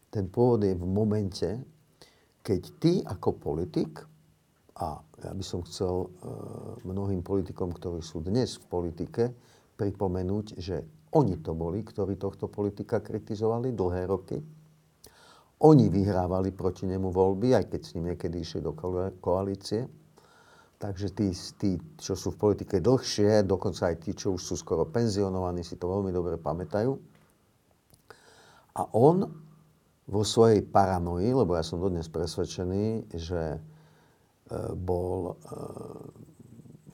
Ten 0.06 0.30
pôvod 0.30 0.62
je 0.62 0.78
v 0.78 0.86
momente, 0.86 1.48
keď 2.46 2.60
ty 2.78 2.92
ako 3.02 3.34
politik, 3.34 3.98
a 4.76 5.00
ja 5.00 5.32
by 5.32 5.44
som 5.44 5.64
chcel 5.66 6.04
e, 6.04 6.08
mnohým 6.84 7.24
politikom, 7.24 7.72
ktorí 7.74 8.04
sú 8.04 8.22
dnes 8.22 8.60
v 8.60 8.64
politike, 8.70 9.32
pripomenúť, 9.80 10.46
že 10.60 10.84
oni 11.16 11.40
to 11.40 11.56
boli, 11.56 11.80
ktorí 11.80 12.20
tohto 12.20 12.46
politika 12.46 13.00
kritizovali 13.00 13.72
dlhé 13.72 14.04
roky, 14.04 14.36
oni 15.56 15.88
vyhrávali 15.88 16.52
proti 16.52 16.84
nemu 16.84 17.08
voľby, 17.08 17.56
aj 17.56 17.72
keď 17.72 17.80
s 17.80 17.92
ním 17.96 18.12
niekedy 18.12 18.44
išli 18.44 18.60
do 18.60 18.76
koalície. 19.20 19.88
Takže 20.76 21.08
tí, 21.16 21.32
tí, 21.56 21.70
čo 21.96 22.12
sú 22.12 22.36
v 22.36 22.40
politike 22.52 22.84
dlhšie, 22.84 23.48
dokonca 23.48 23.88
aj 23.88 23.96
tí, 24.04 24.12
čo 24.12 24.36
už 24.36 24.42
sú 24.44 24.54
skoro 24.60 24.84
penzionovaní, 24.84 25.64
si 25.64 25.80
to 25.80 25.88
veľmi 25.88 26.12
dobre 26.12 26.36
pamätajú. 26.36 26.92
A 28.76 28.82
on 28.92 29.24
vo 30.04 30.22
svojej 30.22 30.60
paranoji, 30.60 31.32
lebo 31.32 31.56
ja 31.56 31.64
som 31.64 31.80
dodnes 31.80 32.12
presvedčený, 32.12 33.08
že 33.16 33.56
e, 33.56 33.60
bol 34.76 35.32
e, 35.32 35.34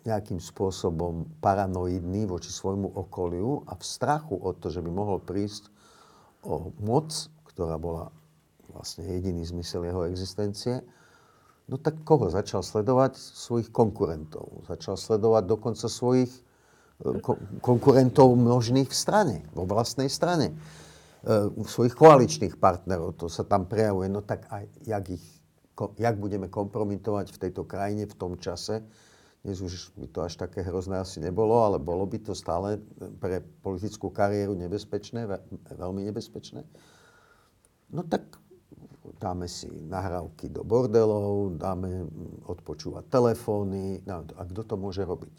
nejakým 0.06 0.39
spôsobom 0.39 1.26
paranoidný 1.43 2.30
voči 2.30 2.55
svojmu 2.55 2.86
okoliu 2.94 3.66
a 3.66 3.74
v 3.74 3.82
strachu 3.82 4.39
o 4.39 4.55
to, 4.55 4.70
že 4.70 4.78
by 4.78 4.90
mohol 4.94 5.18
prísť 5.18 5.66
o 6.47 6.70
moc, 6.78 7.10
ktorá 7.51 7.82
bola 7.82 8.14
vlastne 8.73 9.07
jediný 9.07 9.44
zmysel 9.44 9.85
jeho 9.86 10.09
existencie, 10.09 10.82
no 11.69 11.77
tak 11.78 12.03
koho? 12.03 12.32
Začal 12.32 12.65
sledovať 12.65 13.16
svojich 13.16 13.70
konkurentov. 13.70 14.66
Začal 14.66 14.99
sledovať 14.99 15.44
dokonca 15.47 15.86
svojich 15.86 16.32
e, 16.32 17.20
ko- 17.20 17.40
konkurentov 17.62 18.35
množných 18.35 18.90
v 18.90 18.97
strane, 18.97 19.36
vo 19.55 19.69
vlastnej 19.69 20.11
strane. 20.11 20.53
E, 21.23 21.53
svojich 21.62 21.94
koaličných 21.94 22.59
partnerov, 22.59 23.20
to 23.20 23.31
sa 23.31 23.47
tam 23.47 23.69
prejavuje. 23.70 24.11
No 24.11 24.24
tak 24.24 24.51
aj 24.51 24.65
jak, 24.89 25.05
ich, 25.12 25.24
jak 25.97 26.16
budeme 26.19 26.51
kompromitovať 26.51 27.31
v 27.31 27.40
tejto 27.49 27.62
krajine 27.69 28.11
v 28.11 28.16
tom 28.19 28.35
čase, 28.40 28.82
dnes 29.43 29.59
už 29.59 29.99
by 29.99 30.07
to 30.07 30.23
až 30.23 30.39
také 30.39 30.62
hrozné 30.62 31.03
asi 31.03 31.19
nebolo, 31.19 31.66
ale 31.66 31.82
bolo 31.82 32.07
by 32.07 32.23
to 32.23 32.31
stále 32.31 32.78
pre 33.19 33.43
politickú 33.66 34.15
kariéru 34.15 34.55
nebezpečné, 34.55 35.27
veľmi 35.74 36.07
nebezpečné. 36.07 36.62
No 37.90 38.07
tak 38.07 38.39
dáme 39.23 39.47
si 39.47 39.70
nahrávky 39.70 40.51
do 40.51 40.66
bordelov, 40.66 41.55
dáme 41.55 42.11
odpočúvať 42.51 43.07
telefóny. 43.07 44.03
A 44.11 44.43
kto 44.51 44.66
to 44.66 44.74
môže 44.74 45.07
robiť? 45.07 45.31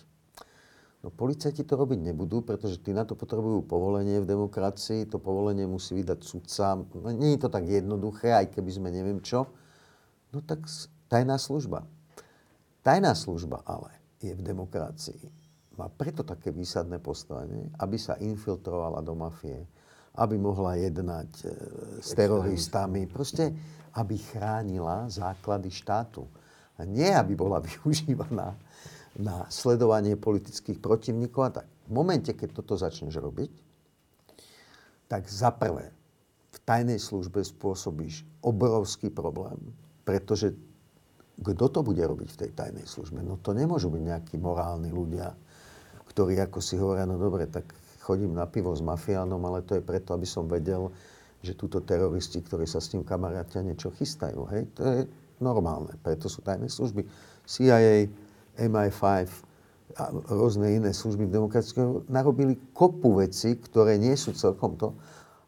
No 1.03 1.11
policajti 1.11 1.67
to 1.67 1.75
robiť 1.75 1.99
nebudú, 1.99 2.39
pretože 2.47 2.79
tí 2.79 2.95
na 2.95 3.03
to 3.03 3.19
potrebujú 3.19 3.67
povolenie 3.67 4.23
v 4.23 4.29
demokracii. 4.29 5.03
To 5.11 5.19
povolenie 5.19 5.67
musí 5.67 5.99
vydať 5.99 6.19
sudca. 6.23 6.79
No, 6.79 7.11
nie 7.11 7.35
je 7.35 7.43
to 7.43 7.51
tak 7.51 7.67
jednoduché, 7.67 8.31
aj 8.31 8.55
keby 8.55 8.71
sme 8.71 8.87
neviem 8.87 9.19
čo. 9.19 9.51
No 10.31 10.39
tak 10.39 10.63
tajná 11.11 11.35
služba. 11.35 11.83
Tajná 12.87 13.11
služba 13.19 13.67
ale 13.67 13.91
je 14.23 14.31
v 14.31 14.47
demokracii. 14.47 15.27
Má 15.75 15.91
preto 15.91 16.23
také 16.23 16.55
výsadné 16.55 17.03
postavenie, 17.03 17.67
aby 17.83 17.99
sa 17.99 18.15
infiltrovala 18.23 19.03
do 19.03 19.11
mafie, 19.11 19.67
aby 20.13 20.35
mohla 20.37 20.77
jednať 20.77 21.29
e, 21.41 21.45
s 22.01 22.13
teroristami, 22.13 23.09
proste 23.09 23.49
aby 23.97 24.17
chránila 24.17 25.09
základy 25.09 25.69
štátu. 25.73 26.25
A 26.77 26.85
nie, 26.85 27.09
aby 27.09 27.33
bola 27.33 27.61
využívaná 27.67 28.53
na 29.17 29.45
sledovanie 29.49 30.17
politických 30.17 30.81
protivníkov 30.81 31.41
a 31.45 31.51
tak. 31.61 31.67
V 31.85 31.91
momente, 31.93 32.33
keď 32.33 32.49
toto 32.63 32.73
začneš 32.73 33.19
robiť, 33.21 33.51
tak 35.05 35.29
za 35.29 35.53
prvé, 35.53 35.93
v 36.53 36.57
tajnej 36.65 36.97
službe 36.97 37.41
spôsobíš 37.45 38.25
obrovský 38.41 39.13
problém, 39.13 39.57
pretože 40.05 40.53
kto 41.37 41.65
to 41.69 41.79
bude 41.81 42.01
robiť 42.01 42.29
v 42.29 42.39
tej 42.45 42.51
tajnej 42.53 42.85
službe? 42.85 43.21
No 43.25 43.41
to 43.41 43.57
nemôžu 43.57 43.89
byť 43.89 44.03
nejakí 44.05 44.35
morálni 44.37 44.93
ľudia, 44.93 45.33
ktorí 46.13 46.37
ako 46.37 46.59
si 46.61 46.77
hovoria, 46.77 47.09
no 47.09 47.17
dobre, 47.17 47.49
tak 47.49 47.65
chodím 48.03 48.35
na 48.35 48.43
pivo 48.43 48.75
s 48.75 48.83
mafiánom, 48.83 49.39
ale 49.47 49.63
to 49.63 49.79
je 49.79 49.83
preto, 49.83 50.11
aby 50.11 50.27
som 50.27 50.43
vedel, 50.51 50.91
že 51.39 51.55
túto 51.55 51.79
teroristi, 51.79 52.43
ktorí 52.43 52.67
sa 52.67 52.83
s 52.83 52.91
ním 52.91 53.07
kamarátia, 53.07 53.63
niečo 53.63 53.95
chystajú. 53.95 54.43
Hej? 54.51 54.61
To 54.75 54.81
je 54.83 54.99
normálne. 55.39 55.95
Preto 56.03 56.27
sú 56.27 56.43
tajné 56.43 56.67
služby. 56.67 57.07
CIA, 57.47 58.07
MI5 58.59 59.07
a 59.93 60.03
rôzne 60.31 60.79
iné 60.79 60.89
služby 60.89 61.29
v 61.29 61.35
demokratickej 61.35 62.09
narobili 62.09 62.57
kopu 62.73 63.19
veci, 63.21 63.59
ktoré 63.59 63.99
nie 63.99 64.15
sú 64.17 64.33
celkom 64.33 64.79
to, 64.79 64.95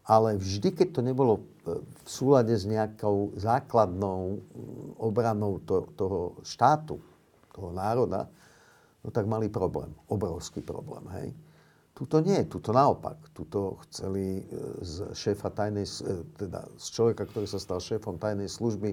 ale 0.05 0.37
vždy, 0.37 0.69
keď 0.75 0.87
to 0.93 1.01
nebolo 1.01 1.33
e, 1.41 1.41
v 1.81 2.09
súlade 2.09 2.53
s 2.53 2.69
nejakou 2.69 3.33
základnou 3.41 4.37
obranou 5.01 5.57
to, 5.65 5.89
toho 5.97 6.37
štátu, 6.45 7.01
toho 7.57 7.73
národa, 7.73 8.29
no 9.01 9.09
tak 9.09 9.25
mali 9.25 9.49
problém, 9.49 9.89
obrovský 10.05 10.61
problém. 10.61 11.01
Hej? 11.17 11.27
Tuto 11.95 12.19
nie, 12.19 12.43
tuto 12.51 12.75
naopak. 12.75 13.31
Tuto 13.31 13.79
chceli 13.87 14.43
e, 14.43 14.83
z 14.83 15.15
šéfa 15.15 15.47
tajnej, 15.47 15.87
e, 15.87 16.27
teda 16.35 16.67
z 16.75 16.87
človeka, 16.91 17.23
ktorý 17.23 17.47
sa 17.47 17.55
stal 17.55 17.79
šéfom 17.79 18.19
tajnej 18.19 18.51
služby, 18.51 18.91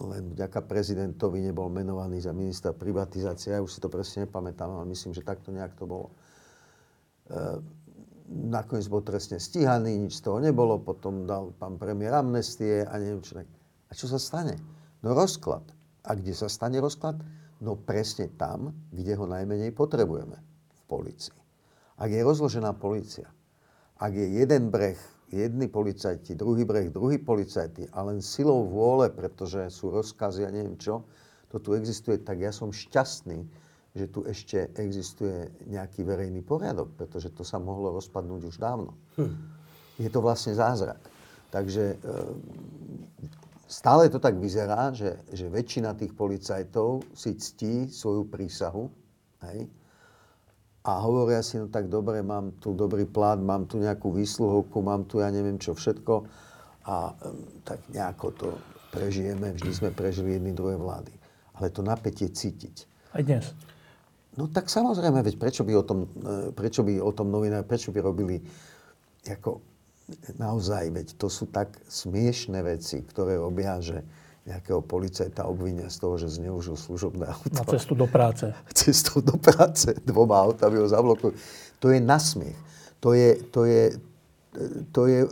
len 0.00 0.32
vďaka 0.32 0.64
prezidentovi 0.64 1.44
nebol 1.44 1.68
menovaný 1.68 2.24
za 2.24 2.32
ministra 2.32 2.72
privatizácie. 2.72 3.52
Ja 3.52 3.60
už 3.60 3.76
si 3.76 3.80
to 3.84 3.92
presne 3.92 4.24
nepamätám, 4.24 4.72
ale 4.72 4.88
myslím, 4.88 5.12
že 5.12 5.20
takto 5.20 5.52
nejak 5.52 5.76
to 5.76 5.84
bolo. 5.84 6.16
E, 7.28 7.60
nakoniec 8.32 8.88
bol 8.88 9.04
trestne 9.04 9.36
stíhaný, 9.36 10.08
nič 10.08 10.24
z 10.24 10.32
toho 10.32 10.40
nebolo, 10.40 10.80
potom 10.80 11.28
dal 11.28 11.52
pán 11.60 11.76
premiér 11.76 12.16
amnestie 12.16 12.88
a 12.88 12.96
neviem 12.96 13.20
čo. 13.20 13.36
A 13.36 13.92
čo 13.92 14.08
sa 14.08 14.16
stane? 14.16 14.56
No 15.04 15.12
rozklad. 15.12 15.68
A 16.08 16.16
kde 16.16 16.32
sa 16.32 16.48
stane 16.48 16.80
rozklad? 16.80 17.20
No 17.60 17.76
presne 17.76 18.32
tam, 18.40 18.72
kde 18.88 19.12
ho 19.12 19.28
najmenej 19.28 19.76
potrebujeme. 19.76 20.40
V 20.72 20.80
policii. 20.88 21.41
Ak 22.02 22.10
je 22.10 22.18
rozložená 22.18 22.74
policia, 22.74 23.30
ak 24.02 24.10
je 24.10 24.42
jeden 24.42 24.74
breh, 24.74 24.98
jedni 25.30 25.70
policajti, 25.70 26.34
druhý 26.34 26.66
breh, 26.66 26.90
druhý 26.90 27.22
policajti 27.22 27.86
a 27.94 28.02
len 28.02 28.18
silou 28.18 28.66
vôle, 28.66 29.06
pretože 29.06 29.70
sú 29.70 29.94
rozkazy 29.94 30.42
a 30.42 30.50
neviem 30.50 30.74
čo, 30.74 31.06
to 31.46 31.62
tu 31.62 31.78
existuje, 31.78 32.18
tak 32.18 32.42
ja 32.42 32.50
som 32.50 32.74
šťastný, 32.74 33.46
že 33.94 34.10
tu 34.10 34.26
ešte 34.26 34.72
existuje 34.74 35.52
nejaký 35.70 36.02
verejný 36.02 36.42
poriadok, 36.42 36.90
pretože 36.98 37.30
to 37.30 37.46
sa 37.46 37.62
mohlo 37.62 37.94
rozpadnúť 37.94 38.42
už 38.50 38.56
dávno. 38.58 38.98
Hm. 39.14 39.36
Je 40.02 40.10
to 40.10 40.24
vlastne 40.24 40.58
zázrak. 40.58 40.98
Takže 41.52 41.84
e, 41.92 41.96
stále 43.68 44.08
to 44.08 44.18
tak 44.18 44.40
vyzerá, 44.40 44.90
že, 44.96 45.20
že 45.30 45.52
väčšina 45.52 45.94
tých 45.94 46.16
policajtov 46.16 47.04
si 47.14 47.36
ctí 47.36 47.92
svoju 47.92 48.26
prísahu 48.26 48.88
hej? 49.52 49.68
A 50.82 50.92
hovoria 50.98 51.38
si, 51.46 51.62
no 51.62 51.70
tak 51.70 51.86
dobre, 51.86 52.26
mám 52.26 52.58
tu 52.58 52.74
dobrý 52.74 53.06
plán, 53.06 53.46
mám 53.46 53.70
tu 53.70 53.78
nejakú 53.78 54.10
výsluhovku, 54.10 54.82
mám 54.82 55.06
tu 55.06 55.22
ja 55.22 55.30
neviem 55.30 55.54
čo 55.54 55.78
všetko 55.78 56.26
a 56.82 57.14
tak 57.62 57.78
nejako 57.94 58.26
to 58.34 58.48
prežijeme, 58.90 59.54
vždy 59.54 59.70
sme 59.70 59.90
prežili 59.94 60.36
jedny 60.36 60.50
druhé 60.50 60.74
vlády. 60.74 61.14
Ale 61.54 61.70
to 61.70 61.86
napätie 61.86 62.26
cítiť. 62.26 62.90
Aj 63.14 63.22
dnes. 63.22 63.54
No 64.34 64.50
tak 64.50 64.66
samozrejme, 64.66 65.22
veď 65.22 65.38
prečo 65.38 65.62
by 65.62 65.72
o 65.78 65.84
tom, 65.86 65.98
e, 66.08 66.50
prečo 66.50 66.82
by 66.82 66.98
o 66.98 67.12
tom 67.14 67.30
novinári, 67.30 67.62
prečo 67.62 67.94
by 67.94 68.00
robili 68.02 68.42
ako 69.22 69.62
naozaj, 70.40 70.90
veď 70.90 71.06
to 71.14 71.30
sú 71.30 71.46
tak 71.52 71.78
smiešné 71.86 72.58
veci, 72.64 73.04
ktoré 73.06 73.38
robia, 73.38 73.78
že 73.78 74.02
nejakého 74.42 74.82
policajta 74.82 75.46
obvinia 75.46 75.86
z 75.86 75.96
toho, 76.02 76.18
že 76.18 76.26
zneužil 76.26 76.74
služobné 76.74 77.30
auto. 77.30 77.54
Na 77.54 77.62
cestu 77.62 77.94
do 77.94 78.10
práce. 78.10 78.50
Cestou 78.74 79.22
do 79.22 79.38
práce 79.38 79.94
dvoma 80.02 80.42
autami 80.42 80.82
ho 80.82 80.88
zablokujú. 80.90 81.34
To 81.78 81.94
je 81.94 81.98
nasmiech. 82.02 82.58
To 83.02 83.14
je, 83.14 83.38
to 83.50 83.66
je, 83.66 83.82
to 84.90 85.02
je 85.06 85.20
e, 85.26 85.30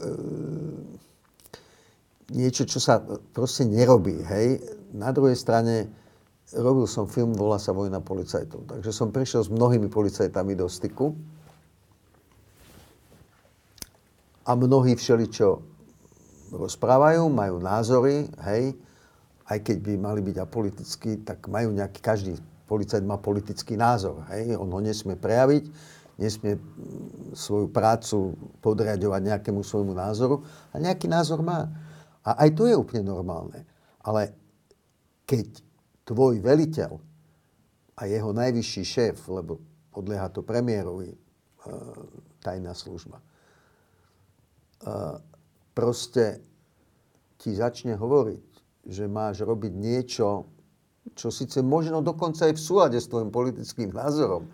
niečo, 2.34 2.66
čo 2.66 2.78
sa 2.78 3.02
proste 3.34 3.66
nerobí. 3.66 4.22
Hej? 4.26 4.62
Na 4.94 5.10
druhej 5.10 5.34
strane, 5.34 5.90
robil 6.54 6.86
som 6.86 7.10
film, 7.10 7.34
volá 7.34 7.58
sa 7.58 7.74
Vojna 7.74 7.98
policajtov. 8.02 8.66
Takže 8.70 8.90
som 8.94 9.10
prišiel 9.10 9.46
s 9.46 9.50
mnohými 9.50 9.90
policajtami 9.90 10.54
do 10.54 10.70
styku. 10.70 11.14
A 14.46 14.54
mnohí 14.54 14.98
všeličo 14.98 15.62
rozprávajú, 16.50 17.30
majú 17.30 17.62
názory, 17.62 18.26
hej, 18.50 18.74
aj 19.50 19.58
keď 19.66 19.76
by 19.82 19.92
mali 19.98 20.20
byť 20.22 20.36
apolitickí, 20.38 21.26
tak 21.26 21.50
majú 21.50 21.74
nejaký, 21.74 21.98
každý 21.98 22.38
policajt 22.70 23.02
má 23.02 23.18
politický 23.18 23.74
názor, 23.74 24.22
hej, 24.30 24.54
on 24.54 24.70
ho 24.70 24.78
nesmie 24.78 25.18
prejaviť, 25.18 25.66
nesmie 26.22 26.54
mm, 26.54 27.34
svoju 27.34 27.66
prácu 27.74 28.38
podriadovať 28.62 29.20
nejakému 29.26 29.66
svojmu 29.66 29.90
názoru 29.90 30.46
a 30.70 30.78
nejaký 30.78 31.10
názor 31.10 31.42
má. 31.42 31.66
A 32.22 32.46
aj 32.46 32.54
to 32.54 32.70
je 32.70 32.78
úplne 32.78 33.10
normálne. 33.10 33.66
Ale 34.06 34.30
keď 35.26 35.50
tvoj 36.06 36.38
veliteľ 36.38 37.00
a 37.98 38.02
jeho 38.06 38.30
najvyšší 38.30 38.82
šéf, 38.86 39.16
lebo 39.26 39.58
podlieha 39.90 40.30
to 40.30 40.46
premiérovi, 40.46 41.10
e, 41.10 41.18
tajná 42.38 42.70
služba, 42.76 43.18
e, 43.18 43.24
proste 45.74 46.38
ti 47.40 47.56
začne 47.56 47.96
hovoriť, 47.96 48.49
že 48.90 49.06
máš 49.06 49.40
robiť 49.40 49.70
niečo, 49.70 50.50
čo 51.14 51.30
síce 51.30 51.62
možno 51.62 52.02
dokonca 52.02 52.44
aj 52.44 52.58
v 52.58 52.60
súlade 52.60 52.98
s 52.98 53.06
tvojim 53.06 53.30
politickým 53.30 53.88
názorom, 53.88 54.50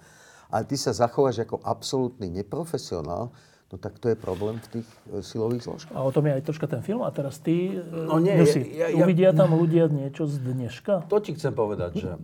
ale 0.46 0.62
ty 0.62 0.76
sa 0.76 0.92
zachováš 0.92 1.42
ako 1.42 1.58
absolútny 1.58 2.28
neprofesionál, 2.30 3.32
no 3.66 3.76
tak 3.76 3.98
to 3.98 4.06
je 4.06 4.14
problém 4.14 4.60
v 4.62 4.78
tých 4.78 4.88
e, 5.10 5.18
silových 5.18 5.66
zložkách. 5.66 5.96
A 5.96 6.06
o 6.06 6.14
tom 6.14 6.22
je 6.22 6.38
aj 6.38 6.42
troška 6.44 6.70
ten 6.70 6.86
film. 6.86 7.02
A 7.02 7.10
teraz 7.10 7.42
ty, 7.42 7.74
e, 7.74 7.82
No 8.06 8.22
nie, 8.22 8.38
Nusi, 8.38 8.62
ja- 8.62 8.86
ja- 8.86 9.02
uvidia 9.02 9.34
tam 9.34 9.58
ľudia 9.58 9.90
niečo 9.90 10.22
z 10.22 10.38
dneška? 10.38 11.10
To 11.10 11.18
ti 11.18 11.34
chcem 11.34 11.50
povedať, 11.50 11.92
že 11.98 12.10
e, 12.14 12.18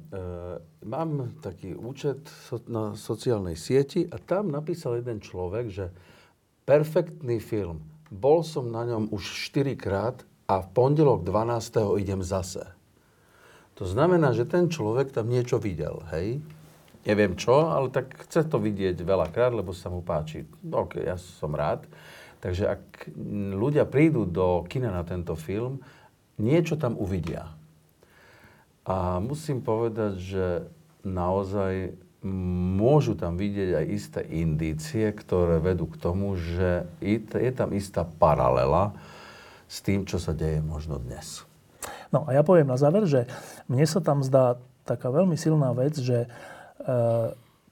mám 0.87 1.35
taký 1.43 1.75
účet 1.75 2.23
so, 2.47 2.63
na 2.71 2.95
sociálnej 2.95 3.59
sieti 3.59 4.07
a 4.07 4.23
tam 4.23 4.55
napísal 4.55 5.03
jeden 5.03 5.19
človek, 5.19 5.67
že 5.67 5.91
perfektný 6.63 7.43
film. 7.43 7.83
Bol 8.07 8.45
som 8.45 8.71
na 8.71 8.85
ňom 8.85 9.11
už 9.11 9.51
4 9.51 9.75
krát 9.75 10.23
a 10.53 10.61
v 10.61 10.69
pondelok 10.77 11.25
12. 11.25 11.97
idem 11.97 12.21
zase. 12.21 12.69
To 13.81 13.89
znamená, 13.89 14.37
že 14.37 14.45
ten 14.45 14.69
človek 14.69 15.17
tam 15.17 15.33
niečo 15.33 15.57
videl, 15.57 16.05
hej? 16.13 16.45
Neviem 17.09 17.35
čo, 17.35 17.73
ale 17.73 17.89
tak 17.89 18.13
chce 18.29 18.45
to 18.47 18.61
vidieť 18.61 19.01
veľakrát, 19.01 19.51
lebo 19.51 19.73
sa 19.73 19.89
mu 19.89 20.05
páči. 20.05 20.45
OK, 20.69 21.01
ja 21.01 21.17
som 21.17 21.57
rád. 21.57 21.89
Takže 22.45 22.69
ak 22.69 23.11
ľudia 23.57 23.89
prídu 23.89 24.29
do 24.29 24.63
kina 24.69 24.93
na 24.93 25.03
tento 25.03 25.35
film, 25.35 25.81
niečo 26.37 26.77
tam 26.77 27.01
uvidia. 27.01 27.49
A 28.85 29.19
musím 29.25 29.65
povedať, 29.65 30.13
že 30.21 30.47
naozaj 31.03 31.97
môžu 32.79 33.19
tam 33.19 33.35
vidieť 33.35 33.83
aj 33.83 33.87
isté 33.91 34.21
indície, 34.31 35.11
ktoré 35.11 35.59
vedú 35.59 35.91
k 35.91 35.99
tomu, 35.99 36.39
že 36.39 36.87
je 37.03 37.51
tam 37.51 37.75
istá 37.75 38.07
paralela 38.07 38.95
s 39.73 39.81
tým, 39.81 40.05
čo 40.05 40.21
sa 40.21 40.37
deje 40.37 40.61
možno 40.61 41.01
dnes. 41.01 41.49
No 42.13 42.29
a 42.29 42.37
ja 42.37 42.45
poviem 42.45 42.69
na 42.69 42.77
záver, 42.77 43.09
že 43.09 43.25
mne 43.73 43.89
sa 43.89 44.05
tam 44.05 44.21
zdá 44.21 44.61
taká 44.85 45.09
veľmi 45.09 45.41
silná 45.41 45.73
vec, 45.73 45.97
že 45.97 46.29
e, 46.29 46.29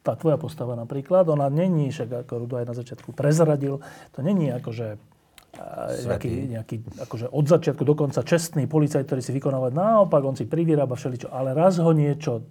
tá 0.00 0.12
tvoja 0.16 0.40
postava 0.40 0.72
napríklad, 0.80 1.28
ona 1.28 1.52
není, 1.52 1.92
však 1.92 2.24
ako 2.24 2.32
Rudo 2.40 2.56
aj 2.56 2.72
na 2.72 2.74
začiatku 2.74 3.12
prezradil, 3.12 3.84
to 4.16 4.24
není 4.24 4.48
ako, 4.48 4.72
že 4.72 4.88
e, 4.96 6.08
nejaký, 6.08 6.32
nejaký 6.56 6.76
akože 7.04 7.26
od 7.28 7.44
začiatku 7.44 7.84
do 7.84 7.92
konca 7.92 8.24
čestný 8.24 8.64
policajt, 8.64 9.04
ktorý 9.04 9.20
si 9.20 9.36
vykonávať 9.36 9.72
naopak, 9.76 10.24
on 10.24 10.40
si 10.40 10.48
privyrába 10.48 10.96
všeličo, 10.96 11.28
ale 11.28 11.52
raz 11.52 11.76
ho 11.76 11.92
niečo 11.92 12.48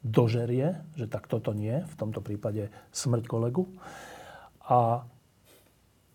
dožerie, 0.00 0.88
že 0.96 1.04
tak 1.04 1.28
toto 1.28 1.52
nie, 1.52 1.84
v 1.84 1.94
tomto 2.00 2.24
prípade 2.24 2.72
smrť 2.96 3.24
kolegu, 3.28 3.68
a, 4.64 5.04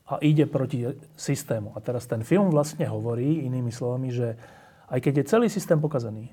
a 0.04 0.20
ide 0.20 0.44
proti 0.44 0.84
systému. 1.16 1.72
A 1.76 1.80
teraz 1.80 2.04
ten 2.06 2.28
film 2.28 2.52
vlastne 2.52 2.84
hovorí, 2.88 3.48
inými 3.48 3.72
slovami, 3.72 4.12
že 4.12 4.36
aj 4.92 5.00
keď 5.00 5.14
je 5.24 5.30
celý 5.32 5.48
systém 5.48 5.80
pokazaný, 5.80 6.30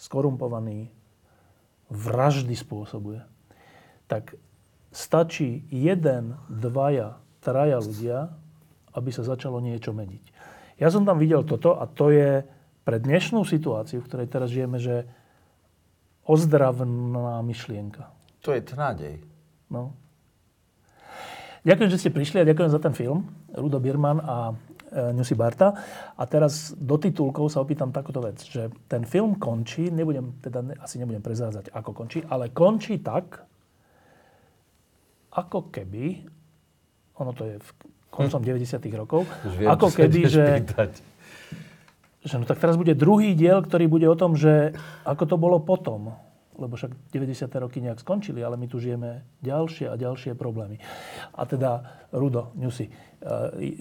skorumpovaný, 0.00 0.88
vraždy 1.92 2.56
spôsobuje, 2.56 3.20
tak 4.08 4.34
stačí 4.90 5.68
jeden, 5.68 6.40
dvaja, 6.48 7.20
traja 7.44 7.78
ľudia, 7.78 8.32
aby 8.96 9.10
sa 9.12 9.22
začalo 9.22 9.60
niečo 9.60 9.92
meniť. 9.92 10.24
Ja 10.80 10.88
som 10.88 11.04
tam 11.04 11.20
videl 11.20 11.44
toto 11.44 11.76
a 11.76 11.84
to 11.84 12.08
je 12.12 12.44
pre 12.86 12.96
dnešnú 12.96 13.44
situáciu, 13.44 14.00
v 14.00 14.08
ktorej 14.08 14.28
teraz 14.32 14.48
žijeme, 14.48 14.80
že 14.80 15.04
ozdravná 16.24 17.44
myšlienka. 17.44 18.08
To 18.42 18.54
je 18.54 18.62
nádej. 18.74 19.20
No. 19.68 19.94
Ďakujem, 21.66 21.90
že 21.90 21.98
ste 21.98 22.14
prišli 22.14 22.46
a 22.46 22.48
ďakujem 22.48 22.70
za 22.70 22.78
ten 22.78 22.94
film. 22.94 23.26
Rudo 23.50 23.82
Birman 23.82 24.22
a 24.22 24.54
Newsy 24.94 25.34
Barta. 25.34 25.74
A 26.14 26.22
teraz 26.30 26.70
do 26.78 26.94
titulkov 26.94 27.50
sa 27.50 27.58
opýtam 27.58 27.90
takúto 27.90 28.22
vec, 28.22 28.38
že 28.38 28.70
ten 28.86 29.02
film 29.02 29.34
končí, 29.36 29.90
nebudem, 29.90 30.38
teda 30.38 30.62
asi 30.78 31.02
nebudem 31.02 31.20
prezázať, 31.20 31.74
ako 31.74 31.90
končí, 31.90 32.22
ale 32.30 32.54
končí 32.54 33.02
tak, 33.02 33.42
ako 35.34 35.68
keby, 35.68 36.24
ono 37.20 37.34
to 37.34 37.44
je 37.44 37.56
v 37.60 37.70
koncom 38.08 38.40
90. 38.40 38.80
rokov, 38.96 39.28
viem, 39.58 39.68
ako 39.68 39.92
keby, 39.92 40.20
že, 40.24 40.44
pýtať. 40.64 40.92
že 42.24 42.34
no 42.40 42.48
tak 42.48 42.56
teraz 42.56 42.80
bude 42.80 42.96
druhý 42.96 43.36
diel, 43.36 43.60
ktorý 43.60 43.84
bude 43.90 44.08
o 44.08 44.16
tom, 44.16 44.38
že 44.38 44.72
ako 45.04 45.24
to 45.28 45.36
bolo 45.36 45.60
potom. 45.60 46.16
Lebo 46.56 46.76
však 46.76 47.12
90. 47.12 47.52
roky 47.60 47.84
nejak 47.84 48.00
skončili, 48.00 48.40
ale 48.40 48.56
my 48.56 48.64
tu 48.64 48.80
žijeme 48.80 49.24
ďalšie 49.44 49.92
a 49.92 49.94
ďalšie 50.00 50.32
problémy. 50.32 50.80
A 51.36 51.44
teda, 51.44 51.84
Rudo, 52.16 52.56
Newsy, 52.56 52.88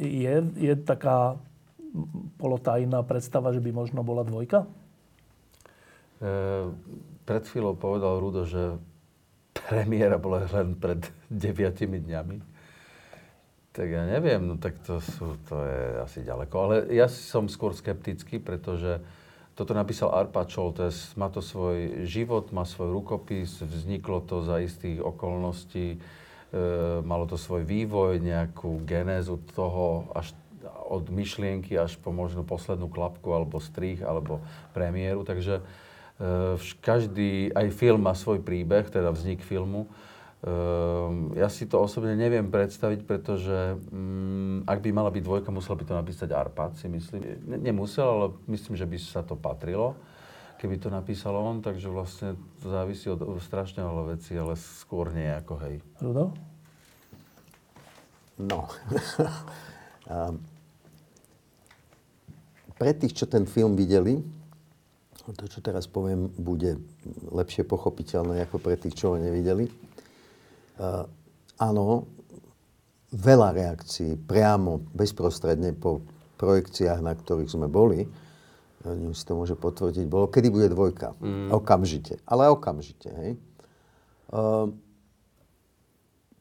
je, 0.03 0.35
je 0.59 0.73
taká 0.83 1.39
polotajná 2.35 2.99
predstava, 3.07 3.55
že 3.55 3.63
by 3.63 3.71
možno 3.71 4.03
bola 4.03 4.27
dvojka? 4.27 4.67
E, 6.19 6.27
pred 7.23 7.43
chvíľou 7.47 7.79
povedal 7.79 8.19
Rudo, 8.19 8.43
že 8.43 8.75
premiéra 9.55 10.19
bola 10.19 10.43
len 10.51 10.75
pred 10.75 10.99
deviatimi 11.31 12.03
dňami. 12.03 12.37
Tak 13.75 13.87
ja 13.91 14.07
neviem, 14.07 14.39
no 14.47 14.55
tak 14.55 14.79
to, 14.87 15.03
sú, 15.03 15.35
to 15.51 15.59
je 15.67 15.83
asi 15.99 16.19
ďaleko. 16.23 16.55
Ale 16.55 16.75
ja 16.95 17.11
som 17.11 17.51
skôr 17.51 17.75
skeptický, 17.75 18.39
pretože 18.39 19.03
toto 19.55 19.71
napísal 19.71 20.11
Arpad 20.11 20.51
Šoltes, 20.51 21.15
má 21.15 21.31
to 21.31 21.39
svoj 21.39 22.03
život, 22.03 22.51
má 22.51 22.67
svoj 22.67 22.91
rukopis, 22.91 23.63
vzniklo 23.63 24.19
to 24.19 24.43
za 24.43 24.59
istých 24.59 24.99
okolností, 24.99 25.95
e, 25.95 25.97
malo 26.99 27.23
to 27.23 27.39
svoj 27.39 27.63
vývoj, 27.63 28.19
nejakú 28.19 28.83
genézu 28.83 29.39
toho 29.55 30.11
až 30.11 30.35
od 30.85 31.07
myšlienky 31.09 31.79
až 31.79 31.97
po 31.97 32.11
možno 32.11 32.43
poslednú 32.43 32.91
klapku 32.91 33.31
alebo 33.31 33.63
strých 33.63 34.03
alebo 34.03 34.43
premiéru. 34.75 35.23
Takže 35.23 35.63
e, 35.63 35.63
každý, 36.83 37.55
aj 37.55 37.71
film 37.71 38.03
má 38.03 38.13
svoj 38.13 38.43
príbeh, 38.43 38.91
teda 38.91 39.07
vznik 39.15 39.39
filmu. 39.39 39.87
Ehm, 40.43 41.31
ja 41.33 41.47
si 41.47 41.65
to 41.65 41.79
osobne 41.79 42.13
neviem 42.13 42.51
predstaviť, 42.51 43.07
pretože 43.07 43.79
mm, 43.79 44.67
ak 44.67 44.83
by 44.83 44.89
mala 44.91 45.09
byť 45.09 45.23
dvojka, 45.23 45.49
musel 45.49 45.79
by 45.79 45.87
to 45.87 45.95
napísať 45.95 46.29
Arpad, 46.35 46.75
si 46.75 46.91
myslím. 46.91 47.39
Ne, 47.47 47.57
nemusel, 47.57 48.05
ale 48.05 48.25
myslím, 48.51 48.75
že 48.75 48.85
by 48.85 48.97
sa 48.99 49.23
to 49.23 49.39
patrilo. 49.39 49.95
keby 50.55 50.79
to 50.79 50.89
napísal 50.89 51.35
on, 51.35 51.61
takže 51.61 51.91
vlastne 51.91 52.39
to 52.63 52.71
závisí 52.71 53.11
od, 53.11 53.21
strašne 53.43 53.85
veľa 53.85 54.17
vecí, 54.17 54.33
ale 54.37 54.55
skôr 54.55 55.11
nie 55.11 55.27
ako 55.27 55.53
hej. 55.61 55.75
Rudo? 55.99 56.31
No. 58.39 58.67
A 60.09 60.31
pre 62.79 62.91
tých, 62.93 63.15
čo 63.15 63.25
ten 63.25 63.47
film 63.47 63.73
videli, 63.73 64.21
to, 65.25 65.49
čo 65.49 65.57
teraz 65.57 65.89
poviem, 65.89 66.29
bude 66.37 66.77
lepšie 67.33 67.65
pochopiteľné 67.65 68.45
ako 68.45 68.61
pre 68.61 68.77
tých, 68.77 68.93
čo 68.93 69.13
ho 69.13 69.15
nevideli. 69.17 69.65
Uh, 70.75 71.07
áno, 71.55 72.07
veľa 73.15 73.55
reakcií 73.55 74.19
priamo, 74.19 74.83
bezprostredne 74.91 75.71
po 75.71 76.03
projekciách, 76.35 76.99
na 76.99 77.15
ktorých 77.15 77.47
sme 77.47 77.71
boli, 77.71 78.03
neviem, 78.83 79.15
si 79.15 79.23
to 79.23 79.39
môže 79.39 79.55
potvrdiť, 79.55 80.05
bolo, 80.05 80.27
kedy 80.27 80.47
bude 80.51 80.67
dvojka. 80.69 81.15
Mm. 81.17 81.49
Okamžite. 81.55 82.21
Ale 82.27 82.51
okamžite, 82.51 83.09
hej. 83.09 83.31
Uh, 84.29 84.69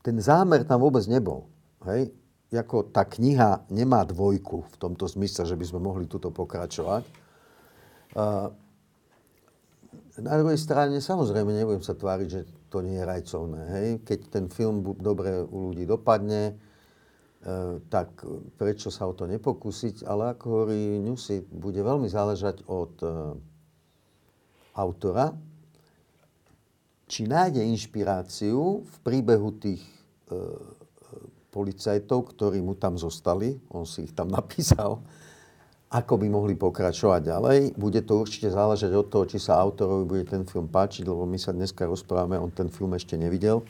ten 0.05 0.21
zámer 0.21 0.67
tam 0.69 0.85
vôbec 0.85 1.07
nebol. 1.09 1.49
Hej? 1.89 2.13
Jako 2.53 2.93
tá 2.93 3.09
kniha 3.09 3.65
nemá 3.73 4.05
dvojku 4.05 4.69
v 4.69 4.77
tomto 4.77 5.09
zmysle, 5.09 5.49
že 5.49 5.57
by 5.57 5.65
sme 5.65 5.81
mohli 5.81 6.05
tuto 6.05 6.29
pokračovať. 6.29 7.03
Uh, 8.13 8.53
na 10.21 10.39
druhej 10.39 10.61
strane, 10.61 11.01
samozrejme, 11.01 11.51
nebudem 11.51 11.83
sa 11.83 11.97
tváriť, 11.97 12.29
že 12.29 12.41
to 12.75 12.83
nie 12.83 12.99
je 12.99 13.07
rajcovné. 13.07 13.63
Hej? 13.71 13.89
Keď 14.03 14.21
ten 14.35 14.47
film 14.51 14.83
dobre 14.99 15.47
u 15.47 15.71
ľudí 15.71 15.87
dopadne, 15.87 16.59
uh, 16.59 17.79
tak 17.87 18.27
prečo 18.59 18.91
sa 18.91 19.07
o 19.07 19.15
to 19.15 19.31
nepokúsiť? 19.31 20.03
Ale 20.03 20.35
ako 20.35 20.45
hovorí 20.51 20.99
Newsy, 20.99 21.47
bude 21.47 21.79
veľmi 21.79 22.11
záležať 22.11 22.67
od 22.67 22.95
uh, 23.07 23.39
autora, 24.75 25.31
či 27.07 27.31
nájde 27.31 27.63
inšpiráciu 27.63 28.83
v 28.83 28.97
príbehu 29.07 29.55
tých 29.61 29.85
policajtov, 31.55 32.35
ktorí 32.35 32.59
mu 32.59 32.75
tam 32.75 32.99
zostali, 32.99 33.55
on 33.71 33.87
si 33.87 34.11
ich 34.11 34.15
tam 34.17 34.27
napísal, 34.35 34.99
ako 35.95 36.19
by 36.19 36.27
mohli 36.27 36.59
pokračovať 36.59 37.21
ďalej. 37.23 37.59
Bude 37.79 38.03
to 38.03 38.19
určite 38.19 38.51
záležať 38.51 38.91
od 38.99 39.07
toho, 39.07 39.31
či 39.31 39.39
sa 39.39 39.63
autorovi 39.63 40.03
bude 40.03 40.25
ten 40.27 40.43
film 40.43 40.67
páčiť, 40.67 41.07
lebo 41.07 41.23
my 41.23 41.39
sa 41.39 41.55
dneska 41.55 41.87
rozprávame, 41.87 42.35
on 42.35 42.51
ten 42.51 42.67
film 42.67 42.99
ešte 42.99 43.15
nevidel. 43.15 43.63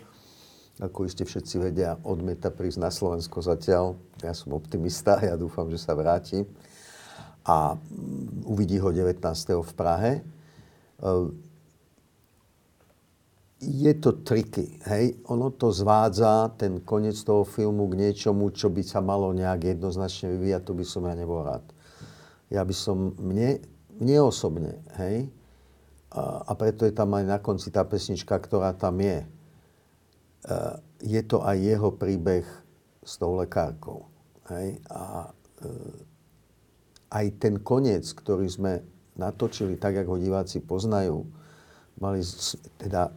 Ako 0.80 1.04
iste 1.04 1.28
všetci 1.28 1.60
vedia, 1.60 2.00
odmieta 2.00 2.48
prísť 2.48 2.80
na 2.80 2.88
Slovensko 2.88 3.44
zatiaľ. 3.44 4.00
Ja 4.24 4.32
som 4.32 4.56
optimista, 4.56 5.20
ja 5.28 5.36
dúfam, 5.36 5.68
že 5.68 5.76
sa 5.76 5.92
vráti. 5.92 6.48
A 7.44 7.76
mm, 7.76 8.48
uvidí 8.48 8.80
ho 8.80 8.88
19. 8.88 9.20
v 9.60 9.72
Prahe 9.76 10.24
je 13.64 13.92
to 13.96 14.12
triky, 14.12 14.76
hej. 14.84 15.16
Ono 15.32 15.50
to 15.50 15.72
zvádza 15.72 16.52
ten 16.60 16.84
koniec 16.84 17.16
toho 17.24 17.48
filmu 17.48 17.88
k 17.88 17.96
niečomu, 18.08 18.52
čo 18.52 18.68
by 18.68 18.82
sa 18.84 19.00
malo 19.00 19.32
nejak 19.32 19.76
jednoznačne 19.76 20.36
vyvíjať, 20.36 20.62
to 20.64 20.72
by 20.76 20.84
som 20.84 21.08
ja 21.08 21.14
nebol 21.16 21.40
rád. 21.40 21.64
Ja 22.52 22.64
by 22.64 22.74
som, 22.76 23.16
mne, 23.16 23.62
mne 24.00 24.16
osobne, 24.24 24.82
hej, 25.00 25.28
a, 26.14 26.46
a 26.46 26.52
preto 26.54 26.86
je 26.86 26.94
tam 26.94 27.10
aj 27.18 27.24
na 27.26 27.38
konci 27.42 27.74
tá 27.74 27.82
pesnička, 27.82 28.38
ktorá 28.38 28.70
tam 28.78 29.02
je. 29.02 29.26
Uh, 30.46 30.78
je 31.02 31.18
to 31.26 31.42
aj 31.42 31.56
jeho 31.58 31.90
príbeh 31.90 32.46
s 33.02 33.18
tou 33.18 33.34
lekárkou. 33.34 34.06
Hej? 34.46 34.78
A 34.94 35.34
uh, 35.34 35.96
aj 37.10 37.26
ten 37.42 37.58
koniec, 37.58 38.06
ktorý 38.14 38.46
sme 38.46 38.86
natočili 39.18 39.74
tak, 39.74 40.06
ako 40.06 40.14
ho 40.14 40.22
diváci 40.22 40.62
poznajú, 40.62 41.26
mali 41.98 42.22
teda 42.78 43.10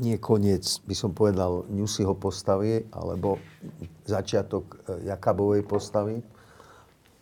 nie 0.00 0.16
koniec, 0.16 0.64
by 0.86 0.94
som 0.96 1.10
povedal, 1.12 1.66
Newsyho 1.68 2.16
postavy, 2.16 2.86
alebo 2.94 3.36
začiatok 4.08 4.80
e, 4.86 5.10
Jakabovej 5.12 5.66
postavy, 5.66 6.24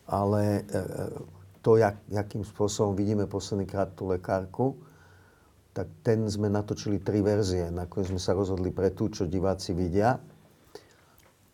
ale 0.09 0.65
e, 0.65 0.83
to, 1.61 1.77
jak, 1.77 2.01
jakým 2.09 2.43
spôsobom 2.43 2.97
vidíme 2.97 3.29
poslednýkrát 3.29 3.93
tú 3.93 4.09
lekárku, 4.09 4.81
tak 5.77 5.87
ten 6.03 6.27
sme 6.27 6.49
natočili 6.51 6.99
tri 6.99 7.23
verzie. 7.23 7.71
Nakoniec 7.71 8.11
sme 8.11 8.19
sa 8.19 8.35
rozhodli 8.35 8.73
pre 8.75 8.91
tú, 8.91 9.13
čo 9.13 9.31
diváci 9.31 9.77
vidia. 9.77 10.19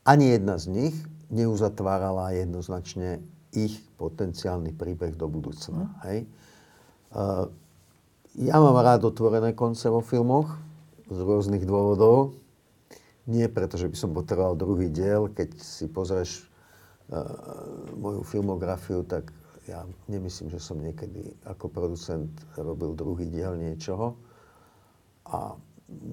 Ani 0.07 0.33
jedna 0.33 0.57
z 0.57 0.73
nich 0.73 0.97
neuzatvárala 1.29 2.33
jednoznačne 2.33 3.21
ich 3.53 3.85
potenciálny 4.01 4.73
príbeh 4.73 5.13
do 5.19 5.29
budúcna. 5.29 5.93
Hej? 6.09 6.25
Uh, 7.13 7.53
ja 8.35 8.57
mám 8.59 8.81
rád 8.81 9.05
otvorené 9.07 9.53
konce 9.53 9.93
vo 9.93 10.01
filmoch, 10.01 10.57
z 11.05 11.19
rôznych 11.21 11.69
dôvodov. 11.69 12.35
Nie 13.29 13.49
preto, 13.49 13.77
že 13.77 13.89
by 13.89 13.97
som 13.97 14.17
potreboval 14.17 14.57
druhý 14.57 14.89
diel. 14.89 15.29
Keď 15.33 15.57
si 15.61 15.85
pozrieš 15.89 16.49
moju 17.97 18.23
filmografiu, 18.25 19.05
tak 19.05 19.33
ja 19.65 19.85
nemyslím, 20.09 20.53
že 20.53 20.61
som 20.61 20.77
niekedy 20.77 21.33
ako 21.49 21.73
producent 21.73 22.29
robil 22.57 22.93
druhý 22.93 23.29
diel 23.29 23.57
niečoho. 23.57 24.17
A 25.25 25.57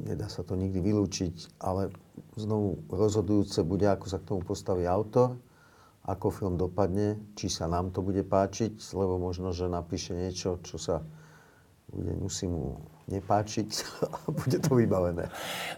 nedá 0.07 0.27
sa 0.31 0.43
to 0.43 0.55
nikdy 0.55 0.79
vylúčiť, 0.79 1.59
ale 1.59 1.91
znovu 2.39 2.79
rozhodujúce 2.91 3.63
bude, 3.63 3.87
ako 3.87 4.05
sa 4.07 4.19
k 4.19 4.27
tomu 4.27 4.41
postaví 4.43 4.87
autor, 4.87 5.35
ako 6.07 6.33
film 6.33 6.55
dopadne, 6.57 7.19
či 7.37 7.51
sa 7.51 7.69
nám 7.69 7.93
to 7.93 8.01
bude 8.01 8.23
páčiť, 8.25 8.73
lebo 8.95 9.21
možno, 9.21 9.53
že 9.53 9.69
napíše 9.69 10.17
niečo, 10.17 10.57
čo 10.63 10.81
sa 10.81 11.05
bude, 11.91 12.11
musí 12.17 12.47
mu 12.47 12.79
nepáčiť 13.11 13.69
a 14.15 14.17
bude 14.31 14.57
to 14.63 14.71
vybavené. 14.75 15.27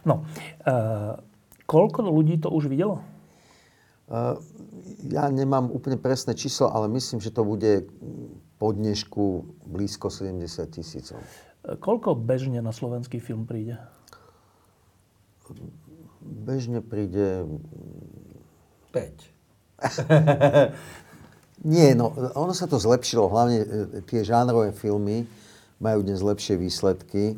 No, 0.05 0.23
uh, 0.65 1.17
koľko 1.65 2.05
ľudí 2.05 2.37
to 2.37 2.53
už 2.53 2.69
videlo? 2.69 3.01
Uh, 4.07 4.37
ja 5.07 5.27
nemám 5.31 5.71
úplne 5.71 5.95
presné 5.99 6.35
číslo, 6.35 6.71
ale 6.71 6.87
myslím, 6.91 7.19
že 7.23 7.31
to 7.31 7.43
bude 7.43 7.87
po 8.59 8.71
dnešku 8.71 9.25
blízko 9.67 10.07
70 10.07 10.43
tisícov. 10.71 11.19
Koľko 11.63 12.15
bežne 12.19 12.59
na 12.59 12.75
slovenský 12.75 13.23
film 13.23 13.47
príde? 13.47 13.79
Bežne 16.23 16.83
príde... 16.83 17.47
5. 18.91 19.33
Nie, 21.73 21.95
no, 21.95 22.11
ono 22.35 22.51
sa 22.51 22.67
to 22.67 22.75
zlepšilo, 22.75 23.31
hlavne 23.31 23.57
e, 23.63 23.67
tie 24.03 24.21
žánrové 24.27 24.75
filmy 24.75 25.23
majú 25.79 26.03
dnes 26.03 26.19
lepšie 26.19 26.59
výsledky. 26.59 27.33
E, 27.33 27.35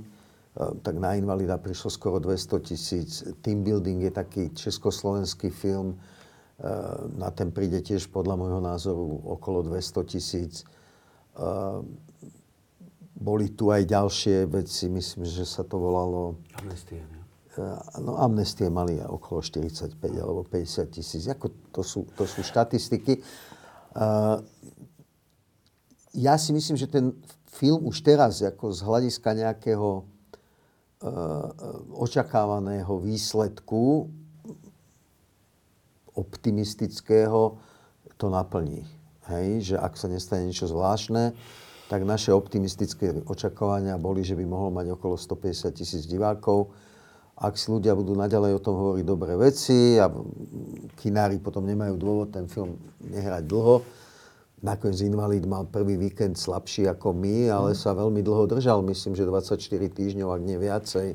tak 0.81 0.97
na 0.97 1.13
Invalida 1.13 1.61
prišlo 1.61 1.93
skoro 1.93 2.17
200 2.17 2.67
tisíc. 2.67 3.21
Team 3.45 3.61
Building 3.61 4.01
je 4.09 4.11
taký 4.11 4.43
československý 4.57 5.53
film. 5.53 6.01
E, 6.55 6.71
na 7.19 7.29
ten 7.35 7.51
príde 7.51 7.83
tiež 7.83 8.07
podľa 8.07 8.39
môjho 8.39 8.61
názoru 8.63 9.03
okolo 9.27 9.67
200 9.67 10.11
tisíc. 10.11 10.63
E, 10.63 10.65
boli 13.15 13.51
tu 13.51 13.71
aj 13.71 13.83
ďalšie 13.83 14.47
veci, 14.47 14.87
myslím, 14.91 15.23
že 15.27 15.43
sa 15.43 15.67
to 15.67 15.79
volalo... 15.79 16.39
Amnestie, 16.59 16.99
ne? 16.99 17.19
No, 18.03 18.19
amnestie 18.19 18.67
mali 18.67 18.99
okolo 18.99 19.39
45 19.39 19.95
alebo 20.19 20.43
50 20.43 20.91
tisíc. 20.91 21.23
Ako 21.31 21.47
to, 21.71 21.87
sú, 21.87 22.03
to 22.11 22.27
sú 22.27 22.43
štatistiky. 22.43 23.23
Ja 26.11 26.35
si 26.35 26.51
myslím, 26.51 26.75
že 26.75 26.91
ten 26.91 27.15
film 27.47 27.87
už 27.87 28.03
teraz 28.03 28.43
ako 28.43 28.75
z 28.75 28.79
hľadiska 28.83 29.29
nejakého 29.31 30.03
očakávaného 31.95 32.91
výsledku 32.99 34.11
optimistického 36.15 37.59
to 38.17 38.27
naplní. 38.31 38.87
Hej? 39.27 39.73
Že 39.73 39.75
ak 39.79 39.93
sa 39.99 40.07
nestane 40.07 40.47
niečo 40.47 40.67
zvláštne, 40.67 41.35
tak 41.85 42.01
naše 42.01 42.33
optimistické 42.33 43.13
očakávania 43.29 44.01
boli, 44.01 44.25
že 44.25 44.33
by 44.33 44.43
mohlo 44.47 44.73
mať 44.73 44.97
okolo 44.97 45.19
150 45.19 45.69
tisíc 45.75 46.03
divákov. 46.09 46.73
Ak 47.35 47.59
si 47.59 47.67
ľudia 47.67 47.91
budú 47.93 48.15
naďalej 48.15 48.57
o 48.57 48.63
tom 48.63 48.75
hovoriť 48.79 49.05
dobré 49.05 49.35
veci 49.35 49.99
a 49.99 50.07
kinári 50.97 51.37
potom 51.37 51.67
nemajú 51.67 51.93
dôvod 51.99 52.31
ten 52.31 52.47
film 52.47 52.79
nehrať 53.03 53.43
dlho, 53.43 53.75
Nakoniec 54.65 54.97
Invalid 55.05 55.45
mal 55.45 55.69
prvý 55.69 55.93
víkend 55.93 56.41
slabší 56.41 56.89
ako 56.89 57.13
my, 57.13 57.53
ale 57.53 57.69
mm. 57.75 57.77
sa 57.77 57.93
veľmi 57.93 58.25
dlho 58.25 58.49
držal, 58.49 58.81
myslím, 58.89 59.13
že 59.13 59.27
24 59.27 59.61
týždňov, 59.93 60.29
ak 60.33 60.41
nie 60.41 60.57
viacej. 60.57 61.07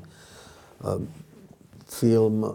Film, 1.91 2.47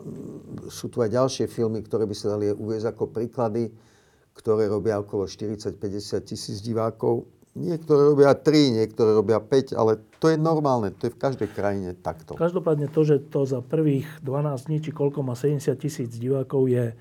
sú 0.72 0.88
tu 0.88 1.04
aj 1.04 1.12
ďalšie 1.12 1.46
filmy, 1.52 1.84
ktoré 1.84 2.08
by 2.08 2.16
sa 2.16 2.40
dali 2.40 2.56
uviezť 2.56 2.88
ako 2.96 3.12
príklady, 3.12 3.68
ktoré 4.32 4.72
robia 4.72 5.04
okolo 5.04 5.28
40-50 5.28 5.76
tisíc 6.24 6.64
divákov. 6.64 7.28
Niektoré 7.56 8.16
robia 8.16 8.32
3, 8.36 8.84
niektoré 8.84 9.16
robia 9.16 9.40
5, 9.40 9.76
ale 9.76 10.00
to 10.20 10.28
je 10.32 10.36
normálne, 10.36 10.92
to 10.92 11.08
je 11.08 11.16
v 11.16 11.20
každej 11.20 11.50
krajine 11.56 11.96
takto. 11.96 12.36
Každopádne 12.36 12.92
to, 12.92 13.08
že 13.08 13.28
to 13.32 13.48
za 13.48 13.64
prvých 13.64 14.08
12 14.24 14.68
dní, 14.68 14.84
či 14.84 14.92
koľko 14.92 15.24
má 15.24 15.40
70 15.40 15.72
tisíc 15.80 16.12
divákov, 16.20 16.68
je 16.68 16.92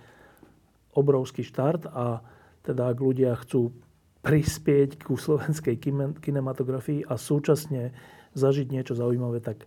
obrovský 0.95 1.43
štart 1.43 1.91
a 1.91 2.23
teda 2.63 2.87
ak 2.95 2.99
ľudia 3.03 3.35
chcú 3.43 3.75
prispieť 4.23 5.03
ku 5.03 5.19
slovenskej 5.19 5.75
kinematografii 6.23 7.03
a 7.05 7.19
súčasne 7.19 7.91
zažiť 8.39 8.67
niečo 8.71 8.95
zaujímavé, 8.95 9.43
tak 9.43 9.67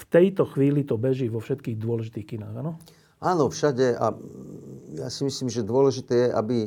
v 0.00 0.04
tejto 0.08 0.48
chvíli 0.48 0.80
to 0.88 0.96
beží 0.96 1.28
vo 1.28 1.44
všetkých 1.44 1.76
dôležitých 1.76 2.26
kinách, 2.36 2.54
áno? 2.56 2.80
Áno, 3.20 3.52
všade 3.52 4.00
a 4.00 4.16
ja 4.96 5.08
si 5.12 5.28
myslím, 5.28 5.52
že 5.52 5.60
dôležité 5.60 6.14
je, 6.16 6.28
aby, 6.32 6.58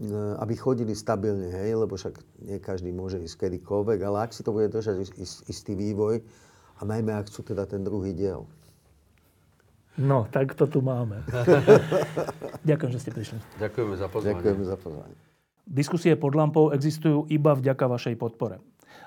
e, 0.00 0.08
aby 0.40 0.54
chodili 0.56 0.96
stabilne, 0.96 1.52
hej, 1.52 1.76
lebo 1.76 1.92
však 1.92 2.16
nie 2.48 2.56
každý 2.56 2.88
môže 2.88 3.20
ísť 3.20 3.46
kedykoľvek, 3.46 3.98
ale 4.00 4.24
ak 4.24 4.32
si 4.32 4.40
to 4.40 4.56
bude 4.56 4.72
držať 4.72 4.96
is- 5.04 5.16
is- 5.20 5.42
istý 5.52 5.76
vývoj 5.76 6.24
a 6.80 6.82
najmä 6.88 7.12
ak 7.12 7.28
chcú 7.28 7.52
teda 7.52 7.68
ten 7.68 7.84
druhý 7.84 8.16
diel. 8.16 8.48
No, 10.00 10.24
tak 10.32 10.56
to 10.56 10.64
tu 10.64 10.80
máme. 10.80 11.20
Ďakujem, 12.68 12.90
že 12.96 12.98
ste 13.04 13.12
prišli. 13.12 13.38
Ďakujeme 13.60 13.94
za 14.00 14.08
pozvanie. 14.08 14.40
Ďakujeme 14.40 14.64
za 14.64 14.76
pozvanie. 14.80 15.16
Diskusie 15.68 16.16
pod 16.16 16.32
lampou 16.32 16.72
existujú 16.72 17.28
iba 17.28 17.52
vďaka 17.52 17.84
vašej 17.92 18.16
podpore. 18.16 18.56